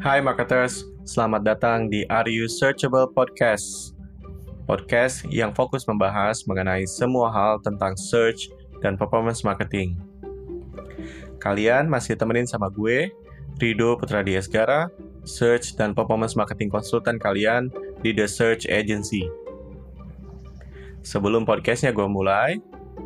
Hai 0.00 0.24
marketers, 0.24 0.88
selamat 1.04 1.44
datang 1.44 1.92
di 1.92 2.08
Are 2.08 2.24
You 2.24 2.48
Searchable 2.48 3.12
Podcast. 3.12 3.92
Podcast 4.64 5.28
yang 5.28 5.52
fokus 5.52 5.84
membahas 5.84 6.40
mengenai 6.48 6.88
semua 6.88 7.28
hal 7.28 7.60
tentang 7.60 8.00
search 8.00 8.48
dan 8.80 8.96
performance 8.96 9.44
marketing. 9.44 10.00
Kalian 11.36 11.84
masih 11.92 12.16
temenin 12.16 12.48
sama 12.48 12.72
gue, 12.72 13.12
Rido 13.60 14.00
Putra 14.00 14.24
Diesgara, 14.24 14.88
search 15.28 15.76
dan 15.76 15.92
performance 15.92 16.32
marketing 16.32 16.72
konsultan 16.72 17.20
kalian 17.20 17.68
di 18.00 18.16
The 18.16 18.24
Search 18.24 18.64
Agency. 18.72 19.28
Sebelum 21.04 21.44
podcastnya 21.44 21.92
gue 21.92 22.08
mulai, 22.08 22.56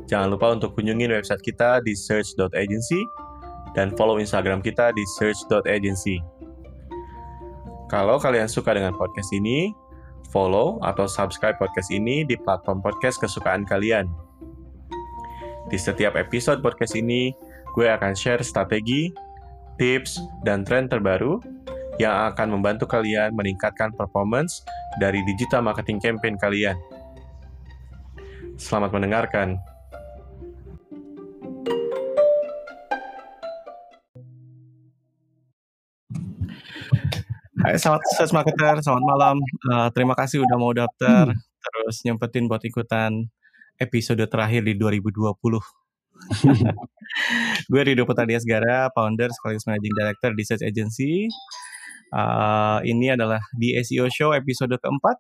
jangan 0.07 0.31
lupa 0.31 0.55
untuk 0.55 0.79
kunjungin 0.79 1.11
website 1.11 1.43
kita 1.43 1.83
di 1.83 1.99
search.agency 1.99 3.03
dan 3.75 3.91
follow 3.99 4.23
Instagram 4.23 4.63
kita 4.63 4.95
di 4.95 5.03
search.agency. 5.19 6.23
Kalau 7.93 8.17
kalian 8.17 8.49
suka 8.49 8.73
dengan 8.73 8.97
podcast 8.97 9.29
ini, 9.37 9.77
follow 10.33 10.81
atau 10.81 11.05
subscribe 11.05 11.61
podcast 11.61 11.93
ini 11.93 12.25
di 12.25 12.35
platform 12.41 12.81
podcast 12.81 13.21
kesukaan 13.21 13.69
kalian. 13.69 14.09
Di 15.69 15.77
setiap 15.77 16.17
episode 16.17 16.65
podcast 16.65 16.97
ini, 16.97 17.33
gue 17.77 17.87
akan 17.89 18.17
share 18.17 18.41
strategi, 18.41 19.13
tips, 19.77 20.17
dan 20.49 20.65
tren 20.65 20.89
terbaru 20.89 21.41
yang 22.01 22.35
akan 22.35 22.59
membantu 22.59 22.89
kalian 22.91 23.37
meningkatkan 23.37 23.95
performance 23.95 24.65
dari 24.99 25.23
digital 25.29 25.63
marketing 25.63 26.01
campaign 26.03 26.35
kalian. 26.41 26.75
Selamat 28.59 28.95
mendengarkan. 28.95 29.59
Selamat 37.75 38.07
sukses 38.07 38.31
marketer, 38.31 38.79
selamat 38.87 39.03
malam. 39.03 39.37
Uh, 39.67 39.91
terima 39.91 40.15
kasih 40.15 40.47
udah 40.47 40.57
mau 40.63 40.71
daftar, 40.71 41.35
hmm. 41.35 41.43
terus 41.59 42.07
nyempetin 42.07 42.47
buat 42.47 42.63
ikutan 42.63 43.27
episode 43.83 44.23
terakhir 44.31 44.63
di 44.63 44.79
2020. 44.79 45.35
gue 47.75 47.81
Rido 47.83 48.07
Putra 48.07 48.23
Gara, 48.31 48.95
founder 48.95 49.27
sekaligus 49.35 49.67
managing 49.67 49.91
director 49.91 50.31
di 50.39 50.43
Search 50.47 50.63
Agency. 50.63 51.27
Uh, 52.15 52.79
ini 52.87 53.11
adalah 53.11 53.43
di 53.59 53.75
SEO 53.83 54.07
Show 54.07 54.31
episode 54.39 54.79
keempat. 54.79 55.19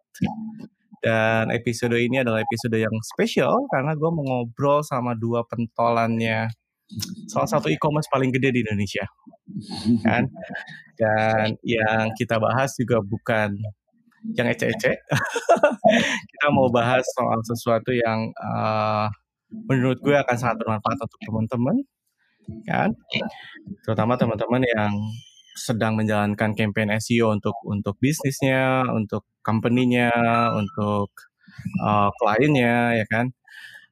Dan 1.03 1.51
episode 1.51 1.99
ini 1.99 2.23
adalah 2.23 2.39
episode 2.39 2.79
yang 2.79 2.95
spesial 3.03 3.67
karena 3.67 3.99
gue 3.99 4.11
mau 4.15 4.23
ngobrol 4.23 4.87
sama 4.87 5.19
dua 5.19 5.43
pentolannya 5.43 6.55
salah 7.31 7.49
satu 7.49 7.73
e-commerce 7.73 8.09
paling 8.13 8.31
gede 8.31 8.55
di 8.55 8.61
Indonesia. 8.63 9.05
Kan? 10.05 10.29
Dan 10.95 11.59
yang 11.65 12.13
kita 12.15 12.39
bahas 12.39 12.75
juga 12.79 13.03
bukan 13.03 13.57
yang 14.37 14.49
ece-ece. 14.49 14.93
kita 16.33 16.47
mau 16.53 16.73
bahas 16.73 17.05
soal 17.17 17.41
sesuatu 17.45 17.93
yang 17.93 18.33
uh, 18.41 19.09
menurut 19.69 20.01
gue 20.01 20.17
akan 20.17 20.37
sangat 20.37 20.57
bermanfaat 20.65 20.99
untuk 20.99 21.21
teman-teman 21.23 21.77
kan 22.69 22.93
terutama 23.87 24.21
teman-teman 24.21 24.61
yang 24.77 24.93
sedang 25.55 25.95
menjalankan 25.95 26.53
campaign 26.59 26.91
SEO 26.99 27.31
untuk 27.31 27.55
untuk 27.65 27.95
bisnisnya, 28.03 28.91
untuk 28.91 29.23
company-nya, 29.47 30.11
untuk 30.51 31.15
uh, 31.79 32.11
kliennya 32.19 32.99
ya 33.01 33.07
kan. 33.07 33.31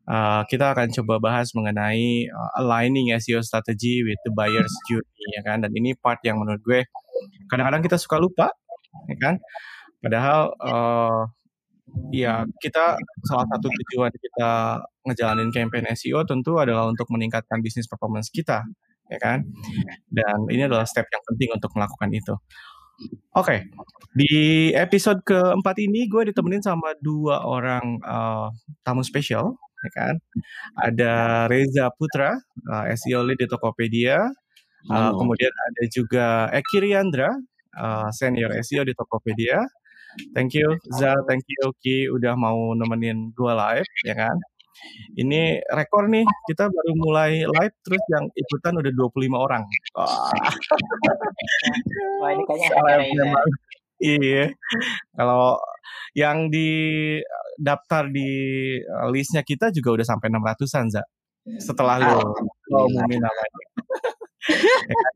Uh, 0.03 0.43
kita 0.51 0.75
akan 0.75 0.91
coba 0.91 1.23
bahas 1.23 1.55
mengenai 1.55 2.27
uh, 2.27 2.51
aligning 2.59 3.15
SEO 3.23 3.39
strategy 3.39 4.03
with 4.03 4.19
the 4.27 4.35
buyer's 4.35 4.75
journey 4.91 5.27
ya 5.31 5.47
kan 5.47 5.63
dan 5.63 5.71
ini 5.79 5.95
part 5.95 6.19
yang 6.27 6.43
menurut 6.43 6.59
gue 6.67 6.83
kadang-kadang 7.47 7.87
kita 7.87 7.95
suka 8.03 8.19
lupa 8.19 8.51
ya 9.07 9.15
kan 9.23 9.39
padahal 10.03 10.59
uh, 10.59 11.23
ya 12.11 12.43
kita 12.59 12.99
salah 13.23 13.47
satu 13.47 13.71
tujuan 13.71 14.11
kita 14.11 14.83
ngejalanin 15.07 15.55
campaign 15.55 15.87
SEO 15.95 16.27
tentu 16.27 16.59
adalah 16.59 16.91
untuk 16.91 17.07
meningkatkan 17.15 17.63
bisnis 17.63 17.87
performance 17.87 18.27
kita 18.27 18.67
ya 19.13 19.19
kan? 19.21 19.39
Dan 20.09 20.49
ini 20.49 20.65
adalah 20.65 20.89
step 20.89 21.05
yang 21.13 21.25
penting 21.29 21.53
untuk 21.53 21.71
melakukan 21.77 22.11
itu. 22.13 22.35
Oke, 23.35 23.43
okay. 23.43 23.59
di 24.15 24.71
episode 24.77 25.25
keempat 25.27 25.81
ini 25.83 26.07
gue 26.07 26.31
ditemenin 26.31 26.63
sama 26.63 26.95
dua 27.03 27.43
orang 27.43 27.99
uh, 28.05 28.53
tamu 28.87 29.03
spesial, 29.03 29.59
ya 29.83 29.91
kan? 29.93 30.15
Ada 30.79 31.13
Reza 31.51 31.91
Putra, 31.95 32.39
uh, 32.71 32.85
SEO 32.95 33.27
lead 33.27 33.39
di 33.43 33.49
Tokopedia. 33.51 34.19
Uh, 34.83 35.15
kemudian 35.15 35.55
ada 35.55 35.83
juga 35.95 36.27
Eki 36.51 36.83
Riandra, 36.83 37.31
uh, 37.79 38.11
senior 38.11 38.51
SEO 38.67 38.83
di 38.83 38.95
Tokopedia. 38.99 39.63
Thank 40.35 40.59
you, 40.59 40.77
Za. 40.93 41.15
Thank 41.25 41.47
you, 41.49 41.73
Ki, 41.81 42.11
udah 42.11 42.35
mau 42.37 42.75
nemenin 42.77 43.33
gue 43.33 43.53
live, 43.55 43.89
ya 44.05 44.15
kan? 44.19 44.37
Ini 45.15 45.63
rekor 45.71 46.11
nih, 46.11 46.27
kita 46.51 46.67
baru 46.67 46.93
mulai 46.99 47.47
live 47.47 47.77
terus 47.87 48.03
yang 48.11 48.27
ikutan 48.35 48.75
udah 48.77 48.91
25 48.91 49.39
orang. 49.39 49.63
Wah. 49.95 50.33
Wah 52.21 52.31
ini 52.35 52.43
kayaknya 52.45 53.31
Iya. 54.03 54.51
Kalau 55.15 55.63
yang 56.19 56.51
di 56.51 56.69
daftar 57.57 58.11
di 58.11 58.31
eh, 58.83 59.09
listnya 59.15 59.47
kita 59.47 59.71
juga 59.71 60.01
udah 60.01 60.07
sampai 60.07 60.29
600-an, 60.29 60.87
Za. 60.91 61.03
Setelah 61.59 61.99
lu 62.03 62.87
umumin 62.87 63.19
namanya. 63.19 63.59
Ya 64.87 64.95
kan? 64.95 65.15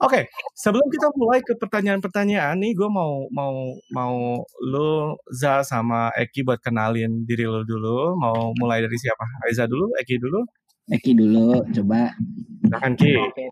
Oke, 0.00 0.20
sebelum 0.56 0.86
kita 0.88 1.12
mulai 1.18 1.40
ke 1.44 1.56
pertanyaan-pertanyaan 1.56 2.56
nih, 2.60 2.72
gue 2.76 2.88
mau 2.88 3.28
mau 3.28 3.76
mau 3.92 4.16
lo 4.64 5.18
Za 5.28 5.64
sama 5.64 6.08
Eki 6.16 6.46
buat 6.46 6.60
kenalin 6.62 7.24
diri 7.28 7.44
lo 7.44 7.64
dulu. 7.66 8.16
Mau 8.16 8.52
mulai 8.56 8.80
dari 8.84 8.96
siapa? 8.96 9.24
Reza 9.44 9.68
dulu, 9.68 9.92
Eki 10.00 10.16
dulu. 10.20 10.40
Eki 10.92 11.12
dulu, 11.16 11.64
coba. 11.72 12.12
Silahkan 12.64 12.92
Ki. 12.96 13.12
Oke, 13.16 13.44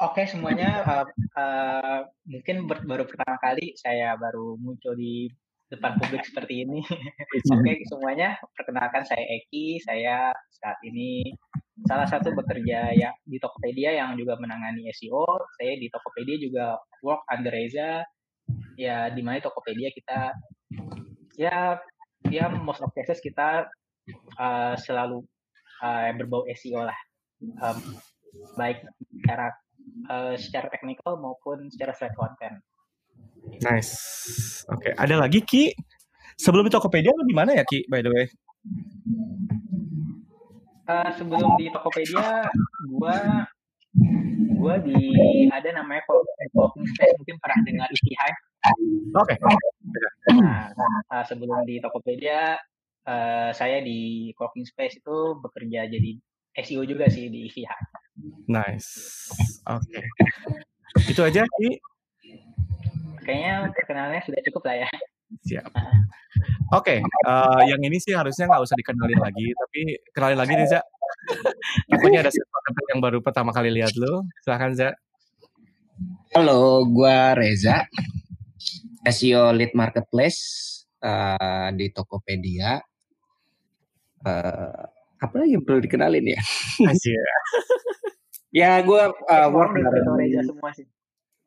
oke. 0.00 0.10
Oke 0.10 0.22
semuanya, 0.26 0.82
uh, 0.82 1.06
uh, 1.38 2.00
mungkin 2.26 2.66
ber 2.66 2.82
baru 2.82 3.04
pertama 3.06 3.36
kali 3.38 3.74
saya 3.78 4.18
baru 4.18 4.58
muncul 4.58 4.94
di 4.98 5.30
depan 5.70 5.98
publik 5.98 6.22
seperti 6.26 6.66
ini. 6.66 6.80
Oke 7.54 7.72
semuanya, 7.90 8.38
perkenalkan 8.54 9.02
saya 9.06 9.22
Eki, 9.22 9.82
saya 9.82 10.30
saat 10.50 10.78
ini 10.86 11.34
salah 11.84 12.06
satu 12.06 12.30
bekerja 12.30 12.94
ya 12.94 13.10
di 13.26 13.36
Tokopedia 13.42 13.94
yang 13.94 14.14
juga 14.14 14.38
menangani 14.38 14.86
SEO. 14.94 15.26
Saya 15.58 15.74
di 15.74 15.90
Tokopedia 15.90 16.36
juga 16.38 16.78
work 17.02 17.26
under 17.30 17.50
Reza. 17.50 18.06
Ya 18.78 19.10
di 19.10 19.22
mana 19.22 19.42
Tokopedia 19.42 19.90
kita 19.90 20.34
ya 21.34 21.78
ya 22.30 22.44
most 22.50 22.82
of 22.82 22.94
cases 22.94 23.18
kita 23.18 23.66
uh, 24.38 24.74
selalu 24.78 25.26
uh, 25.82 26.10
berbau 26.14 26.46
SEO 26.54 26.86
lah. 26.86 26.98
Um, 27.60 27.98
baik 28.56 28.82
secara 29.20 29.54
uh, 30.10 30.34
secara 30.36 30.70
teknikal 30.72 31.16
maupun 31.20 31.68
secara 31.68 31.92
slide 31.96 32.16
content. 32.16 32.60
Nice. 33.60 33.92
Oke, 34.72 34.90
okay. 34.90 34.92
ada 34.96 35.20
lagi 35.20 35.44
Ki? 35.44 35.72
Sebelum 36.34 36.66
Tokopedia 36.66 37.14
lu 37.14 37.22
di 37.28 37.36
mana 37.36 37.54
ya 37.54 37.62
Ki 37.62 37.86
by 37.86 38.02
the 38.02 38.10
way? 38.10 38.26
uh, 40.88 41.10
sebelum 41.16 41.56
di 41.56 41.66
Tokopedia 41.72 42.48
gua 42.88 43.48
gua 44.58 44.74
di 44.80 44.96
ada 45.52 45.68
namanya 45.76 46.02
co-working 46.08 46.88
space 46.88 47.14
mungkin 47.20 47.36
pernah 47.40 47.58
dengar 47.64 47.88
Hive. 47.92 48.40
Oke. 49.14 49.36
Okay. 49.36 49.36
Nah, 50.40 50.72
uh, 51.12 51.24
sebelum 51.24 51.68
di 51.68 51.78
Tokopedia 51.80 52.56
uh, 53.04 53.50
saya 53.52 53.80
di 53.84 54.32
co-working 54.36 54.66
space 54.66 55.00
itu 55.00 55.16
bekerja 55.40 55.88
jadi 55.88 56.10
SEO 56.64 56.86
juga 56.88 57.08
sih 57.12 57.28
di 57.28 57.48
Hive. 57.48 57.88
Nice. 58.46 58.90
Oke. 59.66 59.82
Okay. 59.90 60.04
Itu 61.12 61.20
aja 61.26 61.42
sih. 61.42 61.72
Kayaknya 63.24 63.72
perkenalannya 63.72 64.22
sudah 64.22 64.40
cukup 64.50 64.62
lah 64.68 64.76
ya. 64.84 64.88
Siap. 65.48 65.70
Oke, 66.74 66.98
okay, 66.98 66.98
uh, 67.26 67.62
eh, 67.62 67.74
yang 67.74 67.80
ini 67.82 67.98
sih 68.02 68.12
harusnya 68.14 68.50
nggak 68.50 68.62
usah 68.66 68.76
dikenalin 68.78 69.20
lagi, 69.22 69.46
tapi 69.54 69.80
kenalin 70.10 70.38
lagi 70.38 70.52
nih, 70.58 70.66
Za. 70.66 70.80
Takutnya 71.90 72.20
ada 72.26 72.30
sesuatu 72.30 72.82
yang 72.90 73.00
baru 73.00 73.18
pertama 73.22 73.50
kali 73.54 73.70
lihat 73.70 73.94
lo. 73.96 74.26
Silahkan, 74.42 74.72
Za. 74.74 74.90
Halo, 76.34 76.82
gua 76.90 77.38
Reza, 77.38 77.86
SEO 79.06 79.54
Lead 79.54 79.72
Marketplace 79.78 80.42
uh, 80.98 81.70
di 81.70 81.94
Tokopedia. 81.94 82.82
Uh, 84.24 84.93
apa 85.24 85.34
lagi 85.42 85.56
yang 85.56 85.64
perlu 85.64 85.80
dikenalin 85.80 86.24
ya? 86.24 86.40
ya, 88.60 88.70
gue 88.84 89.02
uh, 89.10 89.48
work 89.50 89.72
bareng, 89.74 90.86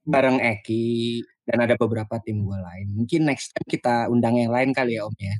bareng 0.08 0.38
Eki, 0.42 1.22
dan 1.48 1.64
ada 1.64 1.80
beberapa 1.80 2.20
tim 2.20 2.44
gue 2.44 2.60
lain. 2.60 2.88
Mungkin 2.92 3.24
next 3.24 3.56
time 3.56 3.68
kita 3.68 4.12
undang 4.12 4.36
yang 4.36 4.52
lain 4.52 4.76
kali 4.76 5.00
ya 5.00 5.08
Om 5.08 5.16
ya. 5.16 5.36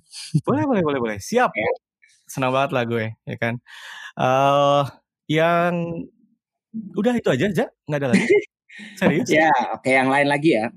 Boleh 0.48 0.64
boleh 0.64 0.82
boleh 0.84 1.00
boleh. 1.04 1.18
Siap. 1.20 1.52
Ya. 1.52 1.72
Senang 2.28 2.56
banget 2.56 2.72
lah 2.72 2.84
gue 2.88 3.12
ya 3.28 3.36
kan. 3.36 3.60
Uh, 4.16 4.88
yang 5.28 6.04
udah 6.96 7.14
itu 7.16 7.28
aja 7.28 7.46
aja 7.52 7.66
nggak 7.88 8.00
ada 8.00 8.10
lagi. 8.16 8.24
Serius? 9.00 9.28
Ya, 9.28 9.52
oke 9.76 9.90
yang 9.92 10.08
lain 10.08 10.28
lagi 10.32 10.56
ya. 10.56 10.72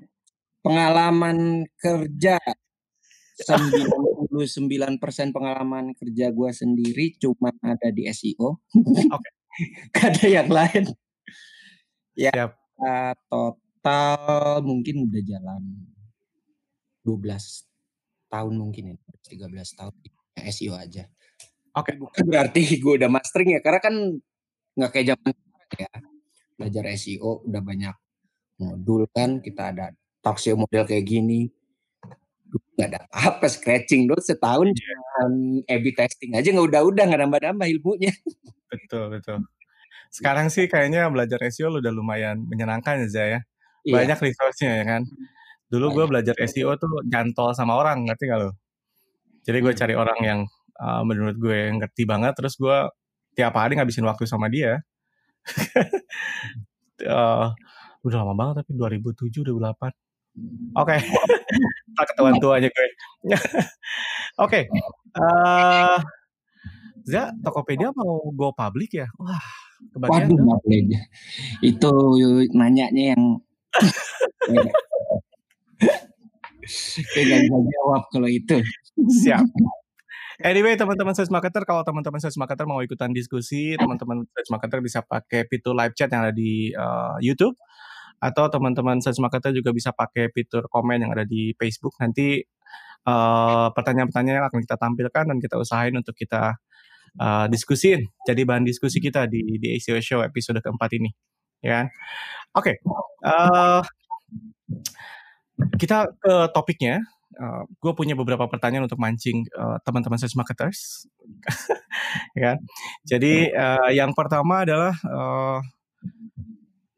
Pengalaman 0.67 1.69
kerja 1.79 2.43
99% 3.41 5.37
pengalaman 5.37 5.97
kerja 5.97 6.29
gue 6.31 6.51
sendiri 6.53 7.17
cuma 7.17 7.51
ada 7.65 7.89
di 7.91 8.07
SEO. 8.11 8.61
Oke. 9.11 9.31
Gak 9.91 10.05
ada 10.15 10.27
yang 10.27 10.49
lain. 10.49 10.85
Ya, 12.15 12.33
Siap. 12.35 12.53
uh, 12.81 13.15
total 13.31 14.61
mungkin 14.63 15.09
udah 15.09 15.23
jalan 15.25 15.63
12 17.05 17.67
tahun 18.31 18.55
mungkin 18.55 18.95
ya, 18.95 18.97
13 19.27 19.79
tahun 19.79 19.95
di 20.05 20.11
SEO 20.53 20.77
aja. 20.77 21.09
Oke. 21.75 21.97
Bukan 21.97 22.25
berarti 22.29 22.79
gue 22.79 22.93
udah 23.01 23.11
mastering 23.11 23.57
ya, 23.57 23.61
karena 23.63 23.81
kan 23.83 23.95
nggak 24.77 24.91
kayak 24.93 25.07
zaman 25.17 25.33
ya. 25.77 25.91
Belajar 26.61 26.85
SEO 26.95 27.47
udah 27.49 27.63
banyak 27.65 27.97
modul 28.61 29.09
kan, 29.11 29.41
kita 29.41 29.73
ada 29.73 29.97
talk 30.21 30.37
show 30.37 30.55
model 30.57 30.85
kayak 30.85 31.09
gini. 31.09 31.49
Nggak 32.79 32.89
ada 32.95 33.01
apa 33.13 33.47
scratching 33.47 34.09
dulu 34.11 34.21
setahun 34.23 34.73
cuman 34.73 35.33
A/B 35.69 35.85
testing 35.95 36.33
aja 36.35 36.49
nggak 36.51 36.67
udah-udah 36.73 37.05
nggak 37.07 37.21
nambah-nambah 37.27 37.67
ilmunya. 37.79 38.13
Betul, 38.71 39.11
betul. 39.19 39.39
Sekarang 40.11 40.51
sih 40.51 40.67
kayaknya 40.67 41.07
belajar 41.11 41.39
SEO 41.51 41.71
udah 41.79 41.93
lumayan 41.95 42.43
menyenangkan 42.47 43.07
ya, 43.07 43.39
ya. 43.39 43.41
Iya. 43.87 43.95
Banyak 43.95 44.19
resource-nya 44.23 44.83
ya 44.83 44.85
kan. 44.87 45.03
Dulu 45.71 45.87
gue 45.95 46.05
belajar 46.11 46.35
SEO 46.47 46.75
tuh 46.79 46.91
nyantol 47.07 47.55
sama 47.55 47.79
orang, 47.79 48.03
ngerti 48.07 48.27
gak 48.27 48.41
lo? 48.43 48.51
Jadi 49.47 49.59
gue 49.63 49.73
Hmm. 49.75 49.81
cari 49.81 49.95
orang 49.95 50.19
yang 50.23 50.41
uh, 50.83 51.03
menurut 51.07 51.37
gue 51.39 51.71
ngerti 51.79 52.03
banget, 52.07 52.35
terus 52.39 52.59
gue 52.59 52.77
tiap 53.39 53.55
hari 53.55 53.79
ngabisin 53.79 54.07
waktu 54.07 54.27
sama 54.27 54.47
dia. 54.51 54.83
Eh, 57.01 57.47
udah 58.05 58.17
lama 58.21 58.35
banget 58.37 58.55
tapi 58.65 58.77
2007, 58.77 59.41
2008. 59.41 59.93
Oke, 60.79 60.97
tak 61.99 62.07
ketahuan 62.13 62.39
tua 62.39 62.63
aja 62.63 62.69
gue. 62.71 62.89
Oke, 64.45 64.71
eh 64.71 65.99
Zah, 67.11 67.35
Tokopedia 67.43 67.91
mau 67.97 68.23
go 68.31 68.55
public 68.55 69.03
ya? 69.03 69.09
Wah, 69.19 69.43
kebagian 69.91 70.31
Waduh, 70.31 70.63
boleh 70.63 70.79
aja. 70.87 71.01
Itu 71.65 71.93
nanyanya 72.55 73.17
yang 73.17 73.23
nggak 77.11 77.41
bisa 77.43 77.59
jawab 77.59 78.03
kalau 78.13 78.29
itu. 78.31 78.63
Siap. 79.25 79.45
Anyway, 80.41 80.73
teman-teman 80.73 81.13
search 81.13 81.29
marketer, 81.29 81.69
kalau 81.69 81.85
teman-teman 81.85 82.17
search 82.17 82.41
marketer 82.41 82.65
mau 82.65 82.81
ikutan 82.81 83.13
diskusi, 83.13 83.77
teman-teman 83.77 84.25
search 84.25 84.49
marketer 84.49 84.81
bisa 84.81 85.05
pakai 85.05 85.45
fitur 85.45 85.77
live 85.77 85.93
chat 85.93 86.09
yang 86.09 86.25
ada 86.25 86.33
di 86.33 86.73
uh, 86.73 87.21
YouTube, 87.21 87.53
atau 88.21 88.53
teman-teman 88.53 89.01
search 89.01 89.17
marketer 89.19 89.57
juga 89.57 89.73
bisa 89.73 89.97
pakai 89.97 90.29
fitur 90.31 90.69
komen 90.69 91.01
yang 91.01 91.11
ada 91.17 91.25
di 91.25 91.57
Facebook. 91.57 91.97
Nanti 91.97 92.45
uh, 93.09 93.73
pertanyaan-pertanyaan 93.73 94.45
yang 94.45 94.49
akan 94.53 94.61
kita 94.61 94.77
tampilkan 94.77 95.25
dan 95.33 95.39
kita 95.41 95.57
usahain 95.57 95.97
untuk 95.97 96.13
kita 96.13 96.61
uh, 97.17 97.47
diskusin. 97.49 98.05
Jadi 98.29 98.45
bahan 98.45 98.69
diskusi 98.69 99.01
kita 99.01 99.25
di 99.25 99.57
di 99.57 99.73
ACO 99.81 99.97
Show 99.99 100.21
episode 100.21 100.61
keempat 100.61 100.91
ini, 101.01 101.11
ya. 101.65 101.83
kan? 101.83 101.87
Oke, 102.61 102.73
uh, 103.25 103.81
kita 105.81 106.13
ke 106.21 106.35
topiknya. 106.53 107.01
Uh, 107.41 107.63
gue 107.79 107.95
punya 107.95 108.19
beberapa 108.19 108.45
pertanyaan 108.51 108.91
untuk 108.91 109.01
mancing 109.01 109.47
uh, 109.55 109.79
teman-teman 109.87 110.19
search 110.19 110.37
marketers, 110.37 111.09
ya. 112.37 112.53
kan? 112.53 112.57
Jadi 113.07 113.49
uh, 113.55 113.89
yang 113.95 114.13
pertama 114.13 114.67
adalah 114.67 114.93
uh, 115.07 115.63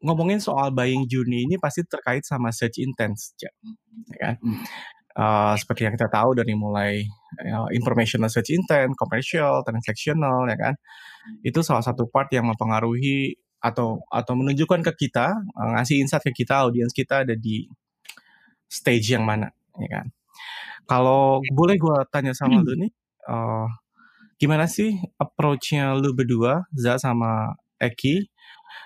ngomongin 0.03 0.43
soal 0.43 0.75
buying 0.75 1.07
journey 1.07 1.47
ini 1.47 1.55
pasti 1.55 1.87
terkait 1.87 2.27
sama 2.27 2.51
search 2.51 2.83
intent, 2.83 3.15
ya 3.39 3.51
kan? 4.19 4.35
Uh, 5.13 5.53
seperti 5.55 5.85
yang 5.87 5.93
kita 5.93 6.09
tahu 6.09 6.33
dari 6.35 6.57
mulai 6.57 7.05
uh, 7.45 7.69
informational 7.71 8.27
search 8.27 8.51
intent, 8.51 8.91
commercial, 8.99 9.63
transactional, 9.63 10.43
ya 10.51 10.57
kan? 10.59 10.75
Itu 11.39 11.63
salah 11.63 11.85
satu 11.85 12.11
part 12.11 12.27
yang 12.35 12.49
mempengaruhi 12.51 13.39
atau 13.63 14.03
atau 14.11 14.33
menunjukkan 14.35 14.83
ke 14.91 15.07
kita, 15.07 15.39
uh, 15.39 15.69
ngasih 15.79 16.03
insight 16.03 16.27
ke 16.27 16.43
kita, 16.43 16.67
audiens 16.67 16.91
kita 16.91 17.23
ada 17.23 17.39
di 17.39 17.63
stage 18.67 19.15
yang 19.15 19.23
mana, 19.23 19.47
ya 19.79 19.87
kan? 19.87 20.05
Kalau 20.83 21.39
boleh 21.55 21.79
gue 21.79 21.97
tanya 22.11 22.35
sama 22.35 22.59
lu 22.59 22.75
nih, 22.75 22.91
uh, 23.31 23.71
gimana 24.35 24.67
sih 24.67 24.99
approach-nya 25.15 25.95
lu 25.95 26.11
berdua, 26.11 26.67
Za 26.75 26.99
sama 26.99 27.55
Eki, 27.79 28.32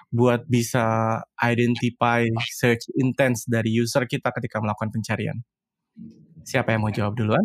buat 0.10 0.48
bisa 0.48 1.20
identify 1.40 2.26
search 2.54 2.88
intents 2.96 3.44
dari 3.46 3.72
user 3.74 4.08
kita 4.08 4.32
ketika 4.36 4.60
melakukan 4.64 4.92
pencarian? 4.92 5.38
Siapa 6.44 6.72
yang 6.72 6.82
mau 6.88 6.94
jawab 6.94 7.18
duluan? 7.18 7.44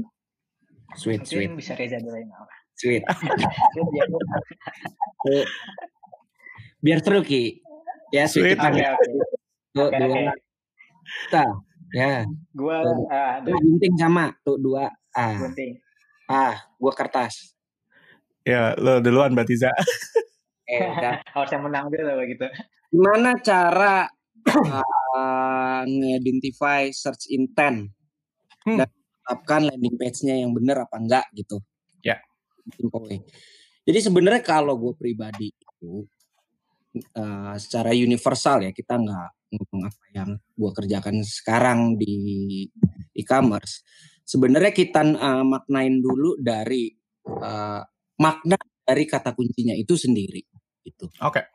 Sweet, 0.94 1.24
sweet, 1.24 1.48
Mungkin 1.50 1.58
bisa 1.58 1.72
Reza 1.74 1.98
dulu 1.98 2.16
yang 2.20 2.30
sweet. 2.76 3.02
Biar 6.84 6.98
seru 7.00 7.22
Ki. 7.22 7.62
Ya, 8.12 8.28
Sweet. 8.28 8.58
sweet. 8.58 8.60
Kita 8.60 8.68
Oke, 8.68 8.82
oke. 8.84 9.04
tuh 9.72 9.86
Oke, 9.88 9.96
dua. 9.96 10.32
Kita. 11.02 11.44
Ya, 11.92 12.24
Gua 12.56 12.76
Tuh. 12.80 13.04
ah, 13.12 13.36
tuh 13.44 13.52
gunting 13.52 13.94
sama 14.00 14.32
tuh 14.44 14.56
dua. 14.56 14.88
Ah, 15.12 15.36
gunting. 15.44 15.76
ah, 16.28 16.56
gua 16.80 16.92
kertas. 16.96 17.52
Ya, 18.42 18.72
lo 18.80 18.98
duluan 19.00 19.32
berarti 19.36 19.54
Za. 19.60 19.70
Eh. 20.68 20.80
Harus 21.34 21.50
yang 21.50 21.64
menang 21.64 21.90
dulu 21.90 22.22
begitu. 22.22 22.46
Gimana 22.92 23.36
cara 23.40 24.04
uh, 24.46 25.82
nge-identify 25.88 26.92
search 26.92 27.30
intent 27.32 27.90
Hmm. 28.62 28.78
dan 28.78 28.88
tetapkan 28.90 29.62
landing 29.66 29.96
page-nya 29.98 30.38
yang 30.38 30.54
benar 30.54 30.86
apa 30.86 30.96
enggak 31.02 31.26
gitu. 31.34 31.58
Ya. 32.06 32.22
Way. 32.78 33.26
Jadi 33.82 33.98
sebenarnya 33.98 34.42
kalau 34.46 34.78
gue 34.78 34.94
pribadi 34.94 35.50
itu 35.50 36.06
uh, 37.18 37.54
secara 37.58 37.90
universal 37.90 38.62
ya 38.62 38.70
kita 38.70 39.02
nggak 39.02 39.30
ngomong 39.50 39.82
apa 39.90 40.04
yang 40.14 40.30
gue 40.38 40.70
kerjakan 40.70 41.26
sekarang 41.26 41.98
di 41.98 42.14
e-commerce. 43.18 43.82
Sebenarnya 44.22 44.70
kita 44.70 45.02
uh, 45.02 45.42
maknain 45.42 45.98
dulu 45.98 46.38
dari 46.38 46.94
uh, 47.26 47.82
makna 48.22 48.56
dari 48.86 49.04
kata 49.10 49.34
kuncinya 49.34 49.74
itu 49.74 49.98
sendiri 49.98 50.51
gitu 50.82 51.06
Oke. 51.22 51.46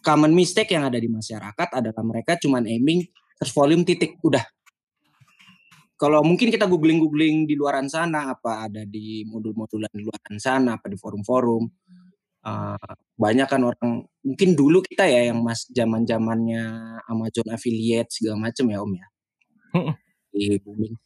common 0.00 0.32
mistake 0.32 0.72
yang 0.72 0.88
ada 0.88 0.96
di 0.96 1.08
masyarakat 1.08 1.68
adalah 1.76 2.02
mereka 2.04 2.40
cuman 2.40 2.64
aiming 2.64 3.04
search 3.40 3.56
volume 3.56 3.88
titik 3.88 4.20
udah. 4.20 4.44
Kalau 5.96 6.20
mungkin 6.24 6.48
kita 6.48 6.64
googling-googling 6.64 7.44
di 7.44 7.56
luaran 7.56 7.88
sana 7.88 8.32
apa 8.32 8.68
ada 8.68 8.88
di 8.88 9.24
modul-modulan 9.28 9.92
di 9.92 10.04
luaran 10.04 10.36
sana 10.40 10.80
apa 10.80 10.88
di 10.88 10.96
forum-forum 10.96 11.64
uh, 12.44 12.92
banyak 13.20 13.48
kan 13.48 13.60
orang 13.64 14.04
mungkin 14.24 14.56
dulu 14.56 14.80
kita 14.80 15.04
ya 15.04 15.32
yang 15.32 15.44
mas 15.44 15.68
zaman 15.68 16.08
zamannya 16.08 16.64
Amazon 17.04 17.52
affiliate 17.52 18.08
segala 18.12 18.48
macam 18.48 18.64
ya 18.72 18.78
om 18.80 18.92
ya 18.96 19.06
Mm-mm. 19.76 19.94
di 20.32 20.56
booming 20.60 20.96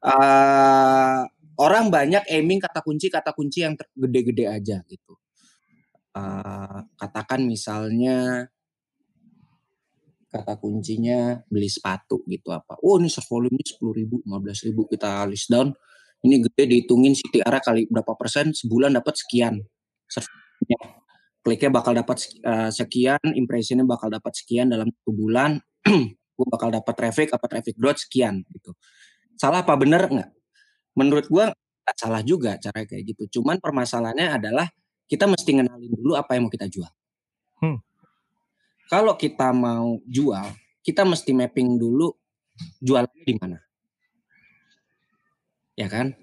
Uh, 0.00 1.28
orang 1.60 1.92
banyak 1.92 2.24
aiming 2.32 2.56
kata 2.62 2.80
kunci 2.80 3.12
kata 3.12 3.36
kunci 3.36 3.60
yang 3.60 3.76
gede-gede 3.92 4.48
aja 4.48 4.80
gitu 4.88 5.20
Uh, 6.16 6.80
katakan 6.96 7.44
misalnya 7.44 8.48
kata 10.32 10.56
kuncinya 10.56 11.40
beli 11.48 11.68
sepatu 11.68 12.24
gitu 12.24 12.52
apa. 12.52 12.76
Oh 12.80 12.96
ini 12.96 13.12
search 13.12 13.28
volume 13.28 13.60
sepuluh 13.60 13.92
ribu, 13.96 14.24
lima 14.24 14.40
belas 14.40 14.64
ribu 14.64 14.84
kita 14.88 15.28
list 15.28 15.52
down. 15.52 15.72
Ini 16.24 16.40
gede 16.42 16.64
dihitungin 16.72 17.12
CTR 17.12 17.60
kali 17.60 17.84
berapa 17.92 18.16
persen 18.16 18.50
sebulan 18.50 18.96
dapat 18.96 19.14
sekian. 19.16 19.60
Search 20.08 20.26
volume-nya. 20.28 20.80
Kliknya 21.44 21.70
bakal 21.70 21.92
dapat 21.94 22.16
eh, 22.42 22.70
sekian, 22.74 23.22
impressionnya 23.38 23.86
bakal 23.86 24.10
dapat 24.10 24.32
sekian 24.34 24.66
dalam 24.66 24.90
satu 24.90 25.12
bulan. 25.14 25.60
gue 26.36 26.46
bakal 26.52 26.68
dapat 26.68 26.94
traffic 26.98 27.28
apa 27.32 27.46
traffic 27.48 27.74
growth 27.78 28.02
sekian 28.02 28.44
gitu. 28.52 28.76
Salah 29.40 29.64
apa 29.64 29.72
bener 29.78 30.04
nggak? 30.10 30.30
Menurut 30.98 31.26
gue 31.28 31.46
salah 31.94 32.20
juga 32.26 32.58
cara 32.58 32.82
kayak 32.82 33.14
gitu. 33.14 33.40
Cuman 33.40 33.62
permasalahannya 33.62 34.28
adalah 34.36 34.66
kita 35.06 35.30
mesti 35.30 35.50
ngenalin 35.62 35.92
dulu 35.94 36.12
apa 36.18 36.34
yang 36.34 36.46
mau 36.46 36.52
kita 36.52 36.66
jual. 36.66 36.90
Hmm. 37.62 37.78
Kalau 38.86 39.14
kita 39.18 39.50
mau 39.50 39.98
jual, 40.06 40.46
kita 40.82 41.02
mesti 41.02 41.34
mapping 41.34 41.78
dulu 41.78 42.10
jualannya 42.82 43.24
di 43.26 43.34
mana. 43.38 43.58
Ya 45.74 45.90
kan? 45.90 46.14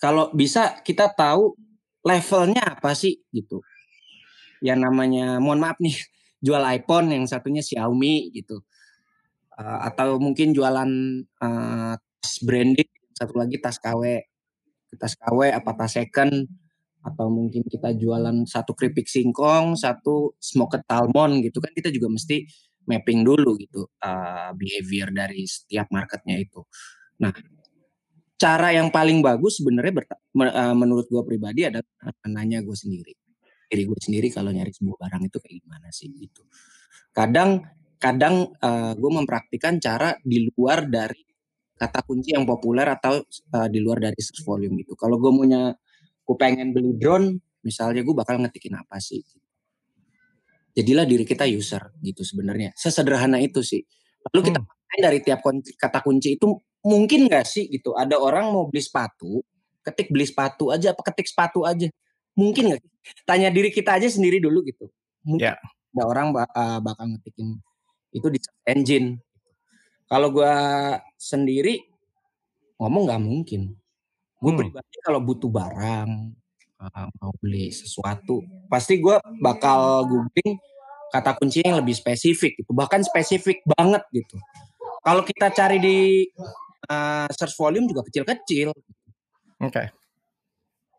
Kalau 0.00 0.32
bisa 0.32 0.80
kita 0.80 1.12
tahu 1.12 1.56
levelnya 2.04 2.76
apa 2.76 2.96
sih 2.96 3.20
gitu. 3.32 3.60
Yang 4.60 4.88
namanya 4.88 5.40
mohon 5.40 5.60
maaf 5.60 5.76
nih, 5.80 5.96
jual 6.44 6.60
iPhone 6.64 7.12
yang 7.12 7.24
satunya 7.28 7.60
Xiaomi 7.60 8.32
gitu. 8.32 8.64
Eh, 9.60 9.78
atau 9.92 10.16
mungkin 10.16 10.56
jualan 10.56 10.90
tas 12.20 12.34
branded, 12.44 12.88
satu 13.12 13.36
lagi 13.36 13.60
tas 13.60 13.76
KW. 13.76 14.24
Tas 14.96 15.14
KW 15.16 15.52
apa 15.54 15.70
tas 15.76 15.92
second 15.96 16.48
atau 17.00 17.32
mungkin 17.32 17.64
kita 17.64 17.96
jualan 17.96 18.44
satu 18.44 18.76
keripik 18.76 19.08
singkong, 19.08 19.76
satu 19.76 20.36
smoked 20.36 20.84
salmon 20.84 21.40
gitu 21.40 21.58
kan 21.58 21.72
kita 21.72 21.88
juga 21.88 22.12
mesti 22.12 22.44
mapping 22.84 23.24
dulu 23.24 23.56
gitu 23.60 23.88
uh, 24.02 24.50
behavior 24.56 25.08
dari 25.12 25.44
setiap 25.46 25.88
marketnya 25.92 26.40
itu. 26.40 26.60
Nah, 27.20 27.32
cara 28.40 28.72
yang 28.72 28.88
paling 28.88 29.20
bagus 29.20 29.60
sebenarnya 29.60 30.04
uh, 30.08 30.76
menurut 30.76 31.06
gue 31.08 31.22
pribadi 31.24 31.68
adalah 31.68 31.86
nanya 32.28 32.64
gue 32.64 32.76
sendiri, 32.76 33.12
diri 33.68 33.84
gue 33.84 33.98
sendiri 34.00 34.28
kalau 34.32 34.48
nyari 34.52 34.72
sebuah 34.72 34.96
barang 34.96 35.22
itu 35.28 35.36
kayak 35.40 35.56
gimana 35.60 35.88
sih 35.92 36.08
gitu. 36.12 36.42
Kadang 37.12 37.64
kadang 38.00 38.48
uh, 38.64 38.96
gue 38.96 39.10
mempraktikkan 39.12 39.76
cara 39.76 40.16
di 40.24 40.48
luar 40.48 40.88
dari 40.88 41.20
kata 41.80 42.04
kunci 42.04 42.36
yang 42.36 42.44
populer 42.44 42.84
atau 42.84 43.24
uh, 43.56 43.68
di 43.68 43.80
luar 43.80 44.00
dari 44.04 44.20
search 44.20 44.44
volume 44.44 44.80
gitu. 44.84 44.92
Kalau 44.96 45.16
gue 45.16 45.32
punya, 45.32 45.72
gue 46.30 46.36
pengen 46.38 46.70
beli 46.70 46.94
drone, 46.94 47.42
misalnya 47.66 48.06
gue 48.06 48.14
bakal 48.14 48.38
ngetikin 48.38 48.78
apa 48.78 49.02
sih? 49.02 49.18
Jadilah 50.70 51.02
diri 51.02 51.26
kita 51.26 51.42
user 51.50 51.90
gitu 51.98 52.22
sebenarnya. 52.22 52.70
Sesederhana 52.78 53.42
itu 53.42 53.66
sih. 53.66 53.82
Lalu 54.30 54.54
kita 54.54 54.62
hmm. 54.62 55.02
dari 55.02 55.18
tiap 55.26 55.42
kunci, 55.42 55.74
kata 55.74 55.98
kunci 56.06 56.38
itu 56.38 56.54
mungkin 56.86 57.26
nggak 57.26 57.42
sih 57.42 57.66
gitu? 57.66 57.98
Ada 57.98 58.14
orang 58.14 58.54
mau 58.54 58.70
beli 58.70 58.78
sepatu, 58.78 59.42
ketik 59.82 60.14
beli 60.14 60.30
sepatu 60.30 60.70
aja, 60.70 60.94
apa 60.94 61.02
ketik 61.10 61.26
sepatu 61.26 61.66
aja? 61.66 61.90
Mungkin 62.38 62.70
nggak? 62.70 62.82
Tanya 63.26 63.50
diri 63.50 63.74
kita 63.74 63.98
aja 63.98 64.06
sendiri 64.06 64.38
dulu 64.38 64.62
gitu. 64.62 64.86
Mungkin 65.26 65.50
yeah. 65.50 65.58
ada 65.98 66.04
orang 66.06 66.30
uh, 66.30 66.78
bakal 66.78 67.10
ngetikin 67.10 67.58
itu 68.14 68.26
di 68.30 68.38
engine 68.70 69.18
kalau 70.06 70.30
gue 70.30 70.54
sendiri 71.18 71.90
ngomong 72.78 73.02
nggak 73.10 73.22
mungkin. 73.22 73.79
Gue 74.40 74.52
hmm. 74.56 74.60
pribadi 74.64 74.96
kalau 75.04 75.20
butuh 75.20 75.52
barang, 75.52 76.10
uh, 76.80 77.06
mau 77.20 77.32
beli 77.38 77.68
sesuatu, 77.70 78.40
pasti 78.72 78.98
gue 78.98 79.20
bakal 79.44 80.08
googling 80.08 80.56
kata 81.12 81.36
kunci 81.36 81.60
yang 81.60 81.76
lebih 81.76 81.92
spesifik 81.92 82.56
gitu, 82.56 82.72
bahkan 82.72 83.04
spesifik 83.04 83.60
banget 83.76 84.00
gitu. 84.16 84.40
Kalau 85.04 85.22
kita 85.24 85.52
cari 85.52 85.78
di 85.80 85.98
uh, 86.88 87.28
search 87.28 87.56
volume 87.56 87.88
juga 87.90 88.06
kecil-kecil. 88.08 88.72
Oke. 88.72 89.68
Okay. 89.68 89.86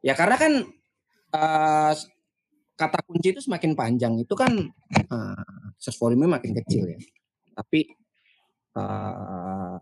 Ya 0.01 0.13
karena 0.17 0.37
kan 0.37 0.53
uh, 1.33 1.93
kata 2.77 2.97
kunci 3.05 3.33
itu 3.33 3.41
semakin 3.41 3.77
panjang 3.77 4.17
itu 4.17 4.33
kan 4.33 4.53
uh, 5.09 5.71
search 5.77 5.97
volume 5.97 6.29
makin 6.29 6.53
kecil 6.61 6.89
ya. 6.89 6.99
Tapi 7.57 7.89
uh, 8.77 9.77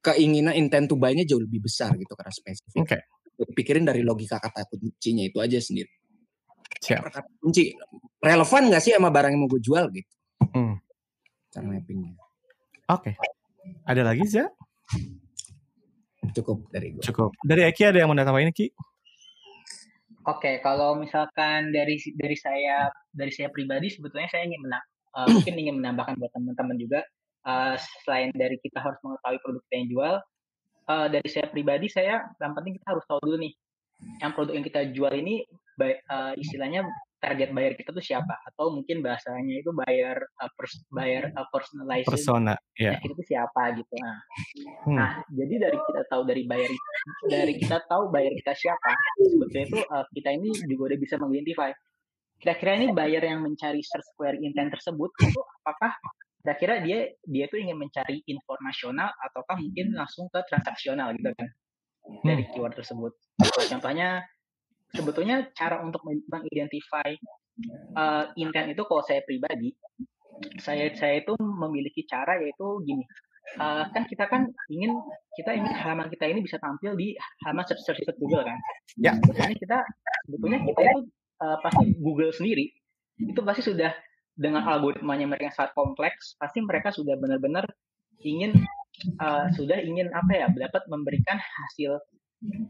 keinginan 0.00 0.56
intent 0.56 0.88
to 0.88 0.96
buy-nya 0.96 1.24
jauh 1.28 1.40
lebih 1.40 1.64
besar 1.64 1.92
gitu 1.96 2.12
karena 2.16 2.32
spesifik. 2.32 2.80
Oke. 2.80 2.98
Okay. 3.40 3.52
Pikirin 3.56 3.88
dari 3.88 4.04
logika 4.04 4.36
kata 4.36 4.68
kuncinya 4.68 5.24
itu 5.24 5.40
aja 5.40 5.56
sendiri. 5.60 5.88
Siap. 6.80 7.08
Kata 7.08 7.20
kunci 7.40 7.72
relevan 8.20 8.62
nggak 8.68 8.82
sih 8.82 8.92
sama 8.96 9.12
barang 9.12 9.32
yang 9.32 9.40
mau 9.44 9.50
gue 9.52 9.62
jual 9.64 9.84
gitu? 9.92 10.12
Hmm. 10.52 10.80
Cara 11.52 11.64
mappingnya. 11.68 12.16
Oke. 12.92 13.12
Okay. 13.12 13.14
Ada 13.84 14.02
lagi 14.04 14.24
Zia? 14.24 14.48
Cukup 16.36 16.68
dari 16.72 16.96
gue. 16.96 17.02
Cukup. 17.04 17.32
Dari 17.44 17.68
Eki 17.68 17.82
ada 17.92 17.98
yang 18.00 18.08
mau 18.12 18.16
tambahin 18.16 18.52
Ki? 18.52 18.72
Oke, 20.28 20.36
okay, 20.36 20.54
kalau 20.60 21.00
misalkan 21.00 21.72
dari 21.72 21.96
dari 22.12 22.36
saya 22.36 22.92
dari 23.08 23.32
saya 23.32 23.48
pribadi 23.48 23.88
sebetulnya 23.88 24.28
saya 24.28 24.44
ingin 24.44 24.60
menang, 24.68 24.84
uh, 25.16 25.26
mungkin 25.32 25.54
ingin 25.56 25.80
menambahkan 25.80 26.20
buat 26.20 26.32
teman-teman 26.36 26.76
juga 26.76 27.00
uh, 27.46 27.74
selain 28.04 28.30
dari 28.36 28.56
kita 28.60 28.80
harus 28.80 28.98
mengetahui 29.04 29.38
produk 29.44 29.64
yang 29.72 29.86
jual, 29.90 30.14
uh, 30.88 31.06
dari 31.08 31.28
saya 31.28 31.46
pribadi 31.48 31.86
saya 31.88 32.24
yang 32.40 32.52
penting 32.56 32.76
kita 32.80 32.86
harus 32.96 33.04
tahu 33.06 33.20
dulu 33.22 33.36
nih, 33.40 33.52
yang 34.20 34.32
produk 34.32 34.54
yang 34.56 34.66
kita 34.66 34.80
jual 34.92 35.12
ini 35.12 35.44
uh, 35.80 36.32
istilahnya 36.36 36.84
target 37.20 37.52
buyer 37.52 37.76
kita 37.76 37.92
tuh 37.92 38.00
siapa 38.00 38.32
atau 38.48 38.72
mungkin 38.72 39.04
bahasanya 39.04 39.60
itu 39.60 39.70
buyer 39.76 40.16
uh, 40.40 40.50
pers 40.56 40.80
buyer 40.88 41.28
uh, 41.36 41.44
personalized 41.52 42.08
persona 42.08 42.56
ya 42.74 42.96
yeah. 42.96 42.98
itu 43.04 43.22
siapa 43.28 43.76
gitu 43.76 43.94
nah. 44.00 44.18
Hmm. 44.88 44.96
nah 44.96 45.10
jadi 45.28 45.68
dari 45.68 45.78
kita 45.78 46.02
tahu 46.08 46.24
dari 46.24 46.48
buyer 46.48 46.72
dari 47.28 47.54
kita 47.60 47.84
tahu 47.86 48.08
buyer 48.08 48.32
kita 48.40 48.56
siapa 48.56 48.90
sebetulnya 49.20 49.64
itu 49.68 49.78
uh, 49.92 50.04
kita 50.16 50.28
ini 50.32 50.48
juga 50.64 50.82
udah 50.96 50.98
bisa 50.98 51.14
mengidentify 51.20 51.70
kira-kira 52.40 52.80
ini 52.80 52.88
buyer 52.96 53.20
yang 53.20 53.44
mencari 53.44 53.84
search 53.84 54.08
query 54.16 54.40
intent 54.40 54.72
tersebut 54.72 55.12
itu 55.20 55.40
apakah 55.60 55.92
kira-kira 56.40 56.80
dia 56.80 56.98
dia 57.28 57.44
tuh 57.52 57.60
ingin 57.60 57.76
mencari 57.76 58.24
informasional 58.24 59.12
ataukah 59.28 59.60
mungkin 59.60 59.92
langsung 59.92 60.32
ke 60.32 60.40
transaksional 60.48 61.12
gitu 61.16 61.30
kan 61.36 61.48
dari 62.24 62.42
hmm. 62.48 62.50
keyword 62.56 62.74
tersebut. 62.74 63.12
Contohnya 63.68 64.24
sebetulnya 64.96 65.46
cara 65.52 65.84
untuk 65.84 66.00
mengidentify 66.04 67.14
uh, 67.94 68.32
intent 68.34 68.72
itu 68.74 68.82
kalau 68.88 69.04
saya 69.04 69.22
pribadi 69.22 69.76
saya 70.58 70.88
saya 70.96 71.20
itu 71.20 71.36
memiliki 71.38 72.08
cara 72.08 72.40
yaitu 72.40 72.66
gini 72.88 73.04
uh, 73.60 73.84
kan 73.92 74.08
kita 74.08 74.24
kan 74.26 74.48
ingin 74.72 74.96
kita 75.36 75.52
ingin 75.52 75.72
halaman 75.76 76.08
kita 76.08 76.26
ini 76.26 76.40
bisa 76.40 76.56
tampil 76.58 76.96
di 76.96 77.12
halaman 77.44 77.64
search 77.68 77.84
search 77.84 78.00
Google 78.16 78.44
kan 78.44 78.58
ya 78.96 79.12
sebetulnya 79.20 79.56
kita 79.60 79.78
sebetulnya 80.26 80.58
kita 80.64 80.80
itu 80.80 81.00
uh, 81.44 81.56
pasti 81.60 81.86
Google 82.00 82.32
sendiri 82.32 82.72
itu 83.20 83.40
pasti 83.44 83.62
sudah 83.64 83.92
dengan 84.40 84.64
algoritmanya 84.64 85.28
mereka 85.28 85.52
yang 85.52 85.56
sangat 85.56 85.72
kompleks, 85.76 86.32
pasti 86.40 86.64
mereka 86.64 86.88
sudah 86.88 87.12
benar-benar 87.20 87.68
ingin 88.24 88.56
uh, 89.20 89.52
sudah 89.52 89.76
ingin 89.84 90.08
apa 90.16 90.32
ya 90.32 90.46
dapat 90.48 90.88
memberikan 90.88 91.36
hasil 91.36 92.00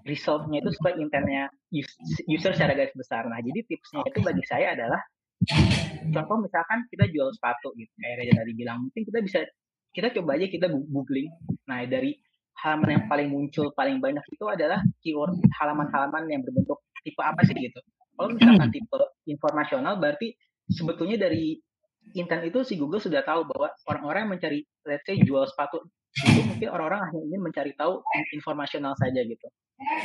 resultnya 0.03 0.67
itu 0.67 0.75
sesuai 0.75 0.99
intentnya 0.99 1.47
user 2.27 2.51
secara 2.59 2.75
garis 2.75 2.91
besar. 2.99 3.23
Nah, 3.31 3.39
jadi 3.39 3.63
tipsnya 3.71 4.03
itu 4.03 4.19
bagi 4.19 4.43
saya 4.51 4.75
adalah 4.75 4.99
contoh 6.11 6.43
misalkan 6.43 6.91
kita 6.91 7.07
jual 7.15 7.31
sepatu 7.31 7.71
gitu, 7.79 7.93
kayak 8.03 8.27
Reza 8.27 8.35
tadi 8.35 8.53
bilang, 8.59 8.91
mungkin 8.91 9.03
kita 9.07 9.23
bisa 9.23 9.39
kita 9.95 10.11
coba 10.19 10.43
aja 10.43 10.51
kita 10.51 10.67
googling. 10.67 11.31
Nah, 11.71 11.87
dari 11.87 12.19
halaman 12.67 12.99
yang 12.99 13.05
paling 13.07 13.29
muncul 13.31 13.71
paling 13.79 14.03
banyak 14.03 14.27
itu 14.27 14.45
adalah 14.51 14.83
keyword 15.07 15.39
halaman-halaman 15.55 16.27
yang 16.29 16.43
berbentuk 16.43 16.83
tipe 17.07 17.23
apa 17.23 17.41
sih 17.47 17.55
gitu. 17.55 17.79
Kalau 18.19 18.35
misalkan 18.35 18.69
tipe 18.75 18.99
informasional 19.31 19.97
berarti 19.97 20.35
sebetulnya 20.71 21.19
dari 21.19 21.59
intent 22.17 22.43
itu 22.47 22.65
si 22.65 22.75
Google 22.81 23.03
sudah 23.03 23.23
tahu 23.23 23.47
bahwa 23.47 23.69
orang-orang 23.87 24.21
yang 24.27 24.33
mencari 24.39 24.61
let's 24.87 25.05
say 25.07 25.21
jual 25.21 25.45
sepatu 25.47 25.85
itu 26.27 26.43
mungkin 26.43 26.69
orang-orang 26.75 27.07
hanya 27.11 27.21
ingin 27.23 27.41
mencari 27.43 27.73
tahu 27.79 28.03
informasional 28.35 28.99
saja 28.99 29.21
gitu. 29.23 29.47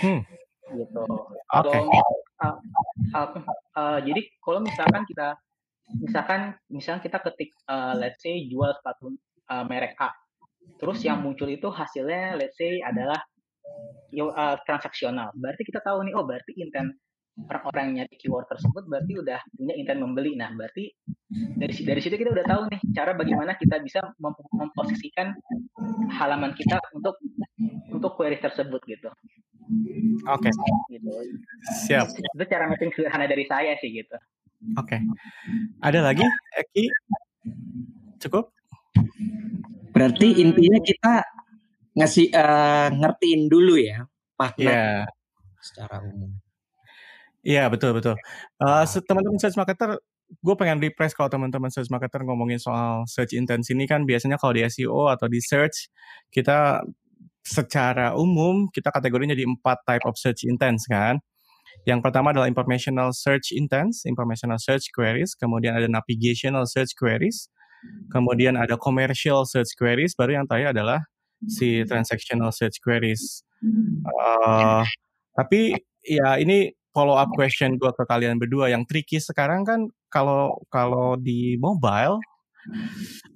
Hmm. 0.06 0.22
Gitu. 0.66 1.04
Okay. 1.50 1.82
uh, 2.42 2.58
uh, 3.14 3.28
uh, 3.78 4.00
jadi 4.02 4.22
kalau 4.42 4.60
misalkan 4.62 5.06
kita 5.06 5.38
misalkan 6.02 6.42
misalkan 6.70 7.02
kita 7.06 7.18
ketik 7.22 7.54
uh, 7.70 7.94
let's 7.98 8.22
say 8.22 8.46
jual 8.50 8.70
sepatu 8.74 9.14
uh, 9.50 9.66
merek 9.66 9.98
A. 10.02 10.14
Terus 10.82 11.06
yang 11.06 11.22
muncul 11.22 11.50
itu 11.50 11.70
hasilnya 11.70 12.38
let's 12.38 12.58
say 12.58 12.82
adalah 12.82 13.22
uh, 14.14 14.58
transaksional. 14.66 15.30
Berarti 15.38 15.62
kita 15.66 15.82
tahu 15.82 16.06
nih 16.06 16.14
oh 16.18 16.26
berarti 16.26 16.58
intent 16.58 16.98
orang-orang 17.36 17.84
yang 17.92 17.96
nyari 18.04 18.16
keyword 18.16 18.48
tersebut 18.48 18.84
berarti 18.88 19.14
udah 19.20 19.40
punya 19.52 19.74
intent 19.76 20.00
membeli. 20.00 20.40
Nah, 20.40 20.56
berarti 20.56 20.96
dari 21.60 21.74
dari 21.84 22.00
situ 22.00 22.16
kita 22.16 22.32
udah 22.32 22.46
tahu 22.48 22.62
nih 22.72 22.82
cara 22.96 23.12
bagaimana 23.12 23.60
kita 23.60 23.84
bisa 23.84 24.00
mem 24.20 24.34
memposisikan 24.56 25.36
halaman 26.16 26.56
kita 26.56 26.80
untuk 26.96 27.20
untuk 27.92 28.12
query 28.16 28.40
tersebut 28.40 28.80
gitu. 28.88 29.12
Oke. 30.32 30.48
Okay. 30.48 30.52
Gitu. 30.96 31.10
Siap. 31.90 32.08
Itu 32.16 32.46
cara 32.48 32.72
mapping 32.72 32.94
sederhana 32.96 33.28
dari 33.28 33.44
saya 33.50 33.76
sih 33.84 33.92
gitu. 33.92 34.16
Oke. 34.80 34.96
Okay. 34.96 35.00
Ada 35.84 36.00
lagi, 36.06 36.26
Eki? 36.56 36.86
Cukup? 38.24 38.56
Berarti 39.92 40.40
intinya 40.40 40.80
kita 40.84 41.14
ngasih 41.96 42.28
uh, 42.36 42.92
ngertiin 42.92 43.48
dulu 43.48 43.80
ya 43.80 44.04
makna 44.36 44.68
yeah. 44.68 45.04
secara 45.64 46.04
umum. 46.04 46.45
Iya 47.46 47.70
betul 47.70 47.94
betul. 47.94 48.18
Uh, 48.58 48.82
teman-teman 49.06 49.38
search 49.38 49.54
marketer, 49.54 50.02
gue 50.42 50.56
pengen 50.58 50.82
refresh 50.82 51.14
kalau 51.14 51.30
teman-teman 51.30 51.70
search 51.70 51.94
marketer 51.94 52.26
ngomongin 52.26 52.58
soal 52.58 53.06
search 53.06 53.38
intent 53.38 53.62
ini 53.70 53.86
kan 53.86 54.02
biasanya 54.02 54.42
kalau 54.42 54.58
di 54.58 54.66
SEO 54.66 55.14
atau 55.14 55.30
di 55.30 55.38
search 55.38 55.94
kita 56.34 56.82
secara 57.46 58.18
umum 58.18 58.66
kita 58.74 58.90
kategorinya 58.90 59.38
di 59.38 59.46
empat 59.46 59.86
type 59.86 60.02
of 60.10 60.18
search 60.18 60.42
intents 60.50 60.90
kan. 60.90 61.22
Yang 61.86 62.02
pertama 62.02 62.34
adalah 62.34 62.50
informational 62.50 63.14
search 63.14 63.54
intents, 63.54 64.10
informational 64.10 64.58
search 64.58 64.90
queries, 64.90 65.38
kemudian 65.38 65.78
ada 65.78 65.86
navigational 65.86 66.66
search 66.66 66.98
queries, 66.98 67.46
kemudian 68.10 68.58
ada 68.58 68.74
commercial 68.74 69.46
search 69.46 69.78
queries, 69.78 70.18
baru 70.18 70.42
yang 70.42 70.46
terakhir 70.50 70.74
adalah 70.74 71.06
si 71.46 71.86
transactional 71.86 72.50
search 72.50 72.82
queries. 72.82 73.46
Uh, 74.02 74.82
tapi 75.38 75.78
ya 76.02 76.42
ini 76.42 76.74
follow 76.96 77.20
up 77.20 77.28
question 77.36 77.76
gue 77.76 77.92
ke 77.92 78.04
kalian 78.08 78.40
berdua 78.40 78.72
yang 78.72 78.88
tricky 78.88 79.20
sekarang 79.20 79.68
kan 79.68 79.92
kalau 80.08 80.56
kalau 80.72 81.20
di 81.20 81.60
mobile 81.60 82.24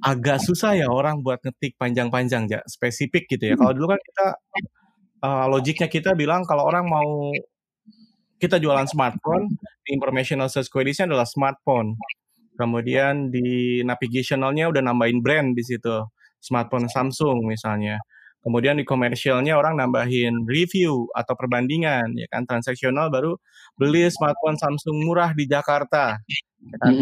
agak 0.02 0.42
susah 0.42 0.74
ya 0.80 0.88
orang 0.90 1.22
buat 1.22 1.38
ngetik 1.44 1.78
panjang-panjang 1.78 2.50
ya 2.50 2.62
spesifik 2.66 3.30
gitu 3.30 3.54
ya. 3.54 3.56
Kalau 3.60 3.76
dulu 3.76 3.94
kan 3.94 4.00
kita 4.02 4.28
uh, 5.22 5.46
logiknya 5.52 5.88
kita 5.92 6.16
bilang 6.18 6.42
kalau 6.48 6.66
orang 6.66 6.88
mau 6.88 7.30
kita 8.40 8.56
jualan 8.58 8.88
smartphone, 8.88 9.52
informational 9.92 10.48
search 10.48 10.72
queries 10.72 11.04
adalah 11.04 11.28
smartphone. 11.28 12.00
Kemudian 12.56 13.32
di 13.32 13.84
navigationalnya 13.84 14.72
udah 14.72 14.82
nambahin 14.84 15.20
brand 15.20 15.52
di 15.56 15.64
situ. 15.64 16.08
Smartphone 16.40 16.88
Samsung 16.88 17.44
misalnya. 17.44 18.00
Kemudian 18.40 18.80
di 18.80 18.88
komersialnya 18.88 19.60
orang 19.60 19.76
nambahin 19.76 20.48
review 20.48 21.12
atau 21.12 21.36
perbandingan 21.36 22.16
ya 22.16 22.28
kan 22.32 22.48
transaksional 22.48 23.12
baru 23.12 23.36
beli 23.76 24.08
smartphone 24.08 24.56
Samsung 24.56 25.04
murah 25.04 25.36
di 25.36 25.44
Jakarta. 25.44 26.16
Ya 26.64 26.78
kan? 26.80 26.94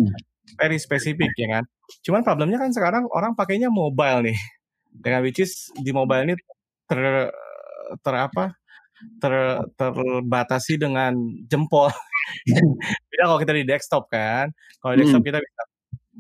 Very 0.58 0.82
spesifik 0.82 1.30
ya 1.38 1.62
kan. 1.62 1.64
Cuman 2.02 2.26
problemnya 2.26 2.58
kan 2.58 2.74
sekarang 2.74 3.06
orang 3.14 3.38
pakainya 3.38 3.70
mobile 3.70 4.26
nih. 4.26 4.38
Dengan 4.98 5.22
which 5.22 5.38
is 5.38 5.70
di 5.78 5.94
mobile 5.94 6.26
ini 6.26 6.34
ter 6.90 7.30
ter 8.02 8.16
apa? 8.18 8.58
ter 9.22 9.34
terbatasi 9.78 10.82
dengan 10.82 11.14
jempol. 11.46 11.94
Beda 13.14 13.24
kalau 13.30 13.38
kita 13.38 13.54
di 13.54 13.66
desktop 13.66 14.10
kan. 14.10 14.50
Kalau 14.82 14.98
di 14.98 15.06
desktop 15.06 15.22
kita 15.22 15.38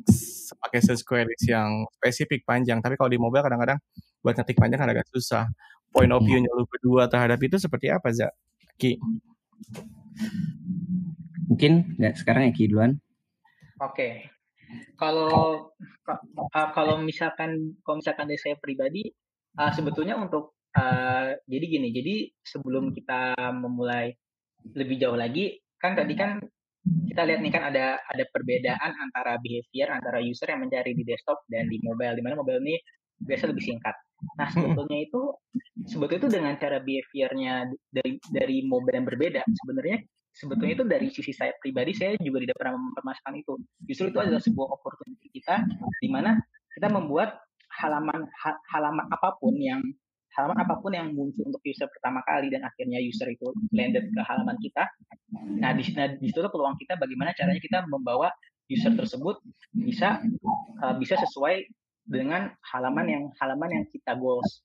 bisa 0.05 0.53
pakai 0.61 0.79
queries 1.01 1.43
yang 1.49 1.89
spesifik 1.97 2.45
panjang, 2.45 2.77
tapi 2.85 2.93
kalau 2.93 3.09
di 3.09 3.17
mobile 3.17 3.41
kadang-kadang 3.41 3.81
buat 4.21 4.35
ngetik 4.37 4.57
panjang 4.57 4.79
kan 4.81 4.89
agak 4.91 5.07
susah. 5.11 5.45
Point 5.91 6.11
of 6.11 6.21
view-nya 6.21 6.51
lu 6.51 6.67
berdua 6.67 7.07
terhadap 7.07 7.39
itu 7.41 7.57
seperti 7.57 7.89
apa, 7.89 8.11
Za? 8.11 8.29
Ki? 8.77 8.99
Mungkin 11.47 11.97
nggak 11.97 12.15
sekarang 12.21 12.49
ya 12.49 12.51
Ki 12.53 12.69
duluan. 12.69 12.99
Oke. 13.81 13.93
Okay. 13.93 14.13
Kalau 14.99 15.71
uh, 16.11 16.69
kalau 16.75 16.99
misalkan 16.99 17.79
kalau 17.87 18.03
misalkan 18.03 18.27
dari 18.27 18.41
saya 18.41 18.59
pribadi 18.59 19.07
uh, 19.55 19.71
sebetulnya 19.71 20.19
untuk 20.19 20.59
uh, 20.75 21.31
jadi 21.47 21.65
gini, 21.65 21.87
jadi 21.95 22.15
sebelum 22.43 22.91
kita 22.91 23.33
memulai 23.55 24.11
lebih 24.75 24.99
jauh 24.99 25.15
lagi 25.15 25.55
kan 25.79 25.95
tadi 25.95 26.13
kan 26.17 26.41
kita 27.07 27.21
lihat 27.23 27.39
nih 27.43 27.53
kan 27.53 27.63
ada 27.71 27.99
ada 28.03 28.23
perbedaan 28.27 28.91
antara 28.97 29.39
behavior 29.39 29.87
antara 29.91 30.19
user 30.19 30.51
yang 30.51 30.63
mencari 30.63 30.91
di 30.95 31.03
desktop 31.07 31.43
dan 31.47 31.67
di 31.71 31.79
mobile 31.83 32.15
di 32.15 32.23
mana 32.23 32.35
mobile 32.39 32.59
ini 32.63 32.75
biasa 33.23 33.49
lebih 33.49 33.63
singkat. 33.63 33.95
Nah 34.37 34.47
sebetulnya 34.49 34.99
itu 35.05 35.21
sebetulnya 35.85 36.19
itu 36.25 36.29
dengan 36.33 36.53
cara 36.57 36.77
behaviornya 36.81 37.53
dari 37.93 38.11
dari 38.33 38.57
mobile 38.65 38.97
yang 38.97 39.07
berbeda 39.07 39.41
sebenarnya 39.45 39.97
sebetulnya 40.37 40.73
itu 40.77 40.85
dari 40.85 41.07
sisi 41.09 41.33
saya 41.33 41.53
pribadi 41.57 41.97
saya 41.97 42.13
juga 42.21 42.45
tidak 42.45 42.57
pernah 42.61 42.77
mempermasalahkan 42.77 43.35
itu. 43.41 43.53
Justru 43.89 44.05
itu 44.13 44.19
adalah 44.21 44.41
sebuah 44.41 44.67
opportunity 44.77 45.27
kita 45.33 45.65
di 45.97 46.09
mana 46.13 46.37
kita 46.77 46.93
membuat 46.93 47.41
halaman 47.81 48.29
halaman 48.69 49.05
apa 49.09 49.33
pun 49.41 49.57
yang 49.57 49.81
halaman 50.37 50.57
apa 50.61 50.77
pun 50.77 50.93
yang 50.93 51.09
muncul 51.17 51.49
untuk 51.49 51.61
user 51.65 51.89
pertama 51.89 52.21
kali 52.21 52.53
dan 52.53 52.61
akhirnya 52.61 53.01
user 53.01 53.25
itu 53.33 53.49
landed 53.73 54.05
ke 54.13 54.21
halaman 54.21 54.53
kita. 54.61 54.85
Nah, 55.57 55.73
di, 55.73 55.81
nah, 55.97 56.13
di 56.13 56.29
situ 56.29 56.45
peluang 56.45 56.77
kita 56.77 56.93
bagaimana 57.01 57.33
caranya 57.33 57.57
kita 57.57 57.89
membawa 57.89 58.29
user 58.69 58.93
tersebut 58.93 59.41
bisa 59.73 60.21
uh, 60.85 60.95
bisa 61.01 61.17
sesuai 61.17 61.65
dengan 62.07 62.55
halaman 62.71 63.05
yang 63.07 63.23
halaman 63.43 63.69
yang 63.69 63.85
kita 63.91 64.15
goals. 64.15 64.63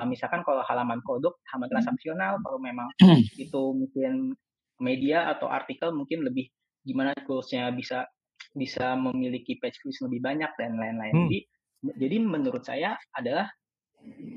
Uh, 0.00 0.08
misalkan 0.08 0.40
kalau 0.42 0.64
halaman 0.64 1.04
produk, 1.04 1.36
halaman 1.52 1.68
transaksional, 1.68 2.40
kalau 2.40 2.56
memang 2.56 2.88
hmm. 3.04 3.20
itu 3.36 3.62
mungkin 3.76 4.32
media 4.80 5.28
atau 5.30 5.52
artikel 5.52 5.92
mungkin 5.92 6.24
lebih 6.24 6.48
gimana 6.82 7.12
goalsnya 7.28 7.68
bisa 7.70 8.08
bisa 8.56 8.96
memiliki 8.96 9.60
page 9.60 9.78
views 9.84 10.00
lebih 10.02 10.24
banyak 10.24 10.50
dan 10.56 10.80
lain-lain. 10.80 11.14
Hmm. 11.14 11.24
Jadi 11.28 11.38
jadi 12.00 12.16
menurut 12.24 12.64
saya 12.64 12.96
adalah 13.12 13.52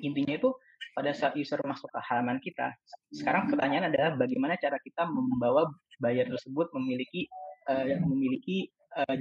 intinya 0.03 0.35
itu 0.35 0.51
pada 0.91 1.13
saat 1.13 1.37
user 1.37 1.61
masuk 1.63 1.87
ke 1.93 1.99
halaman 2.09 2.41
kita. 2.43 2.73
Sekarang 3.13 3.47
pertanyaan 3.47 3.93
adalah 3.93 4.17
bagaimana 4.19 4.59
cara 4.59 4.81
kita 4.81 5.07
membawa 5.07 5.69
buyer 6.01 6.27
tersebut 6.27 6.67
memiliki 6.75 7.29
uh, 7.69 7.85
memiliki 8.03 8.67
uh, 8.97 9.17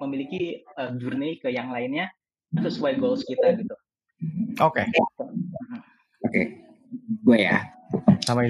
memiliki 0.00 0.64
uh, 0.80 0.96
journey 0.96 1.36
ke 1.38 1.52
yang 1.52 1.70
lainnya 1.70 2.08
sesuai 2.58 2.98
goals 2.98 3.22
kita 3.22 3.54
gitu. 3.58 3.74
Oke. 4.58 4.82
Okay. 4.82 4.86
Oke. 4.90 5.28
Okay. 6.26 6.44
Gue 7.22 7.38
ya. 7.46 7.62
Sama 8.26 8.46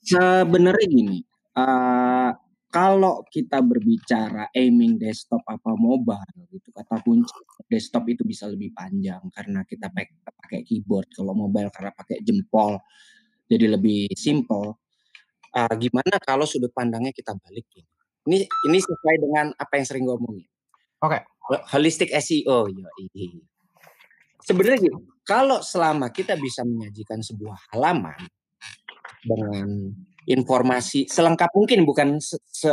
Sebenarnya 0.00 0.86
gini, 0.88 1.18
uh, 1.54 2.32
kalau 2.70 3.26
kita 3.26 3.58
berbicara 3.60 4.46
aiming 4.54 4.94
desktop 4.94 5.42
apa 5.50 5.74
mobile 5.74 6.46
gitu 6.54 6.70
kata 6.70 7.02
kunci 7.02 7.34
desktop 7.66 8.06
itu 8.06 8.22
bisa 8.22 8.46
lebih 8.46 8.70
panjang 8.70 9.18
karena 9.34 9.66
kita 9.66 9.90
pakai 9.90 10.62
keyboard 10.62 11.10
kalau 11.10 11.34
mobile 11.34 11.66
karena 11.74 11.90
pakai 11.90 12.22
jempol 12.22 12.78
jadi 13.50 13.74
lebih 13.74 14.14
simple 14.14 14.78
uh, 15.58 15.74
gimana 15.74 16.22
kalau 16.22 16.46
sudut 16.46 16.70
pandangnya 16.70 17.10
kita 17.10 17.34
balikin 17.34 17.82
ini 18.30 18.46
ini 18.46 18.78
sesuai 18.78 19.16
dengan 19.18 19.50
apa 19.58 19.72
yang 19.74 19.86
sering 19.90 20.06
gue 20.06 20.14
omongin 20.14 20.46
oke 21.02 21.10
okay. 21.10 21.20
Holistic 21.74 22.14
SEO 22.14 22.70
ya 22.70 22.88
sebenarnya 24.42 24.78
gitu 24.90 24.98
kalau 25.26 25.62
selama 25.62 26.10
kita 26.10 26.34
bisa 26.34 26.66
menyajikan 26.66 27.22
sebuah 27.22 27.70
halaman 27.70 28.18
dengan 29.22 29.92
informasi 30.28 31.08
selengkap 31.08 31.50
mungkin 31.56 31.84
bukan 31.88 32.08
se, 32.20 32.36
se 32.44 32.72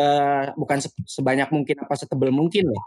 bukan 0.55 0.77
se, 0.83 0.89
sebanyak 1.07 1.47
mungkin 1.49 1.75
apa 1.83 1.93
setebal 1.95 2.31
mungkin 2.33 2.71
loh. 2.71 2.85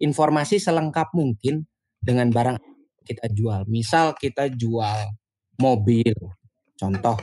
Informasi 0.00 0.56
selengkap 0.56 1.12
mungkin 1.12 1.68
dengan 2.00 2.32
barang 2.32 2.56
kita 3.04 3.28
jual. 3.32 3.68
Misal 3.68 4.16
kita 4.16 4.48
jual 4.48 5.12
mobil. 5.60 6.16
Contoh 6.76 7.16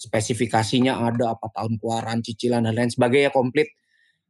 spesifikasinya 0.00 0.96
ada 1.00 1.36
apa 1.36 1.52
tahun 1.52 1.76
keluaran, 1.76 2.24
cicilan 2.24 2.64
dan 2.64 2.74
lain 2.74 2.90
sebagainya 2.90 3.30
komplit. 3.30 3.68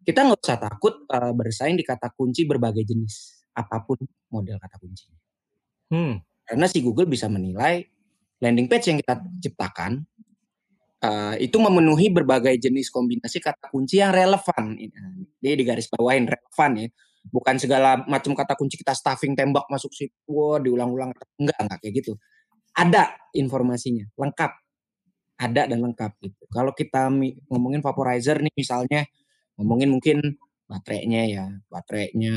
Kita 0.05 0.21
nggak 0.21 0.41
usah 0.45 0.61
takut 0.61 1.09
uh, 1.09 1.33
bersaing 1.33 1.81
di 1.81 1.85
kata 1.85 2.13
kunci 2.13 2.45
berbagai 2.45 2.85
jenis 2.85 3.45
apa 3.57 3.81
pun 3.83 3.99
model 4.29 4.61
kata 4.61 4.77
kunci. 4.77 5.09
Hmm. 5.89 6.21
Karena 6.45 6.69
si 6.69 6.85
Google 6.85 7.09
bisa 7.09 7.25
menilai 7.33 7.81
landing 8.45 8.69
page 8.69 8.93
yang 8.93 9.01
kita 9.01 9.17
ciptakan 9.41 10.05
uh, 11.01 11.35
itu 11.41 11.57
memenuhi 11.57 12.13
berbagai 12.13 12.57
jenis 12.61 12.93
kombinasi 12.93 13.41
kata 13.41 13.73
kunci 13.73 14.01
yang 14.01 14.13
relevan. 14.13 14.77
Ini 14.77 15.57
di 15.57 15.65
garis 15.65 15.89
bawain 15.89 16.29
relevan 16.29 16.73
ya. 16.85 16.89
Bukan 17.25 17.57
segala 17.57 18.05
macam 18.05 18.37
kata 18.37 18.53
kunci 18.53 18.77
kita 18.77 18.93
stuffing 18.93 19.33
tembak 19.33 19.65
masuk 19.73 19.89
situ, 19.97 20.13
wow, 20.29 20.61
diulang-ulang. 20.61 21.17
Enggak, 21.41 21.57
enggak 21.57 21.79
kayak 21.81 21.95
gitu. 22.05 22.13
Ada 22.77 23.17
informasinya, 23.33 24.05
lengkap. 24.21 24.53
Ada 25.41 25.67
dan 25.67 25.79
lengkap 25.81 26.13
gitu. 26.21 26.43
Kalau 26.53 26.77
kita 26.77 27.09
ngomongin 27.49 27.81
vaporizer 27.81 28.45
nih 28.45 28.53
misalnya, 28.53 29.09
ngomongin 29.59 29.91
mungkin 29.95 30.19
baterainya 30.67 31.23
ya, 31.29 31.47
baterainya 31.71 32.35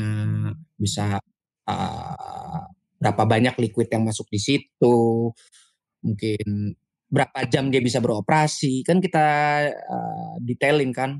bisa 0.76 1.18
uh, 1.66 2.62
berapa 2.98 3.22
banyak 3.24 3.54
liquid 3.58 3.88
yang 3.90 4.04
masuk 4.06 4.26
di 4.30 4.40
situ, 4.42 4.98
mungkin 6.02 6.74
berapa 7.08 7.48
jam 7.48 7.72
dia 7.72 7.80
bisa 7.80 8.04
beroperasi 8.04 8.84
kan 8.84 9.00
kita 9.00 9.26
uh, 9.72 10.34
detailing 10.44 10.92
kan. 10.92 11.18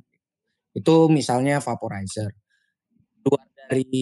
Itu 0.76 1.08
misalnya 1.10 1.58
vaporizer. 1.58 2.30
Luar 3.24 3.46
dari 3.50 3.98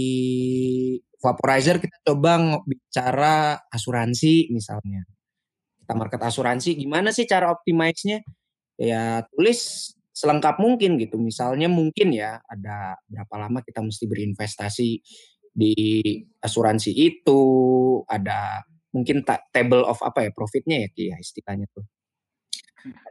vaporizer 1.23 1.81
kita 1.81 1.97
coba 2.05 2.61
bicara 2.67 3.57
asuransi 3.73 4.53
misalnya. 4.53 5.07
Kita 5.81 5.95
market 5.95 6.21
asuransi 6.21 6.75
gimana 6.77 7.15
sih 7.15 7.25
cara 7.25 7.55
optimize-nya? 7.55 8.21
Ya 8.77 9.25
tulis 9.33 9.93
selengkap 10.17 10.57
mungkin 10.57 10.97
gitu. 10.97 11.21
Misalnya 11.21 11.69
mungkin 11.69 12.17
ya 12.17 12.41
ada 12.49 12.97
berapa 13.05 13.35
lama 13.37 13.61
kita 13.61 13.85
mesti 13.85 14.09
berinvestasi 14.09 14.91
di 15.53 15.75
asuransi 16.41 16.93
itu 16.97 17.41
ada 18.09 18.65
mungkin 18.97 19.21
table 19.53 19.85
of 19.85 20.01
apa 20.01 20.25
ya 20.25 20.31
profitnya 20.33 20.89
ya 20.89 21.13
ya 21.13 21.17
istilahnya 21.21 21.69
tuh. 21.69 21.85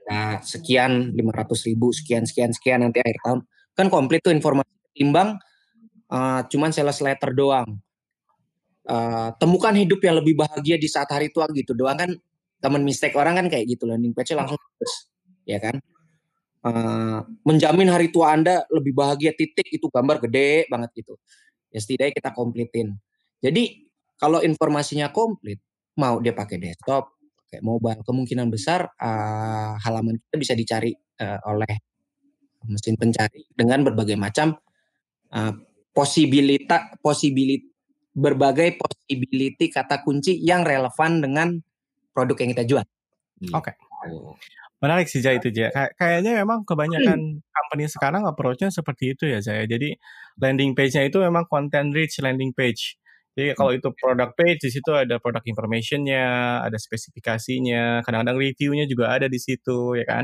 Ada 0.05 0.41
sekian 0.41 1.13
500 1.13 1.69
ribu 1.69 1.93
sekian 1.93 2.25
sekian 2.25 2.49
sekian 2.49 2.81
nanti 2.81 3.05
akhir 3.05 3.21
tahun. 3.21 3.39
Kan 3.77 3.87
komplit 3.93 4.25
tuh 4.25 4.33
informasi 4.33 4.97
timbang 4.97 5.37
uh, 6.09 6.41
cuman 6.49 6.73
sales 6.73 6.97
letter 7.05 7.37
doang. 7.37 7.69
Uh, 8.85 9.33
temukan 9.41 9.73
hidup 9.73 9.97
yang 10.05 10.17
lebih 10.21 10.37
bahagia 10.37 10.77
di 10.77 10.85
saat 10.89 11.09
hari 11.13 11.29
tua 11.29 11.45
gitu 11.53 11.77
doang. 11.77 11.97
Kan 12.01 12.17
teman 12.65 12.81
mistake 12.81 13.13
orang 13.13 13.37
kan 13.37 13.45
kayak 13.45 13.69
gitu 13.69 13.85
landing 13.85 14.15
page 14.15 14.33
langsung 14.33 14.57
terus 14.57 15.11
ya 15.45 15.61
kan 15.61 15.77
uh, 16.65 17.21
menjamin 17.45 17.87
hari 17.93 18.09
tua 18.09 18.33
anda 18.33 18.65
lebih 18.73 18.97
bahagia 18.97 19.31
titik 19.37 19.69
itu 19.69 19.87
gambar 19.93 20.19
gede 20.25 20.65
banget 20.67 20.89
gitu 20.97 21.13
ya 21.69 21.79
setidaknya 21.79 22.13
kita 22.17 22.29
komplitin 22.33 22.97
jadi 23.39 23.85
kalau 24.17 24.41
informasinya 24.41 25.11
komplit 25.11 25.59
mau 25.99 26.19
dia 26.19 26.35
pakai 26.35 26.59
desktop, 26.59 27.19
pakai 27.45 27.59
mobile, 27.63 28.03
kemungkinan 28.03 28.47
besar 28.51 28.87
uh, 28.99 29.75
halaman 29.79 30.19
kita 30.19 30.35
bisa 30.39 30.53
dicari 30.55 30.91
uh, 31.19 31.39
oleh 31.51 31.71
mesin 32.65 32.97
pencari 32.97 33.45
dengan 33.53 33.85
berbagai 33.85 34.17
macam 34.17 34.57
uh, 35.31 35.53
posibilita 35.93 36.97
posibility 36.99 37.71
berbagai 38.15 38.79
possibility 38.79 39.67
kata 39.67 39.99
kunci 39.99 40.39
yang 40.39 40.63
relevan 40.63 41.19
dengan 41.19 41.47
produk 42.15 42.47
yang 42.47 42.51
kita 42.55 42.63
jual. 42.63 42.85
Oke. 43.51 43.75
Okay. 43.75 44.64
Menarik 44.83 45.07
sih 45.07 45.23
Jay 45.23 45.39
itu 45.39 45.49
Jay. 45.55 45.71
Kay 45.71 45.95
kayaknya 45.95 46.43
memang 46.43 46.67
kebanyakan 46.67 47.39
company 47.39 47.85
sekarang 47.87 48.27
approach-nya 48.27 48.69
seperti 48.69 49.15
itu 49.15 49.23
ya 49.31 49.39
Jay. 49.39 49.63
Jadi 49.65 49.95
landing 50.39 50.75
page-nya 50.75 51.07
itu 51.07 51.17
memang 51.23 51.47
content 51.47 51.95
rich 51.95 52.19
landing 52.19 52.51
page. 52.51 52.99
Jadi 53.35 53.51
kalau 53.55 53.75
itu 53.75 53.91
product 53.91 54.31
page 54.39 54.59
di 54.63 54.71
situ 54.71 54.95
ada 54.95 55.19
product 55.19 55.43
information-nya, 55.43 56.59
ada 56.63 56.79
spesifikasinya, 56.79 57.99
kadang-kadang 58.07 58.39
review-nya 58.39 58.87
juga 58.87 59.11
ada 59.11 59.27
di 59.27 59.39
situ 59.39 59.99
ya 59.99 60.07
kan. 60.07 60.23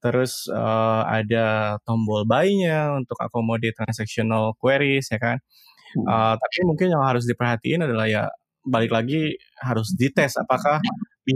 Terus 0.00 0.48
uh, 0.48 1.04
ada 1.04 1.76
tombol 1.84 2.24
buy-nya 2.24 2.96
untuk 2.96 3.20
accommodate 3.20 3.76
transactional 3.76 4.56
queries 4.56 5.12
ya 5.12 5.20
kan. 5.20 5.36
Uh, 6.00 6.38
tapi 6.38 6.58
mungkin 6.64 6.96
yang 6.96 7.04
harus 7.04 7.28
diperhatiin 7.28 7.84
adalah 7.84 8.06
ya 8.08 8.24
balik 8.64 8.92
lagi 8.92 9.36
harus 9.60 9.92
dites 9.96 10.36
apakah 10.36 10.80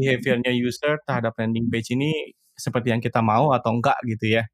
behaviornya 0.01 0.53
user 0.55 0.99
terhadap 1.07 1.35
landing 1.39 1.67
page 1.71 1.95
ini 1.95 2.35
seperti 2.55 2.95
yang 2.95 3.03
kita 3.03 3.21
mau 3.21 3.51
atau 3.55 3.75
enggak 3.75 3.99
gitu 4.07 4.39
ya. 4.41 4.45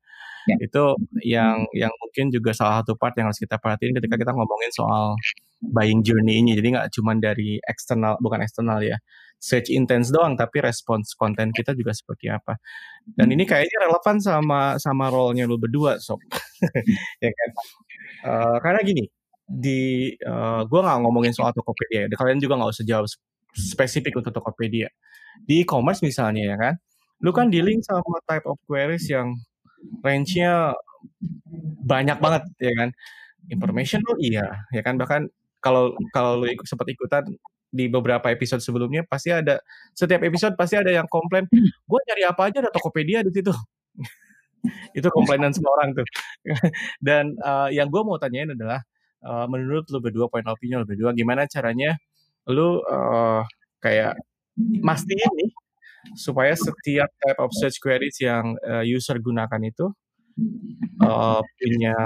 ya. 0.48 0.56
Itu 0.60 0.96
yang 1.24 1.68
yang 1.76 1.92
mungkin 2.00 2.32
juga 2.32 2.56
salah 2.56 2.80
satu 2.82 2.96
part 2.96 3.14
yang 3.16 3.28
harus 3.28 3.40
kita 3.40 3.60
perhatiin 3.60 3.96
ketika 3.96 4.16
kita 4.16 4.32
ngomongin 4.32 4.72
soal 4.72 5.16
buying 5.60 6.00
journey 6.00 6.40
ini. 6.40 6.56
Jadi 6.56 6.68
nggak 6.76 6.88
cuma 6.96 7.12
dari 7.16 7.60
eksternal, 7.68 8.16
bukan 8.24 8.40
eksternal 8.40 8.80
ya, 8.80 8.96
search 9.40 9.68
intense 9.68 10.08
doang, 10.12 10.34
tapi 10.36 10.64
respons 10.64 11.12
konten 11.16 11.52
kita 11.52 11.76
juga 11.76 11.92
seperti 11.92 12.32
apa. 12.32 12.56
Dan 13.04 13.32
ini 13.32 13.44
kayaknya 13.44 13.88
relevan 13.88 14.16
sama 14.20 14.60
sama 14.80 15.12
role-nya 15.12 15.44
lu 15.44 15.60
berdua, 15.60 16.00
sob. 16.00 16.20
ya 17.24 17.30
kan? 17.32 17.50
Uh, 18.20 18.56
karena 18.60 18.80
gini, 18.84 19.04
di 19.50 20.12
uh, 20.24 20.60
eh, 20.60 20.62
gue 20.68 20.80
nggak 20.80 20.98
ngomongin 21.04 21.32
soal 21.34 21.50
Tokopedia, 21.56 22.06
kalian 22.14 22.38
juga 22.40 22.60
nggak 22.60 22.72
usah 22.76 22.84
jawab 22.86 23.06
spesifik 23.50 24.14
untuk 24.22 24.30
Tokopedia 24.30 24.86
di 25.46 25.62
e-commerce 25.64 26.00
misalnya 26.04 26.42
ya 26.54 26.56
kan, 26.56 26.74
lu 27.24 27.30
kan 27.30 27.48
dealing 27.52 27.80
sama 27.84 28.20
type 28.28 28.46
of 28.48 28.56
queries 28.66 29.06
yang 29.10 29.36
range-nya 30.04 30.74
banyak 31.84 32.18
banget 32.20 32.42
ya 32.60 32.72
kan. 32.76 32.88
Information 33.50 34.00
lu 34.06 34.14
iya 34.20 34.46
ya 34.74 34.82
kan? 34.84 34.96
Bahkan 35.00 35.28
kalau 35.60 35.96
kalau 36.14 36.40
lu 36.40 36.46
ikut 36.48 36.64
sempat 36.68 36.88
ikutan 36.88 37.24
di 37.70 37.86
beberapa 37.86 38.26
episode 38.34 38.58
sebelumnya 38.58 39.06
pasti 39.06 39.30
ada 39.30 39.62
setiap 39.94 40.26
episode 40.26 40.58
pasti 40.58 40.74
ada 40.74 40.90
yang 40.90 41.06
komplain 41.06 41.46
gue 41.86 42.00
cari 42.02 42.26
apa 42.26 42.50
aja 42.50 42.58
ada 42.66 42.70
Tokopedia 42.74 43.22
di 43.22 43.30
situ. 43.30 43.52
Itu 44.98 45.08
komplainan 45.08 45.56
semua 45.56 45.72
orang 45.80 45.96
tuh. 45.96 46.06
Dan 47.06 47.38
uh, 47.40 47.70
yang 47.72 47.88
gue 47.88 48.02
mau 48.04 48.20
tanyain 48.20 48.52
adalah 48.52 48.84
uh, 49.24 49.46
menurut 49.48 49.88
lu 49.88 49.98
berdua 50.02 50.26
point 50.28 50.46
of 50.48 50.58
view 50.60 50.76
lu 50.76 50.86
berdua 50.88 51.14
gimana 51.16 51.46
caranya 51.48 51.96
lu 52.48 52.80
uh, 52.84 53.44
kayak 53.80 54.18
mastiin 54.80 55.32
nih 55.36 55.50
supaya 56.16 56.56
setiap 56.56 57.10
type 57.20 57.40
of 57.40 57.52
search 57.52 57.76
queries 57.82 58.16
yang 58.24 58.56
uh, 58.64 58.84
user 58.84 59.20
gunakan 59.20 59.60
itu 59.60 59.92
uh, 61.04 61.40
punya 61.44 61.96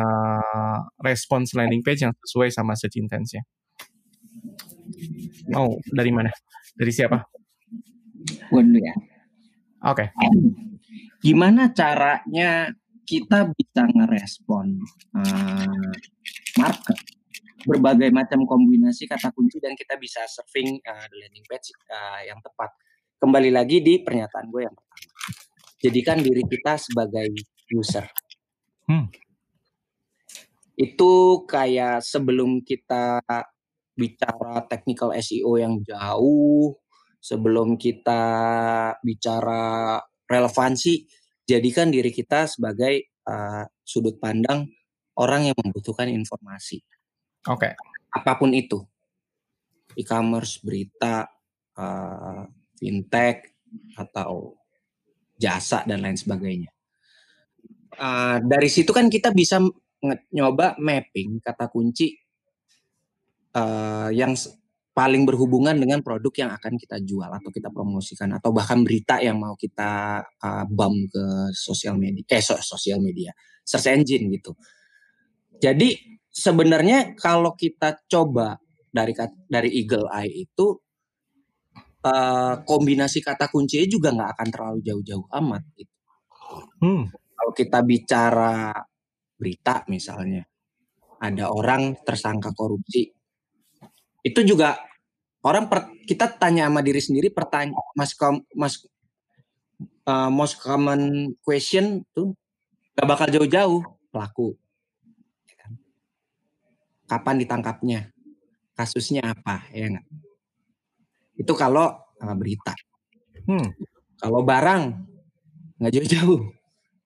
response 1.03 1.55
landing 1.55 1.83
page 1.83 2.03
yang 2.03 2.12
sesuai 2.27 2.51
sama 2.51 2.75
search 2.75 2.99
intentnya. 2.99 3.47
Mau 5.53 5.77
oh, 5.77 5.81
dari 5.95 6.11
mana? 6.11 6.31
Dari 6.75 6.93
siapa? 6.93 7.23
Gue 8.51 8.62
dulu 8.64 8.81
ya. 8.81 8.95
Oke. 9.85 10.11
Okay. 10.11 10.29
Gimana 11.21 11.73
caranya 11.73 12.73
kita 13.05 13.53
bisa 13.53 13.85
ngerespon 13.85 14.81
uh, 15.12 15.93
market 16.57 16.99
berbagai 17.64 18.12
macam 18.12 18.44
kombinasi 18.44 19.09
kata 19.09 19.33
kunci 19.33 19.57
dan 19.59 19.72
kita 19.72 19.96
bisa 19.96 20.24
surfing 20.29 20.79
uh, 20.85 21.05
the 21.09 21.16
landing 21.16 21.44
page 21.48 21.72
uh, 21.88 22.20
yang 22.24 22.38
tepat. 22.44 22.70
Kembali 23.16 23.48
lagi 23.48 23.81
di 23.81 24.05
pernyataan 24.05 24.53
gue 24.53 24.62
yang 24.68 24.74
pertama. 24.77 25.05
Jadikan 25.81 26.18
diri 26.20 26.44
kita 26.44 26.77
sebagai 26.77 27.29
user. 27.72 28.05
Hmm. 28.88 29.09
Itu 30.77 31.44
kayak 31.48 32.05
sebelum 32.05 32.61
kita 32.64 33.24
bicara 33.94 34.64
technical 34.68 35.14
SEO 35.16 35.57
yang 35.57 35.81
jauh, 35.81 36.77
sebelum 37.22 37.81
kita 37.81 38.22
bicara 39.00 39.96
relevansi, 40.29 41.09
jadikan 41.48 41.88
diri 41.88 42.11
kita 42.12 42.44
sebagai 42.50 43.14
uh, 43.24 43.64
sudut 43.81 44.20
pandang 44.20 44.68
orang 45.16 45.48
yang 45.48 45.57
membutuhkan 45.57 46.11
informasi. 46.11 46.83
Oke. 47.44 47.70
Okay. 47.70 47.72
Apa 48.14 48.38
pun 48.38 48.54
itu, 48.54 48.78
e-commerce, 49.98 50.62
berita, 50.62 51.26
uh, 51.76 52.46
fintech, 52.78 53.54
atau 53.98 54.54
jasa 55.35 55.83
dan 55.83 56.02
lain 56.02 56.14
sebagainya. 56.14 56.70
Uh, 57.94 58.42
dari 58.42 58.70
situ 58.70 58.90
kan 58.90 59.07
kita 59.07 59.30
bisa 59.30 59.62
nyoba 60.35 60.74
mapping 60.83 61.38
kata 61.38 61.70
kunci 61.70 62.11
uh, 63.54 64.11
yang 64.11 64.35
paling 64.94 65.26
berhubungan 65.26 65.74
dengan 65.74 66.02
produk 66.02 66.30
yang 66.46 66.50
akan 66.54 66.74
kita 66.78 67.02
jual 67.02 67.26
atau 67.26 67.50
kita 67.50 67.70
promosikan 67.70 68.30
atau 68.38 68.54
bahkan 68.54 68.83
berita 68.87 69.18
yang 69.18 69.38
mau 69.38 69.59
kita 69.59 70.22
uh, 70.22 70.64
bump 70.70 71.11
ke 71.11 71.24
sosial 71.54 71.98
media 71.98 72.22
eh 72.30 72.42
sosial 72.42 73.02
media 73.02 73.35
search 73.64 73.90
engine 73.90 74.30
gitu. 74.30 74.54
Jadi 75.59 76.13
sebenarnya 76.35 77.14
kalau 77.14 77.55
kita 77.55 78.03
coba 78.11 78.59
dari 78.90 79.14
dari 79.47 79.70
Eagle 79.79 80.11
Eye 80.11 80.44
itu 80.44 80.75
uh, 82.03 82.55
kombinasi 82.66 83.23
kata 83.23 83.47
kuncinya 83.47 83.87
juga 83.87 84.11
nggak 84.11 84.31
akan 84.35 84.49
terlalu 84.51 84.79
jauh-jauh 84.83 85.27
amat 85.31 85.62
gitu. 85.79 85.94
Hmm. 86.83 87.07
Kalau 87.11 87.53
kita 87.55 87.79
bicara 87.87 88.75
berita 89.38 89.87
misalnya 89.90 90.42
ada 91.23 91.51
orang 91.51 91.99
tersangka 92.03 92.51
korupsi 92.55 93.11
itu 94.25 94.40
juga 94.47 94.79
orang 95.44 95.68
per, 95.68 95.92
kita 96.09 96.33
tanya 96.40 96.70
sama 96.70 96.81
diri 96.81 97.01
sendiri 97.03 97.29
pertanyaan 97.29 97.92
mas 97.92 98.16
mas 98.57 98.75
uh, 100.09 100.31
most 100.33 100.61
common 100.62 101.35
question 101.44 102.07
tuh 102.16 102.33
gak 102.97 103.09
bakal 103.09 103.29
jauh-jauh 103.29 103.83
pelaku 104.09 104.57
kapan 107.05 107.37
ditangkapnya, 107.45 108.12
kasusnya 108.75 109.33
apa, 109.33 109.69
ya 109.73 109.93
enggak? 109.93 110.07
Itu 111.35 111.53
kalau 111.59 111.95
uh, 111.99 112.35
berita. 112.37 112.73
Hmm. 113.45 113.75
Kalau 114.17 114.40
barang 114.40 114.83
nggak 115.81 115.93
jauh-jauh, 115.93 116.40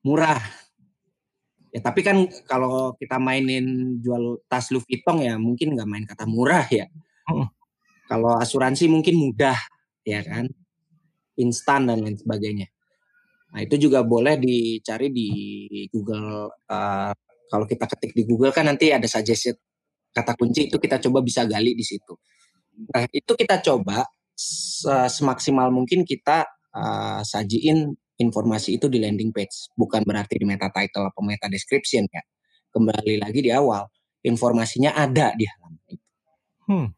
murah. 0.07 0.41
Ya 1.69 1.85
tapi 1.85 2.01
kan 2.01 2.25
kalau 2.49 2.97
kita 2.97 3.21
mainin 3.21 3.99
jual 4.01 4.41
tas 4.49 4.73
Louis 4.73 4.87
Vuitton 4.89 5.21
ya 5.21 5.37
mungkin 5.37 5.77
nggak 5.77 5.89
main 5.89 6.05
kata 6.07 6.25
murah 6.25 6.65
ya. 6.71 6.87
Hmm. 7.29 7.51
Kalau 8.09 8.41
asuransi 8.41 8.89
mungkin 8.89 9.21
mudah, 9.21 9.57
ya 10.01 10.25
kan, 10.25 10.49
instan 11.37 11.93
dan 11.93 12.01
lain 12.01 12.17
sebagainya. 12.17 12.73
Nah 13.53 13.61
itu 13.61 13.77
juga 13.77 14.01
boleh 14.01 14.41
dicari 14.41 15.13
di 15.13 15.29
Google. 15.93 16.49
Uh, 16.65 17.13
kalau 17.49 17.65
kita 17.65 17.85
ketik 17.89 18.13
di 18.13 18.25
Google 18.29 18.53
kan 18.53 18.69
nanti 18.69 18.93
ada 18.93 19.05
suggested 19.09 19.57
kata 20.19 20.35
kunci 20.35 20.67
itu 20.67 20.77
kita 20.83 20.99
coba 20.99 21.23
bisa 21.23 21.47
gali 21.47 21.79
di 21.79 21.87
situ. 21.87 22.19
Nah, 22.91 23.07
itu 23.15 23.33
kita 23.39 23.63
coba 23.63 24.03
semaksimal 25.11 25.71
mungkin 25.71 26.03
kita 26.03 26.47
uh, 26.75 27.23
sajiin 27.23 27.95
informasi 28.19 28.79
itu 28.79 28.91
di 28.91 28.99
landing 28.99 29.31
page, 29.31 29.71
bukan 29.79 30.03
berarti 30.03 30.43
di 30.43 30.47
meta 30.47 30.71
title 30.75 31.11
atau 31.11 31.23
meta 31.23 31.47
description 31.47 32.07
ya. 32.11 32.23
Kembali 32.75 33.23
lagi 33.23 33.41
di 33.43 33.51
awal, 33.55 33.87
informasinya 34.27 34.95
ada 34.95 35.35
di 35.39 35.47
halaman 35.47 35.87
itu. 35.91 36.07
Hmm. 36.67 36.89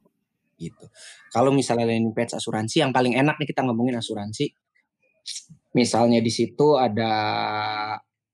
Gitu. 0.56 0.84
Kalau 1.32 1.52
misalnya 1.52 1.88
landing 1.88 2.16
page 2.16 2.36
asuransi 2.36 2.84
yang 2.84 2.92
paling 2.92 3.16
enak 3.16 3.36
nih 3.40 3.48
kita 3.48 3.64
ngomongin 3.64 4.00
asuransi. 4.00 4.52
Misalnya 5.76 6.18
di 6.24 6.32
situ 6.32 6.74
ada 6.80 7.12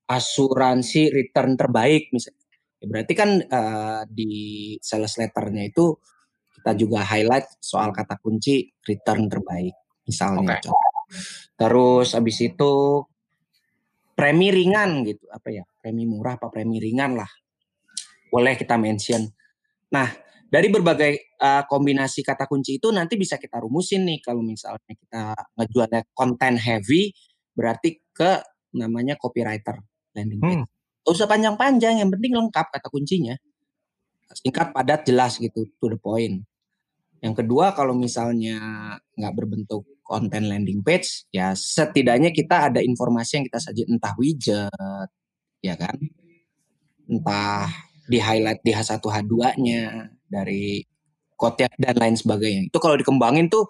asuransi 0.07 1.11
return 1.11 1.59
terbaik 1.59 2.09
misalnya 2.15 2.46
Ya, 2.46 2.46
berarti 2.83 3.13
kan 3.17 3.41
uh, 3.41 4.01
di 4.05 4.75
sales 4.77 5.17
letternya 5.17 5.65
itu 5.65 5.97
kita 6.57 6.77
juga 6.77 7.01
highlight 7.01 7.57
soal 7.57 7.89
kata 7.89 8.17
kunci 8.21 8.69
return 8.85 9.29
terbaik 9.29 9.73
misalnya. 10.05 10.61
Okay. 10.61 10.73
Terus 11.57 12.13
habis 12.13 12.37
itu 12.43 12.73
premi 14.17 14.49
ringan 14.49 15.05
gitu 15.05 15.29
apa 15.29 15.53
ya 15.53 15.63
premi 15.77 16.09
murah 16.09 16.41
apa 16.41 16.49
premi 16.49 16.81
ringan 16.81 17.17
lah 17.17 17.29
boleh 18.33 18.53
kita 18.57 18.75
mention. 18.75 19.25
Nah 19.93 20.09
dari 20.47 20.67
berbagai 20.71 21.37
uh, 21.39 21.63
kombinasi 21.67 22.23
kata 22.23 22.47
kunci 22.47 22.79
itu 22.79 22.89
nanti 22.91 23.19
bisa 23.19 23.35
kita 23.37 23.61
rumusin 23.61 24.07
nih 24.07 24.19
kalau 24.23 24.41
misalnya 24.41 24.93
kita 24.95 25.35
ngejualnya 25.59 26.01
konten 26.15 26.55
heavy 26.55 27.11
berarti 27.51 27.99
ke 28.11 28.41
namanya 28.75 29.15
copywriter 29.15 29.81
landing 30.17 30.41
page. 30.41 30.61
Hmm. 30.61 30.76
Gak 31.07 31.15
usah 31.15 31.31
panjang-panjang, 31.31 32.03
yang 32.03 32.11
penting 32.11 32.35
lengkap 32.35 32.67
kata 32.67 32.91
kuncinya. 32.91 33.31
Singkat, 34.27 34.75
padat, 34.75 35.07
jelas 35.07 35.39
gitu, 35.39 35.63
to 35.79 35.87
the 35.87 35.95
point. 35.95 36.43
Yang 37.23 37.47
kedua 37.47 37.71
kalau 37.71 37.95
misalnya 37.95 38.59
nggak 39.15 39.33
berbentuk 39.33 39.87
konten 40.03 40.51
landing 40.51 40.83
page, 40.83 41.23
ya 41.31 41.55
setidaknya 41.55 42.35
kita 42.35 42.67
ada 42.67 42.83
informasi 42.83 43.39
yang 43.39 43.45
kita 43.47 43.59
saji 43.63 43.87
entah 43.87 44.13
widget, 44.19 45.09
ya 45.63 45.79
kan, 45.79 45.95
entah 47.07 47.71
di 48.07 48.19
highlight 48.19 48.59
di 48.63 48.75
H1 48.75 48.99
H2-nya 48.99 50.11
dari 50.27 50.83
code 51.39 51.71
dan 51.79 51.95
lain 51.95 52.15
sebagainya. 52.19 52.67
Itu 52.67 52.83
kalau 52.83 52.99
dikembangin 52.99 53.47
tuh 53.47 53.67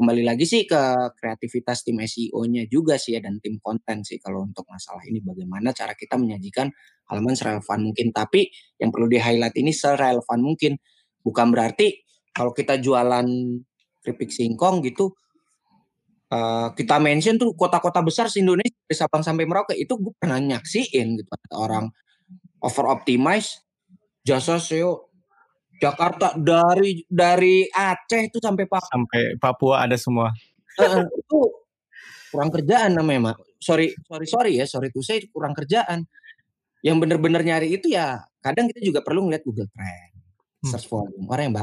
kembali 0.00 0.24
lagi 0.24 0.48
sih 0.48 0.64
ke 0.64 1.12
kreativitas 1.12 1.84
tim 1.84 2.00
SEO-nya 2.00 2.64
juga 2.72 2.96
sih 2.96 3.12
ya 3.12 3.20
dan 3.20 3.36
tim 3.36 3.60
konten 3.60 4.00
sih 4.00 4.16
kalau 4.16 4.48
untuk 4.48 4.64
masalah 4.64 5.04
ini 5.04 5.20
bagaimana 5.20 5.76
cara 5.76 5.92
kita 5.92 6.16
menyajikan 6.16 6.72
halaman 7.12 7.36
serelevan 7.36 7.92
mungkin. 7.92 8.08
Tapi 8.08 8.48
yang 8.80 8.88
perlu 8.88 9.12
di 9.12 9.20
highlight 9.20 9.52
ini 9.60 9.76
serelevan 9.76 10.40
mungkin. 10.40 10.80
Bukan 11.20 11.52
berarti 11.52 12.00
kalau 12.32 12.56
kita 12.56 12.80
jualan 12.80 13.28
keripik 14.00 14.32
singkong 14.32 14.80
gitu 14.88 15.12
uh, 16.32 16.72
kita 16.72 16.96
mention 16.96 17.36
tuh 17.36 17.52
kota-kota 17.52 18.00
besar 18.00 18.32
di 18.32 18.40
Indonesia 18.40 18.72
dari 18.88 18.96
Sabang 18.96 19.20
sampai 19.20 19.44
Merauke 19.44 19.76
itu 19.76 20.00
gue 20.00 20.16
pernah 20.16 20.40
nyaksiin 20.40 21.20
gitu 21.20 21.30
orang. 21.52 21.92
Over 22.64 22.88
optimize 22.88 23.60
jasa 24.24 24.56
SEO 24.56 25.09
Jakarta 25.80 26.36
dari 26.36 27.00
dari 27.08 27.64
Aceh 27.72 28.28
itu 28.28 28.36
sampai 28.36 28.68
Papua. 28.68 28.92
Sampai 28.92 29.22
Papua 29.40 29.74
ada 29.88 29.96
semua. 29.96 30.28
Uh, 30.76 31.08
itu 31.08 31.38
kurang 32.28 32.52
kerjaan 32.52 32.92
namanya, 33.00 33.32
Mak. 33.32 33.36
Sorry, 33.56 33.96
sorry, 34.04 34.26
sorry 34.28 34.52
ya, 34.60 34.68
sorry 34.68 34.92
tuh 34.92 35.00
saya 35.00 35.24
kurang 35.32 35.56
kerjaan. 35.56 36.04
Yang 36.84 36.96
bener-bener 37.04 37.40
nyari 37.44 37.76
itu 37.80 37.92
ya 37.92 38.20
kadang 38.44 38.68
kita 38.68 38.80
juga 38.84 39.00
perlu 39.00 39.28
ngeliat 39.28 39.44
Google 39.44 39.68
Trend, 39.72 40.12
hmm. 40.64 40.68
search 40.68 40.88
volume. 40.88 41.24
Orang 41.28 41.52
yang 41.52 41.54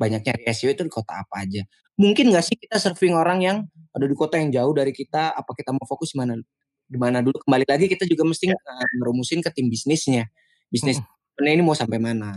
banyak 0.00 0.20
nyari 0.24 0.42
SEO 0.52 0.72
itu 0.72 0.84
di 0.88 0.92
kota 0.92 1.20
apa 1.20 1.44
aja. 1.44 1.64
Mungkin 2.00 2.32
nggak 2.32 2.44
sih 2.44 2.56
kita 2.56 2.80
surfing 2.80 3.12
orang 3.12 3.44
yang 3.44 3.56
ada 3.92 4.08
di 4.08 4.16
kota 4.16 4.40
yang 4.40 4.48
jauh 4.48 4.72
dari 4.72 4.96
kita, 4.96 5.36
apa 5.36 5.52
kita 5.52 5.76
mau 5.76 5.84
fokus 5.84 6.16
mana 6.16 6.40
di 6.88 6.98
mana 7.00 7.24
dulu 7.24 7.40
kembali 7.48 7.64
lagi 7.64 7.88
kita 7.88 8.04
juga 8.04 8.28
mesti 8.28 8.52
ya. 8.52 8.56
ngerumusin 9.00 9.44
ke 9.44 9.48
tim 9.52 9.68
bisnisnya. 9.68 10.28
Bisnis 10.72 11.00
hmm. 11.00 11.48
ini 11.48 11.64
mau 11.64 11.76
sampai 11.76 12.00
mana 12.00 12.32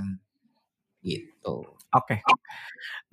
gitu. 1.06 1.62
Oke, 1.96 2.20
okay. 2.20 2.20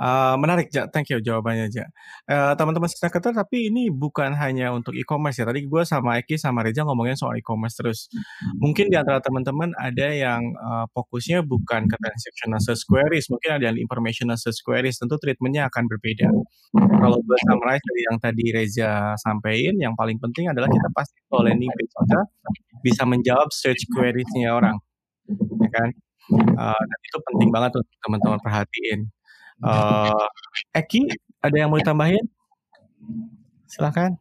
uh, 0.03 0.35
menarik 0.35 0.67
ja, 0.75 0.91
thank 0.91 1.07
you 1.07 1.23
jawabannya 1.23 1.71
ja. 1.71 1.87
Uh, 2.27 2.51
teman-teman 2.59 2.91
marketer, 2.91 3.31
tapi 3.31 3.71
ini 3.71 3.95
bukan 3.95 4.35
hanya 4.35 4.75
untuk 4.75 4.99
e-commerce 4.99 5.39
ya. 5.39 5.47
Tadi 5.47 5.71
gue 5.71 5.83
sama 5.87 6.19
Eki 6.19 6.35
sama 6.35 6.67
Reza 6.67 6.83
ngomongin 6.83 7.15
soal 7.15 7.39
e-commerce 7.39 7.79
terus. 7.79 8.11
Mungkin 8.59 8.91
di 8.91 8.99
antara 8.99 9.23
teman-teman 9.23 9.71
ada 9.79 10.11
yang 10.11 10.43
uh, 10.59 10.91
fokusnya 10.91 11.47
bukan 11.47 11.87
ke 11.87 11.95
transactional 11.95 12.59
search 12.59 12.83
queries, 12.91 13.31
mungkin 13.31 13.63
ada 13.63 13.71
yang 13.71 13.79
informational 13.79 14.35
search 14.35 14.59
queries. 14.67 14.99
Tentu 14.99 15.15
treatmentnya 15.23 15.71
akan 15.71 15.87
berbeda. 15.87 16.27
Kalau 16.75 17.23
gue 17.23 17.39
summarize 17.47 17.85
dari 17.87 18.03
yang 18.11 18.19
tadi 18.19 18.45
Reza 18.51 19.15
sampaikan, 19.23 19.79
yang 19.79 19.95
paling 19.95 20.19
penting 20.19 20.51
adalah 20.51 20.67
kita 20.67 20.91
pasti 20.91 21.23
kalau 21.31 21.47
landing 21.47 21.71
page 21.71 21.93
kita 22.03 22.21
bisa 22.83 23.07
menjawab 23.07 23.47
search 23.55 23.87
queriesnya 23.95 24.59
orang, 24.59 24.75
ya 25.63 25.71
kan? 25.71 25.95
Uh, 26.31 26.79
dan 26.79 26.99
itu 27.03 27.19
penting 27.33 27.51
banget 27.51 27.73
untuk 27.75 27.97
teman-teman 28.05 28.41
perhatiin. 28.41 29.01
Uh, 29.63 30.27
Eki, 30.75 31.11
ada 31.43 31.57
yang 31.57 31.71
mau 31.71 31.79
ditambahin? 31.83 32.23
Silahkan. 33.67 34.15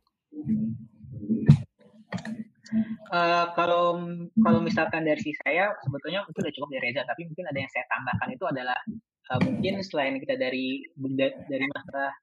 Uh, 3.11 3.45
kalau 3.53 3.99
kalau 4.39 4.59
misalkan 4.63 5.03
dari 5.03 5.19
si 5.19 5.35
saya 5.43 5.75
sebetulnya 5.83 6.23
itu 6.23 6.39
udah 6.39 6.53
cukup 6.55 6.69
dari 6.71 6.81
Reza 6.87 7.03
tapi 7.03 7.27
mungkin 7.27 7.43
ada 7.51 7.59
yang 7.59 7.67
saya 7.67 7.83
tambahkan 7.91 8.29
itu 8.31 8.45
adalah 8.47 8.79
uh, 9.27 9.39
mungkin 9.43 9.83
selain 9.83 10.15
kita 10.23 10.39
dari 10.39 10.87
dari 11.51 11.65
masa 11.67 12.15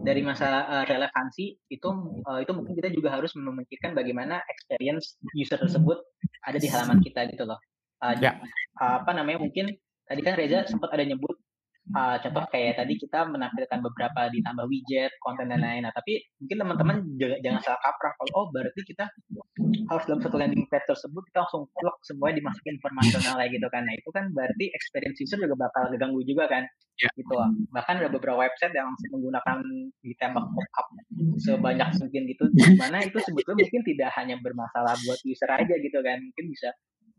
dari 0.00 0.22
masa 0.24 0.64
uh, 0.64 0.84
relevansi 0.88 1.60
itu 1.68 1.88
uh, 2.24 2.40
itu 2.40 2.52
mungkin 2.56 2.72
kita 2.72 2.88
juga 2.88 3.12
harus 3.12 3.36
memikirkan 3.36 3.92
bagaimana 3.92 4.40
experience 4.48 5.20
user 5.36 5.60
tersebut 5.60 6.00
ada 6.48 6.56
di 6.56 6.68
halaman 6.72 7.04
kita 7.04 7.28
gitu 7.28 7.44
loh 7.44 7.60
uh, 8.02 8.14
ya. 8.18 8.36
apa 8.82 9.10
namanya 9.14 9.38
mungkin 9.38 9.70
tadi 10.04 10.20
kan 10.20 10.34
Reza 10.34 10.66
sempat 10.66 10.90
ada 10.90 11.06
nyebut 11.06 11.38
uh, 11.90 12.16
contoh 12.22 12.44
kayak 12.50 12.78
tadi 12.78 12.94
kita 12.94 13.26
menampilkan 13.26 13.78
beberapa 13.82 14.30
ditambah 14.30 14.66
widget, 14.70 15.12
konten 15.18 15.50
dan 15.50 15.60
lain. 15.60 15.82
Nah, 15.82 15.92
tapi 15.94 16.22
mungkin 16.38 16.56
teman-teman 16.62 16.96
jangan 17.18 17.60
salah 17.62 17.80
kaprah 17.82 18.12
kalau 18.14 18.32
oh 18.38 18.46
berarti 18.54 18.80
kita 18.86 19.04
harus 19.90 20.04
dalam 20.06 20.20
satu 20.22 20.36
landing 20.38 20.64
page 20.70 20.86
tersebut 20.86 21.22
kita 21.32 21.42
langsung 21.42 21.66
plug 21.74 21.96
semuanya 22.06 22.44
dimasukin 22.44 22.78
informasional 22.78 23.34
kayak 23.42 23.50
gitu 23.50 23.68
kan. 23.68 23.82
Nah, 23.82 23.94
itu 23.98 24.08
kan 24.14 24.24
berarti 24.30 24.64
experience 24.72 25.18
user 25.18 25.38
juga 25.42 25.56
bakal 25.68 25.90
terganggu 25.90 26.22
juga 26.22 26.44
kan. 26.46 26.62
Ya. 27.00 27.08
Gitu. 27.18 27.34
Bahkan 27.72 27.94
ada 28.04 28.10
beberapa 28.12 28.38
website 28.38 28.76
yang 28.76 28.88
menggunakan 29.10 29.58
ditembak 30.06 30.44
pop-up 30.44 30.86
sebanyak 31.40 31.88
mungkin 31.98 32.22
gitu. 32.30 32.44
Di 32.52 32.78
mana 32.78 33.02
itu 33.02 33.18
sebetulnya 33.18 33.66
mungkin 33.66 33.82
tidak 33.82 34.10
hanya 34.14 34.36
bermasalah 34.38 34.94
buat 35.02 35.18
user 35.26 35.50
aja 35.50 35.74
gitu 35.82 35.98
kan. 36.04 36.20
Mungkin 36.20 36.44
bisa 36.52 36.70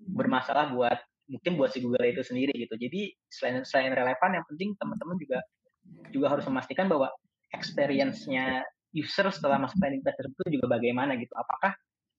bermasalah 0.08 0.72
buat 0.76 1.00
mungkin 1.32 1.56
buat 1.56 1.72
si 1.72 1.80
Google 1.80 2.04
itu 2.12 2.22
sendiri 2.22 2.52
gitu. 2.56 2.76
Jadi 2.76 3.16
selain 3.32 3.64
selain 3.64 3.96
relevan, 3.96 4.36
yang 4.36 4.46
penting 4.48 4.76
teman-teman 4.76 5.16
juga 5.20 5.40
juga 6.12 6.28
harus 6.32 6.46
memastikan 6.48 6.88
bahwa 6.92 7.12
experience-nya 7.56 8.64
user 8.94 9.28
setelah 9.32 9.58
masuk 9.62 9.80
landing 9.82 10.04
page 10.06 10.18
tersebut 10.20 10.48
juga 10.52 10.68
bagaimana 10.70 11.16
gitu. 11.18 11.34
Apakah 11.34 11.74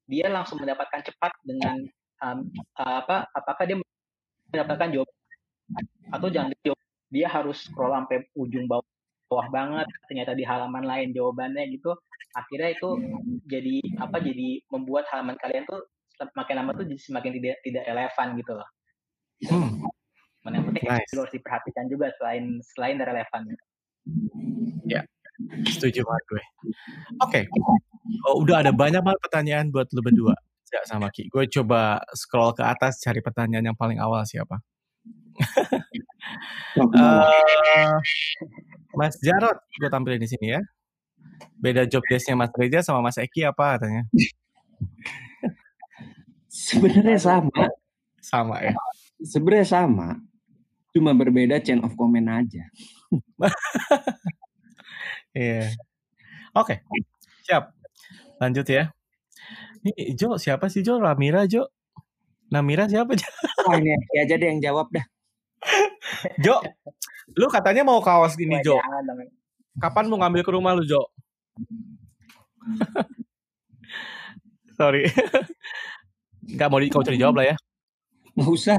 dia 0.08 0.28
langsung 0.28 0.60
mendapatkan 0.60 1.00
cepat 1.04 1.32
dengan 1.44 1.84
um, 2.24 2.38
apa? 2.76 3.28
Apakah 3.32 3.64
dia 3.64 3.76
mendapatkan 4.50 4.88
jawaban 4.90 5.14
atau 6.12 6.28
jangan 6.28 6.52
jawab 6.62 6.80
dia 7.08 7.26
harus 7.30 7.62
scroll 7.64 7.94
sampai 7.94 8.26
ujung 8.36 8.66
bawah 8.68 8.84
bawah 9.28 9.48
banget 9.50 9.88
ternyata 10.06 10.36
di 10.36 10.44
halaman 10.44 10.84
lain 10.84 11.10
jawabannya 11.10 11.74
gitu 11.74 11.96
akhirnya 12.38 12.70
itu 12.76 12.88
jadi 13.48 13.76
apa 14.02 14.20
jadi 14.20 14.62
membuat 14.70 15.08
halaman 15.10 15.38
kalian 15.40 15.64
tuh 15.66 15.82
semakin 16.14 16.54
lama 16.62 16.70
tuh 16.76 16.86
semakin 16.96 17.30
tidak 17.40 17.56
tidak 17.66 17.84
relevan 17.90 18.28
gitu 18.38 18.52
loh. 18.54 18.68
Hmm. 19.50 19.70
Mana 20.44 20.60
yang 20.60 20.66
penting 20.70 20.84
nice. 20.86 21.10
harus 21.16 21.32
diperhatikan 21.32 21.84
juga 21.88 22.12
selain 22.20 22.60
selain 22.76 22.96
dari 23.00 23.10
relevan. 23.16 23.40
Ya, 24.84 25.00
setuju 25.64 26.04
banget 26.04 26.24
gue. 26.28 26.42
Oke, 27.24 27.40
okay. 27.48 28.22
oh, 28.28 28.44
udah 28.44 28.60
ada 28.60 28.72
banyak 28.72 29.00
banget 29.00 29.20
pertanyaan 29.24 29.72
buat 29.72 29.88
lu 29.96 30.04
berdua. 30.04 30.36
Ya, 30.68 30.82
sama 30.84 31.08
Ki. 31.08 31.30
Gue 31.30 31.46
coba 31.48 32.02
scroll 32.12 32.52
ke 32.52 32.66
atas 32.66 32.98
cari 33.00 33.22
pertanyaan 33.24 33.72
yang 33.72 33.78
paling 33.78 33.96
awal 34.02 34.26
siapa. 34.26 34.60
uh, 36.78 37.96
Mas 38.98 39.14
Jarot, 39.22 39.58
gue 39.80 39.88
tampilin 39.88 40.20
di 40.20 40.28
sini 40.28 40.58
ya. 40.58 40.60
Beda 41.56 41.88
job 41.88 42.04
desknya 42.10 42.36
Mas 42.36 42.52
Reza 42.52 42.84
sama 42.84 43.00
Mas 43.00 43.16
Eki 43.16 43.46
apa 43.48 43.78
katanya? 43.78 44.02
Sebenarnya 46.64 47.18
sama. 47.20 47.62
Sama 48.24 48.56
ya. 48.64 48.72
Sebenarnya 49.20 49.68
sama. 49.68 50.08
Cuma 50.96 51.12
berbeda 51.12 51.60
chain 51.60 51.84
of 51.84 51.92
command 51.98 52.30
aja. 52.32 52.64
Iya. 55.34 55.66
yeah. 55.66 55.68
Oke. 56.54 56.78
Okay. 56.78 57.02
Siap. 57.50 57.74
Lanjut 58.38 58.70
ya. 58.70 58.94
Ini 59.82 60.14
Jo, 60.14 60.38
siapa 60.38 60.70
sih 60.70 60.86
Jo? 60.86 61.02
Ramira 61.02 61.42
Jo? 61.50 61.66
Namira 62.54 62.86
siapa 62.86 63.18
Jo? 63.18 63.26
Oh, 63.64 63.74
ini 63.74 63.96
ya 64.12 64.28
aja 64.28 64.36
deh 64.36 64.46
yang 64.46 64.60
jawab 64.60 64.92
dah. 64.92 65.02
Jo, 66.36 66.60
lu 67.32 67.48
katanya 67.48 67.80
mau 67.80 67.96
kaos 68.04 68.36
gini 68.36 68.60
Jo. 68.60 68.76
Kapan 69.80 70.06
mau 70.06 70.20
ngambil 70.20 70.44
ke 70.44 70.52
rumah 70.52 70.76
lu 70.76 70.84
Jo? 70.84 71.00
Sorry. 74.78 75.06
Enggak 76.44 76.68
mau 76.68 76.80
di 76.80 76.92
kau 76.92 77.04
cari 77.04 77.16
jawab 77.16 77.40
lah 77.40 77.46
ya. 77.52 77.56
Nggak 78.36 78.50
usah. 78.50 78.78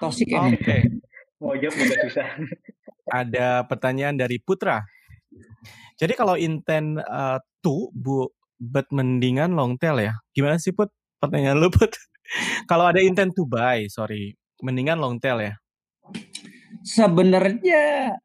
Tosik 0.00 0.32
ya. 0.32 0.40
Oke. 0.48 0.56
Okay. 0.62 0.80
Mau 1.40 1.56
jawab 1.56 1.74
juga 1.76 1.96
susah. 2.08 2.28
Ada 3.10 3.64
pertanyaan 3.68 4.16
dari 4.16 4.40
Putra. 4.40 4.80
Jadi 6.00 6.12
kalau 6.16 6.36
intent 6.40 7.00
uh, 7.04 7.36
tuh 7.60 7.92
bu 7.92 8.32
bet 8.56 8.88
mendingan 8.92 9.52
long 9.52 9.76
tail 9.76 10.00
ya. 10.00 10.16
Gimana 10.32 10.56
sih 10.56 10.72
Put? 10.72 10.88
Pertanyaan 11.20 11.60
lu 11.60 11.68
Put. 11.68 11.92
kalau 12.70 12.88
ada 12.88 13.00
intent 13.04 13.36
to 13.36 13.44
buy, 13.44 13.84
sorry, 13.92 14.36
mendingan 14.64 14.96
long 14.96 15.20
tail 15.20 15.40
ya. 15.40 15.54
Sebenarnya 16.80 18.16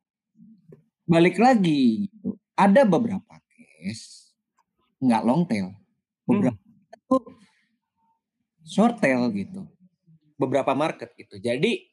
balik 1.05 1.37
lagi 1.37 2.07
ada 2.55 2.87
beberapa 2.87 3.35
case 3.51 4.31
nggak 5.03 5.23
long 5.27 5.43
tail. 5.43 5.75
Beberapa 6.23 6.55
hmm 6.55 7.44
short 8.65 8.97
tail 8.99 9.29
gitu. 9.31 9.63
Beberapa 10.35 10.75
market 10.75 11.13
gitu. 11.15 11.39
Jadi 11.39 11.85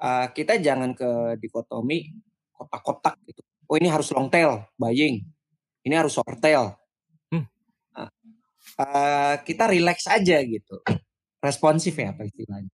uh, 0.00 0.26
kita 0.32 0.58
jangan 0.58 0.96
ke 0.96 1.38
dikotomi 1.38 2.10
kotak-kotak 2.56 3.20
gitu. 3.28 3.44
Oh 3.70 3.78
ini 3.78 3.86
harus 3.86 4.10
long 4.10 4.26
tail 4.32 4.66
buying. 4.74 5.22
Ini 5.86 5.94
harus 5.94 6.16
short 6.16 6.40
tail. 6.42 6.74
Hmm. 7.30 7.46
Uh, 7.94 8.10
uh, 8.80 9.34
kita 9.44 9.70
relax 9.70 10.08
aja 10.10 10.42
gitu. 10.42 10.82
Responsif 11.38 11.94
ya 11.94 12.10
apa 12.10 12.26
istilahnya. 12.26 12.72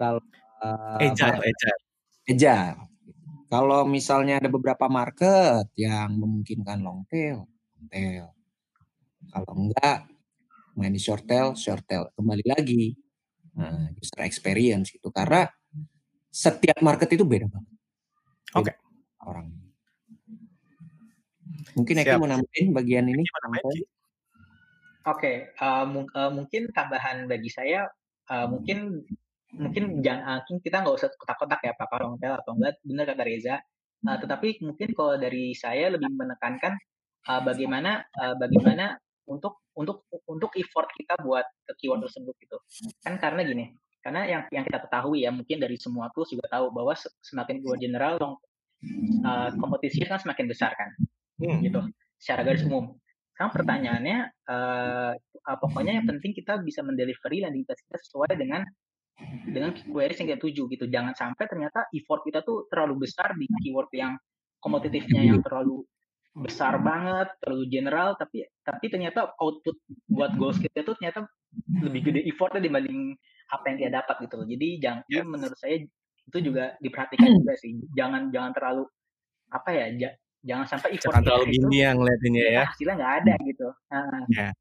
Kalau 0.00 0.22
uh, 0.64 0.98
agile, 1.02 1.42
agile. 1.44 1.80
Agile. 2.26 2.80
Kalau 3.46 3.86
misalnya 3.86 4.42
ada 4.42 4.50
beberapa 4.50 4.90
market 4.90 5.70
yang 5.78 6.18
memungkinkan 6.18 6.82
long 6.82 7.06
tail, 7.06 7.46
long 7.46 7.86
tail. 7.86 8.26
Kalau 9.30 9.52
enggak, 9.54 10.10
main 10.76 10.92
di 10.92 11.00
short 11.00 11.24
tail, 11.24 11.56
short 11.56 11.82
tail. 11.88 12.12
Kembali 12.12 12.44
lagi, 12.44 12.92
nah, 13.56 13.90
user 13.96 14.22
experience 14.22 14.92
itu. 14.92 15.08
Karena 15.08 15.48
setiap 16.28 16.78
market 16.84 17.08
itu 17.16 17.24
beda 17.24 17.48
banget. 17.48 17.74
Oke. 18.54 18.70
Okay. 18.70 18.74
Orang. 19.24 19.48
Mungkin 21.74 22.00
Eki 22.00 22.16
mau 22.20 22.28
nambahin 22.28 22.72
bagian 22.72 23.08
ini? 23.10 23.24
Oke, 23.26 23.52
okay, 25.06 25.36
uh, 25.60 25.84
uh, 25.86 26.02
eh, 26.02 26.30
mungkin 26.32 26.62
tambahan 26.72 27.30
bagi 27.30 27.46
saya, 27.52 27.86
uh, 28.30 28.46
mungkin 28.50 29.06
mungkin 29.56 30.04
jangan 30.04 30.42
uh, 30.42 30.60
kita 30.60 30.82
nggak 30.82 30.96
usah 30.96 31.08
kotak-kotak 31.16 31.60
ya 31.64 31.72
Pak 31.78 31.96
Rongtel 31.96 32.32
atau 32.34 32.52
enggak 32.58 32.76
benar 32.84 33.04
kata 33.08 33.22
Reza 33.24 33.56
uh, 34.04 34.16
tetapi 34.20 34.60
mungkin 34.60 34.88
kalau 34.92 35.16
dari 35.16 35.56
saya 35.56 35.88
lebih 35.94 36.12
menekankan 36.12 36.76
uh, 37.30 37.40
bagaimana 37.40 38.04
uh, 38.18 38.34
bagaimana 38.36 39.00
untuk 39.26 39.62
untuk 39.74 40.06
untuk 40.30 40.50
effort 40.56 40.88
kita 40.94 41.18
buat 41.22 41.44
ke 41.66 41.72
keyword 41.82 42.06
tersebut 42.06 42.34
gitu 42.40 42.56
kan 43.02 43.18
karena 43.18 43.42
gini 43.42 43.64
karena 44.00 44.22
yang 44.26 44.42
yang 44.54 44.64
kita 44.64 44.86
ketahui 44.86 45.26
ya 45.26 45.34
mungkin 45.34 45.58
dari 45.58 45.74
semua 45.76 46.08
tools 46.14 46.30
juga 46.30 46.46
tahu 46.46 46.70
bahwa 46.70 46.94
semakin 47.22 47.58
keyword 47.58 47.80
general 47.82 48.14
dong 48.16 48.34
uh, 49.26 49.50
kompetisi 49.58 50.06
kan 50.06 50.22
semakin 50.22 50.46
besar 50.46 50.72
kan 50.78 50.90
hmm. 51.42 51.58
gitu 51.66 51.80
secara 52.22 52.46
garis 52.46 52.62
umum 52.62 52.94
sekarang 53.36 53.52
pertanyaannya 53.52 54.18
uh, 54.48 55.12
pokoknya 55.60 56.00
yang 56.00 56.06
penting 56.08 56.32
kita 56.32 56.56
bisa 56.64 56.80
mendelivery 56.80 57.44
landing 57.44 57.68
page 57.68 57.84
kita 57.84 57.98
sesuai 58.00 58.32
dengan 58.32 58.64
dengan 59.48 59.72
queries 59.92 60.20
yang 60.20 60.28
kita 60.32 60.40
tuju 60.40 60.62
gitu. 60.72 60.84
Jangan 60.88 61.16
sampai 61.16 61.44
ternyata 61.48 61.88
effort 61.92 62.24
kita 62.24 62.44
tuh 62.44 62.68
terlalu 62.68 63.08
besar 63.08 63.32
di 63.36 63.48
keyword 63.64 63.88
yang 63.96 64.12
kompetitifnya 64.60 65.24
yang 65.24 65.40
terlalu 65.40 65.84
besar 66.36 66.76
banget, 66.84 67.32
terlalu 67.40 67.64
general, 67.72 68.12
tapi 68.20 68.44
tapi 68.60 68.92
ternyata 68.92 69.32
output 69.40 69.80
buat 70.04 70.36
goals 70.36 70.60
kita 70.60 70.84
tuh 70.84 70.92
ternyata 71.00 71.24
lebih 71.80 72.12
gede 72.12 72.20
effortnya 72.28 72.60
dibanding 72.60 73.16
apa 73.48 73.64
yang 73.72 73.76
dia 73.80 73.90
dapat 73.96 74.16
gitu. 74.28 74.44
Jadi 74.44 74.68
jangan 74.76 75.02
yeah. 75.08 75.24
menurut 75.24 75.56
saya 75.56 75.80
itu 76.26 76.38
juga 76.44 76.76
diperhatikan 76.84 77.40
juga 77.40 77.56
sih. 77.56 77.72
Jangan 77.96 78.28
jangan 78.28 78.52
terlalu 78.52 78.84
apa 79.48 79.70
ya, 79.72 80.12
jangan 80.44 80.66
sampai 80.68 81.00
effort 81.00 81.16
jangan 81.16 81.24
terlalu 81.24 81.44
gini 81.56 81.76
yang 81.80 81.96
ngeliatinnya 81.96 82.46
ya. 82.52 82.64
Hasilnya 82.68 82.94
nggak 83.00 83.14
ada 83.24 83.34
gitu. 83.40 83.68
Nah, 83.88 84.04
yeah. 84.28 84.52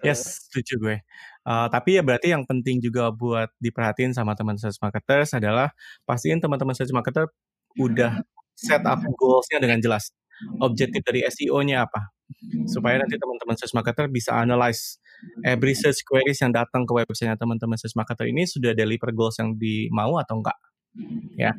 Yes, 0.00 0.48
setuju 0.48 0.80
gue. 0.80 0.96
Uh, 1.44 1.68
tapi 1.68 2.00
ya 2.00 2.02
berarti 2.02 2.32
yang 2.32 2.48
penting 2.48 2.80
juga 2.80 3.12
buat 3.12 3.52
diperhatiin 3.60 4.16
sama 4.16 4.32
teman 4.32 4.56
sales 4.56 4.80
marketers 4.80 5.36
adalah 5.36 5.68
pastiin 6.08 6.40
teman-teman 6.40 6.72
sales 6.72 6.96
marketer 6.96 7.28
udah 7.76 8.24
set 8.56 8.80
up 8.88 9.04
goals-nya 9.20 9.60
dengan 9.60 9.76
jelas. 9.84 10.08
Objektif 10.60 11.00
dari 11.06 11.24
SEO-nya 11.26 11.86
apa? 11.88 12.12
Supaya 12.68 13.00
nanti 13.00 13.16
teman-teman 13.16 13.54
sales 13.56 13.72
marketer 13.72 14.10
bisa 14.10 14.34
analyze 14.36 15.00
every 15.46 15.72
search 15.72 16.02
queries 16.04 16.42
yang 16.42 16.52
datang 16.52 16.84
ke 16.84 16.92
website 16.92 17.32
teman-teman 17.38 17.78
sales 17.78 17.96
marketer 17.96 18.28
ini 18.28 18.44
sudah 18.44 18.76
deliver 18.76 19.10
goals 19.14 19.38
yang 19.40 19.56
dimau 19.56 20.18
atau 20.20 20.42
enggak. 20.42 20.58
Ya, 21.36 21.52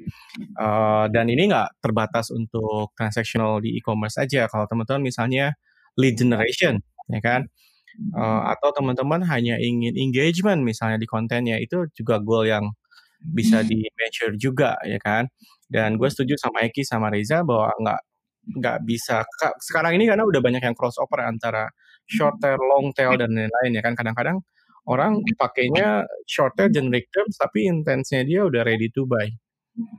uh, 0.58 1.06
dan 1.14 1.30
ini 1.30 1.46
nggak 1.46 1.78
terbatas 1.78 2.34
untuk 2.34 2.90
transactional 2.98 3.62
di 3.62 3.78
e-commerce 3.78 4.18
aja. 4.18 4.50
Kalau 4.50 4.66
teman-teman 4.66 5.06
misalnya 5.06 5.54
lead 5.94 6.18
generation, 6.18 6.82
ya 7.06 7.22
kan? 7.22 7.46
uh, 8.14 8.42
atau 8.54 8.70
teman-teman 8.76 9.26
hanya 9.26 9.58
ingin 9.58 9.96
engagement 9.98 10.62
misalnya 10.62 10.98
di 11.02 11.08
kontennya 11.10 11.58
itu 11.58 11.90
juga 11.98 12.22
goal 12.22 12.46
yang 12.48 12.66
bisa 13.18 13.66
di 13.66 13.82
measure 13.98 14.38
juga 14.38 14.78
ya 14.86 15.02
kan 15.02 15.26
dan 15.68 15.98
gue 15.98 16.06
setuju 16.06 16.38
sama 16.38 16.64
Eki 16.70 16.86
sama 16.86 17.10
Reza 17.10 17.42
bahwa 17.42 17.74
nggak 17.82 18.02
nggak 18.56 18.88
bisa. 18.88 19.28
Sekarang 19.60 19.98
ini 20.00 20.08
karena 20.08 20.24
udah 20.24 20.40
banyak 20.40 20.64
yang 20.64 20.76
crossover 20.78 21.24
antara 21.26 21.68
short 22.08 22.40
tail, 22.40 22.60
long 22.60 22.96
tail 22.96 23.20
dan 23.20 23.34
lain-lain 23.34 23.72
ya 23.76 23.82
kan. 23.84 23.94
Kadang-kadang 23.98 24.40
orang 24.88 25.20
pakainya 25.36 26.08
short 26.24 26.56
tail 26.56 26.72
generic 26.72 27.12
terms 27.12 27.36
tapi 27.36 27.68
intensnya 27.68 28.24
dia 28.24 28.48
udah 28.48 28.64
ready 28.64 28.88
to 28.94 29.04
buy 29.04 29.28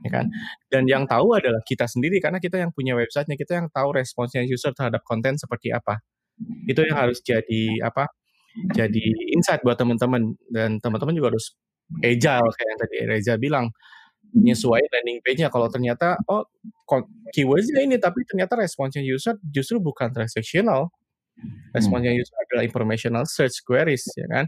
ya 0.05 0.09
kan. 0.11 0.25
Dan 0.67 0.89
yang 0.89 1.05
tahu 1.05 1.37
adalah 1.37 1.61
kita 1.63 1.85
sendiri 1.85 2.17
karena 2.19 2.41
kita 2.41 2.57
yang 2.59 2.73
punya 2.73 2.97
websitenya 2.97 3.37
kita 3.37 3.53
yang 3.63 3.67
tahu 3.69 3.95
responsnya 3.95 4.43
user 4.43 4.73
terhadap 4.73 5.05
konten 5.05 5.37
seperti 5.37 5.71
apa. 5.71 6.01
Itu 6.65 6.83
yang 6.87 6.97
harus 6.97 7.19
jadi 7.23 7.83
apa? 7.83 8.07
Jadi 8.75 9.33
insight 9.35 9.61
buat 9.63 9.77
teman-teman. 9.77 10.35
Dan 10.49 10.81
teman-teman 10.81 11.13
juga 11.15 11.35
harus 11.35 11.53
agile 12.01 12.49
kayak 12.53 12.67
yang 12.69 12.79
tadi 12.79 12.95
Reza 13.05 13.35
bilang 13.41 13.65
menyesuaikan 14.35 14.89
landing 15.01 15.19
page-nya 15.25 15.49
kalau 15.49 15.67
ternyata 15.69 16.17
oh 16.29 16.45
keywordsnya 17.33 17.81
ini 17.81 17.97
tapi 17.97 18.21
ternyata 18.29 18.57
responsnya 18.57 19.01
user 19.01 19.37
justru 19.49 19.81
bukan 19.81 20.13
transactional 20.13 20.93
responsnya 21.73 22.13
user 22.13 22.35
adalah 22.49 22.63
informational 22.65 23.23
search 23.25 23.65
queries 23.65 24.05
ya 24.13 24.29
kan 24.29 24.45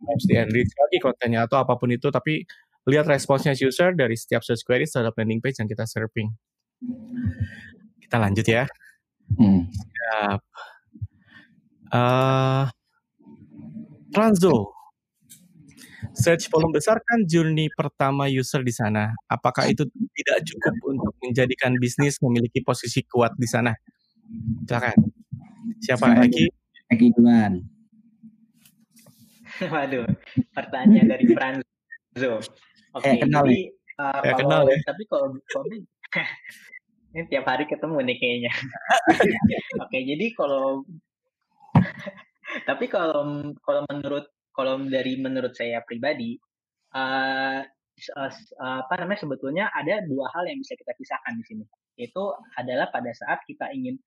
harus 0.00 0.24
di 0.26 0.34
enrich 0.34 0.72
lagi 0.74 0.98
kontennya 0.98 1.46
atau 1.46 1.62
apa 1.62 1.76
pun 1.76 1.92
itu 1.92 2.08
tapi 2.10 2.42
lihat 2.88 3.06
responsnya 3.06 3.54
user 3.54 3.94
dari 3.94 4.16
setiap 4.18 4.42
search 4.42 4.66
queries 4.66 4.90
terhadap 4.90 5.14
landing 5.14 5.38
page 5.38 5.60
yang 5.62 5.68
kita 5.68 5.84
serving 5.86 6.32
kita 8.02 8.16
lanjut 8.18 8.46
ya 8.48 8.64
hmm. 9.38 9.68
Siap. 10.10 10.40
Uh, 11.90 12.66
Transo. 14.10 14.74
Search 16.16 16.48
volume 16.48 16.76
besar 16.80 16.98
kan 17.04 17.28
journey 17.28 17.68
pertama 17.72 18.24
user 18.26 18.64
di 18.64 18.72
sana. 18.72 19.12
Apakah 19.28 19.68
itu 19.68 19.84
tidak 20.16 20.38
cukup 20.48 20.74
untuk 20.88 21.12
menjadikan 21.20 21.76
bisnis 21.76 22.16
memiliki 22.24 22.64
posisi 22.64 23.04
kuat 23.04 23.36
di 23.36 23.48
sana? 23.48 23.76
Silakan. 24.64 24.96
Siapa 25.80 26.24
Eki? 26.24 26.44
Eki 26.90 27.06
duluan. 27.14 27.60
Waduh, 29.72 30.08
pertanyaan 30.56 31.08
dari 31.10 31.26
Franzo. 31.28 32.40
Oke, 32.96 33.06
okay, 33.06 33.12
eh, 33.12 33.18
kenal 33.20 33.44
jadi, 33.46 33.60
uh, 34.00 34.20
eh, 34.24 34.34
kenal 34.34 34.62
ya. 34.66 34.78
Tapi 34.88 35.02
kalau 35.06 35.36
komen 35.52 35.80
ini 37.14 37.22
tiap 37.28 37.44
hari 37.46 37.64
ketemu 37.68 37.98
nih 38.08 38.16
kayaknya. 38.18 38.52
Oke, 39.84 39.86
okay, 39.86 40.02
jadi 40.08 40.26
kalau 40.34 40.82
tapi 42.66 42.90
kalau 42.90 43.52
kalau 43.62 43.82
menurut 43.92 44.26
kalau 44.54 44.80
dari 44.86 45.18
menurut 45.20 45.54
saya 45.54 45.82
pribadi 45.86 46.36
uh, 46.94 47.62
uh, 48.16 48.32
apa 48.60 48.94
namanya 49.00 49.20
sebetulnya 49.22 49.64
ada 49.70 50.00
dua 50.06 50.26
hal 50.32 50.48
yang 50.48 50.58
bisa 50.62 50.74
kita 50.78 50.92
pisahkan 50.96 51.34
di 51.36 51.44
sini. 51.44 51.64
Itu 52.00 52.32
adalah 52.56 52.88
pada 52.88 53.12
saat 53.12 53.44
kita 53.44 53.70
ingin 53.76 54.00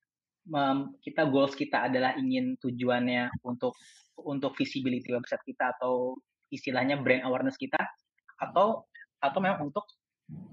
um, 0.50 0.98
kita 1.00 1.30
goals 1.30 1.54
kita 1.54 1.88
adalah 1.88 2.18
ingin 2.18 2.58
tujuannya 2.60 3.30
untuk 3.46 3.78
untuk 4.20 4.54
visibility 4.58 5.14
website 5.14 5.42
kita 5.46 5.74
atau 5.78 6.18
istilahnya 6.54 7.02
brand 7.02 7.26
awareness 7.26 7.58
kita 7.58 7.80
atau 8.38 8.86
atau 9.22 9.40
memang 9.40 9.72
untuk 9.72 9.86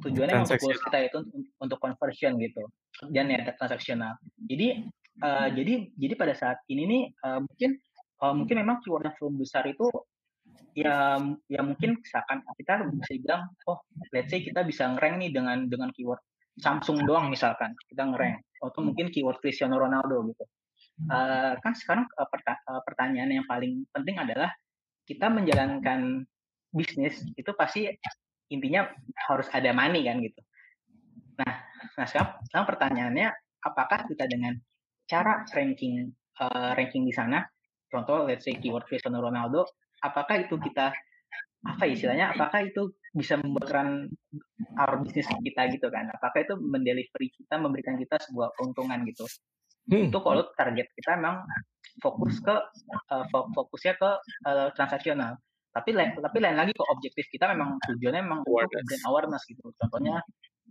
tujuannya 0.04 0.44
untuk 0.44 0.60
goals 0.60 0.80
kita 0.80 0.98
itu 1.08 1.18
untuk 1.60 1.78
conversion 1.80 2.36
gitu 2.38 2.62
dan 3.10 3.32
ya 3.32 3.40
transaksional. 3.56 4.16
Jadi 4.44 4.84
uh, 5.24 5.48
jadi 5.52 5.88
jadi 5.96 6.14
pada 6.16 6.34
saat 6.36 6.58
ini 6.68 6.82
nih 6.86 7.02
uh, 7.24 7.40
mungkin 7.44 7.80
uh, 8.22 8.34
mungkin 8.36 8.62
memang 8.62 8.80
keyword 8.84 9.08
yang 9.08 9.16
belum 9.18 9.34
besar 9.40 9.64
itu 9.66 9.88
ya 10.70 11.18
ya 11.50 11.60
mungkin 11.66 11.98
misalkan 11.98 12.46
kita 12.54 12.86
bisa 12.86 13.12
bilang 13.18 13.42
oh 13.66 13.82
let's 14.14 14.30
say 14.30 14.38
kita 14.38 14.62
bisa 14.62 14.86
ngerank 14.86 15.18
nih 15.18 15.30
dengan 15.34 15.66
dengan 15.66 15.90
keyword 15.90 16.22
Samsung 16.60 17.08
doang 17.08 17.32
misalkan 17.32 17.72
kita 17.88 18.04
ngerank. 18.04 18.44
Atau 18.60 18.84
mungkin 18.84 19.08
keyword 19.08 19.40
Cristiano 19.40 19.80
Ronaldo 19.80 20.26
gitu. 20.28 20.44
Uh, 21.08 21.56
kan 21.64 21.72
sekarang 21.72 22.04
uh, 22.20 22.28
perta 22.28 22.60
uh, 22.68 22.84
pertanyaan 22.84 23.32
yang 23.32 23.46
paling 23.48 23.88
penting 23.88 24.20
adalah 24.20 24.52
kita 25.08 25.32
menjalankan 25.32 26.28
bisnis 26.68 27.24
itu 27.40 27.50
pasti 27.56 27.88
intinya 28.52 28.84
harus 29.30 29.48
ada 29.48 29.72
money 29.72 30.04
kan 30.04 30.20
gitu. 30.20 30.40
Nah 31.40 31.52
nah 31.96 32.04
sekarang, 32.04 32.36
sekarang 32.52 32.66
pertanyaannya 32.68 33.28
apakah 33.64 34.04
kita 34.12 34.28
dengan 34.28 34.60
cara 35.08 35.48
ranking 35.56 36.12
uh, 36.36 36.76
ranking 36.76 37.08
di 37.08 37.16
sana 37.16 37.40
contoh 37.90 38.24
let's 38.24 38.46
say 38.46 38.54
keyword 38.56 38.86
Cristiano 38.86 39.20
Ronaldo 39.20 39.66
apakah 40.00 40.46
itu 40.46 40.56
kita 40.56 40.94
apa 41.60 41.84
istilahnya 41.84 42.32
apakah 42.32 42.64
itu 42.64 42.88
bisa 43.12 43.36
membuatkan 43.36 44.08
our 44.78 45.02
bisnis 45.02 45.28
kita 45.42 45.68
gitu 45.74 45.92
kan? 45.92 46.08
Apakah 46.14 46.46
itu 46.46 46.54
mendelivery 46.56 47.28
kita 47.36 47.60
memberikan 47.60 48.00
kita 48.00 48.16
sebuah 48.30 48.54
keuntungan 48.56 49.02
gitu? 49.04 49.26
Hmm. 49.90 50.06
itu 50.06 50.18
kalau 50.22 50.46
target 50.54 50.86
kita 50.94 51.18
memang 51.18 51.42
fokus 51.98 52.38
ke 52.38 52.54
uh, 53.10 53.24
fokusnya 53.28 53.94
ke 53.98 54.10
uh, 54.46 54.68
transaksional. 54.78 55.34
Tapi 55.74 55.90
tapi 55.94 56.38
lain 56.38 56.56
lagi 56.58 56.70
ke 56.70 56.84
objektif 56.94 57.26
kita 57.30 57.50
memang 57.50 57.74
tujuannya 57.90 58.22
memang 58.22 58.40
untuk 58.46 58.70
brand 58.70 59.04
awareness 59.10 59.42
gitu. 59.50 59.66
Contohnya 59.74 60.22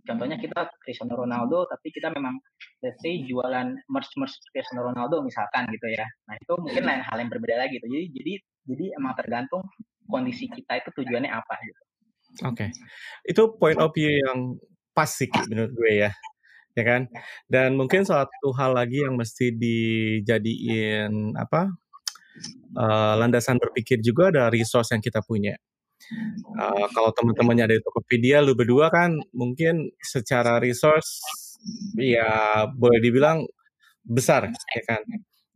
contohnya 0.06 0.36
kita 0.40 0.68
Cristiano 0.80 1.18
Ronaldo 1.18 1.66
tapi 1.68 1.92
kita 1.92 2.12
memang 2.12 2.38
let's 2.84 3.00
say 3.00 3.20
jualan 3.24 3.76
merch 3.88 4.12
merch 4.16 4.34
Cristiano 4.52 4.88
Ronaldo 4.88 5.24
misalkan 5.24 5.68
gitu 5.72 5.86
ya. 5.92 6.06
Nah 6.28 6.34
itu 6.38 6.52
mungkin 6.60 6.82
lain 6.84 7.02
hal 7.04 7.16
yang 7.20 7.30
berbeda 7.30 7.56
lagi 7.60 7.80
gitu. 7.80 7.86
Jadi 7.88 8.06
jadi 8.16 8.32
jadi 8.70 8.84
emang 9.00 9.14
tergantung 9.16 9.62
kondisi 10.10 10.50
kita 10.50 10.80
itu 10.82 10.90
tujuannya 10.94 11.30
apa 11.30 11.54
gitu. 11.62 11.82
Oke. 12.46 12.54
Okay. 12.54 12.70
itu 13.26 13.42
point 13.58 13.78
of 13.82 13.90
view 13.90 14.10
yang 14.10 14.54
pas 14.94 15.10
sih 15.10 15.30
menurut 15.50 15.72
gue 15.74 15.92
ya. 16.08 16.10
Ya 16.78 16.84
kan? 16.86 17.10
Dan 17.50 17.74
mungkin 17.74 18.06
satu 18.06 18.54
hal 18.54 18.78
lagi 18.78 19.02
yang 19.02 19.18
mesti 19.18 19.50
dijadiin 19.50 21.34
apa 21.34 21.74
uh, 22.78 23.14
landasan 23.18 23.58
berpikir 23.58 23.98
juga 23.98 24.30
ada 24.30 24.48
resource 24.48 24.94
yang 24.94 25.02
kita 25.02 25.18
punya 25.26 25.58
uh, 26.58 26.86
kalau 26.92 27.10
teman-temannya 27.14 27.66
dari 27.70 27.80
Tokopedia 27.82 28.42
lu 28.42 28.54
berdua 28.58 28.90
kan 28.90 29.16
mungkin 29.34 29.90
secara 30.02 30.58
resource 30.58 31.22
ya 31.98 32.64
boleh 32.70 32.98
dibilang 33.02 33.44
besar 34.04 34.48
ya 34.48 34.82
kan 34.86 35.02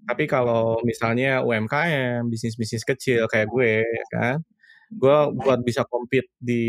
tapi 0.05 0.28
kalau 0.28 0.78
misalnya 0.84 1.40
UMKM 1.40 2.28
bisnis-bisnis 2.28 2.84
kecil 2.84 3.24
kayak 3.26 3.48
gue 3.48 3.80
ya 3.80 4.07
kan 4.12 4.36
gue 4.94 5.18
buat 5.40 5.64
bisa 5.64 5.82
compete 5.88 6.28
di 6.38 6.62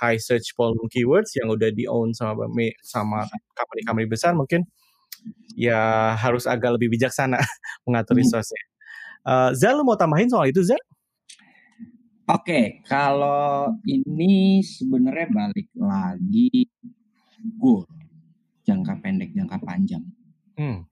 high 0.00 0.18
search 0.18 0.56
volume 0.58 0.88
keywords 0.90 1.36
yang 1.38 1.52
udah 1.52 1.70
di 1.70 1.84
own 1.86 2.10
sama 2.16 2.48
sama 2.82 3.28
company-company 3.54 4.08
besar 4.08 4.32
mungkin 4.34 4.64
ya 5.54 6.12
harus 6.18 6.44
agak 6.44 6.76
lebih 6.78 6.98
bijaksana 6.98 7.38
mengatur 7.86 8.18
hmm. 8.18 8.22
resource-nya. 8.26 8.62
Uh, 9.24 9.50
Zal, 9.56 9.80
mau 9.80 9.96
tambahin 9.96 10.28
soal 10.28 10.52
itu, 10.52 10.60
Zal? 10.60 10.80
Oke, 12.24 12.40
okay, 12.40 12.64
kalau 12.88 13.68
ini 13.84 14.64
sebenarnya 14.64 15.28
balik 15.28 15.68
lagi 15.76 16.64
goal 17.60 17.84
jangka 18.64 18.96
pendek, 19.04 19.36
jangka 19.36 19.60
panjang. 19.60 20.00
Hmm. 20.56 20.88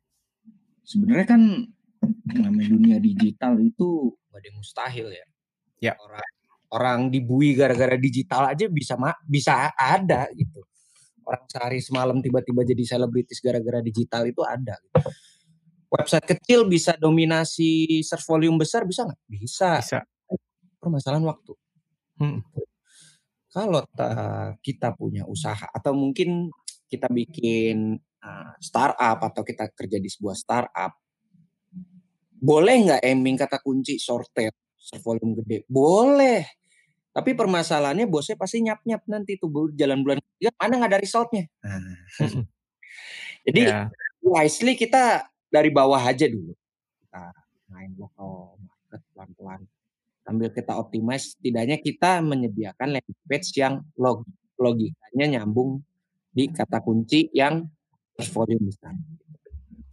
Sebenarnya 0.85 1.24
kan 1.24 1.43
namanya 2.37 2.68
dunia 2.68 2.99
digital 3.01 3.57
itu 3.64 4.12
gak 4.28 4.45
ada 4.45 4.47
yang 4.53 4.59
mustahil 4.61 5.09
ya. 5.09 5.26
Ya. 5.80 5.93
Orang 5.97 6.28
orang 6.72 7.01
dibui 7.09 7.57
gara-gara 7.57 7.97
digital 7.97 8.53
aja 8.53 8.68
bisa 8.68 9.01
bisa 9.24 9.72
ada 9.72 10.28
gitu. 10.37 10.61
Orang 11.24 11.49
sehari 11.49 11.80
semalam 11.80 12.20
tiba-tiba 12.20 12.61
jadi 12.61 12.85
selebritis 12.85 13.41
gara-gara 13.41 13.80
digital 13.80 14.28
itu 14.28 14.45
ada. 14.45 14.76
Gitu. 14.76 15.11
Website 15.89 16.28
kecil 16.28 16.68
bisa 16.68 16.93
dominasi 17.01 18.05
search 18.05 18.28
volume 18.28 18.61
besar 18.61 18.85
bisa 18.85 19.09
nggak? 19.09 19.20
Bisa. 19.33 19.80
Bisa. 19.80 20.01
Permasalahan 20.83 21.22
waktu. 21.22 21.55
Hmm. 22.18 22.43
Kalau 23.53 23.87
kita 24.59 24.97
punya 24.99 25.22
usaha 25.28 25.68
atau 25.70 25.95
mungkin 25.95 26.51
kita 26.91 27.07
bikin 27.07 28.01
uh, 28.18 28.53
startup 28.59 29.22
atau 29.22 29.47
kita 29.47 29.70
kerja 29.70 30.03
di 30.03 30.09
sebuah 30.11 30.35
startup, 30.35 30.93
boleh 32.43 32.74
nggak 32.91 33.01
aiming 33.07 33.39
kata 33.39 33.62
kunci 33.62 34.03
short 34.03 34.26
tail, 34.35 34.51
search 34.74 35.05
volume 35.07 35.39
gede? 35.39 35.62
Boleh. 35.70 36.43
Tapi 37.12 37.37
permasalahannya 37.37 38.09
bosnya 38.09 38.41
pasti 38.41 38.64
nyap-nyap 38.64 39.05
nanti 39.05 39.37
tuh 39.37 39.70
jalan 39.76 40.01
bulan 40.01 40.18
ketiga 40.18 40.51
mana 40.59 40.72
nggak 40.80 40.91
ada 40.97 40.99
resultnya. 40.99 41.45
Nah. 41.62 41.78
Jadi 43.47 43.62
yeah. 43.68 43.87
wisely 44.24 44.74
kita 44.74 45.28
dari 45.53 45.68
bawah 45.68 46.01
aja 46.01 46.24
dulu. 46.24 46.57
Kita 47.05 47.22
main 47.68 47.93
lokal 48.01 48.57
market 48.64 49.03
pelan-pelan. 49.12 49.61
Sambil 50.33 50.49
kita 50.49 50.72
optimize, 50.80 51.37
setidaknya 51.37 51.76
kita 51.76 52.24
menyediakan 52.24 52.97
landing 52.97 53.20
page 53.28 53.53
yang 53.61 53.85
log 54.01 54.24
logikanya 54.57 55.37
nyambung 55.37 55.85
di 56.33 56.49
kata 56.49 56.80
kunci 56.80 57.28
yang 57.37 57.68
volume 58.33 58.72
besar. 58.72 58.97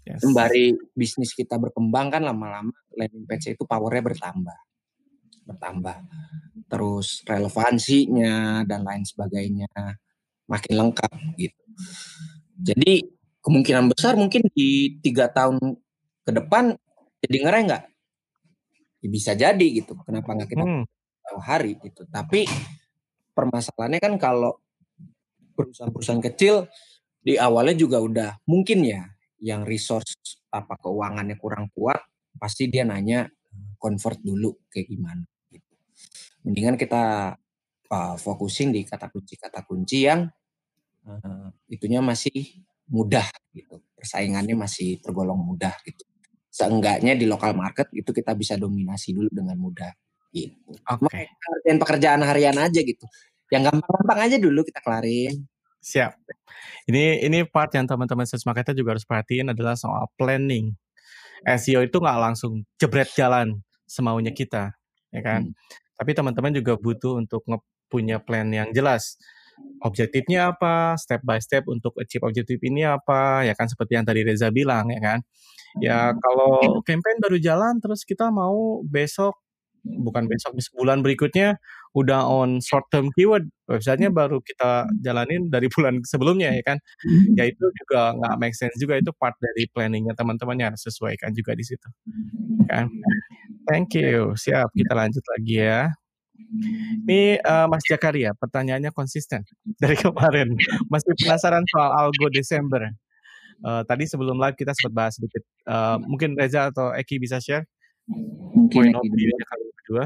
Yes. 0.08 0.24
Sembari 0.24 0.80
bisnis 0.96 1.36
kita 1.36 1.60
berkembang 1.60 2.08
kan 2.08 2.24
lama-lama 2.24 2.72
landing 2.96 3.28
page 3.28 3.52
itu 3.52 3.68
powernya 3.68 4.00
bertambah 4.00 4.58
bertambah. 5.44 5.98
Terus 6.72 7.20
relevansinya 7.28 8.64
dan 8.64 8.88
lain 8.88 9.04
sebagainya 9.04 9.68
makin 10.48 10.74
lengkap 10.80 11.12
gitu. 11.36 11.64
Jadi 12.64 13.04
kemungkinan 13.44 13.92
besar 13.92 14.16
mungkin 14.16 14.48
di 14.56 14.96
tiga 15.04 15.28
tahun 15.28 15.60
ke 16.24 16.32
depan 16.32 16.80
jadi 17.28 17.38
ngerai 17.44 17.64
nggak? 17.68 17.84
Ya 19.00 19.08
bisa 19.08 19.32
jadi 19.36 19.68
gitu. 19.72 19.95
Kenapa 20.04 20.36
nggak 20.36 20.50
kita 20.52 20.66
hmm. 20.66 20.86
hari 21.39 21.80
gitu? 21.80 22.04
Tapi 22.08 22.43
permasalahannya 23.32 24.00
kan 24.04 24.14
kalau 24.20 24.60
perusahaan-perusahaan 25.56 26.24
kecil 26.32 26.68
di 27.20 27.36
awalnya 27.36 27.76
juga 27.76 28.00
udah 28.00 28.30
mungkin 28.47 28.84
ya 28.84 29.04
yang 29.43 29.68
resource 29.68 30.16
apa 30.52 30.80
keuangannya 30.80 31.36
kurang 31.36 31.68
kuat 31.72 32.00
pasti 32.39 32.72
dia 32.72 32.88
nanya 32.88 33.28
convert 33.76 34.20
dulu 34.24 34.56
kayak 34.72 34.88
gimana 34.88 35.24
mendingan 36.43 36.80
kita 36.80 37.36
uh, 37.91 38.16
fokusin 38.16 38.72
di 38.72 38.88
kata 38.88 39.12
kunci-kata 39.12 39.68
kunci 39.68 40.08
yang 40.08 40.28
uh, 41.08 41.52
itunya 41.68 42.00
masih 42.00 42.64
mudah 42.89 43.28
gitu 43.52 43.84
persaingannya 43.93 44.56
masih 44.56 45.04
tergolong 45.04 45.39
mudah 45.39 45.76
gitu 45.84 46.08
seenggaknya 46.60 47.16
di 47.16 47.24
lokal 47.24 47.55
market 47.55 47.88
itu 47.95 48.12
kita 48.12 48.36
bisa 48.36 48.60
dominasi 48.60 49.16
dulu 49.16 49.32
dengan 49.32 49.55
mudah 49.55 49.91
gitu 50.36 50.76
oke 50.76 51.07
okay. 51.07 51.32
dan 51.64 51.80
pekerjaan 51.80 52.22
harian 52.28 52.60
aja 52.60 52.84
gitu 52.84 53.07
yang 53.49 53.64
gampang-gampang 53.64 54.20
aja 54.28 54.38
dulu 54.38 54.68
kita 54.68 54.84
kelarin 54.84 55.47
siap 55.80 56.20
ini 56.91 57.24
ini 57.24 57.47
part 57.47 57.72
yang 57.72 57.88
teman-teman 57.88 58.28
search 58.28 58.43
marketer 58.43 58.76
juga 58.76 58.99
harus 58.99 59.07
perhatiin 59.07 59.55
adalah 59.55 59.80
soal 59.80 60.12
planning 60.20 60.76
SEO 61.47 61.88
itu 61.88 61.97
nggak 62.03 62.20
langsung 62.20 62.68
jebret 62.76 63.07
jalan 63.16 63.64
semaunya 63.88 64.36
kita 64.36 64.76
ya 65.16 65.24
kan 65.24 65.47
hmm. 65.47 65.88
Tapi 65.99 66.16
teman-teman 66.16 66.55
juga 66.55 66.80
butuh 66.80 67.20
untuk 67.20 67.43
punya 67.91 68.24
plan 68.24 68.47
yang 68.47 68.72
jelas. 68.72 69.20
Objektifnya 69.80 70.51
apa, 70.51 70.99
step 70.99 71.24
by 71.24 71.39
step 71.39 71.64
untuk 71.72 71.95
achieve 71.95 72.28
objektif 72.28 72.60
ini 72.68 72.84
apa, 72.84 73.47
ya 73.47 73.55
kan 73.55 73.72
seperti 73.72 73.95
yang 73.95 74.03
tadi 74.03 74.28
Reza 74.28 74.51
bilang 74.51 74.91
ya 74.91 74.99
kan. 74.99 75.20
Ya 75.80 76.12
kalau 76.18 76.84
campaign 76.84 77.18
baru 77.24 77.38
jalan 77.39 77.80
terus 77.80 78.03
kita 78.03 78.28
mau 78.34 78.84
besok 78.84 79.39
bukan 79.80 80.28
besok 80.28 80.60
sebulan 80.60 80.99
berikutnya 80.99 81.55
udah 81.95 82.28
on 82.28 82.60
short 82.60 82.84
term 82.91 83.07
keyword 83.16 83.47
websitenya 83.72 84.12
baru 84.12 84.43
kita 84.43 84.91
jalanin 84.99 85.47
dari 85.47 85.72
bulan 85.72 86.03
sebelumnya 86.03 86.51
ya 86.51 86.64
kan. 86.76 86.78
Ya 87.39 87.47
itu 87.47 87.64
juga 87.86 88.12
nggak 88.20 88.36
make 88.36 88.55
sense 88.60 88.76
juga 88.76 88.99
itu 88.99 89.16
part 89.16 89.39
dari 89.39 89.64
planningnya 89.72 90.12
teman-temannya 90.18 90.76
harus 90.76 90.84
sesuaikan 90.84 91.32
juga 91.32 91.55
di 91.55 91.64
situ. 91.64 91.88
Kan. 92.68 92.91
Thank 93.72 93.95
you. 93.95 94.36
Siap 94.36 94.76
kita 94.76 94.91
lanjut 94.91 95.24
lagi 95.24 95.64
ya 95.64 95.88
ini 97.06 97.38
uh, 97.46 97.70
Mas 97.70 97.86
Jakaria, 97.86 98.34
pertanyaannya 98.38 98.90
konsisten 98.94 99.46
dari 99.78 99.96
kemarin. 100.04 100.58
Masih 100.90 101.14
penasaran 101.18 101.64
soal 101.70 101.92
algo 101.94 102.28
Desember. 102.34 102.90
Uh, 103.60 103.84
tadi 103.84 104.08
sebelum 104.08 104.40
live 104.40 104.56
kita 104.56 104.72
sempat 104.72 104.94
bahas 104.96 105.14
sedikit. 105.20 105.44
Uh, 105.68 106.00
mungkin 106.08 106.34
Reza 106.34 106.72
atau 106.72 106.96
Eki 106.96 107.20
bisa 107.20 107.44
share 107.44 107.68
Mungkin 108.10 108.72
point 108.72 108.96
of 108.96 109.06
view-nya 109.06 109.46
kali 109.46 109.64
berdua. 109.76 110.06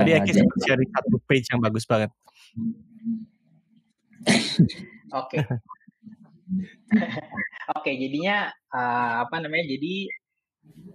Tadi 0.00 0.10
Eki 0.14 0.32
sempat 0.32 0.58
share 0.64 0.80
satu 0.80 1.18
page 1.26 1.46
yang 1.50 1.60
bagus 1.60 1.84
banget. 1.84 2.10
Oke. 5.12 5.42
Oke, 7.76 7.90
jadinya 7.98 8.46
uh, 8.70 9.26
apa 9.26 9.42
namanya? 9.42 9.66
Jadi 9.66 10.06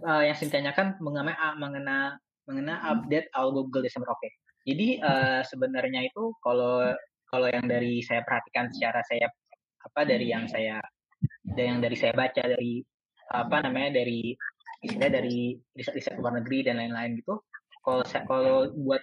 uh, 0.07 0.23
yang 0.23 0.35
saya 0.39 0.49
tanyakan 0.49 0.95
mengenai 1.03 1.35
mengenai 1.59 2.15
mengenai 2.49 2.79
update 2.85 3.27
algo 3.37 3.67
Google 3.67 3.85
Desember 3.85 4.09
Oke. 4.09 4.19
Okay. 4.21 4.31
Jadi 4.61 4.87
uh, 5.01 5.41
sebenarnya 5.41 6.05
itu 6.05 6.33
kalau 6.45 6.93
kalau 7.31 7.47
yang 7.49 7.65
dari 7.65 8.03
saya 8.05 8.21
perhatikan 8.21 8.69
secara 8.69 9.01
saya 9.09 9.25
apa 9.81 10.01
dari 10.05 10.29
yang 10.29 10.45
saya 10.45 10.77
dari 11.41 11.67
yang 11.67 11.81
dari 11.81 11.97
saya 11.97 12.13
baca 12.13 12.43
dari 12.45 12.85
apa 13.31 13.65
namanya 13.65 14.03
dari 14.03 14.35
istilah 14.85 15.09
dari 15.09 15.57
riset-riset 15.77 16.17
luar 16.17 16.41
negeri 16.41 16.65
dan 16.65 16.77
lain-lain 16.77 17.17
gitu. 17.17 17.41
Kalau 17.81 18.05
saya 18.05 18.21
kalau 18.29 18.69
buat 18.77 19.01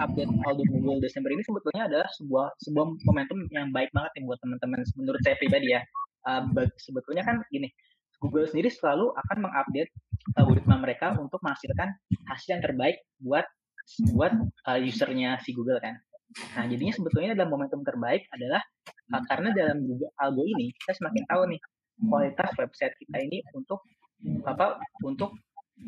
update 0.00 0.32
algo 0.48 0.64
Google 0.72 0.98
Desember 0.98 1.30
ini 1.30 1.44
sebetulnya 1.44 1.86
adalah 1.86 2.08
sebuah 2.16 2.46
sebuah 2.64 2.84
momentum 3.04 3.44
yang 3.52 3.70
baik 3.70 3.92
banget 3.92 4.10
nih 4.18 4.24
buat 4.26 4.38
teman-teman 4.40 4.80
menurut 4.96 5.20
saya 5.22 5.36
pribadi 5.36 5.76
ya. 5.76 5.82
Uh, 6.24 6.40
sebetulnya 6.80 7.20
kan 7.20 7.36
gini, 7.52 7.68
Google 8.24 8.48
sendiri 8.48 8.72
selalu 8.72 9.12
akan 9.12 9.36
mengupdate 9.44 9.92
algoritma 10.40 10.80
mereka 10.80 11.12
untuk 11.20 11.44
menghasilkan 11.44 11.92
hasil 12.24 12.56
yang 12.56 12.62
terbaik 12.64 13.04
buat 13.20 13.44
buat 14.16 14.32
uh, 14.64 14.80
usernya 14.80 15.36
si 15.44 15.52
Google 15.52 15.76
kan. 15.84 16.00
Nah 16.56 16.64
jadinya 16.64 16.94
sebetulnya 16.96 17.36
dalam 17.36 17.52
momentum 17.52 17.84
terbaik 17.84 18.24
adalah 18.32 18.64
uh, 19.12 19.22
karena 19.28 19.52
dalam 19.52 19.84
Google 19.84 20.12
Algo 20.16 20.48
ini 20.48 20.72
kita 20.80 20.96
semakin 20.96 21.22
tahu 21.28 21.42
nih 21.52 21.60
kualitas 22.08 22.50
website 22.56 22.96
kita 22.96 23.16
ini 23.20 23.44
untuk 23.52 23.84
apa 24.48 24.80
untuk 25.04 25.36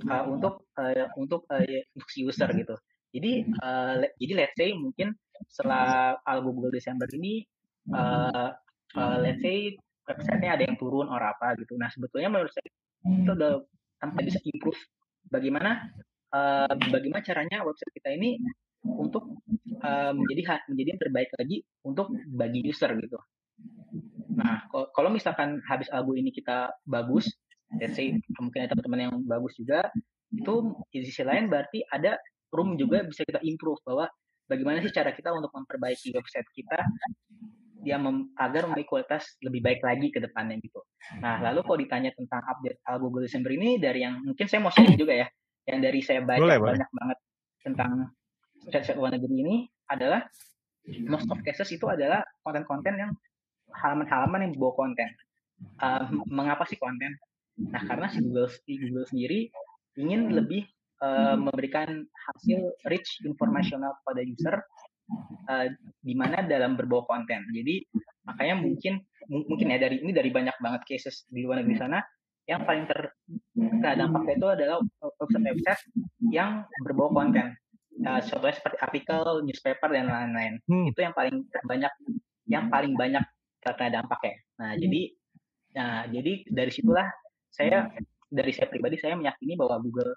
uh, 0.06 0.24
untuk 0.28 0.68
uh, 0.76 1.04
untuk 1.16 1.48
uh, 1.48 1.64
untuk 1.96 2.08
si 2.12 2.20
user 2.22 2.52
gitu. 2.52 2.76
Jadi 3.16 3.48
uh, 3.64 4.04
le 4.04 4.12
jadi 4.20 4.32
let's 4.44 4.54
say 4.60 4.76
mungkin 4.76 5.16
setelah 5.48 6.20
Algo 6.28 6.52
Google 6.52 6.76
Desember 6.76 7.08
ini 7.16 7.48
uh, 7.96 8.52
uh, 8.92 9.16
let's 9.24 9.40
say 9.40 9.72
websitenya 10.06 10.50
ada 10.56 10.62
yang 10.64 10.76
turun 10.78 11.10
or 11.10 11.20
apa 11.20 11.58
gitu. 11.58 11.74
Nah 11.76 11.90
sebetulnya 11.90 12.30
menurut 12.30 12.52
saya 12.54 12.68
itu 13.06 13.30
udah 13.30 13.62
tanpa 13.98 14.18
bisa 14.22 14.38
improve 14.46 14.78
bagaimana 15.30 15.90
uh, 16.30 16.70
bagaimana 16.90 17.22
caranya 17.22 17.62
website 17.66 17.92
kita 17.94 18.14
ini 18.14 18.38
untuk 18.86 19.42
uh, 19.82 20.12
menjadi 20.14 20.62
menjadi 20.70 20.88
yang 20.94 21.00
terbaik 21.02 21.30
lagi 21.34 21.56
untuk 21.82 22.14
bagi 22.30 22.62
user 22.62 22.94
gitu. 23.02 23.18
Nah, 24.36 24.68
kalau 24.68 25.08
misalkan 25.08 25.64
habis 25.64 25.88
algo 25.88 26.12
ini 26.12 26.28
kita 26.28 26.68
bagus, 26.84 27.32
let's 27.80 27.96
say 27.96 28.12
mungkin 28.36 28.68
ada 28.68 28.76
teman-teman 28.76 29.00
yang 29.08 29.14
bagus 29.24 29.56
juga, 29.56 29.88
itu 30.28 30.76
di 30.92 31.08
sisi 31.08 31.24
lain 31.24 31.48
berarti 31.48 31.80
ada 31.88 32.20
room 32.52 32.76
juga 32.76 33.00
bisa 33.08 33.24
kita 33.24 33.40
improve 33.40 33.80
bahwa 33.82 34.06
bagaimana 34.44 34.84
sih 34.84 34.92
cara 34.92 35.10
kita 35.16 35.32
untuk 35.32 35.50
memperbaiki 35.56 36.12
website 36.12 36.46
kita 36.52 36.78
yang 37.84 38.00
mem, 38.04 38.16
agar 38.40 38.64
memiliki 38.70 38.88
kualitas 38.88 39.36
lebih 39.44 39.60
baik 39.60 39.80
lagi 39.84 40.08
ke 40.08 40.22
depannya 40.22 40.56
gitu. 40.62 40.80
Nah, 41.20 41.42
lalu 41.44 41.60
kalau 41.66 41.78
ditanya 41.80 42.10
tentang 42.16 42.40
update 42.46 42.80
algo 42.88 43.10
Google 43.10 43.28
Desember 43.28 43.52
ini 43.52 43.76
dari 43.76 44.06
yang 44.06 44.24
mungkin 44.24 44.46
saya 44.48 44.60
mau 44.64 44.72
sharing 44.72 44.96
juga 44.96 45.12
ya, 45.12 45.26
yang 45.68 45.78
dari 45.84 46.00
saya 46.00 46.24
baca 46.24 46.40
boleh, 46.40 46.56
banyak 46.56 46.88
boleh. 46.88 46.96
banget 46.96 47.18
tentang 47.66 47.90
website 48.70 48.98
luar 48.98 49.12
negeri 49.12 49.36
ini 49.42 49.56
adalah 49.90 50.24
most 51.10 51.26
of 51.28 51.38
cases 51.42 51.68
itu 51.74 51.86
adalah 51.90 52.22
konten-konten 52.46 52.94
yang 52.94 53.12
halaman-halaman 53.74 54.46
yang 54.46 54.52
bawa 54.56 54.72
konten. 54.74 55.10
Uh, 55.80 56.04
mengapa 56.28 56.68
sih 56.68 56.78
konten? 56.78 57.16
Nah, 57.56 57.82
karena 57.88 58.06
si 58.12 58.20
Google, 58.20 58.48
si 58.52 58.72
Google 58.76 59.08
sendiri 59.08 59.48
ingin 59.96 60.32
lebih 60.36 60.68
uh, 61.00 61.34
memberikan 61.40 62.04
hasil 62.04 62.60
rich 62.92 63.24
informasional 63.24 63.96
pada 64.04 64.20
user 64.20 64.60
uh, 65.50 65.66
di 66.02 66.14
mana 66.14 66.42
dalam 66.44 66.74
berbau 66.74 67.06
konten. 67.06 67.42
Jadi 67.50 67.86
makanya 68.26 68.56
mungkin 68.58 69.02
mungkin 69.26 69.66
ya 69.70 69.78
dari 69.78 70.02
ini 70.02 70.12
dari 70.14 70.30
banyak 70.30 70.56
banget 70.58 70.82
cases 70.86 71.26
di 71.30 71.42
luar 71.42 71.62
negeri 71.62 71.78
sana 71.78 71.98
yang 72.46 72.62
paling 72.62 72.86
terkena 72.86 73.90
dampaknya 73.98 74.34
itu 74.38 74.48
adalah 74.48 74.76
website-website 75.18 75.82
yang 76.30 76.62
berbau 76.86 77.10
konten. 77.10 77.58
Uh, 77.96 78.20
contohnya 78.22 78.54
seperti 78.54 78.78
artikel, 78.78 79.24
newspaper 79.42 79.88
dan 79.90 80.06
lain-lain. 80.06 80.62
Hmm. 80.70 80.86
Itu 80.86 81.00
yang 81.02 81.14
paling 81.16 81.42
banyak 81.66 81.92
yang 82.46 82.70
paling 82.70 82.94
banyak 82.94 83.24
terkena 83.64 83.98
dampak 83.98 84.20
ya. 84.22 84.36
Nah, 84.62 84.70
hmm. 84.74 84.78
jadi 84.78 85.00
nah 85.76 85.94
jadi 86.08 86.32
dari 86.48 86.72
situlah 86.72 87.08
saya 87.50 87.90
dari 88.30 88.52
saya 88.54 88.70
pribadi 88.70 88.96
saya 88.96 89.18
meyakini 89.18 89.58
bahwa 89.58 89.82
Google 89.82 90.14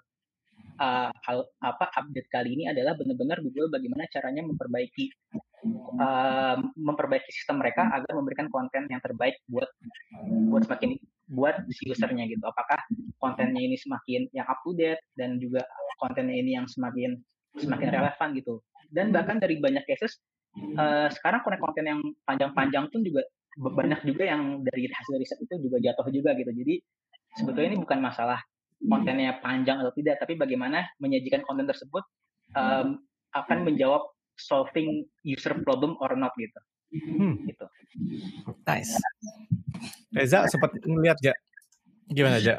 uh, 0.80 1.10
apa 1.60 1.84
update 2.00 2.28
kali 2.32 2.56
ini 2.56 2.64
adalah 2.72 2.96
benar-benar 2.96 3.44
Google 3.44 3.68
bagaimana 3.68 4.08
caranya 4.08 4.42
memperbaiki 4.48 5.12
uh, 6.00 6.56
memperbaiki 6.74 7.30
sistem 7.30 7.60
mereka 7.60 7.92
agar 7.92 8.16
memberikan 8.16 8.48
konten 8.48 8.88
yang 8.88 8.98
terbaik 9.04 9.36
buat 9.52 9.68
buat 10.48 10.64
semakin 10.64 10.96
buat 11.30 11.62
si 11.70 11.86
usernya 11.92 12.26
gitu. 12.26 12.42
Apakah 12.42 12.80
kontennya 13.22 13.62
ini 13.62 13.76
semakin 13.78 14.26
yang 14.34 14.48
up 14.48 14.58
to 14.66 14.74
date 14.74 14.98
dan 15.14 15.38
juga 15.38 15.62
kontennya 16.00 16.34
ini 16.40 16.56
yang 16.56 16.66
semakin 16.66 17.20
semakin 17.60 17.88
relevan 17.92 18.28
gitu. 18.34 18.64
Dan 18.90 19.14
bahkan 19.14 19.38
dari 19.38 19.62
banyak 19.62 19.86
cases 19.86 20.18
uh, 20.74 21.06
sekarang 21.12 21.46
konten-konten 21.46 21.84
yang 21.86 22.00
panjang-panjang 22.26 22.90
pun 22.90 23.06
juga 23.06 23.22
banyak 23.60 24.00
juga 24.06 24.24
yang 24.26 24.62
dari 24.62 24.86
hasil 24.90 25.14
riset 25.18 25.38
itu 25.42 25.54
juga 25.70 25.78
jatuh 25.78 26.06
juga 26.10 26.34
gitu. 26.34 26.50
Jadi 26.50 26.74
sebetulnya 27.38 27.68
ini 27.76 27.78
bukan 27.78 27.98
masalah 28.02 28.42
kontennya 28.80 29.38
panjang 29.44 29.80
atau 29.84 29.92
tidak, 29.92 30.20
tapi 30.20 30.36
bagaimana 30.40 30.88
menyajikan 31.00 31.44
konten 31.44 31.68
tersebut 31.68 32.04
um, 32.56 33.00
akan 33.36 33.58
menjawab 33.68 34.08
solving 34.40 35.04
user 35.24 35.52
problem 35.60 35.96
or 36.00 36.16
not 36.16 36.32
gitu. 36.40 36.60
Hmm. 36.90 37.44
Gitu. 37.44 37.66
Nice. 38.66 38.96
Reza 40.10 40.48
sempat 40.50 40.74
ngeliat 40.82 41.20
ja 41.22 41.34
gimana 42.10 42.42
ja? 42.42 42.58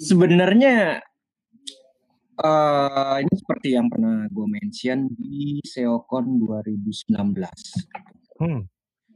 Sebenarnya 0.00 1.02
uh, 2.40 3.16
ini 3.20 3.34
seperti 3.36 3.76
yang 3.76 3.92
pernah 3.92 4.24
gue 4.32 4.46
mention 4.48 5.12
di 5.12 5.60
SEOCon 5.60 6.40
2019. 6.40 7.12
Hmm 8.40 8.64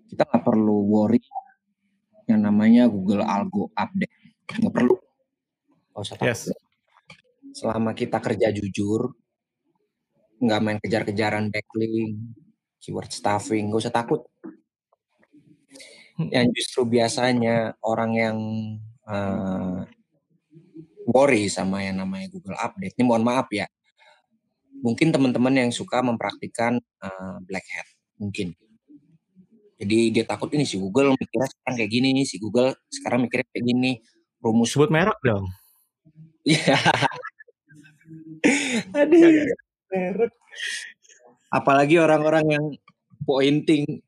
kita 0.07 0.23
nggak 0.23 0.45
perlu 0.47 0.87
worry 0.87 1.23
yang 2.31 2.43
namanya 2.43 2.91
Google 2.91 3.23
Algo 3.23 3.71
Update. 3.75 4.15
Nggak 4.47 4.75
perlu. 4.75 4.95
Gak 5.97 6.05
usah 6.05 6.17
takut. 6.21 6.29
Yes. 6.29 6.53
Selama 7.57 7.97
kita 7.97 8.21
kerja 8.21 8.53
jujur, 8.53 9.17
nggak 10.45 10.61
main 10.61 10.77
kejar-kejaran 10.77 11.49
backlink, 11.49 12.37
keyword 12.77 13.09
stuffing, 13.09 13.73
nggak 13.73 13.81
usah 13.81 13.95
takut. 13.97 14.29
Hmm. 16.21 16.29
Yang 16.29 16.61
justru 16.61 16.85
biasanya 16.85 17.81
orang 17.81 18.13
yang 18.13 18.37
uh, 19.09 19.89
worry 21.09 21.49
sama 21.49 21.81
yang 21.81 22.05
namanya 22.05 22.29
Google 22.29 22.61
Update. 22.61 22.93
Ini 23.01 23.05
mohon 23.09 23.25
maaf 23.25 23.49
ya. 23.49 23.65
Mungkin 24.85 25.09
teman-teman 25.09 25.57
yang 25.57 25.71
suka 25.73 26.05
mempraktikkan 26.05 26.77
uh, 27.01 27.41
black 27.41 27.65
hat, 27.73 27.89
mungkin 28.21 28.53
jadi 29.77 30.09
dia 30.09 30.25
takut 30.25 30.49
ini 30.57 30.65
si 30.65 30.81
Google 30.81 31.13
mikirnya 31.13 31.49
sekarang 31.53 31.75
kayak 31.77 31.93
gini, 31.93 32.25
si 32.25 32.37
Google 32.41 32.73
sekarang 32.89 33.29
mikirnya 33.29 33.49
kayak 33.53 33.65
gini. 33.65 33.93
Rumus 34.41 34.73
sebut 34.73 34.89
merek 34.89 35.17
dong. 35.21 35.49
Iya. 36.47 36.79
Aduh. 39.03 39.51
Merek. 39.91 40.33
Apalagi 41.51 41.99
orang-orang 41.99 42.47
yang 42.47 42.65
pointing, 43.27 44.03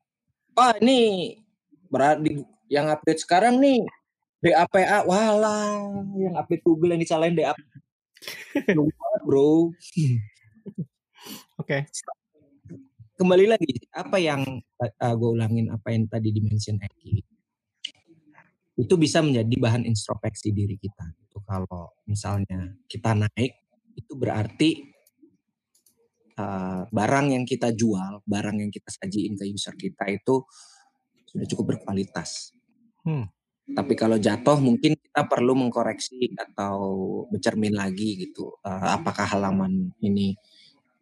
wah 0.55 0.71
ini 0.79 1.35
berarti 1.91 2.47
yang 2.71 2.87
update 2.87 3.23
sekarang 3.23 3.59
nih 3.59 3.83
DAPA, 4.39 5.03
walah 5.03 5.83
yang 6.15 6.39
update 6.39 6.63
Google 6.63 6.95
yang 6.95 7.03
disalahin 7.03 7.35
DAP. 7.35 7.59
bro. 9.27 9.67
Oke. 11.59 11.59
Okay 11.59 11.83
kembali 13.19 13.51
lagi 13.51 13.75
apa 13.91 14.15
yang 14.15 14.63
uh, 14.79 14.87
eh, 14.87 15.13
gue 15.19 15.29
ulangin 15.35 15.67
apa 15.75 15.91
yang 15.91 16.07
tadi 16.07 16.31
dimention 16.31 16.79
Eki 16.79 17.19
itu 18.79 18.95
bisa 18.95 19.19
menjadi 19.19 19.51
bahan 19.59 19.83
introspeksi 19.83 20.55
diri 20.55 20.79
kita 20.79 21.03
itu 21.19 21.37
kalau 21.43 21.91
misalnya 22.07 22.79
kita 22.87 23.11
naik 23.11 23.59
itu 23.99 24.13
berarti 24.15 24.87
uh, 26.39 26.87
barang 26.87 27.35
yang 27.35 27.43
kita 27.43 27.75
jual 27.75 28.23
barang 28.23 28.63
yang 28.63 28.71
kita 28.71 28.87
sajiin 28.87 29.35
ke 29.35 29.43
user 29.51 29.75
kita 29.75 30.07
itu 30.07 30.47
sudah 31.27 31.45
cukup 31.51 31.75
berkualitas 31.75 32.55
hmm. 33.03 33.27
tapi 33.75 33.99
kalau 33.99 34.15
jatuh 34.15 34.55
mungkin 34.63 34.95
kita 34.95 35.27
perlu 35.27 35.59
mengkoreksi 35.59 36.31
atau 36.39 36.79
bercermin 37.27 37.75
lagi 37.75 38.15
gitu 38.15 38.55
uh, 38.63 38.95
apakah 38.95 39.27
halaman 39.27 39.91
ini 39.99 40.39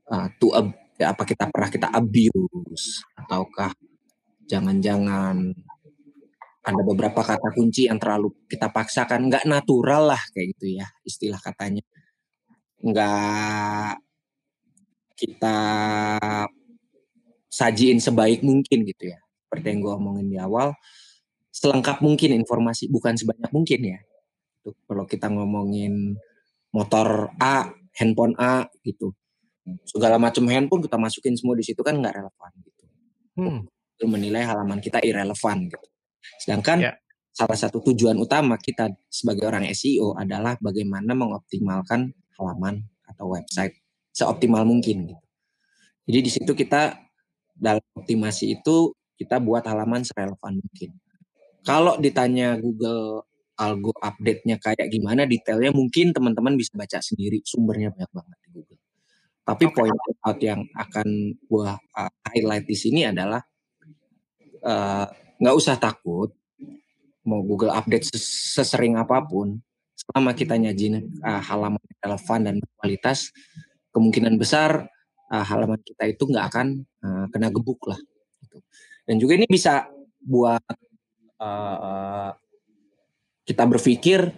uh, 0.10 0.26
to 0.42 0.50
a 0.58 0.66
ya 0.98 1.14
apa 1.14 1.30
kita 1.30 1.46
pernah 1.54 1.70
kita 1.70 1.88
abuse 1.94 3.06
ataukah 3.14 3.70
jangan-jangan 4.50 5.54
ada 6.68 6.82
beberapa 6.84 7.24
kata 7.24 7.56
kunci 7.56 7.88
yang 7.88 7.96
terlalu 7.96 8.36
kita 8.52 8.68
paksakan 8.68 9.32
nggak 9.32 9.48
natural 9.48 10.12
lah 10.12 10.22
kayak 10.36 10.52
gitu 10.58 10.76
ya 10.76 10.88
istilah 11.08 11.40
katanya 11.40 11.80
nggak 12.84 14.04
kita 15.18 15.58
sajiin 17.48 18.04
sebaik 18.04 18.44
mungkin 18.44 18.84
gitu 18.84 19.10
ya 19.10 19.20
seperti 19.48 19.66
yang 19.72 19.80
gue 19.82 19.94
omongin 19.96 20.28
di 20.28 20.38
awal 20.38 20.76
selengkap 21.56 22.04
mungkin 22.04 22.36
informasi 22.36 22.92
bukan 22.92 23.16
sebanyak 23.16 23.50
mungkin 23.50 23.82
ya 23.98 24.00
Tuh, 24.62 24.76
kalau 24.86 25.08
kita 25.08 25.32
ngomongin 25.32 26.20
motor 26.76 27.32
A 27.40 27.72
handphone 27.98 28.36
A 28.38 28.68
gitu 28.84 29.16
segala 29.84 30.16
macam 30.22 30.48
handphone 30.48 30.84
kita 30.86 30.96
masukin 30.96 31.36
semua 31.36 31.56
di 31.58 31.64
situ 31.66 31.82
kan 31.84 32.00
nggak 32.00 32.16
relevan 32.16 32.52
gitu. 32.64 32.84
Hmm. 33.38 33.60
Itu 33.98 34.06
menilai 34.08 34.46
halaman 34.48 34.80
kita 34.80 35.04
irrelevan 35.04 35.68
gitu. 35.68 35.88
Sedangkan 36.42 36.78
yeah. 36.92 36.96
salah 37.32 37.58
satu 37.58 37.82
tujuan 37.92 38.18
utama 38.18 38.58
kita 38.58 38.92
sebagai 39.08 39.48
orang 39.48 39.66
SEO 39.74 40.18
adalah 40.18 40.58
bagaimana 40.60 41.14
mengoptimalkan 41.14 42.14
halaman 42.38 42.86
atau 43.08 43.34
website 43.34 43.78
seoptimal 44.14 44.66
mungkin 44.66 45.14
gitu. 45.14 45.26
Jadi 46.08 46.20
di 46.24 46.32
situ 46.32 46.52
kita 46.56 46.96
dalam 47.58 47.84
optimasi 47.98 48.58
itu 48.58 48.96
kita 49.18 49.42
buat 49.42 49.66
halaman 49.66 50.06
serelevan 50.06 50.62
mungkin. 50.62 50.96
Kalau 51.66 52.00
ditanya 52.00 52.56
Google 52.56 53.28
algo 53.58 53.92
update-nya 53.98 54.62
kayak 54.62 54.88
gimana 54.94 55.26
detailnya 55.26 55.74
mungkin 55.74 56.14
teman-teman 56.14 56.54
bisa 56.54 56.78
baca 56.78 57.02
sendiri 57.02 57.42
sumbernya 57.42 57.90
banyak 57.90 58.12
banget 58.14 58.38
di 58.46 58.50
Google. 58.54 58.82
Tapi 59.42 59.64
okay. 59.68 59.76
point 59.76 59.98
out 60.24 60.40
yang 60.40 60.62
akan 60.78 61.08
gua 61.50 61.76
uh, 61.98 62.12
highlight 62.30 62.70
di 62.70 62.78
sini 62.78 63.10
adalah 63.10 63.42
uh, 64.62 65.08
nggak 65.38 65.56
usah 65.56 65.76
takut 65.78 66.34
mau 67.28 67.44
Google 67.44 67.76
update 67.76 68.08
sesering 68.16 68.96
apa 68.96 69.20
pun 69.26 69.60
selama 69.98 70.32
kita 70.32 70.56
nyajin 70.56 71.04
uh, 71.22 71.42
halaman 71.44 71.82
relevan 72.00 72.40
dan 72.46 72.56
berkualitas 72.62 73.34
kemungkinan 73.92 74.40
besar 74.40 74.88
uh, 75.34 75.46
halaman 75.46 75.82
kita 75.84 76.08
itu 76.08 76.24
nggak 76.30 76.46
akan 76.54 76.68
uh, 77.04 77.26
kena 77.34 77.52
gebuk 77.52 77.82
lah 77.90 78.00
gitu. 78.46 78.58
dan 79.06 79.16
juga 79.20 79.34
ini 79.36 79.48
bisa 79.50 79.90
buat 80.24 80.64
uh, 81.42 82.32
kita 83.48 83.64
berpikir 83.68 84.32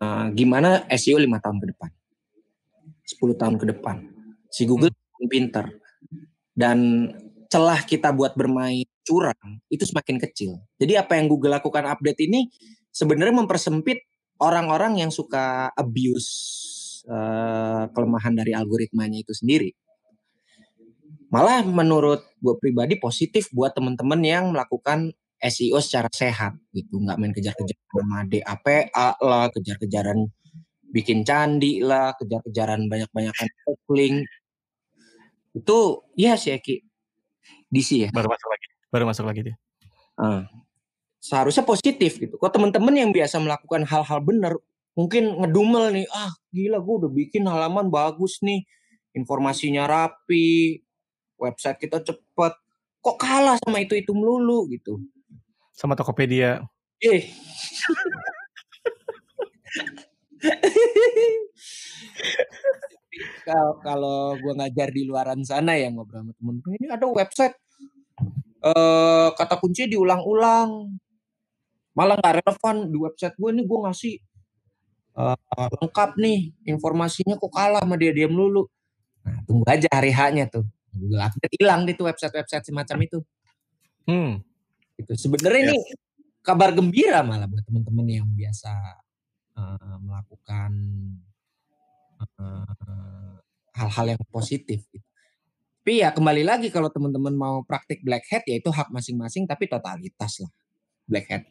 uh, 0.00 0.26
gimana 0.32 0.84
SEO 0.92 1.16
lima 1.16 1.40
tahun 1.40 1.60
ke 1.64 1.66
depan 1.72 1.90
10 3.08 3.40
tahun 3.40 3.56
ke 3.56 3.64
depan. 3.72 3.96
Si 4.52 4.68
Google 4.68 4.92
hmm. 4.92 5.28
pinter. 5.32 5.66
Dan 6.52 7.08
celah 7.48 7.80
kita 7.88 8.12
buat 8.12 8.36
bermain 8.36 8.84
curang 9.08 9.64
itu 9.72 9.88
semakin 9.88 10.20
kecil. 10.20 10.60
Jadi 10.76 11.00
apa 11.00 11.16
yang 11.16 11.32
Google 11.32 11.56
lakukan 11.56 11.88
update 11.88 12.20
ini 12.28 12.52
sebenarnya 12.92 13.40
mempersempit 13.40 14.04
orang-orang 14.36 15.00
yang 15.00 15.08
suka 15.08 15.72
abuse 15.72 16.28
uh, 17.08 17.88
kelemahan 17.96 18.36
dari 18.36 18.52
algoritmanya 18.52 19.24
itu 19.24 19.32
sendiri. 19.32 19.72
Malah 21.32 21.64
menurut 21.64 22.24
gue 22.40 22.54
pribadi 22.60 23.00
positif 23.00 23.48
buat 23.52 23.72
teman-teman 23.72 24.20
yang 24.24 24.44
melakukan 24.52 25.12
SEO 25.38 25.78
secara 25.78 26.08
sehat 26.10 26.56
gitu, 26.74 26.98
nggak 26.98 27.16
main 27.20 27.30
kejar-kejaran 27.30 27.88
sama 27.94 28.18
DAPA 28.26 28.78
lah, 29.22 29.46
kejar-kejaran 29.54 30.18
bikin 30.90 31.22
candi 31.22 31.84
lah, 31.84 32.16
kejar-kejaran 32.16 32.88
banyak-banyakan 32.88 33.46
link. 33.92 34.24
Itu 35.54 36.08
ya 36.16 36.34
sih 36.34 36.56
Eki. 36.56 36.76
DC 37.68 37.88
ya. 38.00 38.08
Baru 38.88 39.04
masuk 39.08 39.28
lagi 39.28 39.52
dia. 39.52 39.56
Uh, 40.18 40.42
seharusnya 41.22 41.62
positif 41.62 42.18
gitu. 42.18 42.34
Kok 42.38 42.52
teman-teman 42.54 42.94
yang 42.94 43.10
biasa 43.10 43.38
melakukan 43.38 43.84
hal-hal 43.86 44.20
benar 44.22 44.54
mungkin 44.98 45.30
ngedumel 45.38 45.94
nih, 45.94 46.06
ah 46.10 46.34
gila 46.50 46.82
gue 46.82 46.94
udah 47.06 47.10
bikin 47.14 47.46
halaman 47.46 47.86
bagus 47.86 48.42
nih, 48.42 48.66
informasinya 49.14 49.86
rapi, 49.86 50.82
website 51.38 51.78
kita 51.78 52.02
cepet, 52.02 52.54
kok 52.98 53.16
kalah 53.16 53.54
sama 53.62 53.78
itu 53.78 53.94
itu 53.94 54.10
melulu 54.10 54.66
gitu. 54.74 54.98
Sama 55.70 55.94
Tokopedia. 55.94 56.66
Eh. 56.98 57.30
kalau 63.46 63.78
kalau 63.82 64.18
gue 64.34 64.52
ngajar 64.54 64.90
di 64.90 65.06
luaran 65.06 65.46
sana 65.46 65.78
ya 65.78 65.90
ngobrol 65.94 66.26
sama 66.26 66.32
temen-temen 66.38 66.74
ini 66.78 66.86
ada 66.90 67.06
website 67.06 67.54
uh, 68.62 69.28
kata 69.34 69.58
kunci 69.60 69.90
diulang-ulang. 69.90 70.94
Malah 71.94 72.14
nggak 72.18 72.34
relevan 72.42 72.76
di 72.94 72.98
website 72.98 73.34
gue 73.34 73.50
ini 73.50 73.62
gue 73.66 73.78
ngasih 73.82 74.14
uh, 75.18 75.68
lengkap 75.82 76.10
nih. 76.18 76.54
Informasinya 76.70 77.34
kok 77.38 77.50
kalah 77.50 77.82
sama 77.82 77.98
dia 77.98 78.14
diam 78.14 78.30
dulu. 78.30 78.70
Nah 79.26 79.42
tunggu 79.44 79.66
aja 79.66 79.88
hari 79.90 80.14
haknya 80.14 80.46
tuh. 80.46 80.64
Google 80.94 81.22
Update 81.22 81.54
hilang 81.60 81.86
di 81.86 81.94
tuh 81.94 82.10
website-website 82.10 82.64
semacam 82.66 82.98
itu. 83.06 83.18
Hmm. 84.08 84.40
itu 84.98 85.14
sebenarnya 85.14 85.68
yes. 85.68 85.70
ini 85.70 85.78
kabar 86.42 86.72
gembira 86.72 87.20
malah 87.22 87.44
buat 87.44 87.62
teman-teman 87.62 88.08
yang 88.08 88.26
biasa 88.32 88.72
uh, 89.54 89.96
melakukan 90.00 90.72
hal-hal 93.76 94.06
uh, 94.08 94.10
yang 94.16 94.22
positif 94.32 94.82
gitu. 94.90 95.07
Tapi 95.88 96.04
ya 96.04 96.12
kembali 96.12 96.44
lagi 96.44 96.68
kalau 96.68 96.92
teman-teman 96.92 97.32
mau 97.32 97.64
praktik 97.64 98.04
black 98.04 98.28
hat 98.28 98.44
ya 98.44 98.60
itu 98.60 98.68
hak 98.68 98.92
masing-masing 98.92 99.48
tapi 99.48 99.72
totalitas 99.72 100.44
lah 100.44 100.52
black 101.08 101.32
hat. 101.32 101.48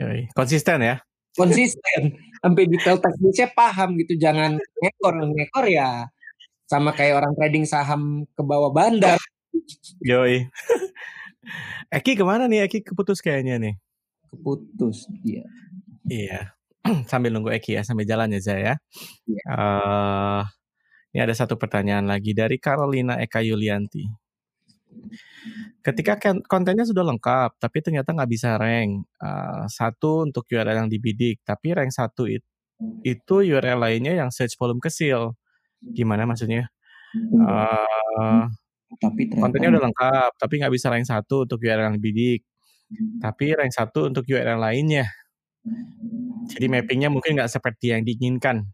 Ya. 0.00 0.24
Konsisten 0.32 0.80
ya? 0.80 0.96
Konsisten. 1.36 2.16
Sampai 2.40 2.64
detail 2.72 2.96
teknisnya 2.96 3.52
paham 3.52 4.00
gitu. 4.00 4.16
Jangan 4.16 4.56
ngekor. 4.56 5.12
Ngekor 5.12 5.68
ya 5.68 6.08
sama 6.64 6.96
kayak 6.96 7.20
orang 7.20 7.36
trading 7.36 7.68
saham 7.68 8.24
ke 8.32 8.40
bawah 8.40 8.72
bandar. 8.72 9.20
Yoi. 10.00 10.48
Eki 12.00 12.16
ke 12.16 12.24
mana 12.24 12.48
nih? 12.48 12.64
Eki 12.64 12.80
keputus 12.80 13.20
kayaknya 13.20 13.60
nih. 13.60 13.74
Keputus, 14.32 15.04
iya. 15.20 15.44
Iya. 16.08 16.56
sambil 17.12 17.28
nunggu 17.28 17.52
Eki 17.52 17.76
ya, 17.76 17.84
sambil 17.84 18.08
jalan 18.08 18.32
ya 18.32 18.40
Zaya. 18.40 18.74
Iya. 19.28 19.44
Uh, 19.52 20.42
ini 21.10 21.18
ada 21.18 21.34
satu 21.34 21.58
pertanyaan 21.58 22.06
lagi 22.06 22.30
dari 22.30 22.56
Carolina 22.62 23.18
Eka 23.18 23.42
Yulianti. 23.42 24.06
Ketika 25.80 26.18
kontennya 26.46 26.86
sudah 26.86 27.02
lengkap, 27.06 27.58
tapi 27.58 27.78
ternyata 27.82 28.14
nggak 28.14 28.30
bisa 28.30 28.58
rank 28.58 29.06
uh, 29.22 29.64
satu 29.66 30.26
untuk 30.26 30.46
URL 30.50 30.86
yang 30.86 30.90
dibidik, 30.90 31.42
tapi 31.46 31.74
rank 31.74 31.90
satu 31.94 32.26
itu, 32.26 32.46
itu 33.02 33.34
URL 33.54 33.80
lainnya 33.80 34.14
yang 34.18 34.30
search 34.30 34.54
volume 34.58 34.82
kecil. 34.82 35.34
Gimana 35.80 36.26
maksudnya? 36.26 36.68
Uh, 37.16 38.46
tapi 38.98 39.30
kontennya 39.30 39.74
udah 39.74 39.82
lengkap, 39.88 40.30
tapi 40.38 40.62
nggak 40.62 40.74
bisa 40.74 40.90
rank 40.90 41.06
satu 41.06 41.46
untuk 41.46 41.58
URL 41.62 41.90
yang 41.90 41.96
dibidik, 41.98 42.46
tapi 43.22 43.54
rank 43.54 43.74
satu 43.74 44.10
untuk 44.10 44.26
URL 44.26 44.58
lainnya. 44.58 45.06
Jadi 46.50 46.66
mappingnya 46.66 47.08
mungkin 47.10 47.38
nggak 47.38 47.50
seperti 47.50 47.94
yang 47.94 48.02
diinginkan. 48.02 48.66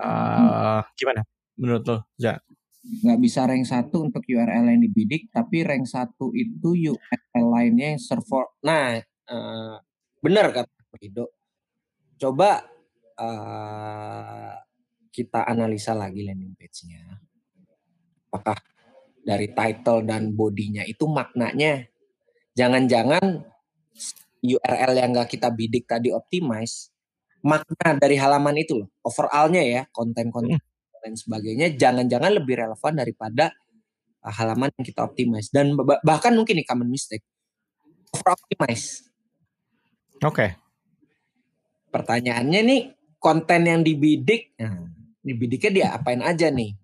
Uh, 0.00 0.80
gimana 0.96 1.20
menurut 1.60 1.84
lo, 1.84 1.98
Ja? 2.16 2.40
nggak 2.80 3.20
bisa 3.20 3.44
rank 3.44 3.68
satu 3.68 4.08
untuk 4.08 4.24
URL 4.24 4.72
yang 4.72 4.80
dibidik, 4.80 5.28
tapi 5.28 5.60
rank 5.60 5.84
satu 5.84 6.32
itu 6.32 6.96
URL 6.96 7.46
lainnya 7.52 7.94
yang 7.94 8.00
server. 8.00 8.48
Nah, 8.64 8.96
uh, 9.28 9.76
benar 10.24 10.48
kata 10.50 10.72
Rido. 10.96 11.30
Coba 12.16 12.64
uh, 13.20 14.52
kita 15.12 15.44
analisa 15.44 15.92
lagi 15.92 16.24
landing 16.24 16.56
page-nya. 16.56 17.20
Apakah 18.32 18.58
dari 19.20 19.52
title 19.52 20.02
dan 20.08 20.32
bodinya 20.32 20.82
itu 20.82 21.04
maknanya 21.04 21.84
jangan-jangan 22.56 23.44
URL 24.40 24.92
yang 24.96 25.10
nggak 25.12 25.30
kita 25.30 25.52
bidik 25.52 25.84
tadi 25.84 26.08
optimize 26.10 26.89
makna 27.40 27.96
dari 27.96 28.16
halaman 28.20 28.56
itu 28.60 28.84
loh 28.84 28.88
overallnya 29.04 29.62
ya 29.64 29.82
konten-konten 29.92 30.60
hmm 30.60 30.70
dan 31.00 31.16
sebagainya 31.16 31.72
jangan-jangan 31.74 32.30
lebih 32.36 32.60
relevan 32.60 32.92
daripada 32.92 33.50
uh, 34.22 34.32
halaman 34.32 34.68
yang 34.76 34.84
kita 34.84 35.00
optimize 35.02 35.48
dan 35.48 35.72
bahkan 36.04 36.36
mungkin 36.36 36.60
nih 36.60 36.66
common 36.68 36.92
mistake 36.92 37.24
over 38.12 38.36
optimize. 38.36 39.08
Oke. 40.20 40.36
Okay. 40.36 40.50
Pertanyaannya 41.90 42.60
nih 42.62 42.80
konten 43.18 43.66
yang 43.66 43.80
dibidik, 43.82 44.54
nah, 44.60 44.86
dibidiknya 45.24 45.70
dia 45.72 45.86
apain 45.96 46.22
aja 46.22 46.52
nih? 46.52 46.76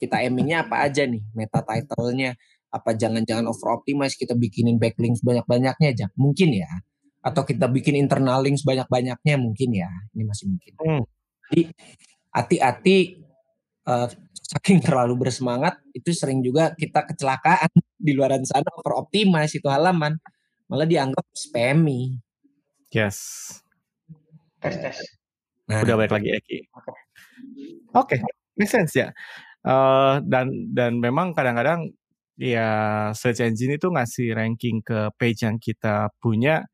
Kita 0.00 0.22
aimingnya 0.22 0.64
apa 0.64 0.86
aja 0.86 1.04
nih? 1.04 1.20
Meta 1.36 1.60
title-nya 1.60 2.38
apa 2.74 2.90
jangan-jangan 2.96 3.46
over 3.46 3.78
optimize 3.78 4.18
kita 4.18 4.34
bikinin 4.34 4.82
backlinks 4.82 5.22
banyak-banyaknya 5.22 5.94
aja 5.94 6.06
mungkin 6.18 6.58
ya 6.58 6.66
atau 7.24 7.42
kita 7.42 7.66
bikin 7.72 7.96
internal 7.96 8.44
links 8.44 8.62
banyak-banyaknya 8.68 9.34
mungkin 9.40 9.70
ya 9.72 9.88
ini 10.12 10.28
masih 10.28 10.44
mungkin 10.52 10.72
hmm. 10.76 11.02
jadi 11.48 11.62
hati-hati 12.36 13.24
uh, 13.88 14.08
saking 14.44 14.84
terlalu 14.84 15.16
bersemangat 15.24 15.80
itu 15.96 16.12
sering 16.12 16.44
juga 16.44 16.76
kita 16.76 17.08
kecelakaan 17.08 17.72
di 17.96 18.12
luar 18.12 18.36
sana 18.44 18.68
over 18.76 19.00
optimize 19.00 19.56
itu 19.56 19.64
halaman 19.72 20.20
malah 20.68 20.88
dianggap 20.88 21.24
spammy. 21.32 22.20
Yes. 22.92 23.18
Tes 24.60 24.76
tes. 24.80 24.96
Nah, 25.68 25.80
udah 25.84 25.96
balik 25.96 26.12
lagi 26.12 26.28
Eki. 26.36 26.58
Oke, 26.76 26.92
okay. 27.92 28.18
okay. 28.20 28.32
make 28.56 28.68
sense 28.68 28.92
ya. 28.96 29.08
Uh, 29.64 30.20
dan 30.28 30.52
dan 30.76 31.00
memang 31.00 31.32
kadang-kadang 31.32 31.88
ya 32.36 32.68
search 33.16 33.40
engine 33.40 33.80
itu 33.80 33.88
ngasih 33.88 34.36
ranking 34.36 34.84
ke 34.84 35.08
page 35.16 35.46
yang 35.46 35.56
kita 35.56 36.12
punya 36.20 36.68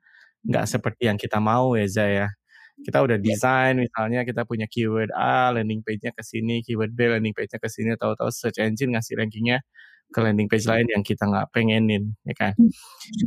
nggak 0.46 0.64
seperti 0.68 1.08
yang 1.08 1.18
kita 1.20 1.38
mau 1.42 1.76
ya 1.76 1.86
Zaya 1.88 2.28
kita 2.80 3.04
udah 3.04 3.20
iya. 3.20 3.24
desain 3.24 3.74
misalnya 3.76 4.24
kita 4.24 4.48
punya 4.48 4.64
keyword 4.64 5.12
A 5.12 5.52
landing 5.52 5.84
page-nya 5.84 6.16
ke 6.16 6.24
sini 6.24 6.64
keyword 6.64 6.96
B 6.96 7.12
landing 7.12 7.36
page-nya 7.36 7.60
ke 7.60 7.68
sini 7.68 7.92
tahu-tahu 7.96 8.32
search 8.32 8.56
engine 8.56 8.96
ngasih 8.96 9.20
rankingnya 9.20 9.60
ke 10.10 10.18
landing 10.18 10.50
page 10.50 10.66
lain 10.66 10.86
yang 10.90 11.06
kita 11.06 11.22
nggak 11.22 11.54
pengenin 11.54 12.18
ya 12.26 12.34
kan? 12.34 12.54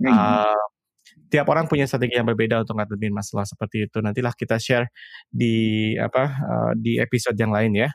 Uh, 0.03 0.59
tiap 1.32 1.47
orang 1.47 1.66
punya 1.72 1.88
strategi 1.88 2.20
yang 2.20 2.28
berbeda 2.28 2.61
untuk 2.61 2.76
ngadepin 2.76 3.16
masalah 3.16 3.47
seperti 3.47 3.88
itu. 3.88 4.03
Nantilah 4.03 4.36
kita 4.36 4.59
share 4.59 4.91
di 5.32 5.95
apa 5.95 6.24
uh, 6.28 6.72
di 6.76 6.99
episode 6.99 7.39
yang 7.39 7.55
lain 7.55 7.88
ya 7.88 7.89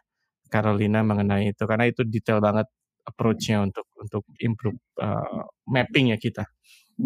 Carolina 0.48 1.04
mengenai 1.04 1.52
itu. 1.52 1.62
Karena 1.68 1.84
itu 1.84 2.02
detail 2.08 2.40
banget 2.40 2.66
approach-nya 3.04 3.60
untuk 3.60 3.84
untuk 4.00 4.24
improve 4.40 4.80
uh, 5.00 5.44
mapping 5.68 6.16
ya 6.16 6.18
kita 6.20 6.48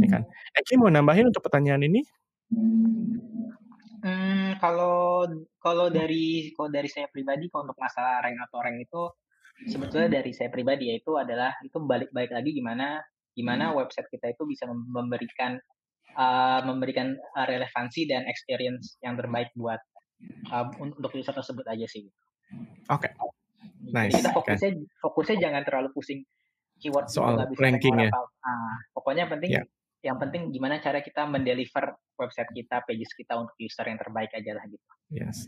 ya 0.00 0.08
kan 0.08 0.22
Eki 0.56 0.80
mau 0.80 0.88
nambahin 0.88 1.28
untuk 1.28 1.44
pertanyaan 1.44 1.84
ini 1.84 2.00
Hmm, 4.02 4.58
kalau 4.58 5.22
kalau 5.62 5.86
dari 5.86 6.50
kalau 6.58 6.68
dari 6.74 6.90
saya 6.90 7.06
pribadi 7.06 7.46
kalau 7.46 7.70
untuk 7.70 7.78
masalah 7.78 8.18
rank 8.18 8.34
atau 8.50 8.58
rank 8.58 8.82
itu 8.82 9.02
sebetulnya 9.70 10.18
dari 10.18 10.34
saya 10.34 10.50
pribadi 10.50 10.90
yaitu 10.90 11.14
adalah 11.14 11.54
itu 11.62 11.78
balik-balik 11.78 12.34
lagi 12.34 12.50
gimana 12.50 12.98
gimana 13.38 13.70
website 13.70 14.10
kita 14.10 14.34
itu 14.34 14.42
bisa 14.42 14.66
memberikan 14.66 15.54
uh, 16.18 16.60
memberikan 16.66 17.14
uh, 17.38 17.46
relevansi 17.46 18.10
dan 18.10 18.26
experience 18.26 18.98
yang 19.06 19.14
terbaik 19.14 19.54
buat 19.54 19.78
uh, 20.50 20.66
untuk 20.82 21.14
user 21.14 21.32
tersebut 21.32 21.62
aja 21.70 21.86
sih. 21.86 22.10
Oke. 22.90 23.06
Okay. 23.06 23.12
Nice. 23.86 24.18
Jadi 24.18 24.26
kita 24.26 24.30
fokusnya 24.34 24.70
okay. 24.74 24.98
fokusnya 24.98 25.36
jangan 25.38 25.62
terlalu 25.62 25.88
pusing 25.94 26.26
keyword 26.82 27.06
soal 27.06 27.38
rankingnya. 27.54 28.10
Nah, 28.10 28.76
pokoknya 28.90 29.30
penting 29.30 29.62
yeah 29.62 29.66
yang 30.02 30.18
penting 30.18 30.50
gimana 30.50 30.82
cara 30.82 30.98
kita 30.98 31.30
mendeliver 31.30 31.94
website 32.18 32.50
kita, 32.50 32.82
pages 32.82 33.14
kita 33.14 33.38
untuk 33.38 33.54
user 33.62 33.86
yang 33.86 33.98
terbaik 34.02 34.34
aja 34.34 34.52
lah 34.58 34.66
gitu. 34.66 34.90
Yes. 35.14 35.46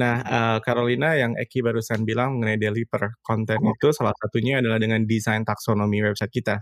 Nah, 0.00 0.24
uh, 0.24 0.58
Carolina 0.64 1.12
yang 1.12 1.36
Eki 1.36 1.60
barusan 1.60 2.08
bilang 2.08 2.40
mengenai 2.40 2.56
deliver 2.56 3.20
konten 3.20 3.60
itu 3.60 3.88
salah 3.92 4.16
satunya 4.16 4.64
adalah 4.64 4.80
dengan 4.80 5.04
desain 5.04 5.44
taksonomi 5.44 6.00
website 6.00 6.32
kita. 6.32 6.56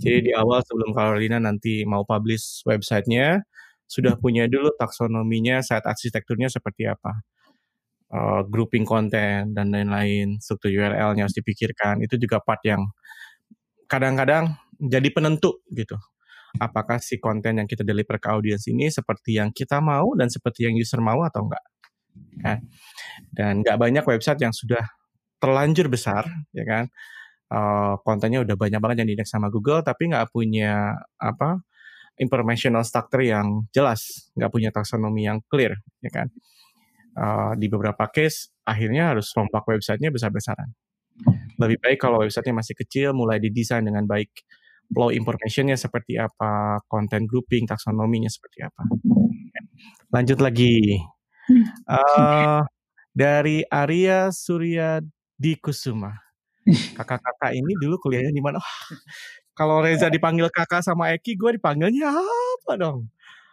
Jadi 0.00 0.30
di 0.30 0.32
awal 0.32 0.64
sebelum 0.64 0.96
Carolina 0.96 1.36
nanti 1.36 1.84
mau 1.84 2.00
publish 2.08 2.64
websitenya, 2.64 3.44
sudah 3.84 4.16
punya 4.16 4.48
dulu 4.48 4.72
taksonominya, 4.72 5.60
saat 5.60 5.84
arsitekturnya 5.84 6.48
seperti 6.48 6.88
apa. 6.88 7.12
Uh, 8.08 8.40
grouping 8.48 8.88
konten 8.88 9.52
dan 9.52 9.68
lain-lain, 9.68 10.40
struktur 10.40 10.72
URL-nya 10.72 11.28
harus 11.28 11.36
dipikirkan. 11.36 12.00
Itu 12.00 12.16
juga 12.16 12.40
part 12.40 12.64
yang 12.64 12.88
kadang-kadang 13.84 14.56
jadi 14.80 15.12
penentu 15.12 15.60
gitu 15.68 16.00
apakah 16.56 16.96
si 16.96 17.20
konten 17.20 17.60
yang 17.60 17.68
kita 17.68 17.84
deliver 17.84 18.16
ke 18.16 18.28
audiens 18.32 18.64
ini 18.72 18.88
seperti 18.88 19.36
yang 19.36 19.52
kita 19.52 19.84
mau 19.84 20.16
dan 20.16 20.32
seperti 20.32 20.64
yang 20.64 20.74
user 20.74 21.04
mau 21.04 21.20
atau 21.20 21.44
enggak. 21.44 21.64
Ya. 22.40 22.56
Dan 23.30 23.60
nggak 23.60 23.76
banyak 23.76 24.04
website 24.08 24.40
yang 24.40 24.54
sudah 24.56 24.82
terlanjur 25.38 25.86
besar, 25.92 26.26
ya 26.50 26.64
kan? 26.64 26.84
Uh, 27.48 27.96
kontennya 28.04 28.44
udah 28.44 28.56
banyak 28.60 28.76
banget 28.76 28.96
yang 29.04 29.08
diindeks 29.08 29.32
sama 29.32 29.48
Google, 29.48 29.80
tapi 29.80 30.12
nggak 30.12 30.28
punya 30.28 31.00
apa 31.16 31.64
informational 32.18 32.82
structure 32.84 33.24
yang 33.24 33.64
jelas, 33.72 34.28
nggak 34.34 34.50
punya 34.50 34.70
taksonomi 34.74 35.24
yang 35.24 35.40
clear, 35.48 35.78
ya 36.02 36.10
kan? 36.12 36.28
Uh, 37.18 37.52
di 37.58 37.66
beberapa 37.66 38.06
case 38.10 38.52
akhirnya 38.62 39.16
harus 39.16 39.30
rompak 39.34 39.64
websitenya 39.64 40.12
besar-besaran. 40.12 40.70
Lebih 41.58 41.82
baik 41.82 41.98
kalau 41.98 42.22
websitenya 42.22 42.62
masih 42.62 42.74
kecil, 42.78 43.10
mulai 43.16 43.42
didesain 43.42 43.82
dengan 43.82 44.06
baik 44.06 44.30
flow 44.88 45.12
informationnya 45.12 45.76
seperti 45.76 46.16
apa, 46.16 46.80
content 46.88 47.28
grouping, 47.28 47.68
taksonominya 47.68 48.32
seperti 48.32 48.64
apa. 48.64 48.82
Lanjut 50.12 50.38
lagi. 50.40 50.96
Uh, 51.88 52.64
dari 53.12 53.64
Arya 53.68 54.32
Surya 54.32 55.00
di 55.36 55.56
Kusuma. 55.56 56.12
Kakak-kakak 56.68 57.56
ini 57.56 57.72
dulu 57.80 57.96
kuliahnya 57.96 58.32
di 58.32 58.42
mana? 58.44 58.60
Oh, 58.60 58.76
kalau 59.56 59.80
Reza 59.80 60.12
dipanggil 60.12 60.52
kakak 60.52 60.84
sama 60.84 61.16
Eki, 61.16 61.34
gue 61.34 61.56
dipanggilnya 61.56 62.12
apa 62.12 62.72
dong? 62.76 63.08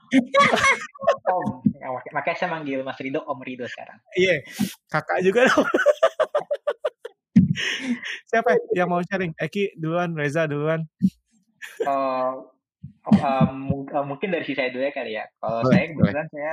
Om, 0.05 1.45
ya, 1.81 1.89
makanya 2.13 2.37
saya 2.37 2.49
manggil 2.51 2.85
Mas 2.85 2.99
Rido 3.01 3.25
Om 3.25 3.41
Rido 3.41 3.65
sekarang. 3.65 3.97
Iya, 4.13 4.45
kakak 4.91 5.19
juga 5.25 5.49
dong. 5.49 5.65
Siapa 8.29 8.53
yang 8.75 8.91
mau 8.91 9.01
sharing? 9.01 9.33
Eki 9.39 9.79
duluan, 9.79 10.13
Reza 10.13 10.45
duluan 10.45 10.85
uh, 11.87 12.33
uh, 13.11 14.01
mungkin 14.05 14.29
dari 14.33 14.45
si 14.45 14.53
saya 14.53 14.69
dulu 14.71 14.83
ya 14.85 14.93
kali 14.93 15.11
ya. 15.17 15.25
Kalau 15.39 15.61
saya 15.69 15.83
kebetulan 15.91 16.27
saya 16.31 16.51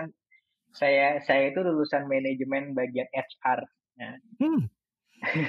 saya 0.73 1.07
saya 1.25 1.43
itu 1.53 1.61
lulusan 1.61 2.09
manajemen 2.09 2.73
bagian 2.73 3.09
HR. 3.13 3.61
Ya. 4.01 4.11
Hmm. 4.41 4.69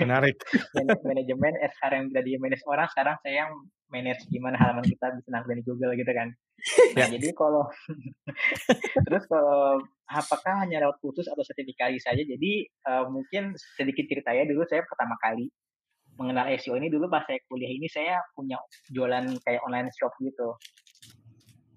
Menarik. 0.03 0.37
manajemen 1.09 1.53
HR 1.57 1.91
yang 1.97 2.05
tadi 2.13 2.37
manage 2.37 2.63
orang, 2.69 2.87
sekarang 2.93 3.15
saya 3.25 3.47
yang 3.47 3.51
manage 3.89 4.25
gimana 4.29 4.57
halaman 4.57 4.85
kita 4.85 5.13
bisa 5.17 5.29
nampilin 5.29 5.61
di 5.61 5.65
Google 5.65 5.93
gitu 5.97 6.11
kan. 6.13 6.29
Nah, 6.97 7.07
ya. 7.09 7.17
jadi 7.17 7.29
kalau 7.33 7.69
terus 9.09 9.23
kalau 9.29 9.81
apakah 10.09 10.65
hanya 10.65 10.85
lewat 10.85 10.97
khusus 11.01 11.25
atau 11.25 11.41
sertifikasi 11.41 11.97
saja? 12.01 12.21
Jadi 12.21 12.69
uh, 12.89 13.09
mungkin 13.09 13.53
sedikit 13.77 14.05
ceritanya 14.09 14.49
dulu 14.49 14.65
saya 14.65 14.85
pertama 14.85 15.17
kali 15.21 15.49
mengenal 16.19 16.45
SEO 16.57 16.77
ini 16.77 16.87
dulu 16.93 17.09
pas 17.09 17.25
saya 17.25 17.39
kuliah 17.49 17.71
ini 17.71 17.87
saya 17.89 18.21
punya 18.37 18.59
jualan 18.93 19.25
kayak 19.43 19.61
online 19.65 19.89
shop 19.97 20.13
gitu. 20.21 20.53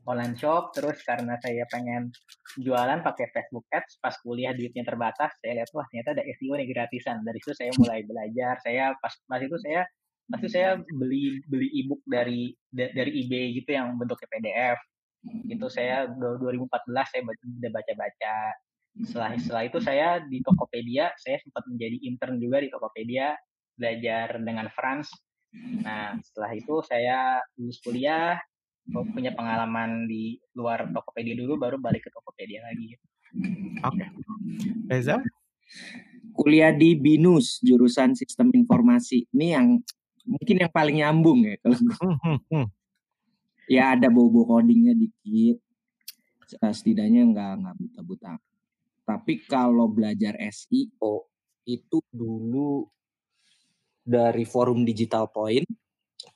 Online 0.06 0.38
shop 0.38 0.70
terus 0.76 1.02
karena 1.02 1.34
saya 1.42 1.66
pengen 1.72 2.14
jualan 2.62 3.02
pakai 3.02 3.26
Facebook 3.34 3.66
Ads 3.74 3.98
pas 3.98 4.14
kuliah 4.22 4.54
duitnya 4.54 4.86
terbatas 4.86 5.34
saya 5.42 5.60
lihat 5.60 5.70
wah 5.74 5.84
ternyata 5.90 6.14
ada 6.20 6.24
SEO 6.36 6.54
nih 6.54 6.68
gratisan. 6.70 7.24
Dari 7.26 7.38
situ 7.42 7.54
saya 7.56 7.70
mulai 7.80 8.06
belajar. 8.06 8.60
Saya 8.62 8.94
pas 9.02 9.12
pas 9.26 9.40
itu 9.42 9.56
saya 9.58 9.82
pas 10.26 10.38
itu 10.38 10.50
saya 10.50 10.78
beli 10.94 11.42
beli 11.46 11.68
ebook 11.82 12.02
dari 12.06 12.54
dari 12.70 13.12
eBay 13.24 13.56
gitu 13.62 13.74
yang 13.74 13.94
bentuknya 13.98 14.26
PDF 14.30 14.78
itu 15.26 15.66
saya 15.66 16.06
2014 16.06 16.70
saya 17.10 17.22
udah 17.26 17.70
baca-baca. 17.74 18.36
Setelah 18.96 19.30
setelah 19.36 19.64
itu 19.68 19.78
saya 19.82 20.08
di 20.24 20.40
Tokopedia 20.40 21.12
saya 21.20 21.36
sempat 21.42 21.68
menjadi 21.68 21.96
intern 22.00 22.40
juga 22.40 22.64
di 22.64 22.72
Tokopedia 22.72 23.36
belajar 23.76 24.40
dengan 24.42 24.66
Franz. 24.72 25.12
Nah, 25.56 26.16
setelah 26.20 26.52
itu 26.52 26.82
saya 26.84 27.40
lulus 27.56 27.80
kuliah, 27.80 28.36
punya 28.90 29.32
pengalaman 29.32 30.04
di 30.08 30.36
luar 30.56 30.90
Tokopedia 30.90 31.36
dulu, 31.38 31.56
baru 31.60 31.76
balik 31.80 32.08
ke 32.08 32.10
Tokopedia 32.12 32.64
lagi. 32.64 32.96
Oke. 33.84 34.04
Okay. 34.04 34.08
Reza? 34.88 35.16
Kuliah 36.36 36.72
di 36.72 36.92
BINUS, 36.96 37.64
jurusan 37.64 38.12
Sistem 38.12 38.52
Informasi. 38.52 39.24
Ini 39.32 39.56
yang 39.56 39.80
mungkin 40.26 40.56
yang 40.58 40.72
paling 40.74 40.96
nyambung 41.00 41.46
ya 41.46 41.54
kalau 41.62 41.78
ya 43.78 43.94
ada 43.94 44.10
bobo 44.10 44.42
codingnya 44.44 44.92
dikit 44.92 45.62
setidaknya 46.46 47.30
nggak 47.30 47.52
nggak 47.62 47.76
buta-buta 47.78 48.32
tapi 49.06 49.46
kalau 49.46 49.86
belajar 49.86 50.34
SEO 50.50 51.30
itu 51.66 51.98
dulu 52.10 52.90
dari 54.06 54.46
forum 54.46 54.86
Digital 54.86 55.26
Point. 55.34 55.66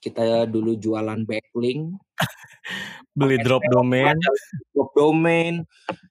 Kita 0.02 0.44
dulu 0.44 0.76
jualan 0.76 1.22
backlink, 1.24 1.94
beli 3.18 3.36
drop 3.40 3.62
domain, 3.70 4.16
drop 4.74 4.90
domain, 4.96 5.64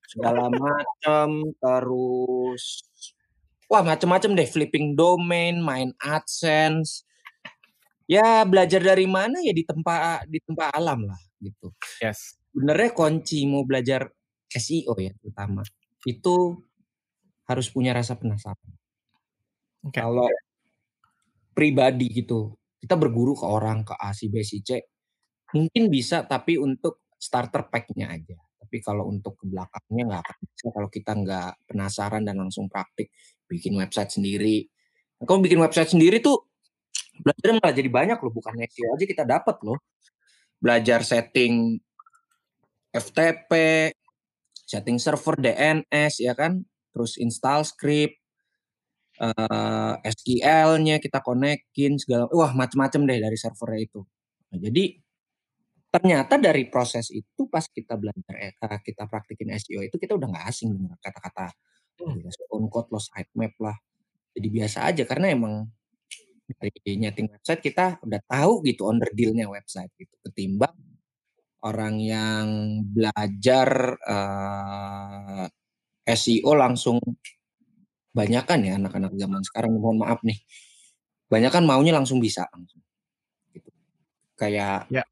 segala 0.08 0.50
macam, 0.50 1.54
terus 1.58 2.86
wah 3.70 3.86
macam-macam 3.86 4.34
deh, 4.34 4.50
flipping 4.50 4.98
domain, 4.98 5.62
main 5.62 5.94
AdSense. 6.02 7.06
Ya 8.10 8.42
belajar 8.42 8.82
dari 8.82 9.06
mana 9.06 9.38
ya 9.46 9.54
di 9.54 9.62
tempat 9.62 10.26
di 10.26 10.42
tempat 10.42 10.74
alam 10.74 11.06
lah 11.06 11.20
gitu. 11.38 11.70
Yes. 12.02 12.42
Benernya 12.50 12.90
kunci 12.98 13.46
mau 13.46 13.62
belajar 13.62 14.10
SEO 14.50 14.98
ya 14.98 15.14
terutama 15.22 15.62
itu 16.10 16.58
harus 17.46 17.68
punya 17.70 17.94
rasa 17.94 18.18
penasaran. 18.18 18.74
Okay. 19.86 20.02
Kalau 20.02 20.26
pribadi 21.60 22.08
gitu. 22.08 22.56
Kita 22.80 22.96
berguru 22.96 23.36
ke 23.36 23.44
orang, 23.44 23.84
ke 23.84 23.92
A, 24.00 24.16
si 24.16 24.32
B, 24.32 24.40
si 24.48 24.64
C. 24.64 24.80
Mungkin 25.52 25.92
bisa, 25.92 26.24
tapi 26.24 26.56
untuk 26.56 27.04
starter 27.20 27.68
pack-nya 27.68 28.08
aja. 28.16 28.40
Tapi 28.40 28.80
kalau 28.80 29.12
untuk 29.12 29.36
ke 29.36 29.44
belakangnya 29.52 30.04
nggak 30.08 30.22
akan 30.24 30.38
bisa 30.48 30.68
kalau 30.72 30.88
kita 30.88 31.12
nggak 31.20 31.52
penasaran 31.68 32.24
dan 32.24 32.40
langsung 32.40 32.72
praktik. 32.72 33.12
Bikin 33.44 33.76
website 33.76 34.16
sendiri. 34.16 34.64
Nah, 35.20 35.28
bikin 35.28 35.60
website 35.60 35.92
sendiri 35.92 36.24
tuh 36.24 36.48
belajar 37.20 37.60
malah 37.60 37.76
jadi 37.76 37.90
banyak 37.92 38.18
loh. 38.24 38.32
Bukan 38.32 38.56
SEO 38.64 38.96
aja 38.96 39.06
kita 39.10 39.24
dapat 39.28 39.60
loh. 39.68 39.84
Belajar 40.64 41.04
setting 41.04 41.76
FTP, 42.96 43.52
setting 44.70 44.98
server 45.02 45.36
DNS 45.36 46.14
ya 46.22 46.38
kan, 46.38 46.62
terus 46.94 47.18
install 47.18 47.66
script, 47.66 48.19
uh, 49.20 49.94
eh, 50.02 50.12
SQL-nya 50.16 50.98
kita 51.04 51.20
konekin 51.20 52.00
segala 52.00 52.26
wah 52.32 52.52
macam-macam 52.56 53.02
deh 53.06 53.20
dari 53.20 53.38
servernya 53.38 53.80
itu. 53.84 54.02
Nah, 54.50 54.58
jadi 54.60 54.84
ternyata 55.90 56.38
dari 56.38 56.70
proses 56.70 57.10
itu 57.10 57.50
pas 57.50 57.66
kita 57.66 57.98
belajar 57.98 58.36
eh, 58.38 58.54
kita 58.86 59.10
praktikin 59.10 59.54
SEO 59.58 59.82
itu 59.84 59.98
kita 59.98 60.14
udah 60.16 60.28
nggak 60.30 60.46
asing 60.48 60.70
dengan 60.74 60.98
kata-kata 61.02 61.50
hmm. 62.02 62.54
on 62.56 62.66
code 62.72 62.90
loh 62.94 63.02
sitemap 63.02 63.54
lah. 63.60 63.78
Jadi 64.34 64.48
biasa 64.48 64.88
aja 64.88 65.04
karena 65.04 65.34
emang 65.34 65.68
dari 66.50 66.98
nyeting 66.98 67.30
website 67.30 67.62
kita 67.62 68.02
udah 68.02 68.22
tahu 68.26 68.66
gitu 68.66 68.90
under 68.90 69.10
dealnya 69.14 69.46
website 69.46 69.94
gitu 70.02 70.18
ketimbang 70.26 70.74
orang 71.62 72.00
yang 72.00 72.48
belajar 72.88 74.00
uh, 74.02 75.46
eh, 76.08 76.18
SEO 76.18 76.56
langsung 76.56 76.98
banyak 78.14 78.44
kan 78.46 78.60
ya 78.66 78.76
anak-anak 78.82 79.14
zaman 79.14 79.42
sekarang 79.46 79.72
mohon 79.78 80.02
maaf 80.02 80.20
nih 80.26 80.42
banyak 81.30 81.52
kan 81.54 81.64
maunya 81.64 81.94
langsung 81.94 82.18
bisa 82.18 82.50
langsung 82.50 82.82
gitu. 83.54 83.70
kayak 84.34 84.90
ya. 84.90 85.06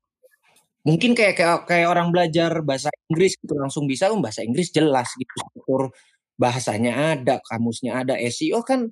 mungkin 0.82 1.14
kayak, 1.14 1.38
kayak 1.38 1.58
kayak 1.70 1.88
orang 1.93 2.10
belajar 2.10 2.66
bahasa 2.66 2.89
Inggris 3.08 3.38
gitu 3.38 3.54
langsung 3.54 3.86
bisa 3.86 4.10
um, 4.10 4.20
bahasa 4.20 4.41
Inggris 4.41 4.74
jelas 4.74 5.14
gitu 5.14 5.30
struktur 5.30 5.93
bahasanya 6.41 7.18
ada 7.18 7.38
kamusnya 7.45 8.02
ada 8.02 8.18
SEO 8.18 8.66
kan 8.66 8.89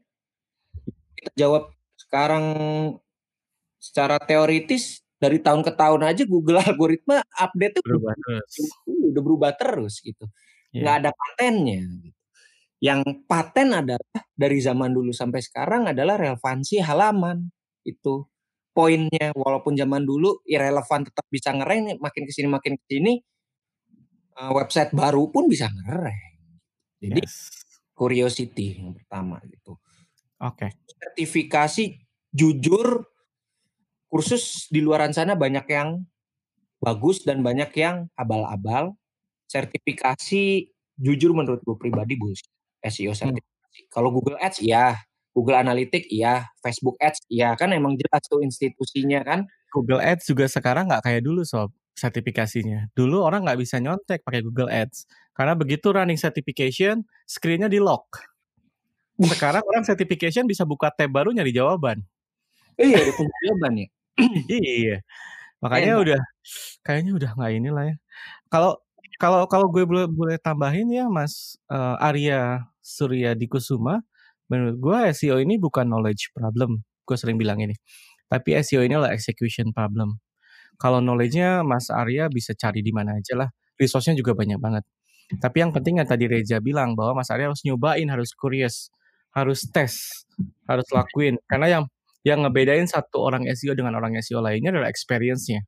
kita 1.17 1.33
jawab 1.33 1.73
sekarang 1.97 2.45
secara 3.81 4.21
teoritis 4.21 5.01
dari 5.17 5.41
tahun 5.41 5.65
ke 5.65 5.71
tahun 5.73 6.01
aja 6.05 6.23
Google 6.29 6.61
algoritma 6.69 7.25
update 7.41 7.81
tuh 7.81 7.83
berubah 7.85 8.13
terus. 8.13 8.53
udah 8.85 9.21
berubah 9.25 9.51
terus 9.57 9.93
gitu 10.05 10.29
yeah. 10.69 10.85
nggak 10.85 10.95
ada 11.01 11.09
patennya 11.09 11.81
gitu 12.05 12.24
yang 12.83 13.01
paten 13.25 13.71
adalah 13.71 14.19
dari 14.35 14.59
zaman 14.59 14.91
dulu 14.91 15.15
sampai 15.15 15.39
sekarang 15.39 15.87
adalah 15.87 16.19
relevansi 16.19 16.83
halaman 16.83 17.47
itu 17.87 18.27
poinnya 18.75 19.31
walaupun 19.31 19.79
zaman 19.79 20.03
dulu 20.03 20.43
irrelevan 20.43 21.07
tetap 21.07 21.23
bisa 21.31 21.55
ngereng 21.55 21.95
makin 22.03 22.23
ke 22.27 22.31
sini 22.35 22.47
makin 22.51 22.75
ke 22.75 22.85
sini 22.91 23.13
uh, 24.35 24.51
website 24.51 24.91
baru 24.91 25.31
pun 25.31 25.47
bisa 25.47 25.71
ngereng 25.71 26.35
jadi 26.99 27.21
yes. 27.23 27.51
curiosity 27.95 28.81
yang 28.81 28.91
pertama 28.95 29.39
gitu. 29.47 29.79
Oke. 30.41 30.73
Sertifikasi 30.99 31.95
jujur 32.35 33.07
kursus 34.11 34.67
di 34.67 34.83
luaran 34.83 35.15
sana 35.15 35.37
banyak 35.37 35.65
yang 35.71 36.03
bagus 36.83 37.23
dan 37.23 37.39
banyak 37.39 37.71
yang 37.77 38.11
abal-abal. 38.19 38.97
Sertifikasi 39.47 40.73
jujur 40.97 41.31
menurut 41.35 41.61
gue 41.61 41.75
pribadi 41.77 42.17
bos 42.17 42.41
SEO 42.85 43.11
sertifikasi. 43.11 43.79
Kalau 43.91 44.13
Google 44.13 44.37
Ads 44.39 44.61
ya, 44.61 44.95
Google 45.35 45.59
Analytics 45.59 46.07
iya, 46.07 46.47
Facebook 46.63 46.95
Ads 47.03 47.27
iya 47.27 47.59
kan 47.59 47.75
emang 47.75 47.99
jelas 47.99 48.23
tuh 48.29 48.39
institusinya 48.39 49.19
kan. 49.25 49.43
Google 49.75 49.99
Ads 49.99 50.31
juga 50.31 50.47
sekarang 50.47 50.87
nggak 50.87 51.03
kayak 51.03 51.21
dulu 51.27 51.43
sob 51.43 51.75
sertifikasinya. 51.95 52.91
Dulu 52.95 53.19
orang 53.23 53.43
nggak 53.43 53.59
bisa 53.59 53.79
nyontek 53.83 54.23
pakai 54.23 54.39
Google 54.39 54.71
Ads 54.71 55.07
karena 55.35 55.51
begitu 55.55 55.91
running 55.91 56.15
certification, 56.15 57.03
screennya 57.27 57.67
di 57.67 57.83
lock. 57.83 58.07
Sekarang 59.19 59.63
orang 59.63 59.83
certification 59.83 60.47
bisa 60.47 60.63
buka 60.67 60.91
tab 60.91 61.11
baru 61.11 61.31
nyari 61.31 61.51
jawaban. 61.51 62.03
Iya, 62.75 62.99
ada 62.99 63.11
jawaban 63.15 63.73
ya. 63.79 63.87
iya. 64.51 64.97
Makanya 65.63 65.99
Enak. 65.99 66.03
udah 66.03 66.21
kayaknya 66.83 67.11
udah 67.15 67.31
nggak 67.35 67.51
inilah 67.55 67.83
ya. 67.91 67.95
Kalau 68.51 68.71
kalau 69.15 69.47
kalau 69.47 69.67
gue 69.71 69.83
boleh 69.87 70.07
boleh 70.11 70.37
tambahin 70.39 70.91
ya 70.91 71.07
Mas 71.07 71.55
uh, 71.71 71.95
Arya 72.03 72.67
Surya 72.85 73.33
Dikusuma, 73.33 74.05
menurut 74.45 74.77
gue 74.77 74.99
SEO 75.17 75.41
ini 75.41 75.57
bukan 75.57 75.89
knowledge 75.89 76.29
problem. 76.37 76.85
Gue 77.01 77.17
sering 77.17 77.41
bilang 77.41 77.57
ini. 77.57 77.73
Tapi 78.29 78.61
SEO 78.61 78.85
ini 78.85 78.93
adalah 78.93 79.17
execution 79.17 79.73
problem. 79.73 80.21
Kalau 80.77 81.01
knowledge-nya 81.01 81.65
Mas 81.65 81.89
Arya 81.89 82.29
bisa 82.29 82.53
cari 82.53 82.85
di 82.85 82.93
mana 82.93 83.17
aja 83.17 83.33
lah. 83.33 83.49
Resource-nya 83.81 84.13
juga 84.13 84.37
banyak 84.37 84.61
banget. 84.61 84.83
Tapi 85.41 85.57
yang 85.65 85.73
penting 85.73 85.97
yang 85.97 86.05
tadi 86.05 86.29
Reza 86.29 86.61
bilang 86.61 86.93
bahwa 86.93 87.25
Mas 87.25 87.33
Arya 87.33 87.49
harus 87.49 87.65
nyobain, 87.65 88.05
harus 88.05 88.37
curious, 88.37 88.93
harus 89.33 89.65
tes, 89.73 90.25
harus 90.69 90.85
lakuin. 90.93 91.41
Karena 91.49 91.81
yang 91.81 91.83
yang 92.25 92.45
ngebedain 92.45 92.85
satu 92.85 93.21
orang 93.21 93.45
SEO 93.53 93.73
dengan 93.73 93.97
orang 93.97 94.17
SEO 94.21 94.41
lainnya 94.41 94.73
adalah 94.73 94.89
experience-nya. 94.89 95.65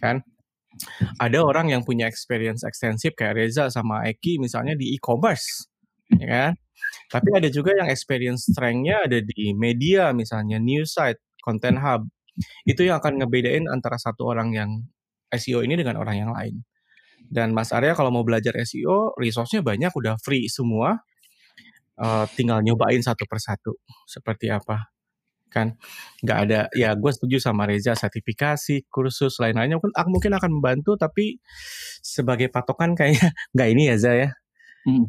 Kan? 0.00 0.20
Ada 1.22 1.38
orang 1.40 1.70
yang 1.70 1.86
punya 1.86 2.10
experience 2.10 2.66
ekstensif 2.66 3.14
kayak 3.14 3.38
Reza 3.38 3.70
sama 3.70 4.04
Eki 4.10 4.42
misalnya 4.42 4.74
di 4.74 4.90
e-commerce, 4.96 5.70
ya 6.12 6.26
kan? 6.26 6.52
Tapi 7.10 7.28
ada 7.36 7.48
juga 7.48 7.76
yang 7.76 7.88
experience 7.88 8.50
strength-nya 8.50 9.06
ada 9.06 9.18
di 9.22 9.54
media 9.54 10.10
misalnya 10.10 10.58
news 10.58 10.94
site, 10.94 11.20
content 11.40 11.78
hub. 11.78 12.08
Itu 12.66 12.82
yang 12.82 12.98
akan 12.98 13.22
ngebedain 13.22 13.70
antara 13.70 13.94
satu 14.00 14.26
orang 14.26 14.50
yang 14.56 14.70
SEO 15.30 15.62
ini 15.62 15.78
dengan 15.78 16.00
orang 16.02 16.16
yang 16.18 16.30
lain. 16.34 16.62
Dan 17.24 17.56
Mas 17.56 17.72
Arya 17.72 17.96
kalau 17.96 18.10
mau 18.12 18.26
belajar 18.26 18.52
SEO, 18.66 19.16
resource-nya 19.16 19.64
banyak, 19.64 19.90
udah 19.94 20.18
free 20.20 20.50
semua. 20.50 21.00
Uh, 21.94 22.26
tinggal 22.34 22.58
nyobain 22.58 22.98
satu 22.98 23.22
persatu 23.22 23.78
seperti 24.10 24.50
apa 24.50 24.90
kan 25.54 25.78
nggak 26.26 26.38
ada 26.50 26.60
ya 26.74 26.90
gue 26.98 27.10
setuju 27.14 27.38
sama 27.38 27.70
Reza 27.70 27.94
sertifikasi 27.94 28.90
kursus 28.90 29.38
lain-lainnya 29.38 29.78
mungkin 29.78 29.94
mungkin 30.10 30.32
akan 30.34 30.50
membantu 30.58 30.98
tapi 30.98 31.38
sebagai 32.02 32.50
patokan 32.50 32.98
kayaknya 32.98 33.30
nggak 33.54 33.68
ini 33.70 33.82
ya 33.86 33.96
Zaya 34.02 34.28
hmm. 34.90 35.06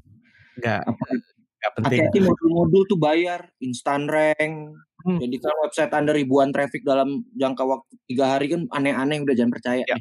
Nggak 0.59 0.81
nggak 0.85 1.71
penting 1.81 1.99
hati 2.07 2.19
modul-modul 2.21 2.83
tuh 2.87 2.99
bayar 2.99 3.49
instan 3.59 4.07
rank 4.07 4.75
hmm. 5.05 5.19
jadi 5.19 5.35
kalau 5.41 5.57
website 5.65 5.93
anda 5.93 6.11
ribuan 6.13 6.49
traffic 6.53 6.85
dalam 6.85 7.25
jangka 7.35 7.63
waktu 7.65 7.93
tiga 8.05 8.25
hari 8.37 8.45
kan 8.51 8.67
aneh-aneh 8.71 9.23
udah 9.25 9.35
jangan 9.35 9.53
percaya 9.53 9.83
ya. 9.83 9.97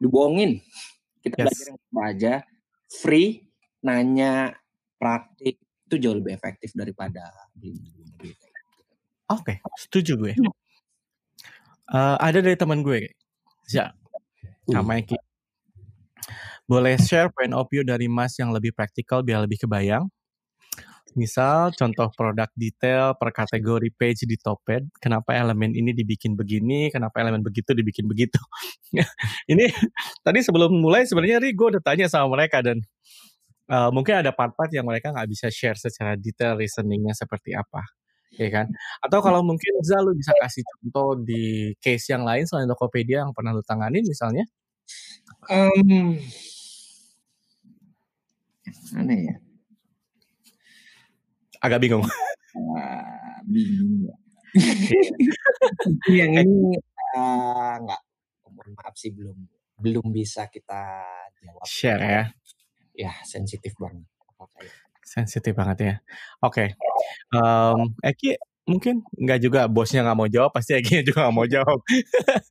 dibohongin 0.00 0.58
kita 1.22 1.36
yes. 1.38 1.44
belajar 1.46 1.66
yang 1.68 1.78
aja 2.02 2.34
free 2.90 3.46
nanya 3.82 4.56
praktik 4.98 5.58
itu 5.60 5.94
jauh 6.00 6.16
lebih 6.16 6.32
efektif 6.32 6.72
daripada 6.72 7.28
beli 7.52 7.76
Oke, 9.32 9.64
setuju 9.80 10.12
gue. 10.20 10.32
Uh, 11.88 12.16
ada 12.20 12.44
dari 12.44 12.52
teman 12.52 12.84
gue, 12.84 13.16
ya, 13.72 13.96
sama 14.68 15.00
Eki. 15.00 15.16
Boleh 16.66 16.96
share 16.98 17.28
point 17.34 17.52
of 17.52 17.66
view 17.68 17.82
dari 17.82 18.06
Mas 18.06 18.38
yang 18.38 18.54
lebih 18.54 18.72
praktikal 18.72 19.20
biar 19.20 19.44
lebih 19.44 19.66
kebayang. 19.66 20.06
Misal 21.12 21.76
contoh 21.76 22.08
produk 22.16 22.48
detail 22.56 23.12
per 23.20 23.36
kategori 23.36 23.92
page 23.92 24.24
di 24.24 24.40
Toped, 24.40 24.96
kenapa 24.96 25.36
elemen 25.36 25.76
ini 25.76 25.92
dibikin 25.92 26.32
begini, 26.32 26.88
kenapa 26.88 27.20
elemen 27.20 27.44
begitu 27.44 27.76
dibikin 27.76 28.08
begitu. 28.08 28.40
ini 29.52 29.68
tadi 30.24 30.40
sebelum 30.40 30.72
mulai 30.72 31.04
sebenarnya 31.04 31.36
Ri 31.44 31.52
gue 31.52 31.76
udah 31.76 31.82
tanya 31.84 32.08
sama 32.08 32.32
mereka 32.32 32.64
dan 32.64 32.80
uh, 33.68 33.92
mungkin 33.92 34.24
ada 34.24 34.32
part-part 34.32 34.72
yang 34.72 34.88
mereka 34.88 35.12
nggak 35.12 35.28
bisa 35.28 35.52
share 35.52 35.76
secara 35.76 36.16
detail 36.16 36.56
reasoningnya 36.56 37.12
seperti 37.12 37.52
apa 37.52 37.84
ya 38.36 38.48
kan? 38.48 38.66
Atau 39.04 39.20
kalau 39.20 39.44
mungkin 39.44 39.72
Zal 39.84 40.08
lu 40.08 40.16
bisa 40.16 40.32
kasih 40.40 40.64
contoh 40.64 41.20
di 41.20 41.72
case 41.84 42.12
yang 42.12 42.24
lain 42.24 42.48
selain 42.48 42.68
Tokopedia 42.68 43.24
yang 43.28 43.32
pernah 43.36 43.52
lu 43.52 43.60
tanganin 43.64 44.04
misalnya? 44.08 44.44
Um, 45.50 46.18
aneh 48.94 49.18
ya? 49.26 49.34
Agak 51.62 51.78
bingung. 51.82 52.04
Uh, 52.54 53.38
bingung 53.52 54.06
ya. 54.06 54.16
yang 56.22 56.36
ini 56.44 56.76
uh, 57.16 57.74
nggak, 57.80 58.00
mohon 58.52 58.70
maaf 58.76 58.94
sih 59.00 59.10
belum 59.10 59.48
belum 59.80 60.06
bisa 60.12 60.46
kita 60.52 61.02
jawab. 61.40 61.66
Share 61.66 62.02
ya? 62.04 62.24
Ya 62.92 63.12
sensitif 63.24 63.72
banget. 63.80 64.04
Sensitif 65.02 65.52
banget 65.56 65.78
ya. 65.80 65.94
Oke. 66.44 66.76
Um, 67.32 67.96
Eki 68.04 68.36
mungkin 68.62 69.02
nggak 69.18 69.40
juga 69.42 69.60
bosnya 69.66 70.06
nggak 70.06 70.18
mau 70.18 70.28
jawab, 70.30 70.50
pasti 70.54 70.78
Eki 70.78 71.02
juga 71.08 71.26
nggak 71.26 71.36
mau 71.36 71.48
jawab. 71.48 71.78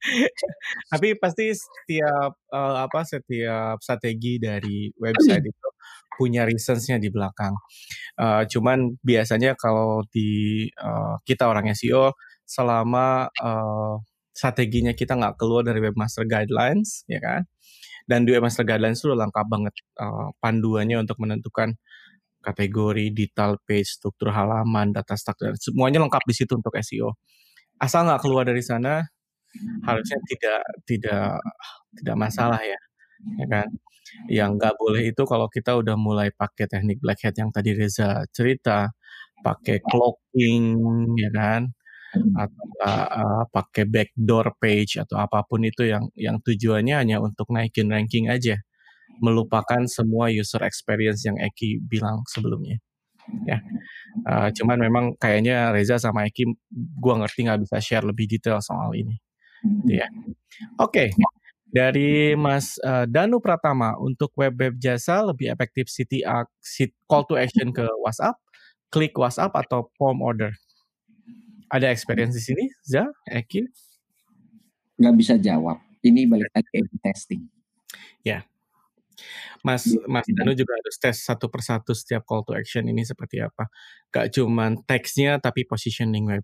Tapi 0.92 1.08
pasti 1.16 1.56
setiap 1.56 2.32
uh, 2.52 2.76
apa 2.84 3.00
setiap 3.08 3.80
strategi 3.80 4.38
dari 4.42 4.92
website 5.00 5.46
itu 5.48 5.68
punya 6.20 6.44
reasons-nya 6.46 7.00
di 7.00 7.10
belakang. 7.10 7.56
Uh, 8.20 8.44
cuman 8.46 9.00
biasanya 9.02 9.56
kalau 9.56 10.04
di 10.12 10.68
uh, 10.78 11.18
kita 11.24 11.48
orang 11.48 11.72
SEO 11.74 12.14
selama 12.44 13.32
uh, 13.40 13.96
strateginya 14.36 14.92
kita 14.92 15.16
nggak 15.16 15.40
keluar 15.40 15.64
dari 15.64 15.80
webmaster 15.80 16.28
guidelines, 16.28 17.08
ya 17.08 17.20
kan? 17.24 17.48
Dan 18.06 18.28
di 18.28 18.36
webmaster 18.36 18.68
guidelines 18.68 19.00
itu 19.00 19.16
lengkap 19.16 19.46
banget 19.48 19.74
uh, 20.02 20.36
panduannya 20.44 21.00
untuk 21.00 21.16
menentukan 21.24 21.80
kategori, 22.42 23.14
detail 23.14 23.58
page, 23.64 23.88
struktur 23.98 24.34
halaman, 24.34 24.92
data 24.94 25.16
structure, 25.16 25.54
semuanya 25.58 26.02
lengkap 26.04 26.24
di 26.28 26.34
situ 26.36 26.54
untuk 26.58 26.74
SEO. 26.82 27.16
Asal 27.82 28.06
nggak 28.10 28.22
keluar 28.26 28.44
dari 28.46 28.62
sana, 28.66 29.02
harusnya 29.88 30.20
tidak 30.30 30.62
tidak 30.90 31.30
tidak 31.98 32.16
masalah 32.18 32.62
ya, 32.62 32.80
ya 33.40 33.48
kan? 33.50 33.68
Yang 34.30 34.52
nggak 34.60 34.76
boleh 34.82 35.04
itu 35.12 35.24
kalau 35.30 35.48
kita 35.48 35.78
udah 35.82 35.96
mulai 36.00 36.30
pakai 36.34 36.66
teknik 36.72 37.00
black 37.04 37.22
hat 37.26 37.36
yang 37.38 37.50
tadi 37.54 37.72
Reza 37.78 38.26
cerita, 38.36 38.92
pakai 39.46 39.80
cloaking, 39.86 40.66
ya 41.18 41.32
kan? 41.34 41.72
atau 42.12 42.66
uh, 42.84 43.44
pakai 43.56 43.88
backdoor 43.88 44.60
page 44.60 45.00
atau 45.00 45.16
apa 45.16 45.48
pun 45.48 45.64
itu 45.64 45.88
yang 45.88 46.12
yang 46.20 46.38
tujuannya 46.44 46.96
hanya 47.00 47.18
untuk 47.24 47.48
naikin 47.56 47.88
ranking 47.88 48.28
aja 48.28 48.60
melupakan 49.20 49.84
semua 49.90 50.32
user 50.32 50.64
experience 50.64 51.26
yang 51.28 51.36
Eki 51.42 51.84
bilang 51.84 52.24
sebelumnya. 52.30 52.80
Ya, 53.46 53.62
uh, 54.26 54.50
cuman 54.50 54.82
memang 54.82 55.06
kayaknya 55.16 55.70
Reza 55.72 56.02
sama 56.02 56.26
Eki, 56.26 56.58
gua 56.98 57.22
ngerti 57.22 57.46
nggak 57.46 57.62
bisa 57.64 57.78
share 57.78 58.06
lebih 58.06 58.26
detail 58.26 58.58
soal 58.60 58.92
ini. 58.98 59.16
Gitu 59.62 60.02
ya. 60.02 60.10
Oke, 60.82 61.08
okay. 61.08 61.08
dari 61.70 62.34
Mas 62.34 62.82
uh, 62.82 63.06
Danu 63.06 63.38
Pratama 63.38 63.96
untuk 64.02 64.34
web 64.36 64.58
web 64.58 64.76
jasa 64.82 65.22
lebih 65.22 65.54
efektif 65.54 65.88
city 65.88 66.26
call 67.06 67.24
to 67.30 67.38
action 67.38 67.70
ke 67.70 67.86
WhatsApp, 68.02 68.36
klik 68.90 69.14
WhatsApp 69.16 69.54
atau 69.54 69.88
form 69.96 70.26
order. 70.26 70.52
Ada 71.72 71.88
experience 71.88 72.36
di 72.36 72.44
sini, 72.44 72.66
Za, 72.84 73.08
Eki? 73.32 73.64
Nggak 75.00 75.16
bisa 75.16 75.34
jawab. 75.40 75.80
Ini 76.04 76.28
balik 76.28 76.52
lagi 76.52 76.84
testing. 77.00 77.48
Ya, 78.28 78.44
Mas 79.62 79.86
iya, 79.86 80.02
Mas. 80.10 80.26
Danu 80.30 80.54
juga 80.58 80.74
harus 80.78 80.96
tes 80.98 81.18
satu 81.22 81.48
persatu 81.52 81.94
setiap 81.94 82.26
call 82.26 82.42
to 82.48 82.54
action 82.58 82.86
ini 82.90 83.06
seperti 83.06 83.42
apa. 83.44 83.70
Gak 84.10 84.34
cuman 84.36 84.82
teksnya 84.88 85.38
tapi 85.38 85.66
positioning 85.68 86.26
web 86.30 86.44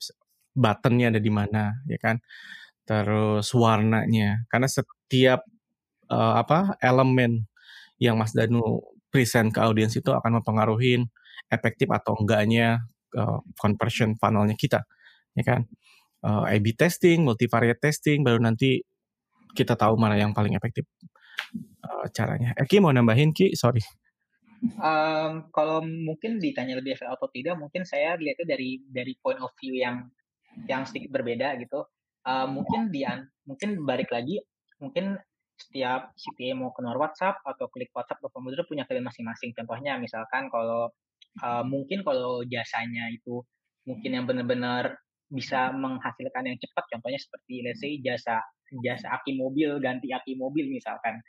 buttonnya 0.58 1.14
ada 1.14 1.22
di 1.22 1.32
mana 1.34 1.82
ya 1.90 1.98
kan. 2.02 2.18
Terus 2.88 3.52
warnanya 3.58 4.48
karena 4.52 4.68
setiap 4.70 5.44
uh, 6.12 6.36
apa 6.40 6.78
elemen 6.80 7.46
yang 8.00 8.16
Mas 8.20 8.32
Danu 8.32 8.84
present 9.10 9.50
ke 9.50 9.60
audiens 9.64 9.94
itu 9.98 10.12
akan 10.14 10.42
mempengaruhi 10.42 11.02
efektif 11.50 11.90
atau 11.90 12.14
enggaknya 12.20 12.86
uh, 13.18 13.40
conversion 13.58 14.14
funnelnya 14.20 14.56
kita 14.56 14.86
ya 15.38 15.44
kan. 15.46 15.62
Uh, 16.26 16.50
A/B 16.50 16.74
testing, 16.74 17.22
multivariate 17.24 17.78
testing 17.78 18.26
baru 18.26 18.42
nanti 18.42 18.82
kita 19.54 19.78
tahu 19.78 19.98
mana 19.98 20.18
yang 20.18 20.34
paling 20.34 20.58
efektif 20.58 20.86
uh, 21.84 22.06
caranya. 22.14 22.54
Eki 22.58 22.78
eh, 22.78 22.82
mau 22.84 22.94
nambahin 22.94 23.32
Ki? 23.34 23.54
Sorry. 23.54 23.82
Um, 24.82 25.54
kalau 25.54 25.86
mungkin 25.86 26.42
ditanya 26.42 26.82
lebih 26.82 26.98
efektif 26.98 27.14
atau 27.14 27.30
tidak, 27.30 27.56
mungkin 27.62 27.86
saya 27.86 28.18
lihatnya 28.18 28.58
dari 28.58 28.82
dari 28.90 29.14
point 29.22 29.38
of 29.38 29.54
view 29.62 29.78
yang 29.78 30.10
yang 30.66 30.82
sedikit 30.90 31.14
berbeda 31.14 31.54
gitu. 31.62 31.86
Uh, 32.26 32.50
mungkin 32.50 32.90
dia 32.90 33.22
mungkin 33.46 33.86
balik 33.86 34.10
lagi, 34.10 34.42
mungkin 34.82 35.16
setiap 35.58 36.14
CPA 36.14 36.54
mau 36.54 36.70
keluar 36.74 36.98
WhatsApp 37.02 37.42
atau 37.42 37.66
klik 37.74 37.90
WhatsApp 37.94 38.22
atau 38.22 38.30
komputer 38.30 38.66
punya 38.66 38.86
kalian 38.86 39.10
masing-masing. 39.10 39.54
Contohnya 39.58 39.98
misalkan 39.98 40.50
kalau 40.54 40.90
uh, 41.42 41.64
mungkin 41.66 42.02
kalau 42.06 42.46
jasanya 42.46 43.10
itu 43.14 43.42
mungkin 43.86 44.10
yang 44.14 44.26
benar-benar 44.30 44.98
bisa 45.28 45.76
menghasilkan 45.76 46.44
yang 46.48 46.58
cepat, 46.62 46.88
contohnya 46.88 47.20
seperti 47.20 47.54
let's 47.66 47.84
say 47.84 48.00
jasa 48.00 48.40
jasa 48.84 49.12
aki 49.16 49.36
mobil 49.36 49.80
ganti 49.80 50.12
aki 50.12 50.36
mobil 50.36 50.68
misalkan 50.68 51.20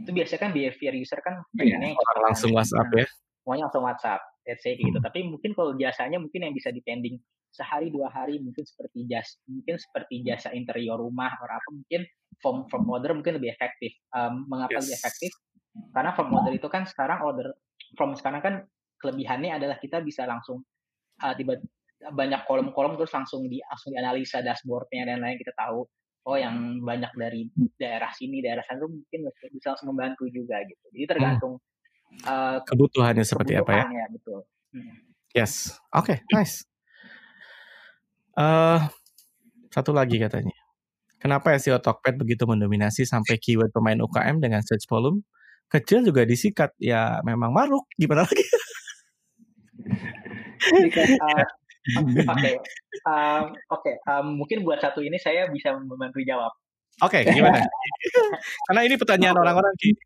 itu 0.00 0.10
biasanya 0.10 0.40
kan 0.48 0.50
behavior 0.56 0.94
user 0.96 1.20
kan 1.20 1.44
pengennya 1.52 1.92
ya, 1.92 2.20
langsung 2.24 2.50
WhatsApp 2.56 2.88
ya. 2.96 3.06
semuanya 3.42 3.62
langsung 3.68 3.84
WhatsApp 3.84 4.20
let's 4.50 4.64
say 4.64 4.76
gitu. 4.76 4.98
Tapi 4.98 5.26
mungkin 5.26 5.52
kalau 5.52 5.76
jasanya 5.76 6.18
mungkin 6.18 6.48
yang 6.48 6.54
bisa 6.56 6.72
depending 6.72 7.20
sehari 7.50 7.90
dua 7.90 8.06
hari 8.10 8.38
mungkin 8.38 8.62
seperti 8.62 9.10
jas 9.10 9.38
mungkin 9.46 9.74
seperti 9.74 10.22
jasa 10.22 10.54
interior 10.54 11.02
rumah 11.02 11.34
atau 11.34 11.50
apa 11.50 11.70
mungkin 11.74 12.06
form 12.38 12.70
form 12.70 12.86
order 12.90 13.14
mungkin 13.14 13.38
lebih 13.38 13.54
efektif. 13.54 13.94
Um, 14.14 14.46
mengapa 14.50 14.78
yes. 14.78 14.86
lebih 14.86 14.96
efektif? 14.98 15.30
Karena 15.94 16.10
form 16.14 16.30
order 16.34 16.52
itu 16.54 16.68
kan 16.70 16.86
sekarang 16.86 17.22
order 17.22 17.54
from 17.98 18.14
sekarang 18.14 18.42
kan 18.42 18.54
kelebihannya 19.00 19.58
adalah 19.58 19.76
kita 19.78 20.02
bisa 20.02 20.26
langsung 20.26 20.62
uh, 21.22 21.34
tiba 21.34 21.58
banyak 22.00 22.48
kolom-kolom 22.48 22.96
terus 22.96 23.12
langsung 23.12 23.44
di 23.44 23.60
langsung 23.60 23.92
dianalisa 23.92 24.40
dashboardnya 24.40 25.04
dan 25.04 25.20
lain 25.20 25.36
kita 25.36 25.52
tahu 25.52 25.84
oh 26.30 26.38
yang 26.38 26.78
banyak 26.86 27.10
dari 27.18 27.50
daerah 27.74 28.14
sini 28.14 28.38
daerah 28.38 28.62
sana 28.62 28.86
mungkin 28.86 29.26
bisa 29.50 29.74
langsung 29.74 29.90
membantu 29.90 30.30
juga 30.30 30.62
gitu. 30.62 30.84
Jadi 30.94 31.04
hmm. 31.04 31.10
tergantung 31.10 31.52
hmm. 31.58 32.22
uh, 32.30 32.58
kebutuhannya 32.62 33.26
seperti 33.26 33.58
apa 33.58 33.82
ya? 33.82 33.84
betul. 34.14 34.46
Hmm. 34.70 34.94
yes. 35.34 35.74
Oke 35.90 36.14
okay, 36.14 36.18
nice. 36.30 36.62
Uh, 38.38 38.78
satu 39.74 39.90
lagi 39.90 40.22
katanya. 40.22 40.54
Kenapa 41.20 41.52
SEO 41.60 41.76
Tokped 41.82 42.16
begitu 42.16 42.48
mendominasi 42.48 43.04
sampai 43.04 43.36
keyword 43.36 43.74
pemain 43.76 43.98
UKM 44.00 44.40
dengan 44.40 44.64
search 44.64 44.88
volume? 44.88 45.20
Kecil 45.68 46.00
juga 46.06 46.24
disikat. 46.24 46.72
Ya 46.80 47.20
memang 47.26 47.52
maruk. 47.52 47.84
Gimana 48.00 48.24
lagi? 48.24 48.46
Uh, 50.70 51.44
Oke, 52.30 52.30
okay. 52.30 52.54
um, 53.08 53.44
okay. 53.72 53.94
um, 54.06 54.26
mungkin 54.38 54.62
buat 54.62 54.78
satu 54.82 55.00
ini 55.02 55.16
saya 55.18 55.48
bisa 55.50 55.74
membantu 55.74 56.20
jawab. 56.22 56.52
Oke, 57.00 57.24
okay, 57.24 57.32
gimana? 57.32 57.64
karena 58.68 58.80
ini 58.84 58.94
pertanyaan 59.00 59.36
orang-orang 59.40 59.72
sih. 59.80 59.96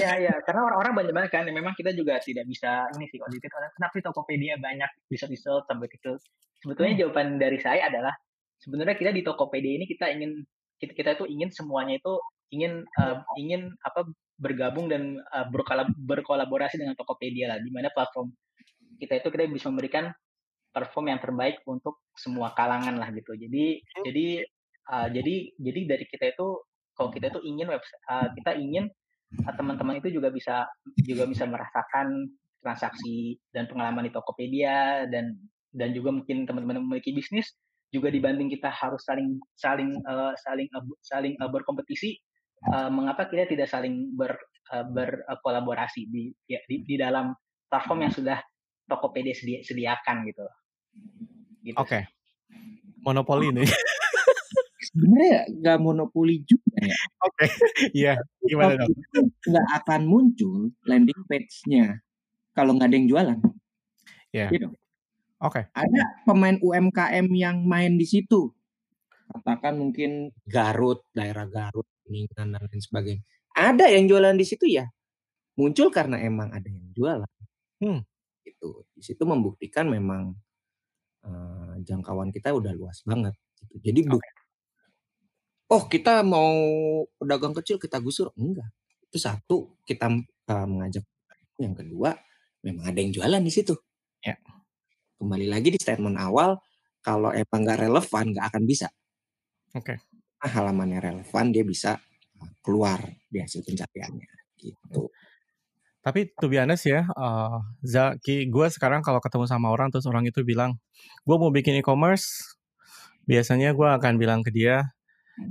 Iya, 0.00 0.12
iya. 0.16 0.34
Karena 0.46 0.64
orang-orang 0.64 0.92
banyak 1.04 1.12
banget 1.12 1.30
kan. 1.34 1.44
Memang 1.44 1.76
kita 1.76 1.92
juga 1.92 2.16
tidak 2.24 2.48
bisa 2.48 2.88
ini 2.96 3.04
sih 3.12 3.20
kalau 3.20 3.36
Kenapa 3.76 3.92
sih 3.92 4.04
Tokopedia 4.04 4.56
banyak 4.56 4.90
bisa 5.12 5.28
bisa 5.28 5.60
sampai 5.68 5.92
kecil? 5.92 6.16
Sebetulnya 6.64 6.96
hmm. 6.96 7.00
jawaban 7.04 7.28
dari 7.36 7.58
saya 7.60 7.90
adalah 7.92 8.16
sebenarnya 8.64 8.96
kita 8.96 9.10
di 9.12 9.20
Tokopedia 9.26 9.76
ini 9.76 9.84
kita 9.84 10.08
ingin 10.08 10.40
kita, 10.80 10.92
kita 10.96 11.10
itu 11.20 11.24
ingin 11.28 11.50
semuanya 11.52 11.98
itu 12.00 12.14
ingin 12.54 12.86
uh, 13.02 13.20
ingin 13.36 13.68
apa 13.84 14.08
bergabung 14.40 14.88
dan 14.88 15.20
uh, 15.36 15.46
berkolaborasi 16.00 16.80
dengan 16.80 16.96
Tokopedia 16.96 17.52
lah, 17.52 17.58
di 17.60 17.68
mana 17.68 17.92
platform 17.92 18.32
kita 19.02 19.18
itu 19.18 19.28
kita 19.28 19.50
bisa 19.50 19.68
memberikan 19.68 20.14
perform 20.72 21.12
yang 21.12 21.20
terbaik 21.20 21.60
untuk 21.68 22.02
semua 22.16 22.56
kalangan 22.56 22.96
lah 22.96 23.12
gitu. 23.12 23.36
Jadi 23.36 23.78
hmm. 23.78 24.02
jadi 24.08 24.26
uh, 24.88 25.08
jadi 25.12 25.34
jadi 25.60 25.80
dari 25.96 26.04
kita 26.08 26.32
itu 26.32 26.48
kalau 26.96 27.08
kita 27.12 27.32
itu 27.32 27.40
ingin 27.44 27.68
web 27.68 27.84
uh, 28.08 28.28
kita 28.32 28.56
ingin 28.56 28.88
uh, 29.44 29.54
teman-teman 29.54 30.00
itu 30.00 30.08
juga 30.12 30.32
bisa 30.32 30.66
juga 31.04 31.28
bisa 31.28 31.44
merasakan 31.44 32.32
transaksi 32.62 33.36
dan 33.50 33.66
pengalaman 33.68 34.08
di 34.08 34.12
Tokopedia 34.14 35.04
dan 35.10 35.36
dan 35.72 35.92
juga 35.92 36.12
mungkin 36.12 36.44
teman-teman 36.44 36.84
memiliki 36.84 37.12
bisnis 37.12 37.52
juga 37.92 38.08
dibanding 38.08 38.48
kita 38.48 38.72
harus 38.72 39.04
saling 39.04 39.36
saling 39.56 39.92
uh, 40.08 40.32
saling 40.40 40.68
uh, 40.72 40.84
saling 41.04 41.34
uh, 41.44 41.50
berkompetisi 41.50 42.16
uh, 42.72 42.88
mengapa 42.88 43.28
kita 43.28 43.50
tidak 43.50 43.68
saling 43.68 44.14
ber 44.16 44.32
uh, 44.72 44.86
berkolaborasi 44.88 46.08
di, 46.08 46.32
ya, 46.48 46.62
di 46.64 46.86
di 46.88 46.96
dalam 46.96 47.36
platform 47.68 48.08
yang 48.08 48.14
sudah 48.14 48.38
Tokopedia 48.88 49.32
sedi 49.32 49.62
sediakan 49.62 50.26
gitu 50.28 50.42
loh. 50.44 50.56
Gitu 51.62 51.76
Oke. 51.78 51.88
Okay. 51.88 52.02
Monopoli 53.02 53.54
nih. 53.54 53.68
Sebenarnya 54.92 55.40
nggak 55.48 55.78
monopoli 55.78 56.42
juga 56.44 56.76
ya. 56.82 56.96
Oke. 57.24 57.46
Okay. 57.46 57.48
Iya. 58.02 58.14
Gimana 58.42 58.82
dong? 58.82 58.92
Nggak 59.48 59.66
akan 59.82 60.00
muncul 60.04 60.70
landing 60.84 61.22
page-nya 61.26 62.02
kalau 62.52 62.76
nggak 62.76 62.92
ada 62.92 62.96
yang 62.98 63.08
jualan. 63.08 63.38
Iya. 64.34 64.40
Yeah. 64.46 64.50
Gitu. 64.52 64.66
Oke. 65.42 65.64
Okay. 65.64 65.64
Ada 65.74 66.02
pemain 66.28 66.56
UMKM 66.60 67.26
yang 67.34 67.64
main 67.66 67.98
di 67.98 68.06
situ. 68.06 68.52
Katakan 69.32 69.80
mungkin 69.80 70.28
Garut, 70.44 71.08
daerah 71.16 71.48
Garut, 71.48 71.88
Kuningan 72.04 72.52
dan 72.52 72.62
lain 72.68 72.82
sebagainya. 72.82 73.24
Ada 73.56 73.88
yang 73.92 74.04
jualan 74.08 74.36
di 74.36 74.44
situ 74.44 74.68
ya. 74.68 74.86
Muncul 75.56 75.88
karena 75.88 76.20
emang 76.20 76.52
ada 76.52 76.68
yang 76.68 76.84
jualan. 76.92 77.32
Hmm. 77.80 78.04
Itu 78.44 78.84
di 78.92 79.02
situ 79.04 79.24
membuktikan 79.24 79.88
memang 79.88 80.36
uh, 81.26 81.74
jangkauan 81.82 82.30
kita 82.30 82.54
udah 82.54 82.72
luas 82.74 83.02
banget 83.06 83.34
gitu. 83.58 83.74
Jadi 83.82 84.00
bu 84.06 84.16
okay. 84.18 84.32
oh 85.72 85.82
kita 85.88 86.22
mau 86.22 86.52
pedagang 87.18 87.54
kecil 87.56 87.76
kita 87.78 87.98
gusur 88.02 88.30
enggak. 88.38 88.70
Itu 89.08 89.18
satu 89.18 89.78
kita 89.86 90.10
uh, 90.48 90.66
mengajak 90.66 91.04
yang 91.60 91.76
kedua 91.76 92.16
memang 92.62 92.84
ada 92.90 92.98
yang 92.98 93.12
jualan 93.14 93.42
di 93.42 93.52
situ. 93.52 93.74
Ya. 94.22 94.38
Kembali 95.18 95.46
lagi 95.46 95.70
di 95.70 95.78
statement 95.78 96.18
awal 96.18 96.58
kalau 97.02 97.30
emang 97.34 97.60
nggak 97.66 97.78
relevan 97.82 98.24
nggak 98.34 98.46
akan 98.54 98.62
bisa. 98.66 98.88
Oke. 99.74 99.94
Okay. 99.94 99.98
Nah, 100.42 100.50
halamannya 100.50 100.98
relevan 100.98 101.54
dia 101.54 101.62
bisa 101.62 102.02
keluar 102.66 102.98
di 103.30 103.38
hasil 103.38 103.62
pencariannya 103.62 104.26
gitu. 104.58 105.10
Tapi 106.02 106.34
to 106.42 106.50
be 106.50 106.58
honest 106.58 106.84
ya, 106.90 107.06
uh, 107.14 107.62
Zaki, 107.86 108.50
gue 108.50 108.66
sekarang 108.74 109.06
kalau 109.06 109.22
ketemu 109.22 109.46
sama 109.46 109.70
orang 109.70 109.88
terus 109.94 110.06
orang 110.10 110.26
itu 110.26 110.42
bilang, 110.42 110.74
gue 111.22 111.36
mau 111.38 111.54
bikin 111.54 111.78
e-commerce, 111.78 112.58
biasanya 113.30 113.70
gue 113.70 113.86
akan 113.86 114.18
bilang 114.18 114.42
ke 114.42 114.50
dia, 114.50 114.82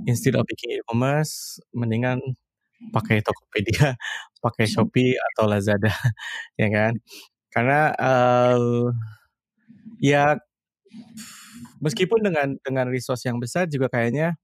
instead 0.04 0.36
of 0.36 0.44
bikin 0.44 0.76
e-commerce, 0.76 1.56
mendingan 1.72 2.20
pakai 2.92 3.24
Tokopedia, 3.24 3.96
pakai 4.44 4.66
Shopee 4.68 5.16
atau 5.32 5.48
Lazada, 5.48 5.88
ya 6.60 6.68
kan? 6.68 6.92
Karena 7.52 7.92
uh, 7.96 8.92
ya 10.00 10.36
meskipun 11.80 12.20
dengan 12.24 12.56
dengan 12.60 12.86
resource 12.88 13.24
yang 13.28 13.40
besar 13.40 13.68
juga 13.68 13.88
kayaknya 13.92 14.36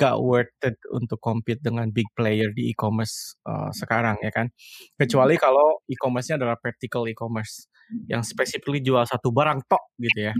gak 0.00 0.16
worth 0.16 0.56
it 0.64 0.80
untuk 0.96 1.20
compete 1.20 1.60
dengan 1.60 1.92
big 1.92 2.08
player 2.16 2.48
di 2.56 2.72
e-commerce 2.72 3.36
uh, 3.44 3.68
sekarang 3.76 4.16
ya 4.24 4.32
kan. 4.32 4.48
Kecuali 4.96 5.36
hmm. 5.36 5.42
kalau 5.44 5.84
e-commerce-nya 5.84 6.40
adalah 6.40 6.56
vertical 6.56 7.04
e-commerce 7.04 7.68
yang 8.08 8.24
specifically 8.24 8.80
jual 8.80 9.04
satu 9.04 9.28
barang 9.28 9.60
tok 9.68 9.84
gitu 10.00 10.32
ya. 10.32 10.34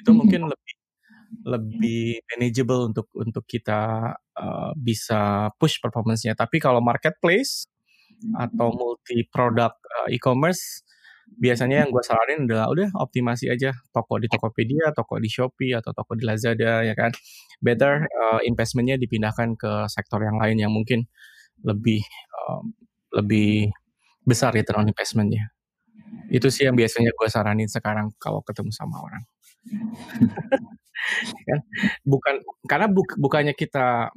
Itu 0.00 0.16
hmm. 0.16 0.18
mungkin 0.18 0.42
lebih 0.48 0.74
lebih 1.48 2.20
manageable 2.28 2.92
untuk 2.92 3.08
untuk 3.16 3.44
kita 3.48 4.12
uh, 4.16 4.70
bisa 4.76 5.52
push 5.60 5.76
performance-nya. 5.80 6.32
Tapi 6.32 6.56
kalau 6.56 6.80
marketplace 6.80 7.68
atau 8.38 8.70
multi 8.70 9.26
product 9.28 9.82
uh, 9.82 10.08
e-commerce 10.08 10.86
biasanya 11.38 11.86
yang 11.86 11.90
gue 11.90 12.02
saranin 12.04 12.44
adalah 12.48 12.68
udah 12.72 12.88
optimasi 12.98 13.48
aja 13.48 13.72
toko 13.94 14.18
di 14.20 14.28
Tokopedia, 14.28 14.92
toko 14.92 15.16
di 15.16 15.28
Shopee 15.30 15.72
atau 15.76 15.92
toko 15.96 16.16
di 16.18 16.24
Lazada 16.26 16.84
ya 16.84 16.94
kan. 16.96 17.12
Better 17.62 18.06
uh, 18.08 18.40
investmentnya 18.42 18.98
dipindahkan 18.98 19.54
ke 19.54 19.86
sektor 19.86 20.20
yang 20.24 20.36
lain 20.40 20.58
yang 20.58 20.72
mungkin 20.74 21.06
lebih 21.62 22.02
um, 22.34 22.74
lebih 23.14 23.70
besar 24.26 24.54
return 24.54 24.86
on 24.86 24.90
investmentnya. 24.90 25.52
Itu 26.28 26.48
sih 26.48 26.68
yang 26.68 26.76
biasanya 26.76 27.12
gue 27.14 27.28
saranin 27.28 27.68
sekarang 27.68 28.12
kalau 28.18 28.40
ketemu 28.44 28.70
sama 28.74 28.98
orang. 29.02 29.22
kan 31.48 31.58
bukan 32.06 32.34
karena 32.70 32.86
bu, 32.86 33.02
bukannya 33.18 33.54
kita 33.58 34.10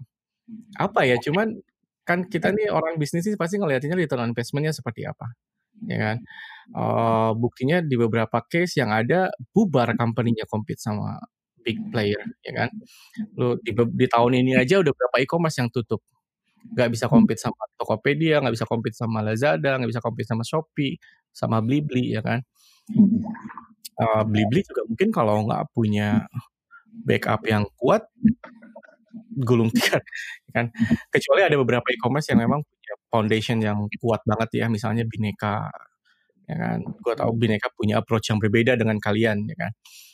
apa 0.78 1.02
ya, 1.06 1.18
cuman 1.18 1.58
kan 2.06 2.22
kita 2.30 2.54
nih 2.54 2.70
orang 2.70 3.02
bisnis 3.02 3.26
sih 3.26 3.34
pasti 3.34 3.58
ngeliatinnya 3.58 3.98
return 3.98 4.22
on 4.22 4.32
investmentnya 4.34 4.70
seperti 4.70 5.10
apa, 5.10 5.34
ya 5.84 5.98
kan? 6.00 6.18
Uh, 6.74 7.32
buktinya 7.38 7.78
di 7.84 7.94
beberapa 7.94 8.42
case 8.48 8.82
yang 8.82 8.90
ada 8.90 9.30
bubar 9.54 9.94
company-nya 9.94 10.50
compete 10.50 10.82
sama 10.82 11.22
big 11.62 11.78
player 11.90 12.22
ya 12.42 12.66
kan? 12.66 12.70
Lu 13.36 13.58
di, 13.62 13.74
di 13.74 14.08
tahun 14.10 14.42
ini 14.42 14.58
aja 14.58 14.80
udah 14.82 14.94
berapa 14.94 15.16
e-commerce 15.22 15.58
yang 15.60 15.70
tutup. 15.70 16.02
Nggak 16.74 16.90
bisa 16.98 17.06
compete 17.06 17.42
sama 17.42 17.62
Tokopedia 17.78 18.42
nggak 18.42 18.56
bisa 18.58 18.66
compete 18.66 18.98
sama 18.98 19.22
Lazada 19.22 19.78
nggak 19.78 19.92
bisa 19.94 20.02
compete 20.02 20.30
sama 20.30 20.42
Shopee 20.42 20.98
sama 21.30 21.62
Blibli 21.62 22.16
ya 22.16 22.22
kan? 22.26 22.42
Uh, 23.96 24.24
Blibli 24.26 24.66
juga 24.66 24.82
mungkin 24.90 25.10
kalau 25.14 25.46
nggak 25.46 25.70
punya 25.74 26.26
backup 27.06 27.44
yang 27.46 27.68
kuat 27.78 28.08
gulung 29.40 29.72
tikar 29.72 30.04
ya 30.48 30.52
kan 30.52 30.66
kecuali 31.12 31.42
ada 31.48 31.56
beberapa 31.56 31.88
e-commerce 31.92 32.32
yang 32.32 32.44
memang 32.44 32.62
punya 32.64 32.94
foundation 33.08 33.58
yang 33.64 33.78
kuat 34.00 34.22
banget 34.28 34.64
ya 34.64 34.66
misalnya 34.68 35.04
Bineka 35.08 35.72
ya 36.50 36.56
kan? 36.56 36.80
Gue 37.02 37.14
tahu 37.18 37.32
Bineka 37.36 37.74
punya 37.74 38.00
approach 38.00 38.30
yang 38.30 38.40
berbeda 38.42 38.78
dengan 38.78 38.98
kalian, 39.02 39.50
ya 39.50 39.58
kan? 39.58 39.72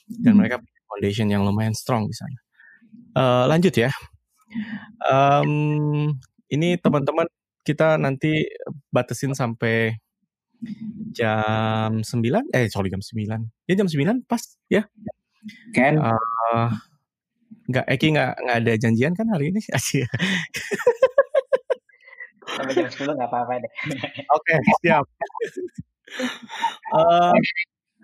Dan 0.07 0.39
mereka 0.39 0.59
punya 0.59 0.79
foundation 0.87 1.27
yang 1.31 1.43
lumayan 1.43 1.75
strong 1.75 2.07
di 2.07 2.15
sana. 2.15 2.39
Uh, 3.15 3.43
lanjut 3.47 3.75
ya. 3.75 3.91
Um, 5.03 6.15
ini 6.51 6.75
teman-teman 6.79 7.27
kita 7.63 7.95
nanti 7.95 8.47
batasin 8.91 9.31
sampai 9.31 9.95
jam 11.09 12.05
9 12.05 12.53
eh 12.53 12.69
sorry 12.69 12.93
jam 12.93 13.01
9 13.01 13.65
ya 13.65 13.73
jam 13.73 13.89
9 13.89 14.29
pas 14.29 14.43
ya 14.69 14.85
Ken 15.73 15.97
uh, 15.97 16.69
nggak 17.71 17.85
Eki 17.87 18.07
nggak 18.13 18.31
nggak 18.43 18.57
ada 18.61 18.73
janjian 18.77 19.13
kan 19.15 19.27
hari 19.31 19.55
ini? 19.55 19.59
Asia 19.77 20.07
sampai 22.51 22.75
jam 22.75 22.91
10 22.91 23.15
nggak 23.15 23.29
apa-apa 23.31 23.53
deh. 23.63 23.71
Oke 24.35 24.53
okay, 24.55 24.59
siap. 24.83 25.05
Uh, 26.91 27.31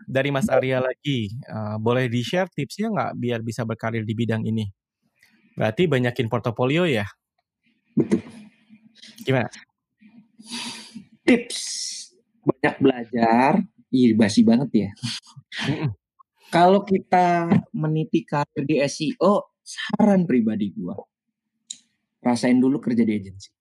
dari 0.08 0.32
Mas 0.32 0.48
Arya 0.48 0.80
lagi 0.80 1.28
uh, 1.52 1.76
boleh 1.76 2.08
di 2.08 2.24
share 2.24 2.48
tipsnya 2.48 2.88
nggak 2.88 3.12
biar 3.20 3.44
bisa 3.44 3.68
berkarir 3.68 4.08
di 4.08 4.16
bidang 4.16 4.48
ini? 4.48 4.64
Berarti 5.60 5.92
banyakin 5.92 6.32
portofolio 6.32 6.88
ya? 6.88 7.04
Betul 8.00 8.24
gimana? 9.28 9.52
Tips. 11.28 11.60
Banyak 12.48 12.76
belajar, 12.80 13.60
iya 13.92 14.16
basi 14.16 14.48
banget 14.48 14.88
ya. 14.88 14.90
Kalau 16.48 16.88
kita 16.88 17.52
meniti 17.76 18.24
karir 18.24 18.64
di 18.64 18.80
SEO, 18.88 19.52
saran 19.68 20.24
pribadi 20.24 20.72
gua, 20.72 20.96
rasain 22.24 22.56
dulu 22.56 22.80
kerja 22.80 23.04
di 23.04 23.14
agensi. 23.20 23.52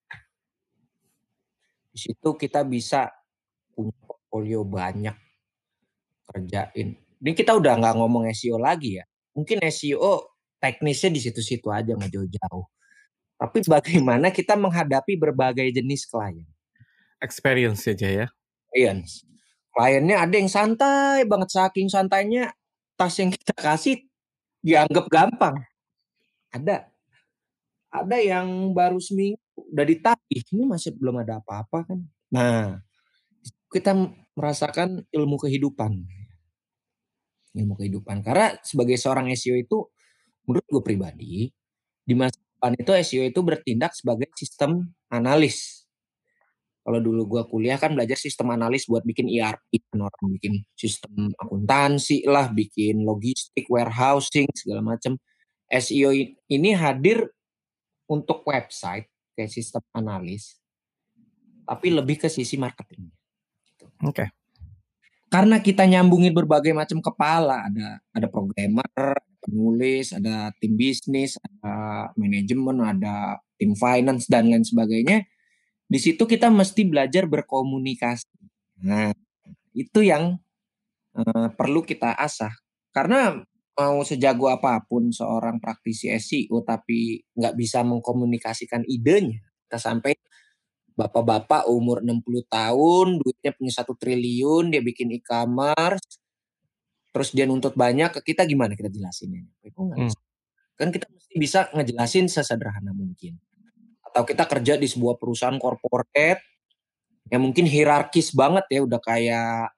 Di 1.91 1.97
situ 1.99 2.29
kita 2.39 2.63
bisa 2.63 3.11
punya 3.75 3.91
portfolio 4.07 4.63
banyak 4.63 5.17
kerjain. 6.31 6.95
Ini 6.95 7.31
kita 7.35 7.57
udah 7.59 7.73
nggak 7.75 7.95
ngomong 7.99 8.31
SEO 8.31 8.55
lagi 8.55 9.01
ya. 9.01 9.05
Mungkin 9.35 9.59
SEO 9.67 10.31
teknisnya 10.63 11.11
di 11.11 11.19
situ-situ 11.19 11.67
aja 11.67 11.91
nggak 11.91 12.11
jauh-jauh. 12.13 12.65
Tapi 13.37 13.57
bagaimana 13.67 14.31
kita 14.31 14.55
menghadapi 14.55 15.19
berbagai 15.19 15.67
jenis 15.75 16.07
klien? 16.07 16.47
Experience 17.19 17.85
aja 17.89 18.25
ya 18.25 18.27
clients. 18.77 19.25
Kliennya 19.73 20.17
ada 20.21 20.35
yang 20.37 20.49
santai 20.49 21.25
banget 21.25 21.49
saking 21.53 21.89
santainya 21.89 22.53
tas 22.97 23.13
yang 23.17 23.33
kita 23.33 23.53
kasih 23.57 24.05
dianggap 24.61 25.05
gampang. 25.09 25.57
Ada. 26.53 26.87
Ada 27.87 28.17
yang 28.19 28.75
baru 28.75 28.99
seminggu 28.99 29.39
udah 29.57 29.85
ditagih, 29.87 30.41
ini 30.53 30.63
masih 30.67 30.93
belum 30.93 31.23
ada 31.23 31.39
apa-apa 31.39 31.87
kan. 31.87 31.99
Nah, 32.29 32.77
kita 33.73 33.95
merasakan 34.37 35.07
ilmu 35.09 35.39
kehidupan. 35.39 36.03
Ilmu 37.57 37.73
kehidupan. 37.79 38.21
Karena 38.21 38.53
sebagai 38.61 38.99
seorang 38.99 39.31
SEO 39.33 39.57
itu 39.57 39.87
menurut 40.45 40.65
gue 40.67 40.83
pribadi 40.83 41.49
di 42.07 42.13
masa 42.15 42.37
depan 42.39 42.75
itu 42.77 42.91
SEO 42.91 43.23
itu 43.27 43.39
bertindak 43.43 43.91
sebagai 43.97 44.31
sistem 44.37 44.87
analis 45.11 45.87
kalau 46.87 47.03
dulu 47.03 47.27
gua 47.27 47.43
kuliah 47.43 47.75
kan 47.75 47.91
belajar 47.91 48.15
sistem 48.15 48.55
analis 48.55 48.87
buat 48.87 49.03
bikin 49.03 49.27
ERP, 49.27 49.91
kan 49.91 50.07
orang 50.07 50.39
bikin 50.39 50.63
sistem 50.71 51.35
akuntansi 51.35 52.23
lah, 52.23 52.47
bikin 52.47 53.03
logistik, 53.03 53.67
warehousing 53.67 54.47
segala 54.55 54.95
macam. 54.95 55.19
SEO 55.67 56.15
ini 56.47 56.71
hadir 56.73 57.27
untuk 58.07 58.43
website 58.47 59.11
kayak 59.35 59.51
sistem 59.51 59.83
analis, 59.91 60.57
tapi 61.67 61.91
lebih 61.91 62.23
ke 62.23 62.27
sisi 62.31 62.55
marketing. 62.55 63.11
Gitu. 63.67 63.85
Oke. 64.03 64.25
Okay. 64.25 64.27
Karena 65.27 65.59
kita 65.59 65.83
nyambungin 65.83 66.31
berbagai 66.31 66.71
macam 66.71 67.03
kepala, 67.03 67.67
ada 67.67 67.99
ada 68.15 68.27
programmer, 68.31 68.87
ada 68.95 69.19
penulis, 69.43 70.15
ada 70.15 70.55
tim 70.55 70.79
bisnis, 70.79 71.35
ada 71.35 72.07
manajemen, 72.15 72.79
ada 72.79 73.43
tim 73.59 73.75
finance 73.75 74.31
dan 74.31 74.47
lain 74.47 74.63
sebagainya 74.63 75.27
di 75.87 75.99
situ 76.03 76.27
kita 76.27 76.51
mesti 76.51 76.83
belajar 76.83 77.23
berkomunikasi. 77.31 78.27
Nah, 78.83 79.15
itu 79.71 80.03
yang 80.03 80.35
uh, 81.15 81.47
perlu 81.55 81.81
kita 81.87 82.11
asah. 82.11 82.51
Karena 82.91 83.39
mau 83.77 84.01
sejago 84.01 84.49
apa 84.49 84.81
pun 84.81 85.13
seorang 85.13 85.61
praktisi 85.61 86.09
SEO 86.17 86.65
tapi 86.65 87.21
nggak 87.37 87.53
bisa 87.53 87.85
mengkomunikasikan 87.85 88.81
idenya, 88.89 89.37
kita 89.69 89.77
sampai 89.77 90.17
bapak-bapak 90.97 91.69
umur 91.69 92.01
60 92.01 92.25
tahun, 92.49 93.07
duitnya 93.21 93.53
punya 93.53 93.73
satu 93.77 93.93
triliun, 93.93 94.73
dia 94.73 94.81
bikin 94.81 95.13
e-commerce, 95.13 96.17
terus 97.13 97.29
dia 97.37 97.45
nuntut 97.45 97.77
banyak 97.77 98.17
ke 98.17 98.33
kita 98.33 98.49
gimana 98.49 98.73
kita 98.73 98.89
jelasinnya? 98.89 99.45
Itu 99.61 99.93
hmm. 99.93 100.09
Kan 100.73 100.89
kita 100.89 101.05
mesti 101.13 101.35
bisa 101.37 101.69
ngejelasin 101.73 102.25
sesederhana 102.29 102.97
mungkin 102.97 103.37
atau 104.17 104.25
kita 104.25 104.49
kerja 104.49 104.73
di 104.81 104.89
sebuah 104.89 105.21
perusahaan 105.21 105.61
corporate 105.61 106.41
yang 107.29 107.45
mungkin 107.45 107.69
hierarkis 107.69 108.33
banget 108.33 108.65
ya 108.71 108.79
udah 108.81 108.97
kayak 109.03 109.69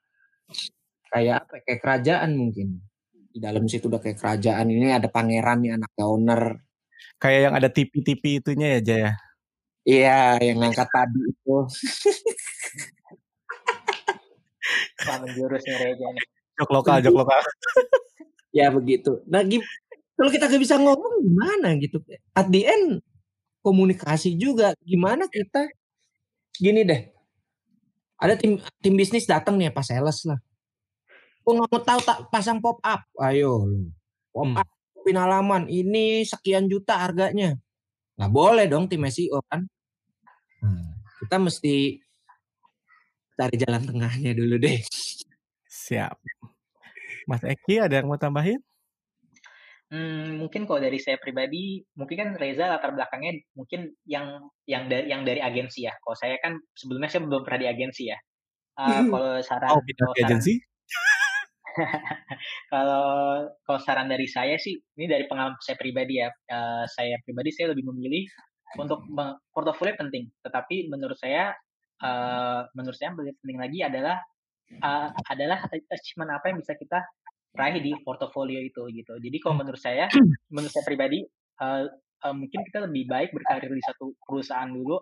kayak 1.11 1.43
apa 1.43 1.53
ya, 1.59 1.61
kayak 1.67 1.79
kerajaan 1.83 2.31
mungkin 2.39 2.79
di 3.29 3.39
dalam 3.39 3.69
situ 3.69 3.85
udah 3.85 4.01
kayak 4.01 4.17
kerajaan 4.17 4.67
ini 4.73 4.89
ada 4.89 5.05
pangeran 5.05 5.61
nih 5.61 5.77
anak 5.77 5.91
owner 6.01 6.57
kayak 7.21 7.39
yang 7.49 7.55
ada 7.55 7.69
tipi-tipi 7.69 8.41
itunya 8.41 8.79
ya 8.79 8.81
Jaya? 8.81 9.11
Iya 9.85 10.19
yang 10.43 10.57
ngangkat 10.63 10.87
tadi 10.89 11.19
itu. 11.29 11.55
Menjurus 15.23 15.63
jok 16.59 16.69
lokal 16.69 16.97
jok 17.03 17.15
lokal. 17.25 17.41
Ya 18.49 18.73
begitu. 18.73 19.21
Nah 19.29 19.45
kalau 20.17 20.33
kita 20.33 20.49
gak 20.49 20.57
bisa 20.57 20.81
ngomong 20.81 21.21
gimana 21.21 21.77
gitu? 21.77 22.01
At 22.33 22.49
the 22.49 22.65
end 22.65 22.97
komunikasi 23.61 24.33
juga. 24.41 24.73
Gimana 24.81 25.29
kita? 25.29 25.69
Gini 26.57 26.81
deh. 26.81 27.13
Ada 28.17 28.41
tim 28.41 28.57
tim 28.81 28.97
bisnis 28.97 29.29
datang 29.29 29.53
nih 29.61 29.69
pas 29.69 29.85
sales 29.85 30.25
lah 30.25 30.41
nggak 31.55 31.69
mau 31.69 31.81
tahu 31.81 31.99
tak 32.03 32.19
pasang 32.29 32.59
pop 32.59 32.77
up 32.83 33.01
ayo 33.25 33.65
pop 34.33 34.45
hmm. 34.45 34.59
up 34.59 34.69
halaman 35.09 35.65
ini 35.65 36.21
sekian 36.21 36.69
juta 36.69 37.01
harganya 37.01 37.57
nggak 38.19 38.29
boleh 38.29 38.69
dong 38.69 38.85
tim 38.85 39.01
SEO 39.09 39.41
kan 39.49 39.65
hmm. 40.61 40.89
kita 41.25 41.37
mesti 41.41 41.97
cari 43.33 43.55
jalan 43.57 43.81
tengahnya 43.87 44.31
dulu 44.37 44.61
deh 44.61 44.83
siap 45.65 46.19
Mas 47.25 47.41
Eki 47.41 47.81
ada 47.81 48.01
yang 48.01 48.09
mau 48.09 48.21
tambahin 48.21 48.61
Hmm, 49.89 50.37
mungkin 50.37 50.69
kalau 50.69 50.77
dari 50.77 51.01
saya 51.01 51.17
pribadi, 51.17 51.81
mungkin 51.97 52.13
kan 52.13 52.29
Reza 52.37 52.69
latar 52.69 52.93
belakangnya 52.93 53.41
mungkin 53.57 53.89
yang 54.05 54.45
yang 54.69 54.85
dari 54.85 55.09
yang 55.09 55.25
dari 55.25 55.41
agensi 55.41 55.89
ya. 55.89 55.97
Kalau 56.05 56.13
saya 56.13 56.37
kan 56.37 56.61
sebelumnya 56.77 57.09
saya 57.09 57.25
belum 57.25 57.41
pernah 57.41 57.65
di 57.65 57.69
agensi 57.73 58.13
ya. 58.13 58.17
Uh, 58.77 59.09
kalau 59.09 59.33
saran 59.41 59.69
oh, 59.73 59.81
kalau 59.81 60.13
saran, 60.13 60.29
agensi? 60.29 60.61
kalau 62.73 63.05
kalau 63.65 63.79
saran 63.81 64.09
dari 64.09 64.25
saya 64.25 64.55
sih, 64.57 64.77
ini 64.97 65.05
dari 65.05 65.25
pengalaman 65.29 65.57
saya 65.61 65.77
pribadi 65.77 66.21
ya. 66.21 66.29
Uh, 66.49 66.85
saya 66.89 67.15
pribadi 67.23 67.49
saya 67.53 67.73
lebih 67.73 67.85
memilih 67.89 68.25
untuk 68.77 69.01
portofolio 69.49 69.97
penting, 69.97 70.29
tetapi 70.45 70.89
menurut 70.89 71.17
saya 71.17 71.53
uh, 72.05 72.65
menurut 72.77 72.95
saya 72.95 73.13
yang 73.13 73.17
lebih 73.17 73.33
penting 73.41 73.59
lagi 73.59 73.79
adalah 73.81 74.17
uh, 74.77 75.09
adalah 75.29 75.65
achievement 75.69 76.29
apa 76.29 76.53
yang 76.53 76.57
bisa 76.61 76.77
kita 76.77 76.99
raih 77.57 77.81
di 77.81 77.91
portofolio 78.05 78.61
itu 78.61 78.85
gitu. 78.93 79.17
Jadi 79.17 79.37
kalau 79.41 79.57
hmm. 79.57 79.61
menurut 79.65 79.81
saya, 79.81 80.05
menurut 80.53 80.69
saya 80.69 80.85
pribadi, 80.85 81.25
uh, 81.61 81.85
uh, 82.25 82.35
mungkin 82.35 82.61
kita 82.69 82.85
lebih 82.85 83.09
baik 83.09 83.33
berkarir 83.33 83.71
di 83.73 83.83
satu 83.83 84.13
perusahaan 84.21 84.69
dulu 84.69 85.01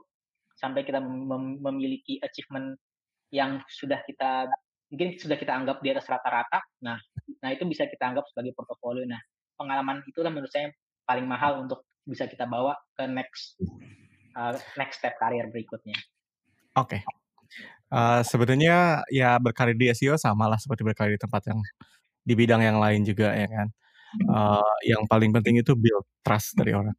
sampai 0.57 0.81
kita 0.87 1.03
mem 1.03 1.61
memiliki 1.61 2.17
achievement 2.23 2.73
yang 3.29 3.59
sudah 3.67 3.99
kita 4.07 4.47
mungkin 4.87 5.19
sudah 5.19 5.35
kita 5.35 5.51
anggap 5.51 5.83
di 5.83 5.89
atas 5.91 6.07
rata-rata. 6.07 6.63
Nah, 6.83 6.97
nah 7.43 7.49
itu 7.51 7.67
bisa 7.67 7.87
kita 7.87 8.07
anggap 8.07 8.27
sebagai 8.31 8.55
portofolio. 8.55 9.03
Nah, 9.03 9.19
pengalaman 9.59 10.03
itulah 10.07 10.31
menurut 10.31 10.51
saya 10.51 10.71
paling 11.03 11.27
mahal 11.27 11.63
untuk 11.63 11.83
bisa 12.07 12.27
kita 12.27 12.47
bawa 12.47 12.75
ke 12.95 13.03
next 13.07 13.59
uh, 14.35 14.55
next 14.79 15.03
step 15.03 15.19
karir 15.19 15.47
berikutnya. 15.51 15.97
Oke. 16.79 16.99
Okay. 16.99 17.01
Uh, 17.87 18.19
sebenarnya 18.27 19.07
ya 19.07 19.39
berkarir 19.39 19.75
di 19.75 19.87
SEO 19.95 20.19
sama 20.19 20.51
lah 20.51 20.59
seperti 20.59 20.83
berkarir 20.83 21.15
di 21.15 21.21
tempat 21.23 21.47
yang 21.47 21.59
di 22.27 22.33
bidang 22.35 22.59
yang 22.63 22.79
lain 22.79 23.03
juga 23.03 23.31
ya 23.35 23.47
kan. 23.47 23.67
Uh, 24.23 24.73
yang 24.87 25.03
paling 25.07 25.35
penting 25.35 25.59
itu 25.59 25.75
build 25.75 26.03
trust 26.23 26.55
dari 26.55 26.71
orang. 26.71 26.95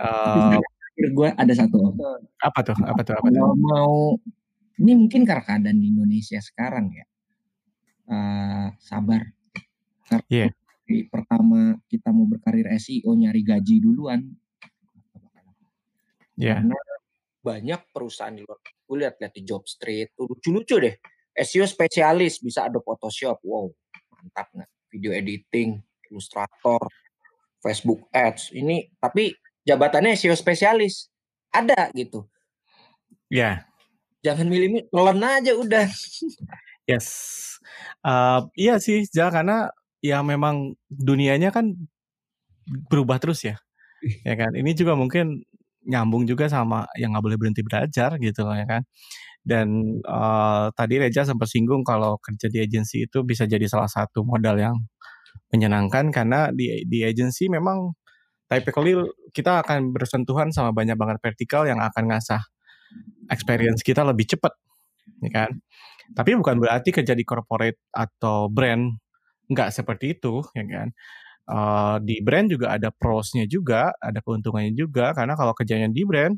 Uh, 0.00 0.60
gue 0.96 1.28
ada 1.36 1.52
satu 1.52 1.92
apa 2.40 2.58
tuh 2.64 2.76
apa 2.80 3.00
tuh 3.04 3.14
apa 3.18 3.28
tuh 3.28 3.40
kalau 3.42 3.56
mau 3.60 3.92
ini 4.80 4.92
mungkin 4.94 5.24
karena 5.24 5.44
keadaan 5.44 5.78
di 5.78 5.88
Indonesia 5.92 6.40
sekarang 6.40 6.92
ya 6.92 7.06
uh, 8.12 8.68
sabar 8.80 9.22
karena 10.06 10.48
yeah. 10.48 10.50
pertama 11.10 11.80
kita 11.90 12.14
mau 12.14 12.28
berkarir 12.30 12.70
SEO 12.78 13.12
nyari 13.16 13.42
gaji 13.42 13.82
duluan 13.82 14.22
yeah. 16.38 16.60
karena 16.62 16.78
banyak 17.42 17.80
perusahaan 17.94 18.34
di 18.34 18.42
luar 18.42 18.58
gue 18.62 18.96
lihat 19.02 19.14
lihat 19.18 19.32
di 19.34 19.42
job 19.42 19.66
street 19.66 20.14
lucu 20.18 20.50
lucu 20.54 20.76
deh 20.78 20.94
SEO 21.36 21.68
spesialis 21.68 22.40
bisa 22.40 22.64
ada 22.64 22.80
Photoshop, 22.80 23.44
wow 23.44 23.68
mantap 24.16 24.48
nggak? 24.56 24.70
Video 24.96 25.12
editing, 25.12 25.76
Illustrator, 26.08 26.80
Facebook 27.60 28.08
Ads. 28.10 28.56
Ini 28.56 28.96
tapi 28.96 29.36
jabatannya 29.68 30.16
SEO 30.16 30.32
spesialis 30.32 31.12
ada 31.52 31.92
gitu. 31.92 32.24
Ya. 33.28 33.68
Jangan 34.26 34.46
milih 34.50 34.90
telan 34.90 35.22
aja 35.22 35.52
udah. 35.54 35.86
Yes. 36.86 37.06
Uh, 38.02 38.46
iya 38.58 38.78
sih, 38.82 39.06
ja, 39.10 39.30
karena 39.30 39.70
ya 40.02 40.22
memang 40.22 40.78
dunianya 40.86 41.50
kan 41.50 41.74
berubah 42.90 43.22
terus 43.22 43.46
ya. 43.46 43.58
ya 44.26 44.34
kan. 44.34 44.54
Ini 44.54 44.70
juga 44.74 44.98
mungkin 44.98 45.46
nyambung 45.86 46.26
juga 46.26 46.50
sama 46.50 46.86
yang 46.98 47.14
nggak 47.14 47.24
boleh 47.26 47.38
berhenti 47.38 47.62
belajar 47.62 48.18
gitu 48.18 48.42
loh 48.42 48.54
ya 48.54 48.66
kan. 48.66 48.82
Dan 49.46 50.02
uh, 50.02 50.74
tadi 50.74 50.98
Reja 50.98 51.22
sempat 51.22 51.46
singgung 51.46 51.86
kalau 51.86 52.18
kerja 52.18 52.50
di 52.50 52.58
agensi 52.58 53.06
itu 53.06 53.22
bisa 53.22 53.46
jadi 53.46 53.66
salah 53.70 53.86
satu 53.86 54.26
modal 54.26 54.58
yang 54.58 54.74
menyenangkan 55.54 56.10
karena 56.10 56.50
di 56.50 56.82
di 56.90 57.06
agensi 57.06 57.46
memang 57.46 57.94
typically 58.50 58.98
kita 59.30 59.62
akan 59.62 59.94
bersentuhan 59.94 60.50
sama 60.50 60.74
banyak 60.74 60.98
banget 60.98 61.18
vertikal 61.22 61.62
yang 61.66 61.78
akan 61.78 62.10
ngasah 62.10 62.42
experience 63.30 63.82
kita 63.82 64.02
lebih 64.06 64.26
cepat, 64.36 64.54
ya 65.24 65.30
kan? 65.32 65.50
Tapi 66.14 66.38
bukan 66.38 66.56
berarti 66.62 66.94
kerja 66.94 67.12
di 67.16 67.24
corporate 67.26 67.90
atau 67.90 68.46
brand 68.50 68.94
nggak 69.50 69.70
seperti 69.74 70.18
itu, 70.18 70.42
ya 70.54 70.64
kan? 70.66 70.88
Uh, 71.46 71.96
di 72.02 72.18
brand 72.26 72.50
juga 72.50 72.74
ada 72.74 72.90
prosnya 72.90 73.46
juga, 73.46 73.94
ada 74.02 74.18
keuntungannya 74.22 74.74
juga 74.74 75.14
karena 75.14 75.38
kalau 75.38 75.54
kerjanya 75.54 75.86
di 75.90 76.02
brand 76.02 76.34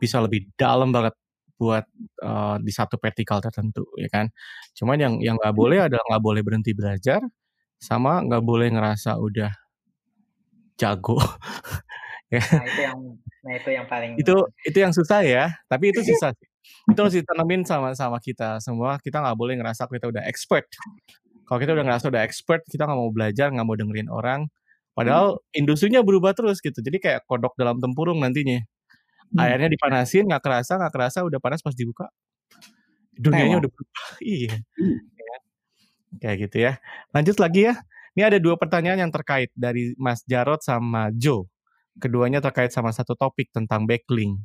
bisa 0.00 0.20
lebih 0.24 0.48
dalam 0.56 0.88
banget 0.92 1.12
buat 1.60 1.84
uh, 2.26 2.56
di 2.58 2.72
satu 2.74 2.98
vertikal 2.98 3.38
tertentu 3.44 3.86
ya 4.00 4.08
kan. 4.10 4.26
Cuman 4.74 4.98
yang 4.98 5.14
yang 5.22 5.36
nggak 5.38 5.54
boleh 5.54 5.78
adalah 5.86 6.02
nggak 6.10 6.24
boleh 6.24 6.42
berhenti 6.44 6.72
belajar 6.74 7.20
sama 7.78 8.22
nggak 8.24 8.42
boleh 8.44 8.68
ngerasa 8.74 9.18
udah 9.20 9.52
jago. 10.80 11.18
ya. 12.32 12.42
Nah 12.42 12.64
itu 12.64 12.80
yang 12.80 13.00
nah 13.42 13.52
itu 13.58 13.70
yang 13.74 13.86
paling 13.90 14.10
itu 14.16 14.36
itu 14.64 14.78
yang 14.80 14.92
susah 14.94 15.20
ya. 15.22 15.44
Tapi 15.68 15.92
itu 15.92 16.00
susah 16.00 16.32
sih. 16.32 16.48
Itu 16.88 16.98
harus 16.98 17.14
ditanemin 17.14 17.62
sama 17.68 17.92
sama 17.92 18.18
kita 18.18 18.58
semua. 18.64 18.96
Kita 18.98 19.20
nggak 19.20 19.36
boleh 19.36 19.54
ngerasa 19.60 19.86
kita 19.86 20.08
udah 20.08 20.24
expert. 20.24 20.66
Kalau 21.44 21.58
kita 21.60 21.76
udah 21.76 21.84
ngerasa 21.84 22.08
udah 22.08 22.22
expert, 22.24 22.64
kita 22.64 22.88
nggak 22.88 22.98
mau 22.98 23.12
belajar, 23.12 23.52
nggak 23.52 23.66
mau 23.66 23.76
dengerin 23.76 24.08
orang. 24.08 24.40
Padahal 24.96 25.36
hmm. 25.36 25.60
industrinya 25.60 26.00
berubah 26.00 26.32
terus 26.32 26.60
gitu. 26.64 26.80
Jadi 26.80 26.96
kayak 26.96 27.28
kodok 27.28 27.52
dalam 27.60 27.76
tempurung 27.78 28.20
nantinya. 28.24 28.60
Hmm. 29.32 29.40
Airnya 29.40 29.68
dipanasin 29.68 30.28
nggak 30.28 30.42
kerasa 30.44 30.80
nggak 30.80 30.92
kerasa 30.92 31.18
udah 31.24 31.40
panas 31.40 31.60
pas 31.60 31.76
dibuka 31.76 32.08
dunianya 33.16 33.56
udah 33.60 33.70
berubah. 33.70 34.06
iya. 34.24 34.54
Hmm. 34.76 34.98
Ya. 35.16 35.36
Kayak 36.20 36.36
gitu 36.48 36.56
ya. 36.60 36.72
Lanjut 37.12 37.36
lagi 37.40 37.60
ya. 37.72 37.74
Ini 38.12 38.22
ada 38.28 38.38
dua 38.40 38.60
pertanyaan 38.60 39.08
yang 39.08 39.12
terkait 39.12 39.48
dari 39.56 39.96
Mas 39.96 40.20
Jarot 40.28 40.60
sama 40.60 41.08
Joe. 41.16 41.48
Keduanya 42.00 42.40
terkait 42.40 42.72
sama 42.72 42.92
satu 42.94 43.12
topik 43.16 43.52
tentang 43.52 43.84
backlink. 43.84 44.40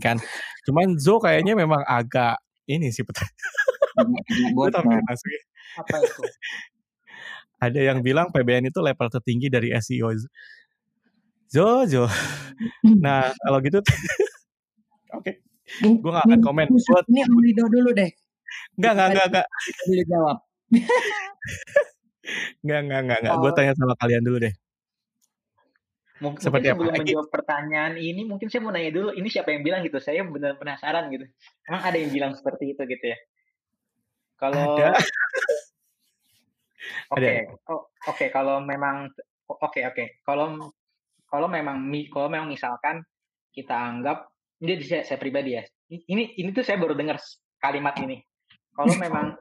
Kan. 0.00 0.20
Cuman 0.68 0.96
Joe 0.96 1.20
kayaknya 1.20 1.56
memang 1.56 1.84
agak 1.84 2.40
ini 2.68 2.88
sih 2.92 3.04
pertanyaan. 3.04 3.36
Apa 5.72 5.96
itu? 6.00 6.22
ada 7.62 7.78
yang 7.78 8.02
bilang 8.02 8.34
PBN 8.34 8.74
itu 8.74 8.82
level 8.82 9.06
tertinggi 9.06 9.46
dari 9.46 9.70
SEO. 9.78 10.10
Jojo. 11.52 12.10
Nah, 12.98 13.30
kalau 13.30 13.58
gitu 13.62 13.78
oke. 15.16 15.22
Okay. 15.22 15.34
Gue 15.78 16.10
gak 16.10 16.26
akan 16.26 16.40
komen. 16.42 16.66
Buat 16.68 17.06
ini 17.08 17.22
Om 17.22 17.38
dulu 17.70 17.90
deh. 17.94 18.10
Enggak, 18.76 18.92
enggak, 18.92 19.08
enggak, 19.08 19.26
enggak. 19.30 19.46
Boleh 19.86 20.04
jawab. 20.10 20.36
enggak, 22.60 22.80
enggak, 22.82 23.00
enggak, 23.04 23.18
enggak. 23.22 23.34
Gue 23.38 23.50
tanya 23.54 23.72
sama 23.78 23.94
kalian 24.00 24.22
dulu 24.26 24.36
deh. 24.42 24.54
Mungkin 26.22 26.38
Seperti 26.38 26.70
apa? 26.70 26.78
sebelum 26.78 26.94
menjawab 27.02 27.28
pertanyaan 27.34 27.98
ini, 27.98 28.22
mungkin 28.22 28.46
saya 28.46 28.62
mau 28.62 28.70
nanya 28.70 28.94
dulu, 28.94 29.10
ini 29.10 29.26
siapa 29.26 29.50
yang 29.50 29.66
bilang 29.66 29.82
gitu? 29.82 29.98
Saya 29.98 30.22
benar 30.22 30.54
penasaran 30.54 31.10
gitu. 31.10 31.26
Emang 31.66 31.82
ada 31.82 31.96
yang 31.98 32.14
bilang 32.14 32.32
seperti 32.38 32.78
itu 32.78 32.82
gitu 32.86 33.04
ya? 33.10 33.18
Kalau 34.38 34.78
Oke, 34.78 34.86
okay. 37.14 37.46
oh, 37.70 37.86
oke 37.86 37.86
okay. 38.10 38.28
kalau 38.34 38.58
memang 38.62 39.10
oke 39.46 39.70
okay, 39.70 39.86
oke. 39.86 39.94
Okay. 39.94 40.06
Kalau 40.26 40.70
kalau 41.26 41.46
memang 41.50 41.78
kalau 42.10 42.28
memang 42.30 42.50
misalkan 42.50 43.06
kita 43.54 43.72
anggap 43.72 44.32
ini 44.62 44.78
saya, 44.82 45.02
saya 45.02 45.18
pribadi 45.18 45.58
ya 45.58 45.62
ini 45.92 46.38
ini 46.40 46.48
tuh 46.56 46.64
saya 46.64 46.80
baru 46.80 46.96
dengar 46.96 47.20
kalimat 47.60 47.92
ini 48.00 48.22
kalau 48.72 48.94
memang 48.96 49.36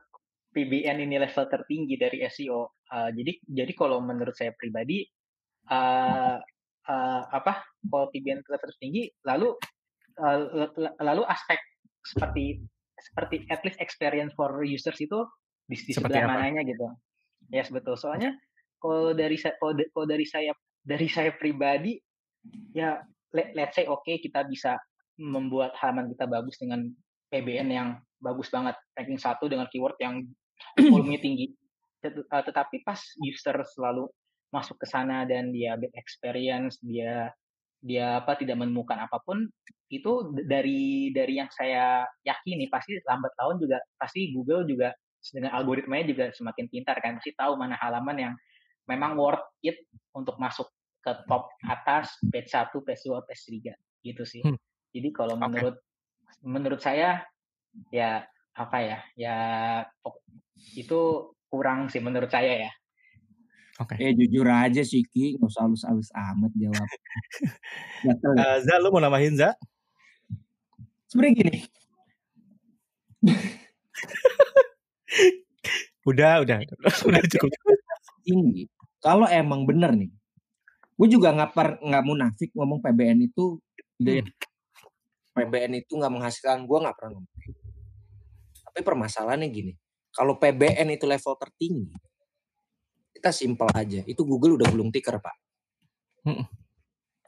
PBN 0.52 1.08
ini 1.08 1.16
level 1.16 1.46
tertinggi 1.48 1.96
dari 1.96 2.28
SEO 2.28 2.60
uh, 2.60 2.66
eh, 2.68 3.10
jadi 3.16 3.32
jadi 3.64 3.72
kalau 3.72 4.04
menurut 4.04 4.36
saya 4.36 4.52
pribadi 4.52 5.08
uh, 5.72 6.36
uh, 6.90 7.24
apa 7.30 7.62
kalau 7.86 8.08
PBN 8.10 8.42
level 8.46 8.70
tertinggi 8.72 9.12
lalu 9.28 9.54
uh, 10.22 10.70
lalu 11.02 11.24
aspek 11.30 11.60
seperti 12.02 12.62
seperti 13.02 13.46
at 13.50 13.62
least 13.66 13.78
experience 13.82 14.34
for 14.38 14.62
users 14.62 14.98
itu 15.02 15.26
di, 15.66 15.78
di 15.78 15.94
sebelah 15.94 16.26
apa? 16.26 16.38
mananya 16.38 16.62
gitu. 16.66 16.88
Ya 17.50 17.66
yes, 17.66 17.74
betul. 17.74 17.98
Soalnya 17.98 18.38
kalau 18.78 19.14
dari 19.14 19.38
kalau, 19.38 19.74
kalau 19.94 20.08
dari 20.08 20.26
saya 20.26 20.54
dari 20.82 21.08
saya 21.16 21.34
pribadi 21.34 21.98
ya 22.74 23.02
let, 23.34 23.54
let's 23.54 23.78
say 23.78 23.86
oke 23.86 24.02
okay, 24.06 24.18
kita 24.22 24.46
bisa 24.46 24.78
membuat 25.22 25.78
halaman 25.78 26.10
kita 26.10 26.26
bagus 26.26 26.58
dengan 26.58 26.90
PBN 27.30 27.70
yang 27.70 27.90
bagus 28.22 28.50
banget 28.50 28.78
ranking 28.98 29.22
satu 29.22 29.50
dengan 29.50 29.66
keyword 29.70 29.98
yang 30.02 30.26
volume 30.92 31.18
tinggi. 31.18 31.54
Eh, 32.02 32.14
tetapi 32.28 32.82
pas 32.82 32.98
user 33.22 33.56
selalu 33.78 34.10
masuk 34.52 34.78
ke 34.84 34.88
sana 34.88 35.24
dan 35.24 35.56
dia 35.56 35.80
bad 35.80 35.92
experience 35.96 36.78
dia 36.84 37.32
dia 37.82 38.22
apa 38.22 38.38
tidak 38.38 38.62
menemukan 38.62 39.00
apa 39.02 39.18
pun 39.26 39.50
itu 39.90 40.12
dari 40.46 41.10
dari 41.10 41.42
yang 41.42 41.50
saya 41.50 42.06
yakini 42.22 42.70
pasti 42.70 43.00
lambat 43.02 43.34
tahun 43.34 43.58
juga 43.58 43.82
pasti 43.98 44.30
Google 44.30 44.70
juga 44.70 44.94
dengan 45.34 45.54
algoritmanya 45.58 46.06
juga 46.06 46.26
semakin 46.30 46.66
pintar 46.70 46.98
kan 47.02 47.18
pasti 47.18 47.34
tahu 47.34 47.58
mana 47.58 47.74
halaman 47.82 48.18
yang 48.18 48.34
memang 48.90 49.18
worth 49.18 49.42
it 49.66 49.82
untuk 50.14 50.38
masuk 50.38 50.70
ke 51.02 51.12
top 51.26 51.50
atas 51.66 52.14
page 52.30 52.50
1, 52.54 52.70
page 52.86 53.02
2, 53.10 53.18
page 53.26 53.44
3 54.06 54.06
gitu 54.06 54.24
sih. 54.26 54.42
Hmm. 54.46 54.58
Jadi 54.94 55.10
kalau 55.14 55.38
okay. 55.38 55.44
menurut 55.50 55.78
menurut 56.42 56.82
saya 56.82 57.26
ya 57.90 58.26
apa 58.54 58.78
ya? 58.82 58.98
Ya 59.18 59.36
itu 60.78 61.32
kurang 61.50 61.90
sih 61.90 62.02
menurut 62.02 62.30
saya 62.30 62.70
ya. 62.70 62.72
Oke. 63.82 63.98
Okay. 63.98 64.14
Eh 64.14 64.14
jujur 64.14 64.46
aja 64.46 64.86
sih 64.86 65.02
Ki, 65.02 65.42
nggak 65.42 65.50
usah 65.50 65.66
halus-halus 65.66 66.14
amat 66.14 66.52
jawab. 66.54 66.90
uh, 68.38 68.58
Za, 68.62 68.78
lu 68.78 68.94
mau 68.94 69.02
namahin 69.02 69.34
Za? 69.34 69.58
Sebenernya 71.10 71.34
gini. 71.42 71.66
udah, 76.10 76.42
udah, 76.46 76.58
udah 77.10 77.22
cukup 77.26 77.52
ini 78.26 78.70
kalau 79.02 79.26
emang 79.30 79.66
bener 79.66 79.94
nih 79.98 80.12
gue 80.98 81.08
juga 81.10 81.34
nggak 81.34 81.52
per 81.54 81.68
nggak 81.82 82.04
munafik 82.06 82.50
ngomong 82.54 82.80
PBN 82.86 83.26
itu 83.26 83.58
hmm. 84.02 84.30
PBN 85.34 85.82
itu 85.82 85.98
nggak 85.98 86.14
menghasilkan 86.14 86.70
gue 86.70 86.78
nggak 86.78 86.96
pernah 86.98 87.12
ngomong 87.18 87.34
tapi 88.70 88.80
permasalahannya 88.86 89.50
gini 89.50 89.74
kalau 90.14 90.38
PBN 90.38 90.94
itu 90.94 91.10
level 91.10 91.34
tertinggi 91.42 91.90
kita 93.22 93.30
simpel 93.30 93.70
aja 93.78 94.02
itu 94.10 94.26
Google 94.26 94.58
udah 94.58 94.66
gulung 94.74 94.90
tikar 94.90 95.22
pak 95.22 95.38
hmm. 96.26 96.46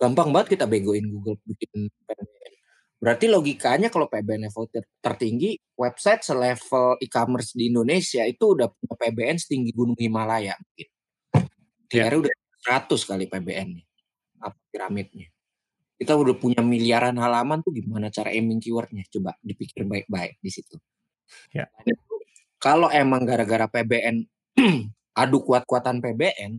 gampang 0.02 0.34
banget 0.34 0.57
kita 0.57 0.65
begoin 0.65 1.06
Google 1.06 1.38
bikin 1.45 1.94
PBN 2.10 2.53
berarti 2.98 3.26
logikanya 3.30 3.94
kalau 3.94 4.10
PBN 4.10 4.49
level 4.49 4.65
ter 4.74 4.84
tertinggi 4.98 5.53
website 5.78 6.26
selevel 6.26 6.98
e-commerce 6.98 7.53
di 7.53 7.70
Indonesia 7.70 8.26
itu 8.26 8.57
udah 8.57 8.74
punya 8.74 8.95
PBN 8.98 9.38
setinggi 9.38 9.70
Gunung 9.70 9.99
Himalaya 10.02 10.57
mungkin 10.57 10.88
yeah. 11.94 12.18
udah 12.18 12.34
100 12.64 13.10
kali 13.10 13.26
PBN 13.30 13.68
nih. 13.80 13.86
Apa 14.41 14.57
piramidnya. 14.72 15.28
Kita 15.94 16.18
udah 16.18 16.36
punya 16.36 16.60
miliaran 16.65 17.15
halaman 17.22 17.61
tuh 17.61 17.72
gimana 17.76 18.10
cara 18.10 18.34
aiming 18.34 18.60
keywordnya. 18.60 19.06
Coba 19.07 19.38
dipikir 19.40 19.86
baik-baik 19.86 20.41
di 20.41 20.52
situ. 20.52 20.76
Yeah. 21.53 21.70
Kalau 22.57 22.88
emang 22.90 23.28
gara-gara 23.28 23.68
PBN 23.68 24.26
adu 25.14 25.45
kuat-kuatan 25.45 26.02
PBN 26.02 26.57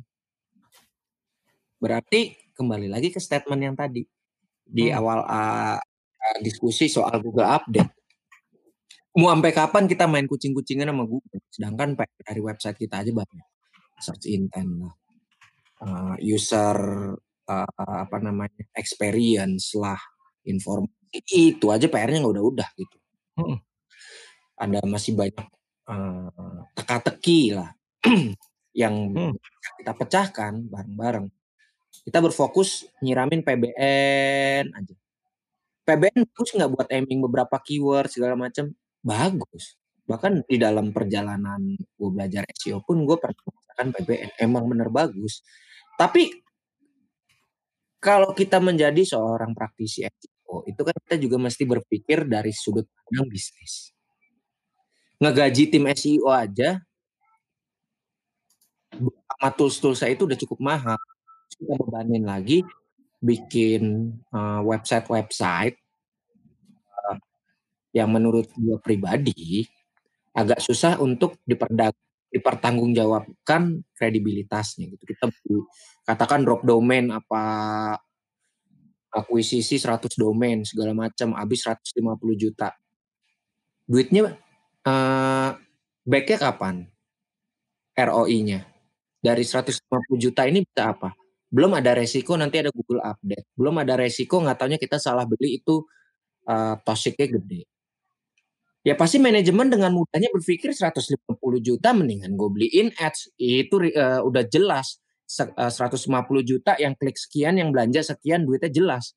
berarti 1.83 2.39
kembali 2.55 2.87
lagi 2.87 3.11
ke 3.11 3.19
statement 3.19 3.61
yang 3.61 3.77
tadi 3.77 4.07
di 4.65 4.89
hmm. 4.89 4.97
awal 4.97 5.21
uh, 5.27 5.79
diskusi 6.41 6.89
soal 6.89 7.21
Google 7.21 7.45
Update. 7.45 7.93
Mau 9.15 9.31
sampai 9.31 9.55
kapan 9.55 9.85
kita 9.87 10.11
main 10.11 10.27
kucing-kucingan 10.27 10.91
sama 10.91 11.07
Google? 11.07 11.39
Sedangkan 11.53 11.95
dari 11.95 12.41
website 12.43 12.81
kita 12.81 13.05
aja 13.05 13.13
banyak 13.15 13.47
search 14.01 14.27
intent 14.27 14.83
lah, 14.83 14.95
uh, 15.87 16.17
user 16.19 16.79
uh, 17.47 17.69
apa 17.79 18.17
namanya 18.19 18.67
experience 18.75 19.77
lah 19.79 19.99
informasi 20.43 21.23
itu 21.31 21.67
aja 21.71 21.87
PR-nya 21.87 22.25
nggak 22.25 22.35
udah-udah 22.35 22.69
gitu. 22.75 22.97
Hmm. 23.35 23.59
ada 24.55 24.79
masih 24.87 25.19
banyak 25.19 25.47
uh, 25.91 26.63
teka-teki 26.79 27.59
lah 27.59 27.75
yang 28.83 28.95
hmm. 29.15 29.35
kita 29.81 29.93
pecahkan 29.97 30.69
bareng-bareng. 30.69 31.27
Kita 32.05 32.19
berfokus 32.21 32.85
nyiramin 33.01 33.41
PBN 33.41 34.75
aja. 34.75 34.95
PBN 35.85 36.25
bagus 36.33 36.51
nggak 36.57 36.71
buat 36.73 36.89
aiming 36.91 37.21
beberapa 37.25 37.57
keyword 37.61 38.11
segala 38.13 38.35
macam? 38.37 38.73
Bagus. 39.05 39.77
Bahkan 40.05 40.45
di 40.45 40.57
dalam 40.61 40.93
perjalanan 40.93 41.77
gue 41.77 42.11
belajar 42.13 42.45
SEO 42.53 42.85
pun 42.85 43.05
gue 43.09 43.17
pernah 43.17 43.37
PBN 43.77 44.37
emang 44.41 44.69
bener 44.69 44.93
bagus. 44.93 45.41
Tapi 45.97 46.45
kalau 48.05 48.37
kita 48.37 48.61
menjadi 48.61 49.01
seorang 49.01 49.57
praktisi 49.57 50.05
SEO, 50.05 50.67
itu 50.69 50.81
kan 50.85 50.93
kita 51.09 51.17
juga 51.17 51.37
mesti 51.41 51.65
berpikir 51.65 52.29
dari 52.29 52.53
sudut 52.53 52.85
pandang 52.85 53.33
bisnis. 53.33 53.97
Ngegaji 55.25 55.73
tim 55.73 55.89
SEO 55.89 56.29
aja 56.29 56.85
sama 58.99 59.49
tools-tools 59.55 59.99
saya 60.01 60.15
itu 60.15 60.25
udah 60.25 60.39
cukup 60.39 60.59
mahal. 60.63 61.01
Kita 61.51 61.75
bebanin 61.79 62.25
lagi 62.25 62.65
bikin 63.25 64.13
uh, 64.33 64.61
website-website 64.65 65.77
uh, 66.93 67.17
yang 67.97 68.13
menurut 68.13 68.51
gue 68.53 68.77
pribadi 68.83 69.65
agak 70.35 70.61
susah 70.61 70.99
untuk 70.99 71.39
diperdag 71.47 71.95
dipertanggungjawabkan 72.35 73.87
kredibilitasnya 73.95 74.91
gitu. 74.91 75.07
Kita 75.07 75.31
katakan 76.03 76.43
drop 76.43 76.67
domain 76.67 77.07
apa 77.15 77.43
akuisisi 79.15 79.79
100 79.79 80.19
domain 80.19 80.67
segala 80.67 80.91
macam 80.91 81.39
habis 81.39 81.63
150 81.63 81.95
juta. 82.35 82.75
Duitnya 83.87 84.35
uh, 84.83 85.55
backnya 86.03 86.39
kapan? 86.43 86.91
ROI-nya. 87.95 88.74
Dari 89.25 89.41
150 89.41 89.81
juta 90.21 90.45
ini 90.45 90.61
bisa 90.61 90.93
apa? 90.93 91.17
Belum 91.49 91.73
ada 91.73 91.97
resiko 91.97 92.37
nanti 92.37 92.61
ada 92.61 92.69
Google 92.69 93.01
Update. 93.01 93.57
Belum 93.57 93.73
ada 93.81 93.97
resiko 93.97 94.45
nggak 94.45 94.57
taunya 94.61 94.77
kita 94.77 95.01
salah 95.01 95.25
beli 95.25 95.65
itu 95.65 95.81
uh, 96.49 96.77
tosiknya 96.85 97.41
gede 97.41 97.65
ya 98.85 98.95
pasti 98.95 99.17
manajemen 99.17 99.73
dengan 99.73 99.91
mudahnya 99.97 100.29
berpikir 100.29 100.77
150 100.77 101.25
juta 101.65 101.97
mendingan 101.97 102.37
gue 102.37 102.49
beliin 102.53 102.93
ads 103.01 103.33
itu 103.41 103.81
uh, 103.81 104.21
udah 104.21 104.45
jelas 104.45 105.01
uh, 105.41 105.73
eh, 105.73 105.73
150 105.73 106.05
juta 106.45 106.77
yang 106.77 106.93
klik 106.93 107.17
sekian 107.17 107.57
yang 107.57 107.73
belanja 107.73 108.05
sekian 108.05 108.45
duitnya 108.45 108.69
jelas 108.69 109.17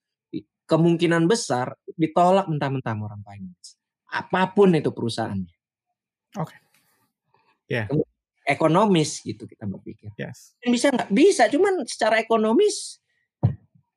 kemungkinan 0.68 1.28
besar 1.28 1.76
ditolak 2.00 2.48
mentah-mentah 2.48 2.96
orang 2.96 3.20
finance 3.28 3.76
apa 4.08 4.56
pun 4.56 4.72
itu 4.72 4.88
perusahaannya 4.96 5.56
oke 6.40 6.48
okay. 6.48 6.60
ya 7.68 7.92
yeah. 7.92 8.17
Ekonomis 8.48 9.20
gitu 9.22 9.44
kita 9.44 9.68
berpikir 9.68 10.16
yes. 10.16 10.56
bisa 10.64 10.88
nggak 10.88 11.12
bisa 11.12 11.52
cuman 11.52 11.84
secara 11.84 12.24
ekonomis 12.24 13.04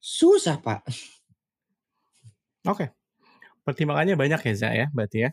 susah 0.03 0.59
pak 0.59 0.83
oke 2.67 2.75
okay 2.75 2.89
pertimbangannya 3.71 4.19
banyak 4.19 4.41
ya 4.43 4.55
Zak 4.59 4.75
ya, 4.75 4.87
berarti 4.91 5.19
ya. 5.29 5.31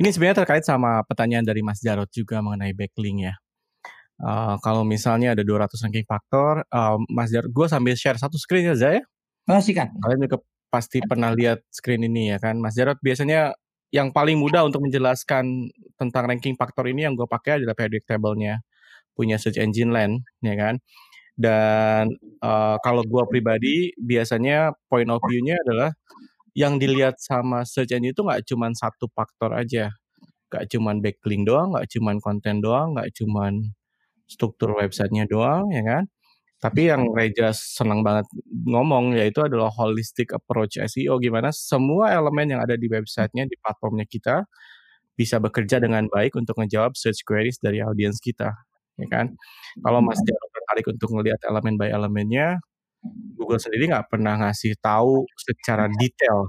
Ini 0.00 0.08
sebenarnya 0.08 0.40
terkait 0.46 0.64
sama 0.64 1.04
pertanyaan 1.04 1.44
dari 1.44 1.60
Mas 1.60 1.84
Jarot 1.84 2.08
juga 2.08 2.40
mengenai 2.40 2.72
backlink 2.72 3.28
ya. 3.28 3.34
Uh, 4.20 4.56
kalau 4.64 4.84
misalnya 4.84 5.32
ada 5.36 5.44
200 5.44 5.76
ranking 5.80 6.08
faktor, 6.08 6.64
uh, 6.72 6.96
Mas 7.12 7.28
Jarot, 7.28 7.52
gue 7.52 7.66
sambil 7.68 7.92
share 7.96 8.16
satu 8.16 8.40
screen 8.40 8.72
ya 8.72 8.74
Zak 8.76 8.92
ya. 8.96 9.02
Oh, 9.48 9.60
kan. 9.60 9.88
Kalian 10.00 10.20
juga 10.24 10.38
pasti 10.72 11.02
pernah 11.04 11.34
lihat 11.36 11.60
screen 11.68 12.08
ini 12.08 12.32
ya 12.32 12.40
kan. 12.40 12.56
Mas 12.56 12.80
Jarot 12.80 12.96
biasanya 13.04 13.52
yang 13.90 14.14
paling 14.14 14.38
mudah 14.38 14.62
untuk 14.66 14.86
menjelaskan 14.86 15.70
tentang 15.98 16.24
ranking 16.30 16.54
faktor 16.54 16.86
ini 16.86 17.06
yang 17.06 17.14
gue 17.18 17.26
pakai 17.26 17.62
adalah 17.62 17.74
predict 17.74 18.06
table-nya 18.06 18.62
punya 19.18 19.36
search 19.36 19.58
engine 19.60 19.90
land 19.92 20.22
ya 20.40 20.54
kan. 20.56 20.78
Dan 21.40 22.14
uh, 22.44 22.76
kalau 22.84 23.02
gue 23.02 23.24
pribadi 23.30 23.90
biasanya 23.98 24.76
point 24.92 25.08
of 25.08 25.20
view-nya 25.26 25.56
adalah 25.66 25.90
yang 26.54 26.76
dilihat 26.82 27.18
sama 27.22 27.64
search 27.66 27.94
engine 27.94 28.12
itu 28.14 28.22
nggak 28.26 28.44
cuma 28.46 28.70
satu 28.74 29.08
faktor 29.12 29.54
aja, 29.56 29.90
nggak 30.52 30.64
cuma 30.72 30.92
backlink 30.98 31.46
doang, 31.48 31.74
nggak 31.74 31.88
cuma 31.94 32.12
konten 32.20 32.60
doang, 32.62 32.94
nggak 32.98 33.10
cuma 33.16 33.50
struktur 34.30 34.76
websitenya 34.78 35.26
doang, 35.30 35.70
ya 35.74 35.82
kan? 35.82 36.04
Tapi 36.60 36.92
yang 36.92 37.08
Reja 37.16 37.56
senang 37.56 38.04
banget 38.04 38.28
ngomong 38.68 39.16
yaitu 39.16 39.40
adalah 39.40 39.72
holistic 39.72 40.36
approach 40.36 40.76
SEO 40.76 41.16
gimana 41.16 41.48
semua 41.56 42.12
elemen 42.12 42.52
yang 42.56 42.60
ada 42.60 42.76
di 42.76 42.84
websitenya 42.84 43.48
di 43.48 43.56
platformnya 43.56 44.04
kita 44.04 44.44
bisa 45.18 45.36
bekerja 45.42 45.78
dengan 45.82 46.06
baik 46.08 46.36
untuk 46.38 46.56
menjawab 46.60 46.96
search 46.96 47.22
queries 47.28 47.60
dari 47.60 47.80
audiens 47.84 48.18
kita, 48.22 48.52
ya 48.96 49.06
kan? 49.12 49.32
Kalau 49.84 50.00
Mas 50.04 50.18
Jarod 50.24 50.50
tertarik 50.54 50.86
untuk 50.92 51.10
melihat 51.16 51.40
elemen 51.48 51.76
by 51.76 51.92
elemennya, 51.92 52.56
Google 53.36 53.60
sendiri 53.62 53.90
nggak 53.92 54.08
pernah 54.12 54.36
ngasih 54.40 54.76
tahu 54.80 55.24
secara 55.36 55.88
detail 56.00 56.48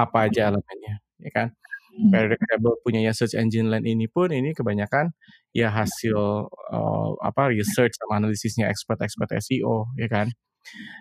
apa 0.00 0.28
aja 0.30 0.50
elemennya, 0.52 0.94
ya 1.22 1.30
kan? 1.34 1.48
Predictable 1.94 2.74
punyanya 2.82 3.14
search 3.14 3.38
engine 3.38 3.70
land 3.70 3.86
ini 3.86 4.10
pun 4.10 4.34
ini 4.34 4.50
kebanyakan 4.50 5.14
ya 5.54 5.70
hasil 5.70 6.50
uh, 6.50 7.10
apa 7.22 7.54
research 7.54 7.94
sama 7.94 8.18
analisisnya 8.18 8.66
expert-expert 8.66 9.30
SEO, 9.38 9.94
ya 9.94 10.10
kan? 10.10 10.26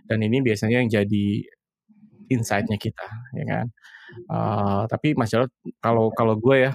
Dan 0.06 0.22
ini 0.22 0.46
biasanya 0.46 0.86
yang 0.86 0.90
jadi 0.92 1.26
insight-nya 2.30 2.78
kita, 2.78 3.10
ya 3.34 3.46
kan? 3.50 3.66
Uh, 4.30 4.84
tapi 4.86 5.18
Mas 5.18 5.34
Jarod, 5.34 5.50
kalau 5.82 6.14
kalau 6.14 6.38
gue 6.38 6.70
ya, 6.70 6.72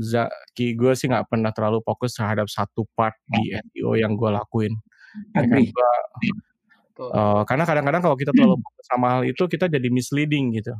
Zaki 0.00 0.72
gue 0.74 0.96
sih 0.96 1.12
nggak 1.12 1.28
pernah 1.28 1.52
terlalu 1.52 1.84
fokus 1.84 2.16
terhadap 2.16 2.48
satu 2.48 2.88
part 2.96 3.14
di 3.28 3.52
SEO 3.52 4.00
yang 4.00 4.16
gue 4.16 4.30
lakuin. 4.32 4.72
Ya 5.36 5.44
kan? 5.44 5.60
Gua, 5.60 5.92
uh, 7.12 7.42
karena 7.44 7.64
kadang-kadang 7.68 8.02
kalau 8.02 8.16
kita 8.16 8.32
terlalu 8.32 8.56
fokus 8.58 8.84
sama 8.88 9.06
hal 9.18 9.22
itu 9.28 9.42
kita 9.46 9.68
jadi 9.68 9.88
misleading 9.92 10.56
gitu. 10.56 10.74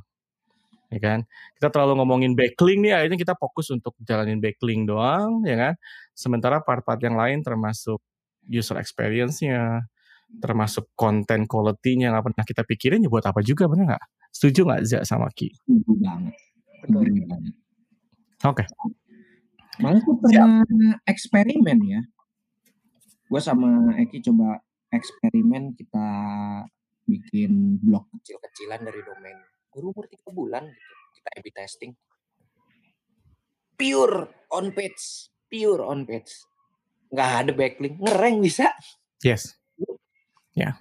Ya 0.93 1.01
kan? 1.01 1.19
Kita 1.57 1.69
terlalu 1.73 2.03
ngomongin 2.03 2.33
backlink 2.37 2.81
nih 2.85 2.93
akhirnya 2.95 3.19
kita 3.19 3.35
fokus 3.37 3.73
untuk 3.73 3.97
jalanin 4.05 4.39
backlink 4.39 4.87
doang, 4.89 5.43
ya 5.45 5.57
kan? 5.57 5.75
Sementara 6.13 6.61
part-part 6.63 7.01
yang 7.03 7.19
lain 7.19 7.41
termasuk 7.43 7.99
user 8.47 8.77
experience-nya, 8.77 9.89
termasuk 10.39 10.91
konten 10.95 11.49
quality-nya 11.49 12.13
nggak 12.13 12.25
pernah 12.31 12.45
kita 12.45 12.63
pikirin 12.63 13.05
ya 13.05 13.11
buat 13.11 13.25
apa 13.25 13.41
juga 13.41 13.67
benar 13.67 13.97
nggak? 13.97 14.05
Setuju 14.35 14.61
nggak 14.67 14.83
Zak 14.87 15.03
sama 15.07 15.31
Ki? 15.31 15.51
Setuju 15.55 15.93
banget. 16.03 16.35
Betul 16.85 17.23
banget. 17.25 17.55
Oke. 18.45 18.65
Okay. 18.65 18.67
Malah 19.83 20.01
tuh 20.05 20.17
pernah 20.23 20.63
Siap. 20.63 21.11
eksperimen 21.11 21.79
ya. 21.83 22.01
Gue 23.27 23.41
sama 23.43 23.97
Eki 23.99 24.23
coba 24.31 24.63
eksperimen 24.95 25.75
kita 25.75 26.07
bikin 27.09 27.83
blog 27.83 28.07
kecil-kecilan 28.15 28.87
dari 28.87 29.01
domain. 29.03 29.39
Baru 29.75 29.91
umur 29.91 30.07
tiga 30.07 30.31
bulan 30.31 30.63
gitu. 30.71 30.95
Kita 31.19 31.29
A-B 31.35 31.47
testing. 31.51 31.93
Pure 33.75 34.47
on 34.55 34.71
page. 34.71 35.27
Pure 35.51 35.83
on 35.83 36.07
page. 36.07 36.31
Nggak 37.11 37.31
ada 37.43 37.51
backlink. 37.51 37.99
Ngereng 37.99 38.39
bisa. 38.39 38.71
Yes. 39.27 39.59
Ya. 40.55 40.71
Yeah. 40.71 40.75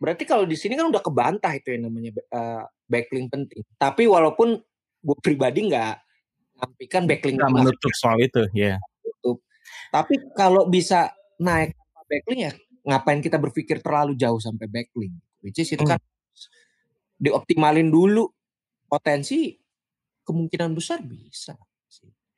Berarti 0.00 0.24
kalau 0.24 0.48
di 0.48 0.56
sini 0.56 0.80
kan 0.80 0.88
udah 0.88 1.04
kebantah 1.04 1.52
itu 1.52 1.76
yang 1.76 1.92
namanya 1.92 2.16
uh, 2.32 2.64
backlink 2.88 3.28
penting. 3.28 3.64
Tapi 3.76 4.08
walaupun 4.08 4.56
gue 5.04 5.18
pribadi 5.20 5.68
nggak 5.68 5.94
nampikan 6.60 7.04
backlink. 7.04 7.36
Nggak 7.36 7.52
menutup 7.52 7.92
soal 7.92 8.16
itu, 8.20 8.48
ya. 8.56 8.76
Yeah. 8.76 8.78
Tapi 9.92 10.32
kalau 10.32 10.68
bisa 10.72 11.12
naik 11.36 11.76
backlink 12.08 12.40
ya 12.48 12.52
ngapain 12.84 13.24
kita 13.24 13.40
berpikir 13.40 13.80
terlalu 13.80 14.16
jauh 14.16 14.40
sampai 14.40 14.68
backlink. 14.68 15.14
Which 15.40 15.60
is 15.60 15.72
itu 15.72 15.84
hmm. 15.84 16.00
Dioptimalin 17.24 17.88
dulu 17.88 18.28
potensi 18.84 19.56
kemungkinan 20.28 20.76
besar 20.76 21.00
bisa. 21.00 21.56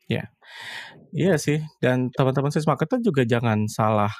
Ya, 0.06 0.30
iya 1.10 1.34
sih. 1.34 1.58
Dan 1.82 2.14
teman-teman 2.14 2.54
sales 2.54 2.70
marketer 2.70 3.02
juga 3.02 3.26
jangan 3.26 3.66
salah 3.66 4.14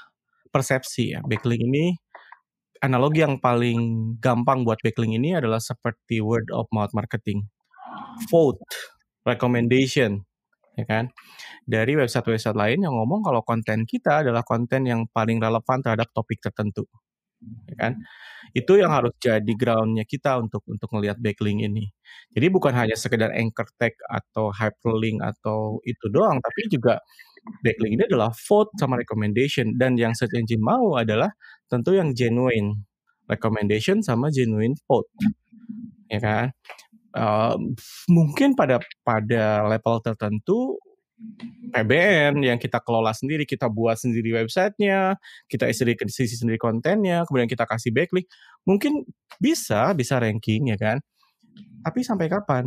persepsi 0.51 1.15
ya. 1.15 1.23
Backlink 1.23 1.63
ini 1.63 1.95
analogi 2.83 3.23
yang 3.23 3.39
paling 3.39 4.15
gampang 4.19 4.67
buat 4.67 4.83
backlink 4.83 5.15
ini 5.15 5.39
adalah 5.39 5.63
seperti 5.63 6.19
word 6.19 6.51
of 6.51 6.67
mouth 6.75 6.91
marketing. 6.91 7.47
Vote, 8.27 8.59
recommendation, 9.23 10.27
ya 10.75 10.85
kan? 10.91 11.15
Dari 11.63 11.95
website-website 11.95 12.59
lain 12.59 12.83
yang 12.83 12.95
ngomong 12.99 13.23
kalau 13.23 13.47
konten 13.47 13.87
kita 13.87 14.27
adalah 14.27 14.43
konten 14.43 14.91
yang 14.91 15.07
paling 15.15 15.39
relevan 15.39 15.79
terhadap 15.87 16.11
topik 16.11 16.43
tertentu, 16.43 16.83
ya 17.71 17.77
kan? 17.79 17.93
Itu 18.57 18.81
yang 18.81 18.93
harus 18.95 19.13
jadi 19.21 19.53
groundnya 19.59 20.05
kita 20.09 20.41
untuk 20.41 20.65
untuk 20.69 20.89
melihat 20.97 21.19
backlink 21.21 21.65
ini. 21.67 21.91
Jadi 22.33 22.47
bukan 22.53 22.73
hanya 22.73 22.97
sekedar 22.97 23.33
anchor 23.35 23.69
tag 23.77 23.95
atau 24.09 24.51
hyperlink 24.55 25.21
atau 25.25 25.81
itu 25.85 26.07
doang, 26.13 26.41
tapi 26.41 26.61
juga 26.73 27.01
backlink 27.63 27.93
ini 28.01 28.05
adalah 28.09 28.31
vote 28.35 28.75
sama 28.79 28.99
recommendation 28.99 29.75
dan 29.79 29.95
yang 29.95 30.13
search 30.17 30.35
engine 30.35 30.63
mau 30.63 30.99
adalah 30.99 31.31
tentu 31.71 31.95
yang 31.95 32.11
genuine 32.15 32.87
recommendation 33.31 34.03
sama 34.03 34.31
genuine 34.31 34.75
vote 34.87 35.11
ya 36.11 36.21
kan 36.23 36.47
uh, 37.15 37.55
mungkin 38.11 38.55
pada 38.55 38.79
pada 39.03 39.67
level 39.67 39.99
tertentu 40.03 40.79
PBN 41.73 42.45
yang 42.45 42.59
kita 42.61 42.81
kelola 42.85 43.13
sendiri, 43.17 43.49
kita 43.49 43.67
buat 43.73 43.97
sendiri 43.97 44.37
websitenya, 44.37 45.17
kita 45.49 45.69
isi 45.69 45.83
sisi 46.13 46.37
sendiri 46.37 46.61
kontennya, 46.61 47.25
kemudian 47.25 47.49
kita 47.49 47.65
kasih 47.65 47.93
backlink, 47.93 48.29
mungkin 48.69 49.05
bisa 49.41 49.93
bisa 49.97 50.21
ranking 50.21 50.73
ya 50.73 50.77
kan. 50.77 51.01
Tapi 51.85 52.01
sampai 52.05 52.27
kapan? 52.29 52.65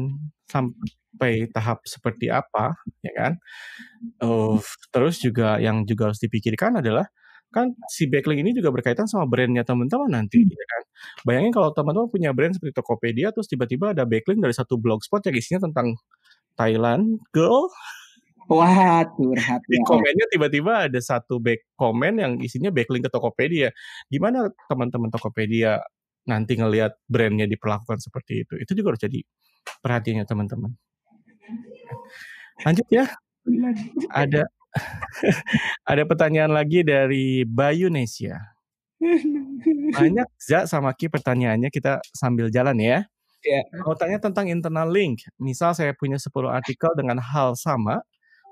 Sampai 0.49 1.49
tahap 1.53 1.85
seperti 1.85 2.33
apa 2.33 2.73
ya 3.05 3.13
kan? 3.13 3.33
Uh, 4.21 4.57
terus 4.89 5.21
juga 5.21 5.61
yang 5.61 5.85
juga 5.85 6.09
harus 6.09 6.21
dipikirkan 6.21 6.81
adalah 6.81 7.05
kan 7.49 7.73
si 7.89 8.05
backlink 8.05 8.45
ini 8.45 8.53
juga 8.53 8.69
berkaitan 8.69 9.09
sama 9.09 9.25
brandnya 9.25 9.65
teman-teman 9.65 10.21
nanti 10.21 10.37
hmm. 10.37 10.53
ya 10.53 10.65
kan 10.69 10.81
bayangin 11.25 11.49
kalau 11.49 11.73
teman-teman 11.73 12.05
punya 12.05 12.29
brand 12.29 12.53
seperti 12.53 12.77
Tokopedia 12.77 13.33
terus 13.33 13.49
tiba-tiba 13.49 13.97
ada 13.97 14.05
backlink 14.05 14.37
dari 14.37 14.53
satu 14.53 14.77
blogspot 14.77 15.25
yang 15.25 15.33
isinya 15.33 15.65
tentang 15.65 15.97
Thailand 16.53 17.17
girl 17.33 17.65
Wah, 18.49 19.05
curhat 19.13 19.61
Di 19.69 19.77
ya. 19.77 19.85
komennya 19.85 20.25
tiba-tiba 20.33 20.89
ada 20.89 20.97
satu 20.97 21.37
back 21.37 21.69
komen 21.77 22.17
yang 22.17 22.33
isinya 22.41 22.73
backlink 22.73 23.05
ke 23.05 23.11
Tokopedia. 23.13 23.69
Gimana 24.09 24.49
teman-teman 24.65 25.13
Tokopedia 25.13 25.77
nanti 26.25 26.57
ngelihat 26.57 26.97
brandnya 27.05 27.45
diperlakukan 27.45 28.01
seperti 28.01 28.41
itu? 28.49 28.57
Itu 28.57 28.73
juga 28.73 28.97
harus 28.97 29.05
jadi 29.05 29.19
perhatiannya 29.85 30.25
teman-teman. 30.25 30.73
Lanjut 32.65 32.87
ya. 32.89 33.05
Ada 34.09 34.49
ada 35.91 36.03
pertanyaan 36.09 36.49
lagi 36.49 36.81
dari 36.81 37.45
Bayu 37.45 37.93
Nesia. 37.93 38.57
Banyak 39.93 40.27
Za 40.41 40.65
sama 40.65 40.89
Ki 40.97 41.05
pertanyaannya 41.05 41.69
kita 41.69 42.01
sambil 42.17 42.49
jalan 42.49 42.81
ya. 42.81 43.05
Yeah. 43.45 43.63
Mau 43.87 43.95
tanya 43.95 44.19
tentang 44.19 44.51
internal 44.51 44.91
link. 44.91 45.23
Misal 45.39 45.71
saya 45.71 45.95
punya 45.95 46.19
10 46.19 46.51
artikel 46.51 46.91
dengan 46.99 47.23
hal 47.23 47.55
sama, 47.55 48.03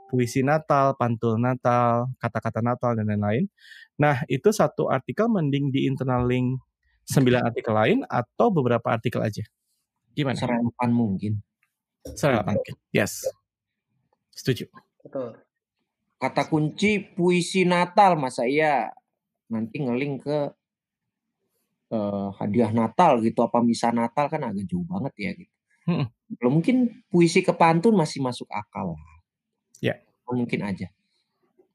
puisi 0.08 0.42
Natal, 0.42 0.96
pantul 0.96 1.38
Natal, 1.38 2.08
kata-kata 2.18 2.64
Natal 2.64 2.96
dan 2.96 3.08
lain-lain. 3.12 3.46
Nah, 4.00 4.24
itu 4.32 4.50
satu 4.50 4.88
artikel 4.88 5.28
mending 5.28 5.70
di 5.70 5.86
internal 5.86 6.24
link 6.26 6.60
sembilan 7.08 7.52
artikel 7.52 7.74
lain 7.76 8.00
atau 8.08 8.48
beberapa 8.52 8.88
artikel 8.92 9.24
aja? 9.24 9.44
Gimana? 10.16 10.40
Serempan 10.40 10.90
mungkin. 10.92 11.40
Serempan 12.04 12.56
mungkin. 12.58 12.76
Yes. 12.92 13.24
Setuju. 14.36 14.68
Betul. 15.04 15.40
Kata 16.18 16.50
kunci 16.50 16.98
puisi 17.02 17.64
Natal 17.64 18.18
masa 18.18 18.50
iya 18.50 18.90
nanti 19.48 19.80
ngeling 19.80 20.18
ke 20.18 20.40
uh, 21.94 22.30
hadiah 22.42 22.74
Natal 22.74 23.22
gitu 23.22 23.46
apa 23.46 23.62
misa 23.62 23.94
Natal 23.94 24.28
kan 24.28 24.42
agak 24.44 24.66
jauh 24.66 24.84
banget 24.84 25.14
ya 25.16 25.32
gitu. 25.38 25.54
Hmm. 25.88 26.06
Belum 26.36 26.60
mungkin 26.60 26.78
puisi 27.08 27.40
ke 27.40 27.56
pantun 27.56 27.96
masih 27.96 28.20
masuk 28.20 28.50
akal 28.52 28.98
lah. 28.98 29.17
Mungkin 30.28 30.62
aja. 30.64 30.88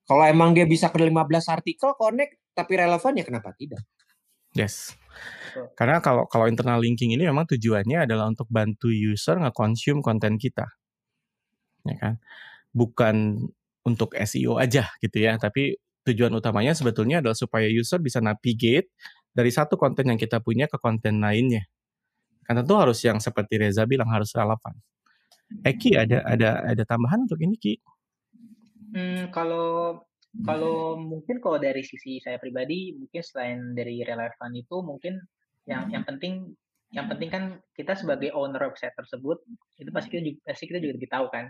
Kalau 0.05 0.25
emang 0.29 0.53
dia 0.53 0.69
bisa 0.69 0.93
ke 0.93 0.99
15 0.99 1.13
artikel 1.49 1.95
connect 1.97 2.37
tapi 2.53 2.73
relevan 2.77 3.17
ya 3.17 3.25
kenapa 3.25 3.57
tidak? 3.57 3.81
Yes. 4.53 4.93
Karena 5.77 6.01
kalau 6.05 6.29
kalau 6.29 6.45
internal 6.49 6.81
linking 6.81 7.17
ini 7.17 7.25
memang 7.25 7.49
tujuannya 7.49 8.05
adalah 8.05 8.29
untuk 8.29 8.49
bantu 8.53 8.93
user 8.93 9.41
nge-consume 9.41 10.05
konten 10.05 10.37
kita. 10.37 10.69
Ya 11.89 11.97
kan? 11.97 12.15
Bukan 12.73 13.49
untuk 13.83 14.15
SEO 14.15 14.61
aja 14.61 14.93
gitu 15.01 15.19
ya, 15.19 15.37
tapi 15.41 15.77
tujuan 16.07 16.33
utamanya 16.35 16.75
sebetulnya 16.75 17.25
adalah 17.25 17.37
supaya 17.37 17.67
user 17.71 17.99
bisa 18.03 18.19
navigate 18.23 18.91
dari 19.33 19.49
satu 19.49 19.81
konten 19.81 20.13
yang 20.13 20.19
kita 20.21 20.39
punya 20.45 20.69
ke 20.69 20.77
konten 20.77 21.25
lainnya. 21.25 21.65
Kan 22.45 22.61
tentu 22.61 22.75
harus 22.77 23.01
yang 23.03 23.19
seperti 23.23 23.57
Reza 23.57 23.89
bilang 23.89 24.11
harus 24.13 24.31
relevan. 24.37 24.77
Eki 25.63 26.01
ada 26.01 26.25
ada 26.25 26.51
ada 26.65 26.83
tambahan 26.89 27.29
untuk 27.29 27.41
ini 27.45 27.57
Ki? 27.61 27.77
Hmm, 28.93 29.33
kalau 29.33 30.01
kalau 30.45 30.97
mungkin 30.97 31.41
kalau 31.45 31.57
dari 31.61 31.85
sisi 31.85 32.21
saya 32.21 32.37
pribadi, 32.37 32.97
mungkin 32.97 33.21
selain 33.25 33.61
dari 33.77 34.01
relevan 34.05 34.53
itu 34.57 34.77
mungkin 34.85 35.21
yang 35.69 35.89
yang 35.93 36.05
penting 36.05 36.53
yang 36.93 37.09
penting 37.09 37.31
kan 37.33 37.45
kita 37.73 37.97
sebagai 37.97 38.37
owner 38.37 38.61
website 38.69 38.93
tersebut 38.93 39.41
itu 39.81 39.89
pasti 39.93 40.09
kita 40.13 40.23
juga, 40.29 40.39
pasti 40.45 40.65
kita 40.69 40.79
juga 40.81 41.09
tahu 41.09 41.27
kan. 41.33 41.45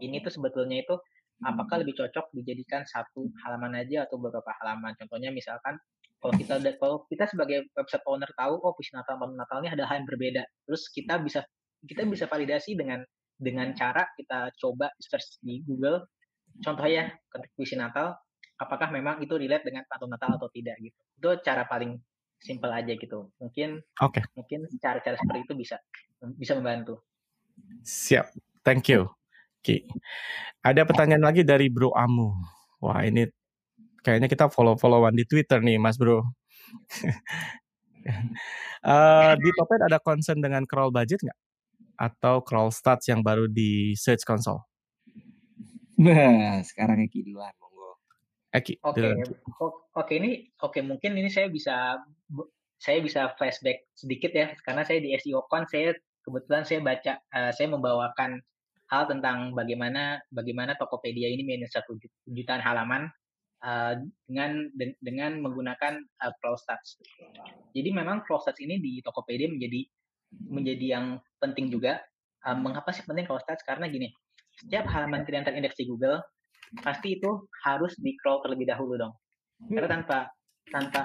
Ini 0.00 0.24
tuh 0.24 0.32
sebetulnya 0.32 0.84
itu 0.84 0.96
apakah 1.44 1.84
lebih 1.84 1.96
cocok 2.00 2.32
dijadikan 2.32 2.84
satu 2.88 3.28
halaman 3.44 3.76
aja 3.84 4.08
atau 4.08 4.16
beberapa 4.16 4.48
halaman. 4.64 4.96
Contohnya 4.96 5.28
misalkan 5.32 5.76
kalau 6.20 6.32
kita 6.32 6.54
kalau 6.80 6.96
kita 7.12 7.28
sebagai 7.28 7.68
website 7.76 8.04
owner 8.08 8.28
tahu 8.40 8.56
oh 8.64 8.72
puisi 8.72 8.96
Natal 8.96 9.20
Natal 9.20 9.60
ini 9.60 9.68
ada 9.72 9.84
hal 9.84 10.00
yang 10.00 10.08
berbeda. 10.08 10.42
Terus 10.64 10.88
kita 10.92 11.20
bisa 11.20 11.44
kita 11.84 12.08
bisa 12.08 12.24
validasi 12.24 12.72
dengan 12.72 13.04
dengan 13.36 13.76
cara 13.76 14.08
kita 14.16 14.48
coba 14.56 14.88
search 14.96 15.44
di 15.44 15.60
Google 15.60 16.08
contohnya 16.64 17.16
ketik 17.32 17.52
puisi 17.56 17.76
Natal, 17.76 18.16
apakah 18.56 18.88
memang 18.88 19.20
itu 19.20 19.36
relate 19.36 19.68
dengan 19.68 19.84
pantun 19.88 20.12
Natal 20.12 20.36
atau 20.36 20.48
tidak 20.52 20.76
gitu. 20.80 21.00
Itu 21.20 21.28
cara 21.44 21.68
paling 21.68 22.00
simple 22.40 22.72
aja 22.72 22.92
gitu. 22.92 23.32
Mungkin 23.40 23.80
okay. 24.00 24.22
mungkin 24.36 24.68
cara-cara 24.80 25.16
seperti 25.16 25.40
itu 25.44 25.54
bisa 25.56 25.76
bisa 26.36 26.52
membantu. 26.56 27.04
Siap. 27.84 28.32
Thank 28.64 28.92
you. 28.92 29.08
Oke. 29.62 29.62
Okay. 29.62 29.80
Ada 30.62 30.82
pertanyaan 30.84 31.24
lagi 31.24 31.42
dari 31.46 31.70
Bro 31.70 31.94
Amu. 31.94 32.34
Wah, 32.82 33.02
ini 33.06 33.26
kayaknya 34.02 34.28
kita 34.30 34.46
follow-followan 34.52 35.14
di 35.16 35.24
Twitter 35.26 35.58
nih, 35.62 35.78
Mas 35.80 35.96
Bro. 35.98 36.20
uh, 36.20 36.24
di 39.42 39.50
Topet 39.54 39.80
ada 39.82 39.98
concern 39.98 40.38
dengan 40.42 40.62
crawl 40.68 40.92
budget 40.92 41.22
nggak? 41.22 41.38
Atau 41.96 42.44
crawl 42.44 42.70
stats 42.70 43.08
yang 43.08 43.24
baru 43.24 43.48
di 43.48 43.96
Search 43.96 44.22
Console? 44.22 44.62
Nah, 45.96 46.60
sekarang 46.60 47.00
Eki 47.08 47.24
duluan, 47.24 47.52
monggo. 47.56 47.96
Eki. 48.52 48.80
Oke, 48.84 49.00
okay. 49.00 49.12
oke 49.16 49.74
okay, 49.96 50.16
ini 50.20 50.30
oke 50.60 50.76
okay, 50.76 50.82
mungkin 50.84 51.16
ini 51.16 51.32
saya 51.32 51.48
bisa 51.48 51.96
saya 52.76 53.00
bisa 53.00 53.32
flashback 53.40 53.88
sedikit 53.96 54.32
ya 54.36 54.52
karena 54.60 54.84
saya 54.84 55.00
di 55.00 55.16
SEO 55.16 55.48
Con 55.48 55.64
saya 55.64 55.96
kebetulan 56.20 56.68
saya 56.68 56.80
baca 56.84 57.12
uh, 57.32 57.50
saya 57.56 57.72
membawakan 57.72 58.44
hal 58.92 59.02
tentang 59.08 59.56
bagaimana 59.56 60.20
bagaimana 60.28 60.76
Tokopedia 60.76 61.32
ini 61.32 61.42
manage 61.42 61.72
satu 61.72 61.96
jutaan 62.28 62.60
halaman 62.60 63.08
uh, 63.64 63.96
dengan 64.28 64.68
de, 64.76 64.94
dengan 65.00 65.40
menggunakan 65.40 65.96
uh, 66.22 66.56
stats. 66.60 67.00
Jadi 67.72 67.88
memang 67.88 68.22
stats 68.28 68.60
ini 68.60 68.78
di 68.78 69.00
Tokopedia 69.00 69.48
menjadi 69.48 69.80
menjadi 70.52 70.86
yang 70.98 71.06
penting 71.40 71.72
juga. 71.72 72.04
Uh, 72.46 72.54
mengapa 72.54 72.94
sih 72.94 73.02
penting 73.02 73.26
stats? 73.26 73.66
Karena 73.66 73.90
gini, 73.90 74.12
setiap 74.56 74.88
halaman 74.88 75.22
yang 75.28 75.44
terindeks 75.44 75.76
di 75.76 75.84
Google 75.84 76.24
pasti 76.80 77.20
itu 77.20 77.46
harus 77.62 77.94
di 78.00 78.16
crawl 78.18 78.42
terlebih 78.42 78.66
dahulu 78.66 78.96
dong. 78.98 79.14
Karena 79.68 79.88
tanpa 80.00 80.18
tanpa 80.68 81.00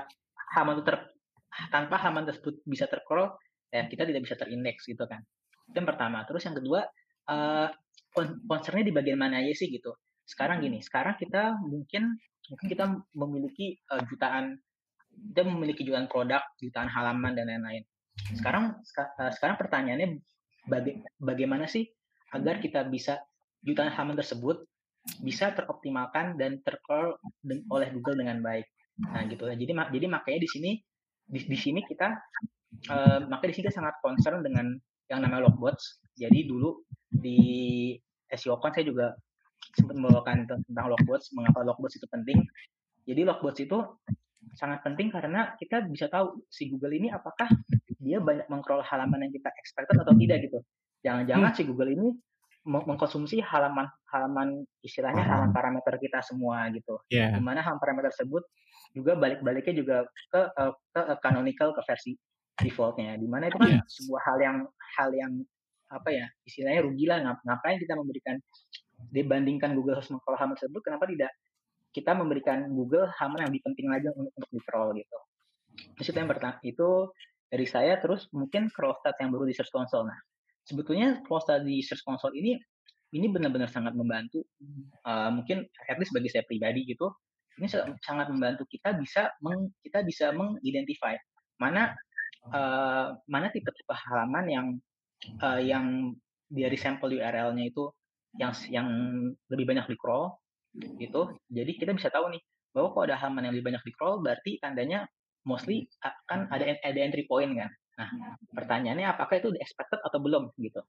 halaman 0.57 0.82
itu 0.82 0.84
ter, 0.88 0.98
tanpa 1.69 1.95
halaman 2.02 2.26
tersebut 2.28 2.64
bisa 2.65 2.90
tercrawl, 2.90 3.36
ya 3.69 3.86
kita 3.88 4.07
tidak 4.07 4.22
bisa 4.26 4.36
terindeks 4.40 4.88
gitu 4.88 5.03
kan. 5.06 5.22
Itu 5.69 5.76
yang 5.84 5.88
pertama. 5.88 6.23
Terus 6.28 6.44
yang 6.48 6.56
kedua, 6.57 6.82
uh, 7.32 7.68
concernnya 8.48 8.91
di 8.91 8.94
bagian 8.95 9.19
mana 9.19 9.40
aja 9.40 9.53
sih 9.56 9.72
gitu. 9.72 9.95
Sekarang 10.28 10.64
gini, 10.64 10.84
sekarang 10.84 11.15
kita 11.19 11.56
mungkin 11.61 12.18
mungkin 12.49 12.68
kita 12.68 12.86
memiliki 13.15 13.80
uh, 13.91 14.03
jutaan 14.07 14.60
kita 15.11 15.44
memiliki 15.44 15.84
jutaan 15.84 16.07
produk, 16.07 16.41
jutaan 16.60 16.88
halaman 16.88 17.36
dan 17.36 17.48
lain-lain. 17.48 17.84
Sekarang 18.36 18.80
uh, 18.80 19.32
sekarang 19.32 19.56
pertanyaannya 19.60 20.19
baga 20.68 20.91
bagaimana 21.19 21.65
sih 21.68 21.88
agar 22.32 22.64
kita 22.64 22.88
bisa 22.88 23.19
jutaan 23.66 23.94
halaman 23.94 24.18
tersebut 24.18 24.66
bisa 25.22 25.50
teroptimalkan 25.58 26.38
dan 26.38 26.62
tercrawl 26.62 27.18
oleh 27.46 27.90
Google 27.94 28.22
dengan 28.22 28.42
baik. 28.42 28.66
Nah, 29.02 29.26
gitu. 29.26 29.50
Jadi 29.50 29.74
jadi 29.74 30.06
makanya 30.06 30.40
di 30.46 30.50
sini 30.50 30.72
di, 31.26 31.40
di 31.42 31.58
sini 31.58 31.82
kita 31.82 32.14
uh, 32.92 33.20
maka 33.26 33.50
di 33.50 33.54
sini 33.58 33.70
kita 33.70 33.82
sangat 33.82 33.98
concern 34.06 34.46
dengan 34.46 34.78
yang 35.10 35.26
namanya 35.26 35.50
logbots. 35.50 36.02
Jadi 36.16 36.46
dulu 36.46 36.86
di 37.10 37.98
SEO 38.30 38.62
kan 38.62 38.72
saya 38.72 38.86
juga 38.88 39.18
sempat 39.74 39.96
membawakan 39.98 40.46
tentang 40.48 40.88
logbots, 40.94 41.34
mengapa 41.34 41.66
logbots 41.66 41.98
itu 41.98 42.08
penting. 42.08 42.40
Jadi 43.10 43.22
logbots 43.26 43.60
itu 43.60 43.78
sangat 44.54 44.84
penting 44.84 45.10
karena 45.10 45.56
kita 45.58 45.88
bisa 45.88 46.12
tahu 46.12 46.44
si 46.52 46.68
Google 46.70 46.94
ini 46.94 47.08
apakah 47.10 47.48
dia 48.02 48.18
banyak 48.20 48.50
mengcrawl 48.50 48.84
halaman 48.84 49.30
yang 49.30 49.34
kita 49.34 49.50
expected 49.58 49.98
atau 49.98 50.14
tidak 50.18 50.38
gitu. 50.46 50.60
Jangan-jangan 51.02 51.50
hmm. 51.54 51.58
si 51.58 51.62
Google 51.66 51.90
ini 51.94 52.08
mengkonsumsi 52.62 53.42
halaman 53.42 53.90
halaman 54.14 54.62
istilahnya 54.86 55.26
halaman 55.26 55.52
parameter 55.54 55.98
kita 55.98 56.22
semua 56.22 56.70
gitu. 56.70 57.02
Yeah. 57.10 57.34
Di 57.34 57.42
mana 57.42 57.66
halaman 57.66 57.82
parameter 57.82 58.14
tersebut 58.14 58.46
juga 58.94 59.18
balik-baliknya 59.18 59.74
juga 59.74 59.98
ke 60.30 60.42
uh, 60.58 60.74
ke 60.94 61.02
uh, 61.02 61.18
canonical 61.24 61.74
ke 61.74 61.82
versi 61.82 62.14
defaultnya. 62.62 63.18
Di 63.18 63.26
mana 63.26 63.50
itu 63.50 63.58
kan 63.58 63.82
yeah. 63.82 63.84
sebuah 63.86 64.22
hal 64.22 64.38
yang 64.42 64.58
hal 65.00 65.10
yang 65.16 65.34
apa 65.92 66.08
ya 66.08 66.26
istilahnya 66.48 66.88
rugi 66.88 67.04
lah 67.04 67.20
ngap, 67.20 67.38
ngapain 67.44 67.78
kita 67.82 68.00
memberikan 68.00 68.40
dibandingkan 69.12 69.76
Google 69.76 70.00
harus 70.00 70.08
mengcrawl 70.08 70.40
halaman 70.40 70.56
tersebut 70.56 70.82
kenapa 70.88 71.04
tidak 71.10 71.32
kita 71.92 72.16
memberikan 72.16 72.72
Google 72.72 73.12
halaman 73.20 73.44
yang 73.44 73.50
lebih 73.52 73.64
penting 73.68 73.88
lagi 73.92 74.08
untuk, 74.16 74.32
untuk 74.32 74.52
di 74.52 74.62
crawl 74.64 74.96
gitu. 74.96 75.18
Terus 76.00 76.08
itu 76.08 76.18
yang 76.18 76.32
pertama 76.32 76.56
itu 76.64 77.12
dari 77.52 77.68
saya 77.68 78.00
terus 78.00 78.32
mungkin 78.32 78.72
crawl 78.72 78.96
stat 79.04 79.20
yang 79.20 79.36
baru 79.36 79.44
di 79.44 79.52
Search 79.52 79.76
Console. 79.76 80.08
Nah, 80.08 80.20
sebetulnya 80.66 81.22
close 81.26 81.48
tadi 81.50 81.82
search 81.82 82.04
console 82.06 82.34
ini 82.38 82.58
ini 83.12 83.28
benar-benar 83.28 83.68
sangat 83.68 83.92
membantu 83.94 84.46
uh, 85.04 85.30
mungkin 85.34 85.68
at 85.90 85.98
least 86.00 86.16
bagi 86.16 86.32
saya 86.32 86.48
pribadi 86.48 86.88
gitu 86.88 87.12
ini 87.60 87.68
sangat 88.02 88.32
membantu 88.32 88.64
kita 88.72 88.96
bisa 88.96 89.30
meng, 89.44 89.70
kita 89.84 90.02
bisa 90.08 90.32
mengidentify 90.32 91.14
mana 91.60 91.94
uh, 92.50 93.14
mana 93.30 93.54
tipe-tipe 93.54 93.94
halaman 93.94 94.46
yang 94.50 94.68
uh, 95.44 95.62
yang 95.62 96.16
dari 96.50 96.78
sampel 96.80 97.14
URL-nya 97.14 97.70
itu 97.70 97.92
yang 98.40 98.52
yang 98.72 98.88
lebih 99.52 99.68
banyak 99.68 99.86
di 99.92 99.96
crawl 100.00 100.40
gitu. 100.98 101.36
Jadi 101.52 101.72
kita 101.76 101.92
bisa 101.92 102.08
tahu 102.08 102.32
nih 102.32 102.42
bahwa 102.72 102.96
kalau 102.96 103.04
ada 103.12 103.20
halaman 103.20 103.52
yang 103.52 103.54
lebih 103.60 103.76
banyak 103.76 103.84
di 103.84 103.92
crawl 103.94 104.24
berarti 104.24 104.58
tandanya 104.64 105.04
mostly 105.44 105.86
akan 106.02 106.48
ada 106.48 106.80
ada 106.80 107.00
entry 107.02 107.28
point 107.28 107.52
kan 107.58 107.70
nah 108.02 108.34
pertanyaannya 108.57 109.06
apakah 109.14 109.38
itu 109.38 109.53
expected 109.61 110.02
atau 110.02 110.18
belum 110.18 110.49
gitu? 110.57 110.82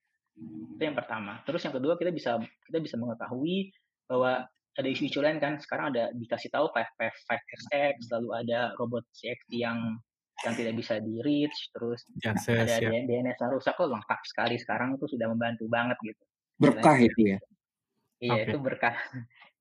Itu 0.76 0.82
yang 0.82 0.96
pertama. 0.96 1.44
Terus 1.44 1.60
yang 1.68 1.76
kedua 1.76 2.00
kita 2.00 2.08
bisa 2.08 2.40
kita 2.40 2.78
bisa 2.80 2.96
mengetahui 2.96 3.68
bahwa 4.08 4.48
ada 4.72 4.88
isu-isu 4.88 5.20
lain 5.20 5.36
kan. 5.36 5.60
Sekarang 5.60 5.92
ada 5.92 6.08
dikasih 6.16 6.48
tahu 6.48 6.72
5 6.72 6.80
xx 7.28 8.08
lalu 8.08 8.28
ada 8.32 8.72
robot 8.80 9.04
CXT 9.12 9.60
yang 9.60 10.00
yang 10.42 10.54
tidak 10.58 10.74
bisa 10.74 10.98
di 10.98 11.22
reach 11.22 11.70
terus 11.70 12.02
yes, 12.18 12.50
yes, 12.50 12.66
ada 12.66 12.90
yeah. 12.90 13.04
DNS 13.04 13.38
yang 13.38 13.52
rusak. 13.52 13.76
Kok 13.76 13.92
lengkap 13.92 14.20
sekali 14.24 14.56
sekarang 14.56 14.96
itu 14.96 15.06
sudah 15.06 15.28
membantu 15.28 15.68
banget 15.68 16.00
gitu. 16.00 16.24
Berkah 16.56 16.96
itu 16.96 17.36
ya? 17.36 17.38
Iya 18.22 18.32
okay. 18.32 18.44
itu 18.48 18.58
berkah. 18.58 18.96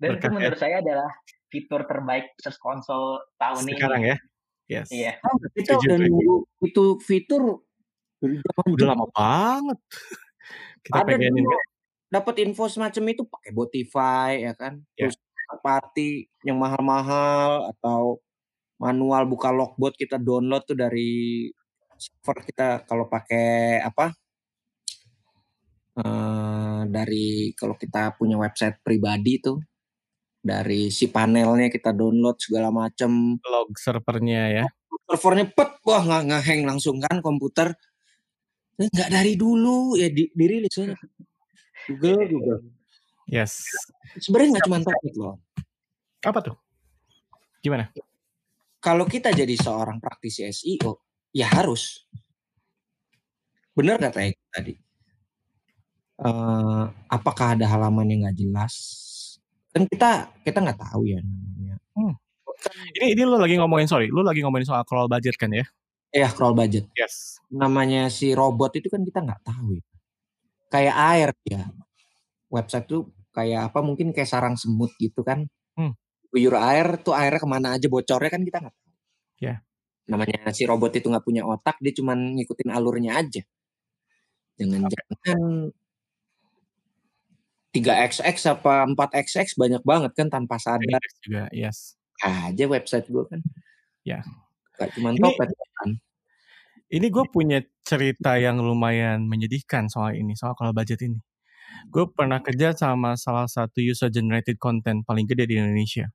Dan 0.02 0.18
berkah, 0.18 0.22
itu 0.23 0.28
menurut 0.34 0.57
ya. 0.57 0.64
saya 0.64 0.76
adalah 0.80 1.11
fitur 1.52 1.84
terbaik 1.86 2.32
search 2.40 2.57
console 2.57 3.19
tahun 3.36 3.68
sekarang 3.68 3.69
ini. 3.69 3.78
Sekarang 3.78 4.03
ya 4.07 4.18
yes. 4.72 4.88
Iya. 4.88 5.19
Oh, 5.27 5.35
kita 5.52 5.76
udah 5.76 5.98
nunggu 5.99 6.35
itu 6.64 6.84
fitur 7.03 7.60
udah 8.22 8.85
lama 8.93 9.07
banget. 9.11 9.80
Kita 10.81 11.06
ada 11.06 11.14
pengenin 11.14 11.45
kan? 11.45 11.61
dapat 12.10 12.35
info 12.41 12.65
semacam 12.65 13.03
itu 13.14 13.23
pakai 13.30 13.52
Botify 13.53 14.31
ya 14.41 14.53
kan? 14.57 14.81
Yeah. 14.98 15.14
terus 15.14 15.18
party 15.61 16.31
yang 16.48 16.57
mahal-mahal 16.57 17.69
atau 17.76 18.18
manual 18.81 19.27
buka 19.30 19.52
logbot 19.53 19.93
kita 19.93 20.18
download 20.18 20.64
tuh 20.65 20.80
dari 20.80 21.52
server 21.99 22.41
kita. 22.48 22.68
Kalau 22.89 23.06
pakai 23.06 23.77
apa? 23.84 24.15
Uh, 25.91 26.88
dari 26.88 27.52
kalau 27.53 27.76
kita 27.76 28.15
punya 28.15 28.39
website 28.39 28.80
pribadi 28.81 29.43
tuh 29.43 29.60
dari 30.42 30.90
si 30.90 31.08
panelnya 31.08 31.70
kita 31.70 31.94
download 31.94 32.42
segala 32.42 32.74
macam 32.74 33.38
log 33.46 33.70
servernya 33.78 34.44
ya. 34.50 34.66
Servernya 35.06 35.54
pet 35.54 35.78
wah 35.86 36.02
nggak 36.02 36.24
ngeheng 36.34 36.62
langsung 36.66 36.98
kan 36.98 37.22
komputer. 37.22 37.78
Eh, 38.82 38.90
nggak 38.90 39.10
dari 39.14 39.38
dulu. 39.38 39.94
Ya 39.96 40.10
di, 40.10 40.34
dirilis 40.34 40.74
aja 40.82 40.98
Google 41.88 42.26
Google. 42.30 42.62
yes. 43.30 43.66
Sebenarnya 44.18 44.58
nggak 44.58 44.66
cuma 44.66 44.78
topik 44.82 45.14
loh. 45.18 45.36
Apa 46.26 46.40
tuh? 46.42 46.58
Gimana? 47.62 47.90
Kalau 48.82 49.06
kita 49.06 49.30
jadi 49.30 49.54
seorang 49.54 50.02
praktisi 50.02 50.42
SEO, 50.50 51.06
ya 51.30 51.46
harus. 51.46 52.10
Benar 53.78 54.02
kata 54.02 54.26
Eko 54.26 54.46
tadi. 54.50 54.74
Uh, 56.22 56.86
apakah 57.10 57.58
ada 57.58 57.66
halaman 57.66 58.10
yang 58.10 58.20
nggak 58.26 58.38
jelas? 58.42 58.74
Kan 59.72 59.84
kita 59.88 60.30
kita 60.43 60.60
nggak 60.60 60.80
tahu 60.80 61.07
ya 61.07 61.19
namanya. 61.23 61.76
Hmm. 61.95 62.14
Ini 62.99 63.18
ini 63.18 63.22
lo 63.26 63.41
lagi 63.41 63.56
ngomongin 63.57 63.88
sorry, 63.89 64.07
lo 64.11 64.22
lagi 64.22 64.43
ngomongin 64.45 64.68
soal 64.68 64.84
crawl 64.85 65.10
budget 65.10 65.35
kan 65.39 65.49
ya? 65.49 65.65
Iya 66.11 66.30
crawl 66.30 66.53
budget. 66.53 66.91
Yes. 66.93 67.39
Namanya 67.49 68.11
si 68.11 68.35
robot 68.35 68.76
itu 68.77 68.91
kan 68.91 69.02
kita 69.02 69.23
nggak 69.23 69.41
tahu 69.48 69.80
ya. 69.80 69.84
Kayak 70.72 70.95
air 71.15 71.30
ya. 71.48 71.64
Website 72.52 72.85
tuh 72.85 73.10
kayak 73.31 73.72
apa 73.72 73.80
mungkin 73.80 74.11
kayak 74.11 74.27
sarang 74.27 74.60
semut 74.60 74.91
gitu 74.99 75.23
kan. 75.23 75.48
Hmm 75.73 75.95
guyur 76.31 76.56
air 76.56 77.03
tuh 77.03 77.11
airnya 77.11 77.43
ke 77.43 77.48
mana 77.48 77.68
aja 77.76 77.88
bocornya 77.91 78.31
kan 78.31 78.41
kita 78.41 78.57
nggak 78.64 78.76
tahu. 78.76 78.91
Ya. 79.43 79.56
Namanya 80.07 80.49
si 80.56 80.64
robot 80.64 80.95
itu 80.95 81.11
nggak 81.11 81.26
punya 81.27 81.43
otak, 81.43 81.77
dia 81.84 81.93
cuma 81.93 82.15
ngikutin 82.15 82.69
alurnya 82.72 83.19
aja. 83.19 83.43
Jangan-jangan 84.56 85.72
3xx 87.72 88.38
apa 88.52 88.84
4xx 88.91 89.56
banyak 89.56 89.84
banget 89.88 90.11
kan 90.15 90.27
tanpa 90.27 90.60
sadar. 90.60 90.99
juga, 91.23 91.48
yes. 91.56 91.95
Aja 92.19 92.68
website 92.68 93.07
gue 93.07 93.23
kan. 93.26 93.39
Ya. 94.03 94.19
Gak 94.76 94.91
cuma 94.99 95.15
topet 95.15 95.48
kan. 95.52 95.89
Ini 96.91 97.07
gue 97.07 97.26
punya 97.31 97.64
cerita 97.88 98.35
yang 98.35 98.60
lumayan 98.60 99.23
menyedihkan 99.23 99.88
soal 99.88 100.19
ini, 100.19 100.35
soal 100.35 100.52
kalau 100.60 100.76
budget 100.76 100.99
ini. 101.07 101.23
Gue 101.88 102.11
pernah 102.11 102.43
kerja 102.43 102.76
sama 102.76 103.15
salah 103.15 103.48
satu 103.48 103.80
user 103.80 104.11
generated 104.11 104.60
content 104.60 105.07
paling 105.07 105.23
gede 105.23 105.48
di 105.48 105.56
Indonesia. 105.56 106.11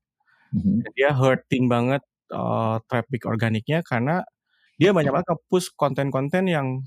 Mm-hmm. 0.53 0.93
Dia 0.93 1.11
hurting 1.17 1.65
banget 1.67 2.05
uh, 2.31 2.79
traffic 2.87 3.25
organiknya 3.25 3.81
karena 3.81 4.23
dia 4.77 4.93
banyak 4.93 5.11
banget 5.11 5.41
push 5.49 5.73
konten-konten 5.73 6.53
yang 6.53 6.85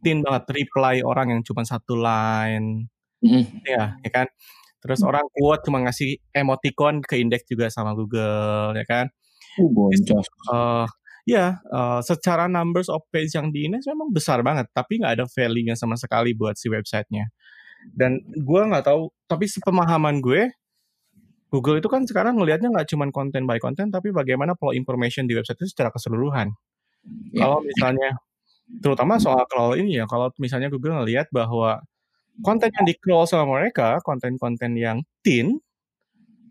thin 0.00 0.24
banget 0.24 0.48
reply 0.56 1.04
orang 1.04 1.36
yang 1.36 1.40
cuma 1.44 1.68
satu 1.68 2.00
line. 2.00 2.88
Mm-hmm. 3.24 3.66
Ya, 3.66 3.98
ya 4.02 4.10
kan? 4.10 4.26
Terus 4.78 5.02
mm-hmm. 5.02 5.10
orang 5.10 5.26
quote 5.34 5.62
cuma 5.66 5.78
ngasih 5.82 6.22
emoticon 6.30 7.02
ke 7.02 7.18
indeks 7.18 7.46
juga 7.50 7.66
sama 7.68 7.94
Google, 7.98 8.78
ya 8.78 8.86
kan? 8.86 9.06
Uh, 10.54 10.86
ya, 11.26 11.58
uh, 11.74 11.98
secara 12.00 12.46
numbers 12.46 12.86
of 12.86 13.02
page 13.10 13.34
yang 13.34 13.50
di 13.50 13.66
indeks 13.66 13.90
memang 13.90 14.14
besar 14.14 14.40
banget, 14.46 14.70
tapi 14.70 15.02
nggak 15.02 15.18
ada 15.18 15.26
value-nya 15.26 15.74
sama 15.74 15.98
sekali 15.98 16.32
buat 16.32 16.54
si 16.54 16.70
websitenya. 16.70 17.26
Dan 17.90 18.22
gue 18.22 18.62
nggak 18.70 18.86
tahu, 18.86 19.10
tapi 19.26 19.50
sepemahaman 19.50 20.22
gue, 20.22 20.50
Google 21.48 21.80
itu 21.80 21.88
kan 21.88 22.04
sekarang 22.04 22.36
ngelihatnya 22.36 22.68
nggak 22.70 22.88
cuma 22.92 23.08
konten 23.10 23.48
by 23.48 23.58
konten, 23.58 23.88
tapi 23.88 24.12
bagaimana 24.12 24.52
flow 24.54 24.76
information 24.76 25.24
di 25.24 25.34
website 25.34 25.58
itu 25.58 25.72
secara 25.72 25.88
keseluruhan. 25.88 26.52
Yeah. 27.32 27.48
Kalau 27.48 27.58
misalnya, 27.64 28.10
terutama 28.84 29.16
soal 29.16 29.42
crawl 29.48 29.80
ini 29.80 29.96
ya, 29.96 30.04
kalau 30.04 30.28
misalnya 30.36 30.68
Google 30.68 31.00
ngelihat 31.00 31.32
bahwa 31.32 31.80
konten 32.44 32.70
yang 32.70 32.86
di 32.86 32.94
crawl 32.98 33.26
sama 33.26 33.58
mereka, 33.58 33.98
konten-konten 34.02 34.78
yang 34.78 35.02
thin, 35.22 35.58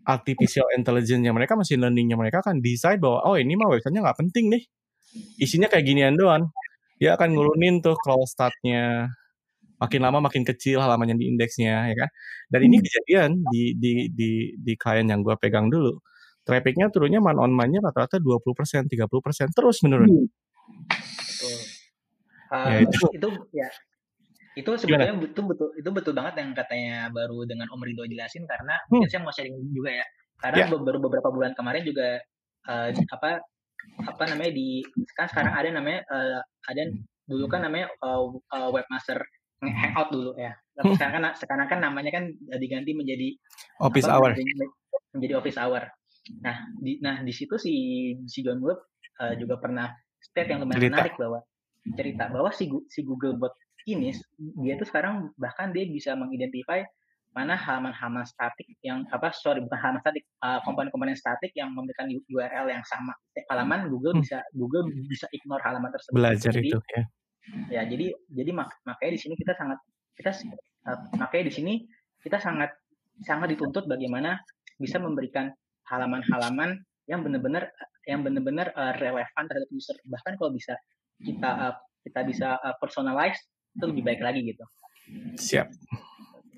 artificial 0.08 0.68
intelligence-nya 0.76 1.32
mereka, 1.32 1.56
machine 1.56 1.84
learning-nya 1.84 2.16
mereka 2.16 2.40
akan 2.44 2.64
decide 2.64 3.00
bahwa, 3.00 3.24
oh 3.28 3.36
ini 3.36 3.56
mah 3.56 3.68
websitenya 3.68 4.04
nggak 4.04 4.18
penting 4.18 4.52
nih. 4.52 4.62
Isinya 5.40 5.68
kayak 5.68 5.84
ginian 5.84 6.14
doang. 6.16 6.48
Dia 6.98 7.14
akan 7.14 7.36
ngurunin 7.36 7.80
tuh 7.80 7.94
crawl 8.00 8.26
stat-nya, 8.26 9.08
makin 9.78 10.00
lama 10.02 10.18
makin 10.26 10.42
kecil 10.42 10.82
halaman 10.82 11.14
yang 11.14 11.18
di 11.22 11.26
indeksnya 11.30 11.86
ya 11.86 11.94
kan 11.94 12.10
dan 12.50 12.60
ini 12.66 12.76
hmm. 12.78 12.84
kejadian 12.84 13.30
di 13.46 13.62
di 13.78 13.92
di 14.10 14.30
di 14.58 14.72
klien 14.74 15.06
yang 15.06 15.22
gue 15.22 15.34
pegang 15.38 15.70
dulu 15.70 16.02
trafficnya 16.42 16.90
turunnya 16.90 17.22
man 17.22 17.38
on 17.38 17.54
man-nya 17.54 17.78
rata-rata 17.78 18.18
20 18.18 18.42
persen 18.58 18.82
30 18.90 19.06
persen 19.22 19.46
terus 19.54 19.78
menurun 19.86 20.10
hmm. 20.10 20.28
Uh, 22.48 22.64
ya, 22.64 22.76
itu. 22.80 23.00
itu 23.12 23.28
ya 23.52 23.68
itu 24.58 24.70
sebenarnya 24.74 25.14
betul 25.14 25.44
betul 25.46 25.68
itu 25.78 25.90
betul 25.94 26.12
banget 26.18 26.34
yang 26.42 26.50
katanya 26.50 27.06
baru 27.14 27.46
dengan 27.46 27.70
Om 27.70 27.82
Rido 27.86 28.02
jelasin 28.10 28.42
karena 28.42 28.74
hmm. 28.90 29.06
saya 29.06 29.22
mau 29.22 29.30
sharing 29.30 29.54
juga 29.70 30.02
ya 30.02 30.06
karena 30.42 30.66
yeah. 30.66 30.82
baru 30.82 30.98
beberapa 30.98 31.30
bulan 31.30 31.54
kemarin 31.54 31.86
juga 31.86 32.18
uh, 32.66 32.90
apa 32.90 33.38
apa 34.02 34.24
namanya 34.26 34.52
di 34.54 34.82
kan 35.14 35.30
sekarang 35.30 35.54
ada 35.54 35.68
namanya 35.70 36.00
uh, 36.10 36.42
ada 36.66 36.82
dulu 37.30 37.46
kan 37.46 37.62
namanya 37.62 37.86
uh, 38.02 38.34
uh, 38.34 38.70
webmaster 38.74 39.22
hangout 39.62 40.10
dulu 40.10 40.34
ya. 40.38 40.54
Hmm. 40.78 40.94
sekarang 40.94 41.14
kan 41.18 41.34
sekarang 41.34 41.66
kan 41.66 41.78
namanya 41.82 42.10
kan 42.14 42.30
diganti 42.62 42.94
menjadi 42.94 43.34
office 43.82 44.06
apa, 44.06 44.14
hour. 44.14 44.30
Menjadi, 44.34 44.66
menjadi 45.14 45.34
office 45.34 45.58
hour. 45.58 45.82
Nah, 46.38 46.56
di 46.78 47.02
nah 47.02 47.18
di 47.22 47.34
situ 47.34 47.58
si 47.58 47.74
si 48.30 48.46
John 48.46 48.62
Webb 48.62 48.86
uh, 49.18 49.34
juga 49.34 49.58
pernah 49.58 49.90
state 50.22 50.54
yang 50.54 50.62
lumayan 50.62 50.78
cerita. 50.78 50.94
menarik 50.94 51.14
bahwa 51.18 51.38
cerita 51.98 52.24
bahwa 52.30 52.50
si 52.54 52.70
si 52.86 53.00
Google 53.02 53.34
Ini 53.88 54.12
dia 54.60 54.76
tuh 54.76 54.84
sekarang 54.84 55.32
bahkan 55.40 55.72
dia 55.72 55.88
bisa 55.88 56.12
mengidentify 56.12 56.84
mana 57.32 57.56
halaman-halaman 57.56 58.24
statik 58.24 58.66
yang 58.84 59.04
apa 59.12 59.30
sorry 59.30 59.60
bukan 59.64 59.78
halaman 59.78 60.00
statik 60.00 60.24
uh, 60.42 60.60
komponen-komponen 60.64 61.16
statik 61.16 61.52
yang 61.56 61.72
memberikan 61.72 62.08
URL 62.08 62.66
yang 62.68 62.84
sama. 62.84 63.16
Halaman 63.48 63.88
Google 63.88 64.16
hmm. 64.16 64.22
bisa 64.24 64.38
Google 64.56 64.88
bisa 65.08 65.24
ignore 65.32 65.62
halaman 65.64 65.92
tersebut. 65.92 66.16
Belajar 66.16 66.52
Jadi, 66.52 66.68
itu 66.68 66.78
ya. 66.92 67.02
ya 67.72 67.82
jadi 67.88 68.12
jadi 68.32 68.50
mak 68.52 68.68
makanya 68.84 69.12
di 69.16 69.20
sini 69.20 69.34
kita 69.40 69.52
sangat 69.56 69.78
kita 70.20 70.30
uh, 70.88 70.98
makanya 71.16 71.44
di 71.48 71.54
sini 71.54 71.72
kita 72.20 72.36
sangat 72.42 72.74
sangat 73.24 73.56
dituntut 73.56 73.88
bagaimana 73.88 74.36
bisa 74.76 75.00
memberikan 75.00 75.48
halaman-halaman 75.88 76.76
yang 77.08 77.24
benar-benar 77.24 77.72
yang 78.04 78.20
benar-benar 78.24 78.72
uh, 78.76 78.92
relevan 79.00 79.44
terhadap 79.48 79.68
user. 79.72 79.96
Bahkan 80.04 80.36
kalau 80.36 80.52
bisa 80.52 80.76
kita 81.24 81.50
uh, 81.70 81.74
kita 82.04 82.20
bisa 82.24 82.56
uh, 82.60 82.76
personalize 82.80 83.38
itu 83.78 83.84
lebih 83.86 84.02
baik 84.02 84.20
lagi 84.20 84.40
gitu 84.42 84.64
siap 85.38 85.70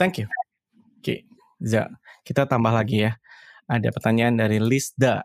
thank 0.00 0.16
you 0.18 0.26
oke 0.26 1.04
okay. 1.04 1.22
Za 1.60 1.92
kita 2.24 2.48
tambah 2.48 2.72
lagi 2.72 3.04
ya 3.04 3.12
ada 3.68 3.92
pertanyaan 3.92 4.40
dari 4.40 4.56
Lisda 4.56 5.20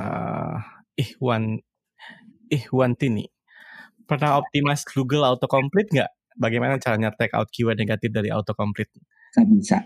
uh, 0.00 0.56
Ihwan 0.96 1.60
Ihwan 2.48 2.96
Tini 2.96 3.28
pernah 4.08 4.40
optimize 4.40 4.88
Google 4.88 5.28
autocomplete 5.28 5.92
nggak? 5.92 6.16
bagaimana 6.36 6.76
caranya 6.76 7.10
take 7.16 7.32
out 7.32 7.48
keyword 7.48 7.80
negatif 7.80 8.12
dari 8.12 8.28
autocomplete? 8.28 8.92
Nggak 9.34 9.46
bisa. 9.56 9.78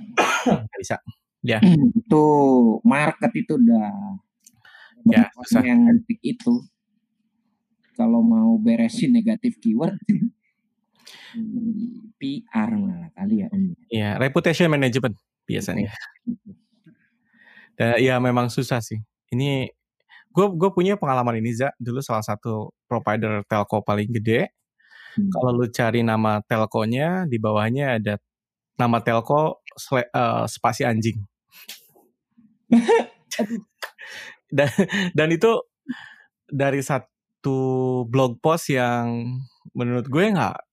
Nggak 0.47 0.79
bisa. 0.83 0.97
Ya. 1.41 1.59
itu 1.97 2.25
market 2.85 3.33
itu 3.33 3.57
udah 3.57 3.89
Ya, 5.09 5.33
susah. 5.33 5.65
yang 5.65 5.89
ngetik 5.89 6.21
itu. 6.21 6.61
Kalau 7.97 8.21
mau 8.21 8.61
beresin 8.61 9.17
negatif 9.17 9.57
keyword, 9.57 9.97
hmm, 9.97 10.29
PR 12.21 12.71
malah 12.77 13.11
kali 13.17 13.43
ya 13.43 13.47
Om. 13.51 13.65
Iya, 13.91 14.11
reputation 14.19 14.69
management 14.71 15.17
biasanya. 15.47 15.91
Dan 17.75 17.97
ya 17.99 18.21
memang 18.21 18.53
susah 18.53 18.85
sih. 18.85 19.01
Ini 19.33 19.71
gue 20.31 20.47
gue 20.55 20.71
punya 20.71 20.95
pengalaman 20.95 21.43
ini 21.43 21.51
Za 21.57 21.75
dulu 21.81 21.99
salah 22.05 22.23
satu 22.23 22.71
provider 22.87 23.43
telco 23.49 23.83
paling 23.83 24.11
gede. 24.11 24.53
Hmm. 25.17 25.31
Kalau 25.33 25.51
lu 25.57 25.67
cari 25.73 26.07
nama 26.07 26.39
telkonya 26.47 27.27
di 27.27 27.41
bawahnya 27.41 27.99
ada 27.99 28.15
nama 28.79 29.03
telco 29.03 29.65
sle- 29.75 30.11
eh, 30.11 30.45
spasi 30.47 30.87
anjing. 30.87 31.19
dan 34.57 34.71
dan 35.15 35.29
itu 35.35 35.51
dari 36.51 36.83
satu 36.83 37.59
blog 38.07 38.39
post 38.43 38.71
yang 38.71 39.39
menurut 39.75 40.07
gue 40.07 40.25
nggak 40.31 40.70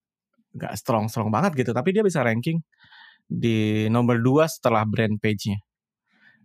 nggak 0.57 0.73
strong 0.79 1.07
strong 1.11 1.29
banget 1.29 1.53
gitu, 1.65 1.71
tapi 1.77 1.93
dia 1.95 2.03
bisa 2.05 2.21
ranking 2.25 2.59
di 3.27 3.87
nomor 3.91 4.19
dua 4.23 4.47
setelah 4.49 4.83
brand 4.87 5.19
page-nya 5.19 5.59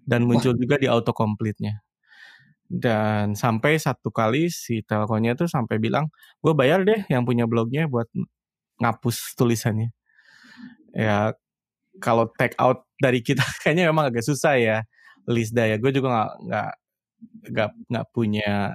dan 0.07 0.27
muncul 0.27 0.55
juga 0.59 0.77
di 0.79 0.91
autocomplete-nya. 0.91 1.79
Dan 2.73 3.37
sampai 3.37 3.77
satu 3.77 4.09
kali 4.09 4.49
si 4.49 4.81
telkonya 4.81 5.37
tuh 5.37 5.47
sampai 5.47 5.77
bilang, 5.77 6.09
gue 6.41 6.53
bayar 6.57 6.83
deh 6.89 7.05
yang 7.13 7.29
punya 7.29 7.45
blognya 7.45 7.85
buat 7.85 8.09
ngapus 8.81 9.37
tulisannya. 9.37 9.93
Ya 10.97 11.37
kalau 12.01 12.29
take 12.41 12.57
out 12.61 12.89
dari 13.01 13.21
kita 13.21 13.45
kayaknya 13.65 13.93
memang 13.93 14.11
agak 14.13 14.25
susah 14.25 14.57
ya, 14.57 14.79
Lisda 15.29 15.69
ya. 15.69 15.77
Gue 15.77 15.93
juga 15.93 16.09
nggak 16.13 16.33
nggak 17.53 17.71
nggak 17.93 18.07
punya 18.15 18.75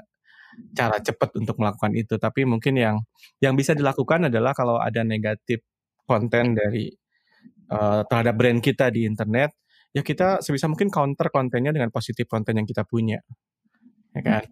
cara 0.74 0.98
cepat 1.02 1.38
untuk 1.38 1.58
melakukan 1.62 1.94
itu. 1.94 2.16
Tapi 2.18 2.46
mungkin 2.48 2.78
yang 2.78 2.96
yang 3.44 3.54
bisa 3.54 3.74
dilakukan 3.78 4.30
adalah 4.30 4.54
kalau 4.58 4.78
ada 4.82 5.02
negatif 5.06 5.62
konten 6.08 6.58
dari 6.58 6.90
eh, 7.72 8.02
terhadap 8.08 8.36
brand 8.38 8.60
kita 8.64 8.90
di 8.94 9.06
internet, 9.06 9.54
ya 9.94 10.02
kita 10.02 10.42
sebisa 10.42 10.70
mungkin 10.72 10.90
counter 10.90 11.30
kontennya 11.30 11.72
dengan 11.76 11.90
positif 11.94 12.26
konten 12.30 12.58
yang 12.58 12.68
kita 12.68 12.84
punya, 12.88 13.20
ya 14.16 14.22
kan? 14.24 14.44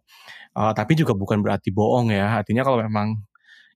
Eh, 0.55 0.73
tapi 0.75 0.93
juga 0.95 1.13
bukan 1.17 1.41
berarti 1.43 1.69
bohong 1.73 2.13
ya. 2.13 2.39
Artinya 2.41 2.63
kalau 2.63 2.79
memang 2.83 3.19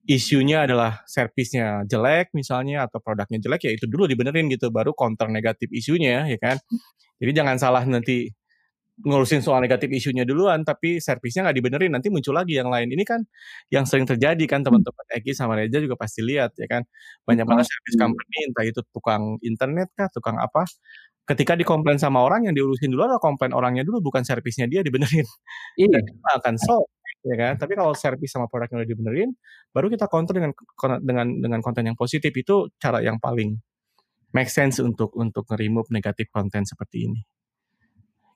isunya 0.08 0.64
adalah 0.64 1.04
servisnya 1.04 1.84
jelek 1.84 2.32
misalnya 2.32 2.88
atau 2.88 3.04
produknya 3.04 3.36
jelek 3.44 3.68
ya 3.68 3.72
itu 3.76 3.84
dulu 3.84 4.08
dibenerin 4.08 4.48
gitu 4.48 4.72
baru 4.72 4.96
counter 4.96 5.28
negatif 5.28 5.68
isunya 5.76 6.24
ya 6.24 6.38
kan 6.40 6.56
jadi 7.20 7.44
jangan 7.44 7.56
salah 7.60 7.84
nanti 7.84 8.32
ngurusin 9.00 9.40
soal 9.40 9.64
negatif 9.64 9.88
isunya 9.88 10.28
duluan 10.28 10.60
tapi 10.60 11.00
servisnya 11.00 11.48
nggak 11.48 11.56
dibenerin 11.56 11.90
nanti 11.96 12.12
muncul 12.12 12.36
lagi 12.36 12.60
yang 12.60 12.68
lain. 12.68 12.88
Ini 12.92 13.04
kan 13.08 13.20
yang 13.72 13.88
sering 13.88 14.04
terjadi 14.04 14.44
kan 14.44 14.60
teman-teman. 14.60 15.04
Eki 15.16 15.32
sama 15.32 15.56
Reza 15.56 15.80
juga 15.80 15.96
pasti 15.96 16.20
lihat 16.20 16.52
ya 16.60 16.68
kan? 16.68 16.84
Banyak 17.24 17.44
banget 17.48 17.66
service 17.68 17.96
company 17.96 18.36
entah 18.52 18.64
itu 18.68 18.80
tukang 18.92 19.40
internet 19.40 19.88
kah 19.96 20.08
tukang 20.12 20.36
apa 20.36 20.68
ketika 21.28 21.54
dikomplain 21.54 21.96
sama 21.96 22.26
orang 22.26 22.50
yang 22.50 22.54
diurusin 22.58 22.90
dulu 22.90 23.06
adalah 23.06 23.22
komplain 23.22 23.54
orangnya 23.54 23.86
dulu 23.86 24.02
bukan 24.02 24.26
servisnya 24.26 24.66
dia 24.68 24.84
dibenerin. 24.84 25.24
Iya. 25.80 25.98
dan 26.04 26.04
akan 26.42 26.54
solve 26.60 26.90
ya 27.24 27.36
kan? 27.40 27.54
Tapi 27.56 27.72
kalau 27.78 27.92
servis 27.96 28.30
sama 28.32 28.46
produknya 28.52 28.84
udah 28.84 28.90
dibenerin 28.90 29.30
baru 29.72 29.88
kita 29.88 30.10
counter 30.12 30.36
dengan 30.36 30.52
dengan 31.00 31.26
dengan 31.40 31.60
konten 31.64 31.88
yang 31.88 31.96
positif. 31.96 32.32
Itu 32.36 32.68
cara 32.76 33.00
yang 33.00 33.16
paling 33.16 33.56
make 34.36 34.52
sense 34.52 34.78
untuk 34.84 35.16
untuk 35.16 35.48
nge-remove 35.48 35.88
negatif 35.88 36.28
konten 36.28 36.68
seperti 36.68 37.08
ini. 37.08 37.20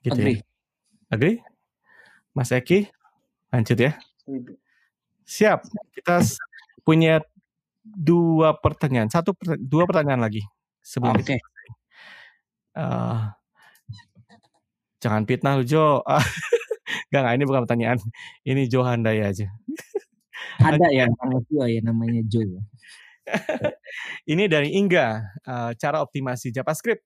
Gitu 0.01 0.21
ya 0.21 0.54
agree 1.11 1.41
Mas 2.35 2.51
Eki 2.51 2.89
lanjut 3.51 3.77
ya 3.79 3.91
siap 5.25 5.65
kita 5.95 6.21
punya 6.85 7.21
dua 7.85 8.57
pertanyaan 8.57 9.09
satu 9.09 9.33
dua 9.61 9.85
pertanyaan 9.89 10.21
lagi 10.21 10.41
sebelum 10.81 11.17
Oke. 11.17 11.37
kita 11.37 11.55
Eh, 12.75 13.19
jangan 14.99 15.23
fitnah 15.23 15.55
lu 15.55 15.63
Jo 15.63 16.03
Enggak, 17.09 17.21
enggak, 17.23 17.35
ini 17.39 17.43
bukan 17.47 17.61
pertanyaan. 17.65 17.97
Ini 18.43 18.61
Jo 18.67 18.83
Handai 18.83 19.23
aja. 19.23 19.47
Ada 20.67 20.87
ya 20.91 21.05
nama 21.07 21.39
ya 21.65 21.81
namanya 21.81 22.21
Joe. 22.27 22.45
ya. 22.45 22.61
Ini 24.31 24.45
dari 24.45 24.75
Ingga, 24.77 25.23
eh, 25.41 25.71
cara 25.79 26.03
optimasi 26.03 26.51
JavaScript. 26.53 27.01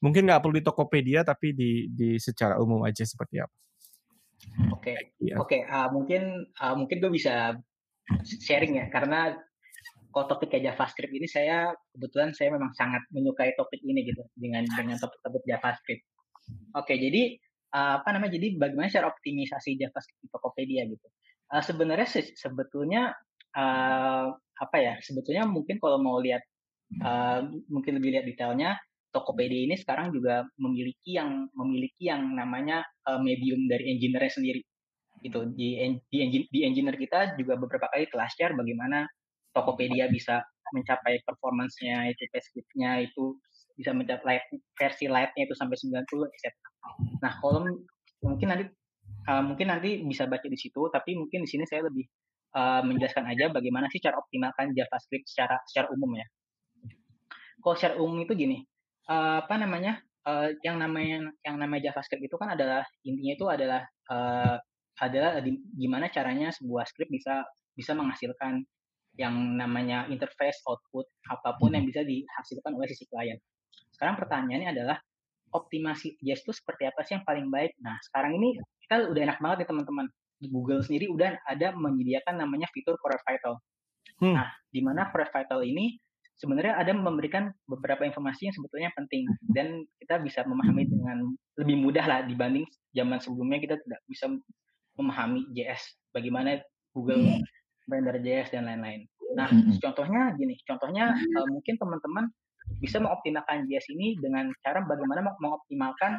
Mungkin 0.00 0.28
nggak 0.28 0.40
perlu 0.44 0.60
di 0.60 0.64
Tokopedia, 0.64 1.20
tapi 1.24 1.56
di, 1.56 1.88
di 1.88 2.20
secara 2.20 2.60
umum 2.60 2.84
aja 2.84 3.04
seperti 3.04 3.40
apa. 3.40 3.54
Oke, 4.72 5.12
Iya. 5.20 5.36
oke. 5.36 5.58
ah, 5.68 5.88
mungkin 5.92 6.48
ah, 6.56 6.72
mungkin 6.72 7.00
gue 7.00 7.12
bisa 7.12 7.56
sharing 8.24 8.80
ya, 8.80 8.86
karena 8.88 9.36
kalau 10.10 10.26
topiknya 10.26 10.72
JavaScript 10.72 11.12
ini 11.14 11.28
saya 11.28 11.70
kebetulan 11.94 12.34
saya 12.34 12.50
memang 12.56 12.74
sangat 12.74 13.04
menyukai 13.14 13.54
topik 13.54 13.78
ini 13.84 14.02
gitu 14.08 14.26
dengan 14.34 14.66
dengan 14.74 14.96
topik-topik 14.98 15.44
JavaScript. 15.44 16.02
Oke, 16.74 16.96
jadi 16.96 17.36
ah, 17.76 18.00
apa 18.00 18.16
namanya? 18.16 18.36
Jadi 18.40 18.56
bagaimana 18.56 18.88
cara 18.88 19.12
optimisasi 19.12 19.76
JavaScript 19.76 20.20
di 20.24 20.28
Tokopedia 20.32 20.82
gitu? 20.88 21.06
Ah, 21.52 21.62
sebenarnya 21.62 22.08
se- 22.08 22.34
sebetulnya 22.36 23.12
apa 24.60 24.76
ya? 24.78 24.94
Sebetulnya 25.02 25.42
mungkin 25.42 25.82
kalau 25.82 25.98
mau 25.98 26.22
lihat 26.22 26.42
mungkin 27.66 27.98
lebih 27.98 28.14
lihat 28.14 28.26
detailnya 28.26 28.78
Tokopedia 29.10 29.66
ini 29.66 29.74
sekarang 29.74 30.14
juga 30.14 30.46
memiliki 30.58 31.18
yang 31.18 31.50
memiliki 31.54 32.06
yang 32.06 32.34
namanya 32.34 32.86
uh, 33.10 33.18
medium 33.18 33.66
dari 33.66 33.90
engineer 33.90 34.30
sendiri 34.30 34.62
gitu 35.20 35.50
di 35.52 35.76
en- 35.76 36.00
di, 36.08 36.18
engine, 36.24 36.46
di 36.48 36.60
engineer 36.64 36.96
kita 36.96 37.36
juga 37.36 37.58
beberapa 37.58 37.90
kali 37.92 38.08
telah 38.08 38.28
share 38.32 38.56
bagaimana 38.56 39.04
Tokopedia 39.50 40.06
bisa 40.06 40.46
mencapai 40.70 41.18
performance-nya 41.26 42.14
itu 42.14 42.22
script-nya 42.30 43.02
itu 43.02 43.34
bisa 43.74 43.90
mencapai 43.90 44.38
light, 44.38 44.44
versi 44.78 45.10
light-nya 45.10 45.50
itu 45.50 45.54
sampai 45.58 45.74
90 45.74 46.06
etc. 46.30 46.54
Nah, 47.18 47.32
kalau 47.42 47.66
m- 47.66 47.82
mungkin 48.22 48.46
nanti 48.46 48.64
uh, 49.26 49.42
mungkin 49.42 49.66
nanti 49.74 50.06
bisa 50.06 50.30
baca 50.30 50.46
di 50.46 50.54
situ 50.54 50.86
tapi 50.94 51.18
mungkin 51.18 51.42
di 51.42 51.50
sini 51.50 51.66
saya 51.66 51.90
lebih 51.90 52.06
uh, 52.54 52.86
menjelaskan 52.86 53.26
aja 53.26 53.50
bagaimana 53.50 53.90
sih 53.90 53.98
cara 53.98 54.22
optimalkan 54.22 54.70
JavaScript 54.70 55.26
secara 55.26 55.58
secara 55.66 55.90
umum 55.90 56.14
ya. 56.14 56.26
Kalau 57.60 57.74
secara 57.76 57.94
umum 58.00 58.22
itu 58.24 58.32
gini, 58.38 58.64
eh, 59.10 59.36
apa 59.42 59.54
namanya? 59.58 59.98
eh, 60.20 60.48
yang 60.64 60.76
namanya 60.76 61.32
yang 61.44 61.56
namanya 61.56 61.90
JavaScript 61.90 62.24
itu 62.28 62.36
kan 62.36 62.52
adalah 62.52 62.84
intinya 63.04 63.32
itu 63.34 63.46
adalah 63.48 63.82
eh, 63.88 64.56
adalah 65.00 65.40
di- 65.40 65.64
gimana 65.80 66.12
caranya 66.12 66.52
sebuah 66.52 66.84
script 66.84 67.08
bisa 67.08 67.40
bisa 67.72 67.96
menghasilkan 67.96 68.60
yang 69.16 69.34
namanya 69.56 70.06
interface 70.12 70.60
output 70.68 71.08
apa 71.26 71.56
pun 71.56 71.72
yang 71.72 71.88
bisa 71.88 72.04
dihasilkan 72.04 72.72
oleh 72.76 72.86
sisi 72.92 73.08
klien. 73.08 73.40
Sekarang 73.90 74.20
pertanyaannya 74.20 74.70
adalah 74.76 74.96
optimasi 75.50 76.14
JS 76.22 76.46
itu 76.46 76.52
seperti 76.54 76.86
apa 76.86 77.00
sih 77.02 77.18
yang 77.18 77.26
paling 77.26 77.50
baik? 77.50 77.74
Nah, 77.82 77.98
sekarang 78.06 78.38
ini 78.38 78.54
kita 78.86 79.10
udah 79.10 79.22
enak 79.26 79.38
banget 79.42 79.66
ya 79.66 79.68
teman-teman. 79.74 80.06
Di 80.40 80.48
Google 80.48 80.80
sendiri 80.80 81.10
udah 81.10 81.36
ada 81.44 81.74
menyediakan 81.74 82.38
namanya 82.38 82.70
fitur 82.70 82.96
Core 82.96 83.18
Vital. 83.26 83.58
Hmm. 84.22 84.34
Nah, 84.38 84.48
di 84.70 84.80
mana 84.80 85.10
Core 85.10 85.28
Vital 85.28 85.60
ini 85.66 85.98
sebenarnya 86.40 86.80
ada 86.80 86.96
memberikan 86.96 87.52
beberapa 87.68 88.08
informasi 88.08 88.48
yang 88.48 88.56
sebetulnya 88.56 88.90
penting 88.96 89.28
dan 89.52 89.84
kita 90.00 90.16
bisa 90.24 90.40
memahami 90.48 90.88
dengan 90.88 91.36
lebih 91.60 91.76
mudah 91.76 92.04
lah 92.08 92.24
dibanding 92.24 92.64
zaman 92.96 93.20
sebelumnya 93.20 93.60
kita 93.60 93.76
tidak 93.84 94.00
bisa 94.08 94.32
memahami 94.96 95.44
JS 95.52 96.00
bagaimana 96.16 96.64
Google 96.96 97.44
render 97.86 98.16
JS 98.18 98.56
dan 98.56 98.66
lain-lain. 98.66 99.04
Nah, 99.36 99.46
Mm-mm. 99.52 99.78
contohnya 99.78 100.34
gini, 100.34 100.58
contohnya 100.66 101.14
eh, 101.14 101.46
mungkin 101.46 101.78
teman-teman 101.78 102.26
bisa 102.82 103.02
mengoptimalkan 103.02 103.66
JS 103.68 103.92
ini 103.94 104.16
dengan 104.18 104.50
cara 104.64 104.82
bagaimana 104.82 105.22
meng- 105.22 105.38
mengoptimalkan 105.38 106.18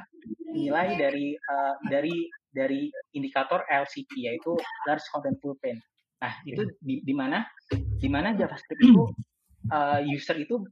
nilai 0.53 0.95
dari 0.95 1.35
eh, 1.35 1.75
dari 1.89 2.29
dari 2.51 2.81
indikator 3.17 3.65
LCP 3.67 4.31
yaitu 4.31 4.53
large 4.85 5.03
content 5.11 5.35
full 5.41 5.57
pane. 5.59 5.81
Nah, 6.21 6.37
itu 6.45 6.61
di, 6.79 7.01
di 7.01 7.13
mana 7.17 7.41
di 7.97 8.05
mana 8.05 8.37
JavaScript 8.37 8.77
itu 8.77 9.09
eh, 9.69 9.99
user 10.09 10.37
itu 10.41 10.63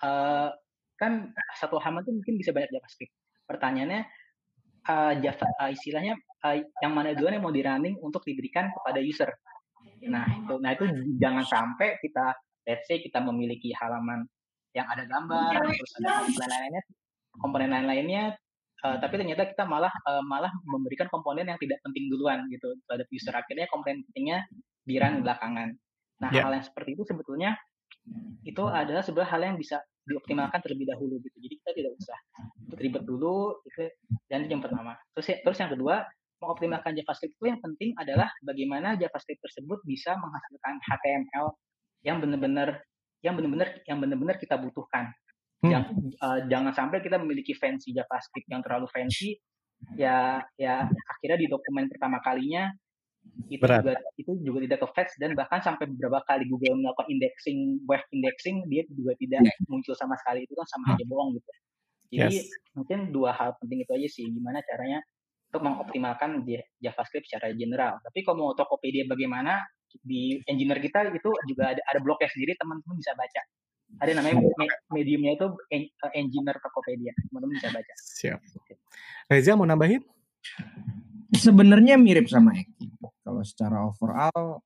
eh, 0.00 0.48
kan 0.96 1.12
satu 1.56 1.80
halaman 1.80 2.04
itu 2.04 2.12
mungkin 2.12 2.34
bisa 2.40 2.50
banyak 2.52 2.70
JavaScript. 2.72 3.12
Pertanyaannya 3.48 4.00
eh, 4.88 5.12
Java 5.20 5.46
eh, 5.66 5.70
istilahnya 5.76 6.14
eh, 6.48 6.64
yang 6.80 6.92
mana 6.96 7.12
duluan 7.12 7.36
yang 7.36 7.44
mau 7.44 7.52
di 7.54 7.62
running 7.64 7.96
untuk 8.00 8.24
diberikan 8.24 8.72
kepada 8.72 9.00
user. 9.02 9.30
Nah, 10.00 10.24
itu 10.32 10.54
nah 10.60 10.72
itu 10.72 10.84
jangan 11.20 11.44
sampai 11.44 12.00
kita 12.00 12.32
let's 12.64 12.88
say 12.88 13.00
kita 13.04 13.20
memiliki 13.20 13.72
halaman 13.76 14.24
yang 14.72 14.88
ada 14.88 15.04
gambar 15.04 15.60
terus 15.76 15.92
ada 16.00 16.08
komponen 16.24 16.48
lain-lainnya 16.48 16.82
komponen 17.36 17.68
lain-lainnya 17.74 18.22
eh, 18.80 18.96
tapi 19.00 19.14
ternyata 19.20 19.44
kita 19.52 19.64
malah 19.68 19.92
eh, 19.92 20.24
malah 20.24 20.52
memberikan 20.64 21.08
komponen 21.12 21.48
yang 21.52 21.58
tidak 21.60 21.84
penting 21.84 22.08
duluan 22.08 22.48
gitu 22.48 22.72
terhadap 22.88 23.08
user 23.12 23.34
akhirnya 23.36 23.68
komponen 23.68 24.04
pentingnya 24.08 24.48
di 24.84 24.96
run 24.96 25.20
belakangan. 25.20 25.68
Nah, 26.20 26.30
Ya. 26.32 26.44
hal 26.48 26.52
yang 26.56 26.64
seperti 26.64 26.96
itu 26.96 27.02
sebetulnya 27.08 27.56
itu 28.42 28.62
adalah 28.66 29.04
sebuah 29.04 29.26
hal 29.28 29.40
yang 29.44 29.56
bisa 29.60 29.80
dioptimalkan 30.08 30.58
terlebih 30.64 30.90
dahulu 30.90 31.20
gitu. 31.22 31.36
Jadi 31.38 31.54
kita 31.60 31.70
tidak 31.76 31.92
usah 32.00 32.18
ribet 32.80 33.02
dulu 33.04 33.60
itu 33.68 33.86
dan 34.26 34.48
yang 34.48 34.62
pertama. 34.64 34.96
Terus 35.14 35.26
ya, 35.30 35.36
terus 35.44 35.58
yang 35.60 35.70
kedua 35.70 36.02
mengoptimalkan 36.40 36.96
JavaScript 36.96 37.36
itu 37.36 37.46
yang 37.52 37.60
penting 37.60 37.92
adalah 38.00 38.32
bagaimana 38.40 38.96
JavaScript 38.96 39.44
tersebut 39.44 39.78
bisa 39.84 40.16
menghasilkan 40.16 40.74
HTML 40.88 41.46
yang 42.00 42.16
benar-benar 42.18 42.80
yang 43.20 43.36
benar-benar 43.36 43.68
yang 43.84 43.98
benar-benar 44.00 44.36
kita 44.40 44.56
butuhkan. 44.56 45.12
Hmm. 45.60 45.70
Yang, 45.76 45.84
uh, 46.24 46.40
jangan 46.48 46.72
sampai 46.72 47.04
kita 47.04 47.20
memiliki 47.20 47.52
fancy 47.52 47.92
JavaScript 47.92 48.48
yang 48.48 48.64
terlalu 48.64 48.88
fancy 48.88 49.36
ya 49.96 50.40
ya 50.60 50.84
akhirnya 50.88 51.38
di 51.40 51.48
dokumen 51.48 51.88
pertama 51.88 52.20
kalinya 52.20 52.68
itu 53.50 53.62
Berat. 53.62 53.82
juga 53.82 53.94
itu 54.20 54.32
juga 54.46 54.58
tidak 54.68 54.78
ke 54.78 54.88
fetch 54.94 55.12
dan 55.18 55.30
bahkan 55.34 55.60
sampai 55.60 55.90
beberapa 55.90 56.22
kali 56.28 56.46
Google 56.46 56.78
melakukan 56.78 57.08
indexing 57.10 57.82
web 57.88 58.02
indexing 58.14 58.62
dia 58.70 58.86
juga 58.90 59.16
tidak 59.18 59.42
yeah. 59.42 59.66
muncul 59.66 59.94
sama 59.96 60.14
sekali 60.20 60.46
itu 60.46 60.54
kan 60.54 60.66
sama 60.70 60.94
aja 60.94 61.04
bohong 61.08 61.34
gitu. 61.36 61.50
Jadi 62.10 62.36
yes. 62.42 62.50
mungkin 62.74 63.14
dua 63.14 63.30
hal 63.34 63.54
penting 63.62 63.86
itu 63.86 63.92
aja 63.94 64.08
sih 64.10 64.24
gimana 64.26 64.58
caranya 64.66 64.98
untuk 65.50 65.62
mengoptimalkan 65.66 66.46
di 66.46 66.58
JavaScript 66.78 67.26
secara 67.26 67.50
general. 67.54 67.98
Tapi 68.02 68.22
kalau 68.22 68.50
mau 68.50 68.50
Tokopedia 68.54 69.06
bagaimana 69.06 69.58
di 70.02 70.38
engineer 70.46 70.78
kita 70.78 71.10
itu 71.10 71.30
juga 71.50 71.74
ada 71.74 71.82
ada 71.90 71.98
blognya 71.98 72.30
sendiri 72.30 72.54
teman-teman 72.54 72.98
bisa 72.98 73.12
baca. 73.18 73.42
Ada 73.98 74.22
namanya 74.22 74.38
mediumnya 74.94 75.34
itu 75.34 75.46
eh, 75.74 75.90
engineer 76.14 76.54
Tokopedia. 76.62 77.10
Teman-teman 77.30 77.54
bisa 77.58 77.70
baca. 77.74 77.94
Siap. 77.98 78.38
Reza 79.26 79.58
mau 79.58 79.66
nambahin? 79.66 80.02
Sebenarnya 81.30 81.94
mirip 81.94 82.26
sama 82.26 82.56
Eki. 82.58 82.90
Kalau 83.22 83.42
secara 83.46 83.86
overall 83.86 84.62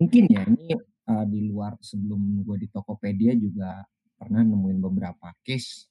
mungkin 0.00 0.26
ya 0.32 0.42
ini 0.48 0.74
uh, 1.06 1.26
di 1.28 1.46
luar 1.46 1.76
sebelum 1.78 2.42
gue 2.42 2.56
di 2.64 2.68
Tokopedia 2.72 3.36
juga 3.36 3.84
pernah 4.16 4.42
nemuin 4.42 4.78
beberapa 4.80 5.32
case 5.44 5.90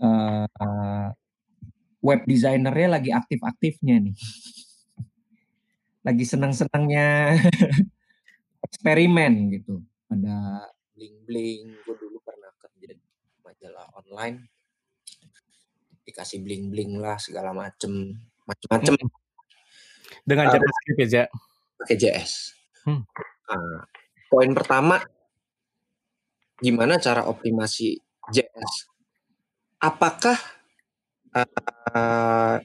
uh, 0.00 0.48
uh, 0.48 1.08
web 2.04 2.20
designernya 2.28 3.00
lagi 3.00 3.10
aktif-aktifnya 3.14 3.96
nih. 4.02 4.16
Lagi 6.04 6.24
senang-senangnya 6.28 7.38
eksperimen 8.66 9.54
gitu. 9.56 9.80
Ada 10.12 10.68
bling-bling. 10.92 11.80
Gue 11.86 11.96
dulu 11.96 12.20
pernah 12.20 12.52
kerja 12.60 12.92
di 12.92 13.06
majalah 13.40 13.88
online. 13.96 14.44
Dikasih 16.04 16.44
bling-bling 16.44 17.00
lah 17.00 17.16
segala 17.16 17.56
macem. 17.56 18.20
Macem-macem. 18.44 18.94
Dengan 20.24 20.48
uh, 20.48 20.52
JavaScript 20.56 21.00
ya, 21.12 21.24
Pakai 21.80 21.96
JS. 22.00 22.32
Hmm. 22.88 23.04
Nah, 23.50 23.84
poin 24.32 24.50
pertama, 24.56 25.00
gimana 26.60 26.96
cara 26.96 27.28
optimasi 27.28 28.00
JS? 28.32 28.72
Apakah 29.84 30.38
uh, 31.34 32.56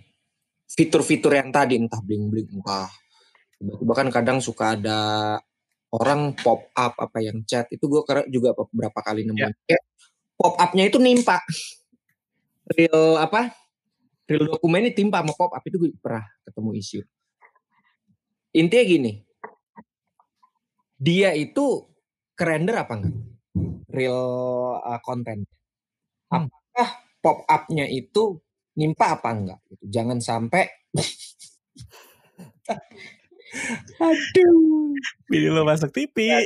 fitur-fitur 0.70 1.34
yang 1.36 1.50
tadi 1.50 1.76
entah 1.76 2.00
bling-bling 2.00 2.48
entah 2.54 2.88
tiba-tiba 3.60 3.94
kan 3.98 4.08
kadang 4.08 4.38
suka 4.40 4.80
ada 4.80 5.00
orang 5.92 6.32
pop 6.40 6.72
up 6.78 6.96
apa 6.96 7.18
yang 7.20 7.44
chat 7.44 7.68
itu 7.74 7.84
gue 7.90 8.02
juga 8.32 8.56
beberapa 8.56 9.00
kali 9.04 9.28
nemuin 9.28 9.52
yeah. 9.68 9.84
pop 10.40 10.56
upnya 10.56 10.88
itu 10.88 11.02
nimpa 11.02 11.44
real 12.72 13.20
apa 13.20 13.52
real 14.30 14.46
dokumen 14.46 14.86
ini 14.86 14.94
timpa 14.94 15.26
sama 15.26 15.34
pop 15.34 15.52
up 15.52 15.64
itu 15.66 15.82
gue 15.82 15.92
pernah 15.98 16.24
ketemu 16.46 16.70
isu 16.78 17.00
intinya 18.54 18.86
gini 18.86 19.12
dia 21.02 21.34
itu 21.34 21.90
kerender 22.38 22.86
apa 22.86 22.94
enggak 22.94 23.18
real 23.90 24.22
uh, 24.80 25.02
content 25.02 25.44
hmm. 26.30 26.46
apakah 26.46 26.90
pop 27.20 27.44
upnya 27.50 27.90
itu 27.90 28.38
nimpa 28.80 29.20
apa 29.20 29.36
enggak 29.36 29.60
gitu. 29.68 29.84
Jangan 29.92 30.24
sampai 30.24 30.72
Aduh. 34.00 34.96
Bini 35.28 35.50
lo 35.50 35.66
masuk 35.66 35.90
TV. 35.92 36.46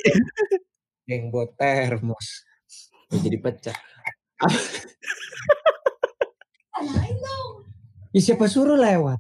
Yang 1.06 1.24
buat 1.36 1.52
termos. 1.60 2.48
Jadi 3.12 3.38
pecah. 3.38 3.78
ya, 8.14 8.22
siapa 8.22 8.46
suruh 8.46 8.78
lewat? 8.78 9.20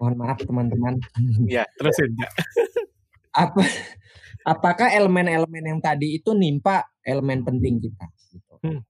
Mohon 0.00 0.14
maaf 0.18 0.38
teman-teman. 0.42 0.98
Ya, 1.46 1.62
terusin 1.78 2.10
ya. 2.18 2.28
Apa 3.32 3.62
apakah 4.42 4.90
elemen-elemen 4.90 5.62
yang 5.62 5.78
tadi 5.78 6.18
itu 6.18 6.34
nimpa 6.34 6.82
elemen 7.06 7.46
penting 7.46 7.78
kita? 7.78 8.06
Gitu. 8.34 8.54
Hmm. 8.66 8.82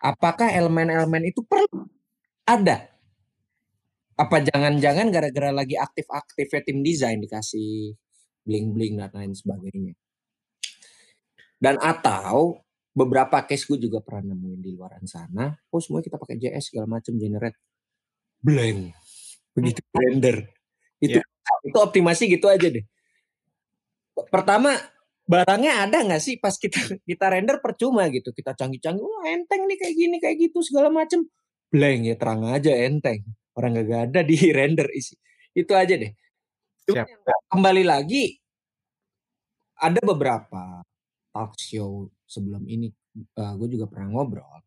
Apakah 0.00 0.48
elemen-elemen 0.48 1.28
itu 1.28 1.44
perlu 1.44 1.84
ada? 2.48 2.88
Apa 4.16 4.40
jangan-jangan 4.40 5.12
gara-gara 5.12 5.52
lagi 5.52 5.76
aktif-aktifnya 5.76 6.60
tim 6.64 6.80
desain 6.80 7.20
dikasih 7.20 7.96
bling-bling 8.44 8.96
dan 8.96 9.12
lain 9.12 9.32
sebagainya? 9.36 9.92
Dan 11.60 11.76
atau 11.76 12.64
beberapa 12.90 13.38
case 13.46 13.66
gue 13.70 13.78
juga 13.86 14.02
pernah 14.02 14.34
nemuin 14.34 14.60
di 14.60 14.70
luaran 14.74 15.04
sana, 15.06 15.54
oh 15.70 15.80
semua 15.80 16.02
kita 16.02 16.18
pakai 16.18 16.36
JS 16.36 16.74
segala 16.74 16.98
macam 16.98 17.14
generate 17.14 17.58
blank. 18.42 18.94
Begitu 19.54 19.80
hmm. 19.80 19.94
render. 19.94 20.36
Itu 21.00 21.18
yeah. 21.20 21.66
itu 21.66 21.78
optimasi 21.78 22.26
gitu 22.26 22.46
aja 22.50 22.66
deh. 22.66 22.84
Pertama 24.28 24.74
barangnya 25.30 25.86
ada 25.86 26.02
nggak 26.02 26.22
sih 26.22 26.42
pas 26.42 26.58
kita 26.58 26.76
kita 27.10 27.26
render 27.30 27.62
percuma 27.62 28.10
gitu. 28.10 28.34
Kita 28.34 28.56
canggih-canggih 28.58 29.04
wah 29.04 29.24
enteng 29.30 29.64
nih 29.70 29.78
kayak 29.78 29.94
gini 29.94 30.16
kayak 30.18 30.36
gitu 30.50 30.58
segala 30.66 30.90
macem. 30.90 31.24
Blank 31.70 32.00
ya 32.02 32.14
terang 32.18 32.42
aja 32.50 32.74
enteng. 32.74 33.22
Orang 33.54 33.76
gak 33.76 34.10
ada 34.10 34.20
di 34.26 34.34
render 34.58 34.90
isi. 34.90 35.14
Itu 35.54 35.74
aja 35.78 35.94
deh. 35.94 36.10
Cuma 36.86 37.06
kembali 37.50 37.86
lagi 37.86 38.40
ada 39.78 40.00
beberapa 40.02 40.82
talk 41.30 41.54
show 41.56 42.10
sebelum 42.30 42.62
ini 42.70 42.86
uh, 43.42 43.54
gue 43.58 43.68
juga 43.74 43.90
pernah 43.90 44.14
ngobrol. 44.14 44.62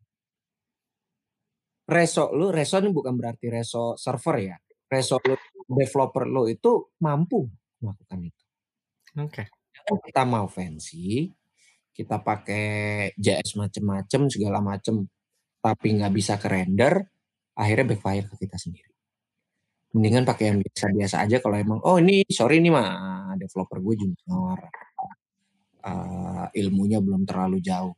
Reso 1.88 2.32
lu 2.36 2.52
reso 2.52 2.84
ini 2.84 2.92
bukan 2.92 3.16
berarti 3.16 3.48
reso 3.48 3.96
server 3.96 4.36
ya. 4.44 4.56
Reso 4.92 5.16
lu 5.24 5.36
developer 5.64 6.28
lo 6.28 6.52
itu 6.52 6.92
mampu 7.00 7.48
melakukan 7.80 8.20
itu. 8.28 8.44
Oke. 9.24 9.32
Okay 9.32 9.48
kita 9.84 10.24
mau 10.24 10.48
fancy, 10.48 11.28
kita 11.92 12.24
pakai 12.24 12.66
JS 13.18 13.60
macem-macem 13.60 14.22
segala 14.32 14.64
macem, 14.64 15.06
tapi 15.60 15.88
nggak 16.00 16.14
bisa 16.14 16.40
ke 16.40 16.48
render, 16.50 17.04
akhirnya 17.58 17.96
backfire 17.96 18.28
ke 18.32 18.36
kita 18.48 18.58
sendiri. 18.58 18.92
Mendingan 19.94 20.26
pakai 20.26 20.50
yang 20.50 20.58
biasa-biasa 20.58 21.16
aja 21.22 21.38
kalau 21.38 21.58
emang 21.60 21.80
oh 21.86 22.02
ini 22.02 22.26
sorry 22.26 22.58
nih 22.58 22.74
mah 22.74 23.38
developer 23.38 23.78
gue 23.78 23.96
junior, 24.02 24.60
uh, 25.84 26.48
ilmunya 26.56 27.04
belum 27.04 27.28
terlalu 27.28 27.60
jauh, 27.60 27.94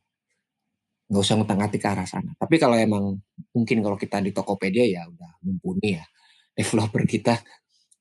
nggak 1.06 1.22
usah 1.22 1.34
ngutang 1.38 1.62
hati 1.62 1.78
ke 1.78 1.86
arah 1.86 2.06
sana. 2.06 2.34
Tapi 2.34 2.58
kalau 2.58 2.74
emang 2.74 3.14
mungkin 3.54 3.78
kalau 3.80 3.94
kita 3.94 4.18
di 4.18 4.34
Tokopedia 4.34 4.84
ya 4.86 5.02
udah 5.06 5.38
mumpuni 5.46 5.96
ya 5.96 6.04
developer 6.58 7.02
kita, 7.06 7.34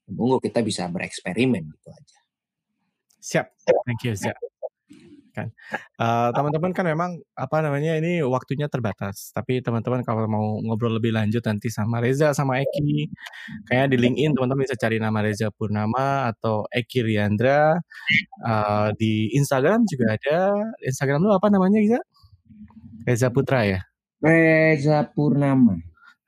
monggo 0.09 0.41
kita 0.41 0.65
bisa 0.65 0.89
bereksperimen 0.89 1.63
gitu 1.69 1.89
aja. 1.93 2.17
Siap, 3.25 3.47
thank 3.89 4.05
you, 4.05 4.13
siap. 4.13 4.37
Kan, 5.35 5.51
uh, 5.99 6.31
teman-teman 6.31 6.71
kan 6.71 6.87
memang 6.87 7.19
apa 7.35 7.59
namanya 7.59 7.99
ini 7.99 8.23
waktunya 8.23 8.71
terbatas. 8.71 9.35
Tapi 9.35 9.59
teman-teman 9.59 9.99
kalau 10.07 10.23
mau 10.31 10.63
ngobrol 10.63 10.95
lebih 10.95 11.11
lanjut 11.11 11.43
nanti 11.43 11.67
sama 11.67 11.99
Reza 11.99 12.31
sama 12.31 12.63
Eki, 12.63 13.11
kayak 13.67 13.91
di 13.91 13.97
LinkedIn 13.99 14.31
teman-teman 14.31 14.63
bisa 14.63 14.79
cari 14.79 14.97
nama 15.03 15.19
Reza 15.19 15.51
Purnama 15.51 16.31
atau 16.31 16.63
Eki 16.71 17.03
Riandra. 17.03 17.75
Uh, 18.39 18.95
di 18.95 19.35
Instagram 19.35 19.83
juga 19.83 20.15
ada. 20.15 20.55
Instagram 20.87 21.19
lu 21.19 21.35
apa 21.35 21.51
namanya 21.51 21.83
Reza? 21.83 21.99
Reza 23.03 23.27
Putra 23.27 23.67
ya. 23.67 23.83
Reza 24.23 25.03
Purnama. 25.11 25.75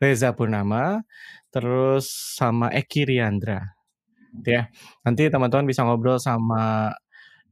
Reza 0.04 0.36
Purnama. 0.36 1.00
Terus 1.48 2.12
sama 2.36 2.68
Eki 2.76 3.08
Riandra 3.08 3.78
ya. 4.46 4.70
Nanti 5.02 5.32
teman-teman 5.32 5.66
bisa 5.66 5.88
ngobrol 5.88 6.20
sama 6.22 6.94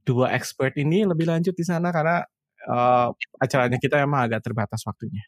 dua 0.05 0.31
expert 0.37 0.77
ini 0.77 1.03
lebih 1.03 1.25
lanjut 1.25 1.57
di 1.57 1.65
sana 1.65 1.89
karena 1.89 2.21
uh, 2.69 3.09
acaranya 3.41 3.81
kita 3.81 3.97
memang 4.05 4.29
agak 4.29 4.45
terbatas 4.45 4.85
waktunya, 4.85 5.25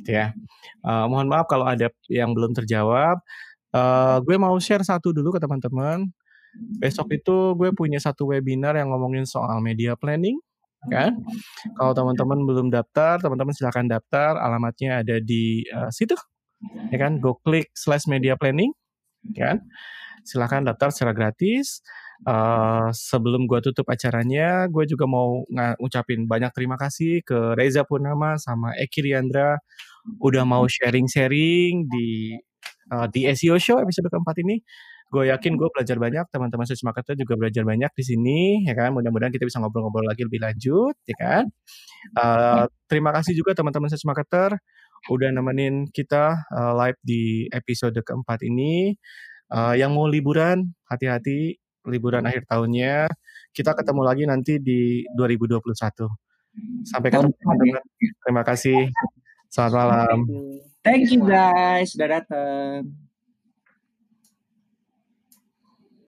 gitu 0.00 0.16
ya. 0.16 0.32
Uh, 0.80 1.04
mohon 1.06 1.28
maaf 1.28 1.44
kalau 1.46 1.68
ada 1.68 1.92
yang 2.08 2.32
belum 2.32 2.56
terjawab. 2.56 3.20
Uh, 3.74 4.18
gue 4.24 4.40
mau 4.40 4.56
share 4.56 4.80
satu 4.80 5.12
dulu 5.12 5.36
ke 5.36 5.40
teman-teman. 5.42 6.08
Besok 6.78 7.10
itu 7.12 7.52
gue 7.58 7.74
punya 7.74 7.98
satu 7.98 8.30
webinar 8.30 8.78
yang 8.78 8.88
ngomongin 8.94 9.26
soal 9.26 9.58
media 9.58 9.98
planning, 9.98 10.38
kan? 10.86 11.18
Kalau 11.74 11.92
teman-teman 11.92 12.46
belum 12.46 12.66
daftar, 12.70 13.18
teman-teman 13.18 13.50
silahkan 13.52 13.84
daftar. 13.84 14.38
Alamatnya 14.38 15.02
ada 15.02 15.18
di 15.18 15.66
uh, 15.74 15.90
situ, 15.90 16.14
ya 16.94 16.98
kan? 17.02 17.18
Go 17.18 17.42
klik 17.42 17.74
slash 17.74 18.06
media 18.06 18.38
planning, 18.38 18.70
kan? 19.34 19.60
silahkan 20.24 20.64
daftar 20.64 20.88
secara 20.90 21.12
gratis. 21.12 21.84
Uh, 22.22 22.94
sebelum 22.94 23.50
gue 23.50 23.58
tutup 23.58 23.90
acaranya, 23.90 24.70
gue 24.70 24.86
juga 24.86 25.10
mau 25.10 25.42
ngucapin 25.82 26.30
banyak 26.30 26.54
terima 26.54 26.78
kasih 26.78 27.26
ke 27.26 27.58
Reza 27.58 27.82
Purnama 27.82 28.38
sama 28.38 28.70
Eki 28.78 29.10
Riandra 29.10 29.58
udah 30.20 30.44
mau 30.46 30.64
sharing-sharing 30.68 31.88
di 31.90 32.38
uh, 32.92 33.06
di 33.08 33.26
SEO 33.32 33.56
Show 33.58 33.80
episode 33.80 34.08
keempat 34.12 34.36
ini. 34.44 34.60
Gue 35.12 35.30
yakin 35.30 35.54
gue 35.54 35.68
belajar 35.70 35.94
banyak, 36.00 36.26
teman-teman 36.32 36.66
search 36.66 36.82
marketer 36.82 37.14
juga 37.14 37.38
belajar 37.38 37.62
banyak 37.62 37.92
di 37.94 38.02
sini, 38.02 38.40
ya 38.66 38.74
kan? 38.74 38.90
Mudah-mudahan 38.90 39.30
kita 39.30 39.46
bisa 39.46 39.62
ngobrol-ngobrol 39.62 40.10
lagi 40.10 40.26
lebih 40.26 40.42
lanjut, 40.42 40.94
ya 41.06 41.16
kan? 41.18 41.44
Uh, 42.18 42.64
terima 42.90 43.14
kasih 43.14 43.36
juga 43.38 43.54
teman-teman 43.54 43.86
search 43.86 44.06
marketer 44.08 44.58
udah 45.12 45.28
nemenin 45.30 45.86
kita 45.92 46.48
uh, 46.48 46.72
live 46.74 46.98
di 47.04 47.46
episode 47.52 47.94
keempat 48.00 48.42
ini. 48.42 48.96
Uh, 49.52 49.76
yang 49.76 49.94
mau 49.94 50.08
liburan, 50.08 50.74
hati-hati 50.88 51.62
liburan 51.86 52.24
akhir 52.24 52.48
tahunnya. 52.48 53.08
Kita 53.54 53.76
ketemu 53.76 54.02
lagi 54.02 54.24
nanti 54.26 54.58
di 54.58 55.04
2021. 55.14 55.62
Sampai 56.86 57.08
ketemu 57.10 57.34
teman-teman. 57.38 57.82
Terima 58.24 58.42
kasih. 58.42 58.90
Selamat 59.50 59.72
malam. 59.86 60.18
Thank 60.82 61.14
you 61.14 61.22
guys 61.22 61.94
sudah 61.94 62.20
datang. 62.20 63.03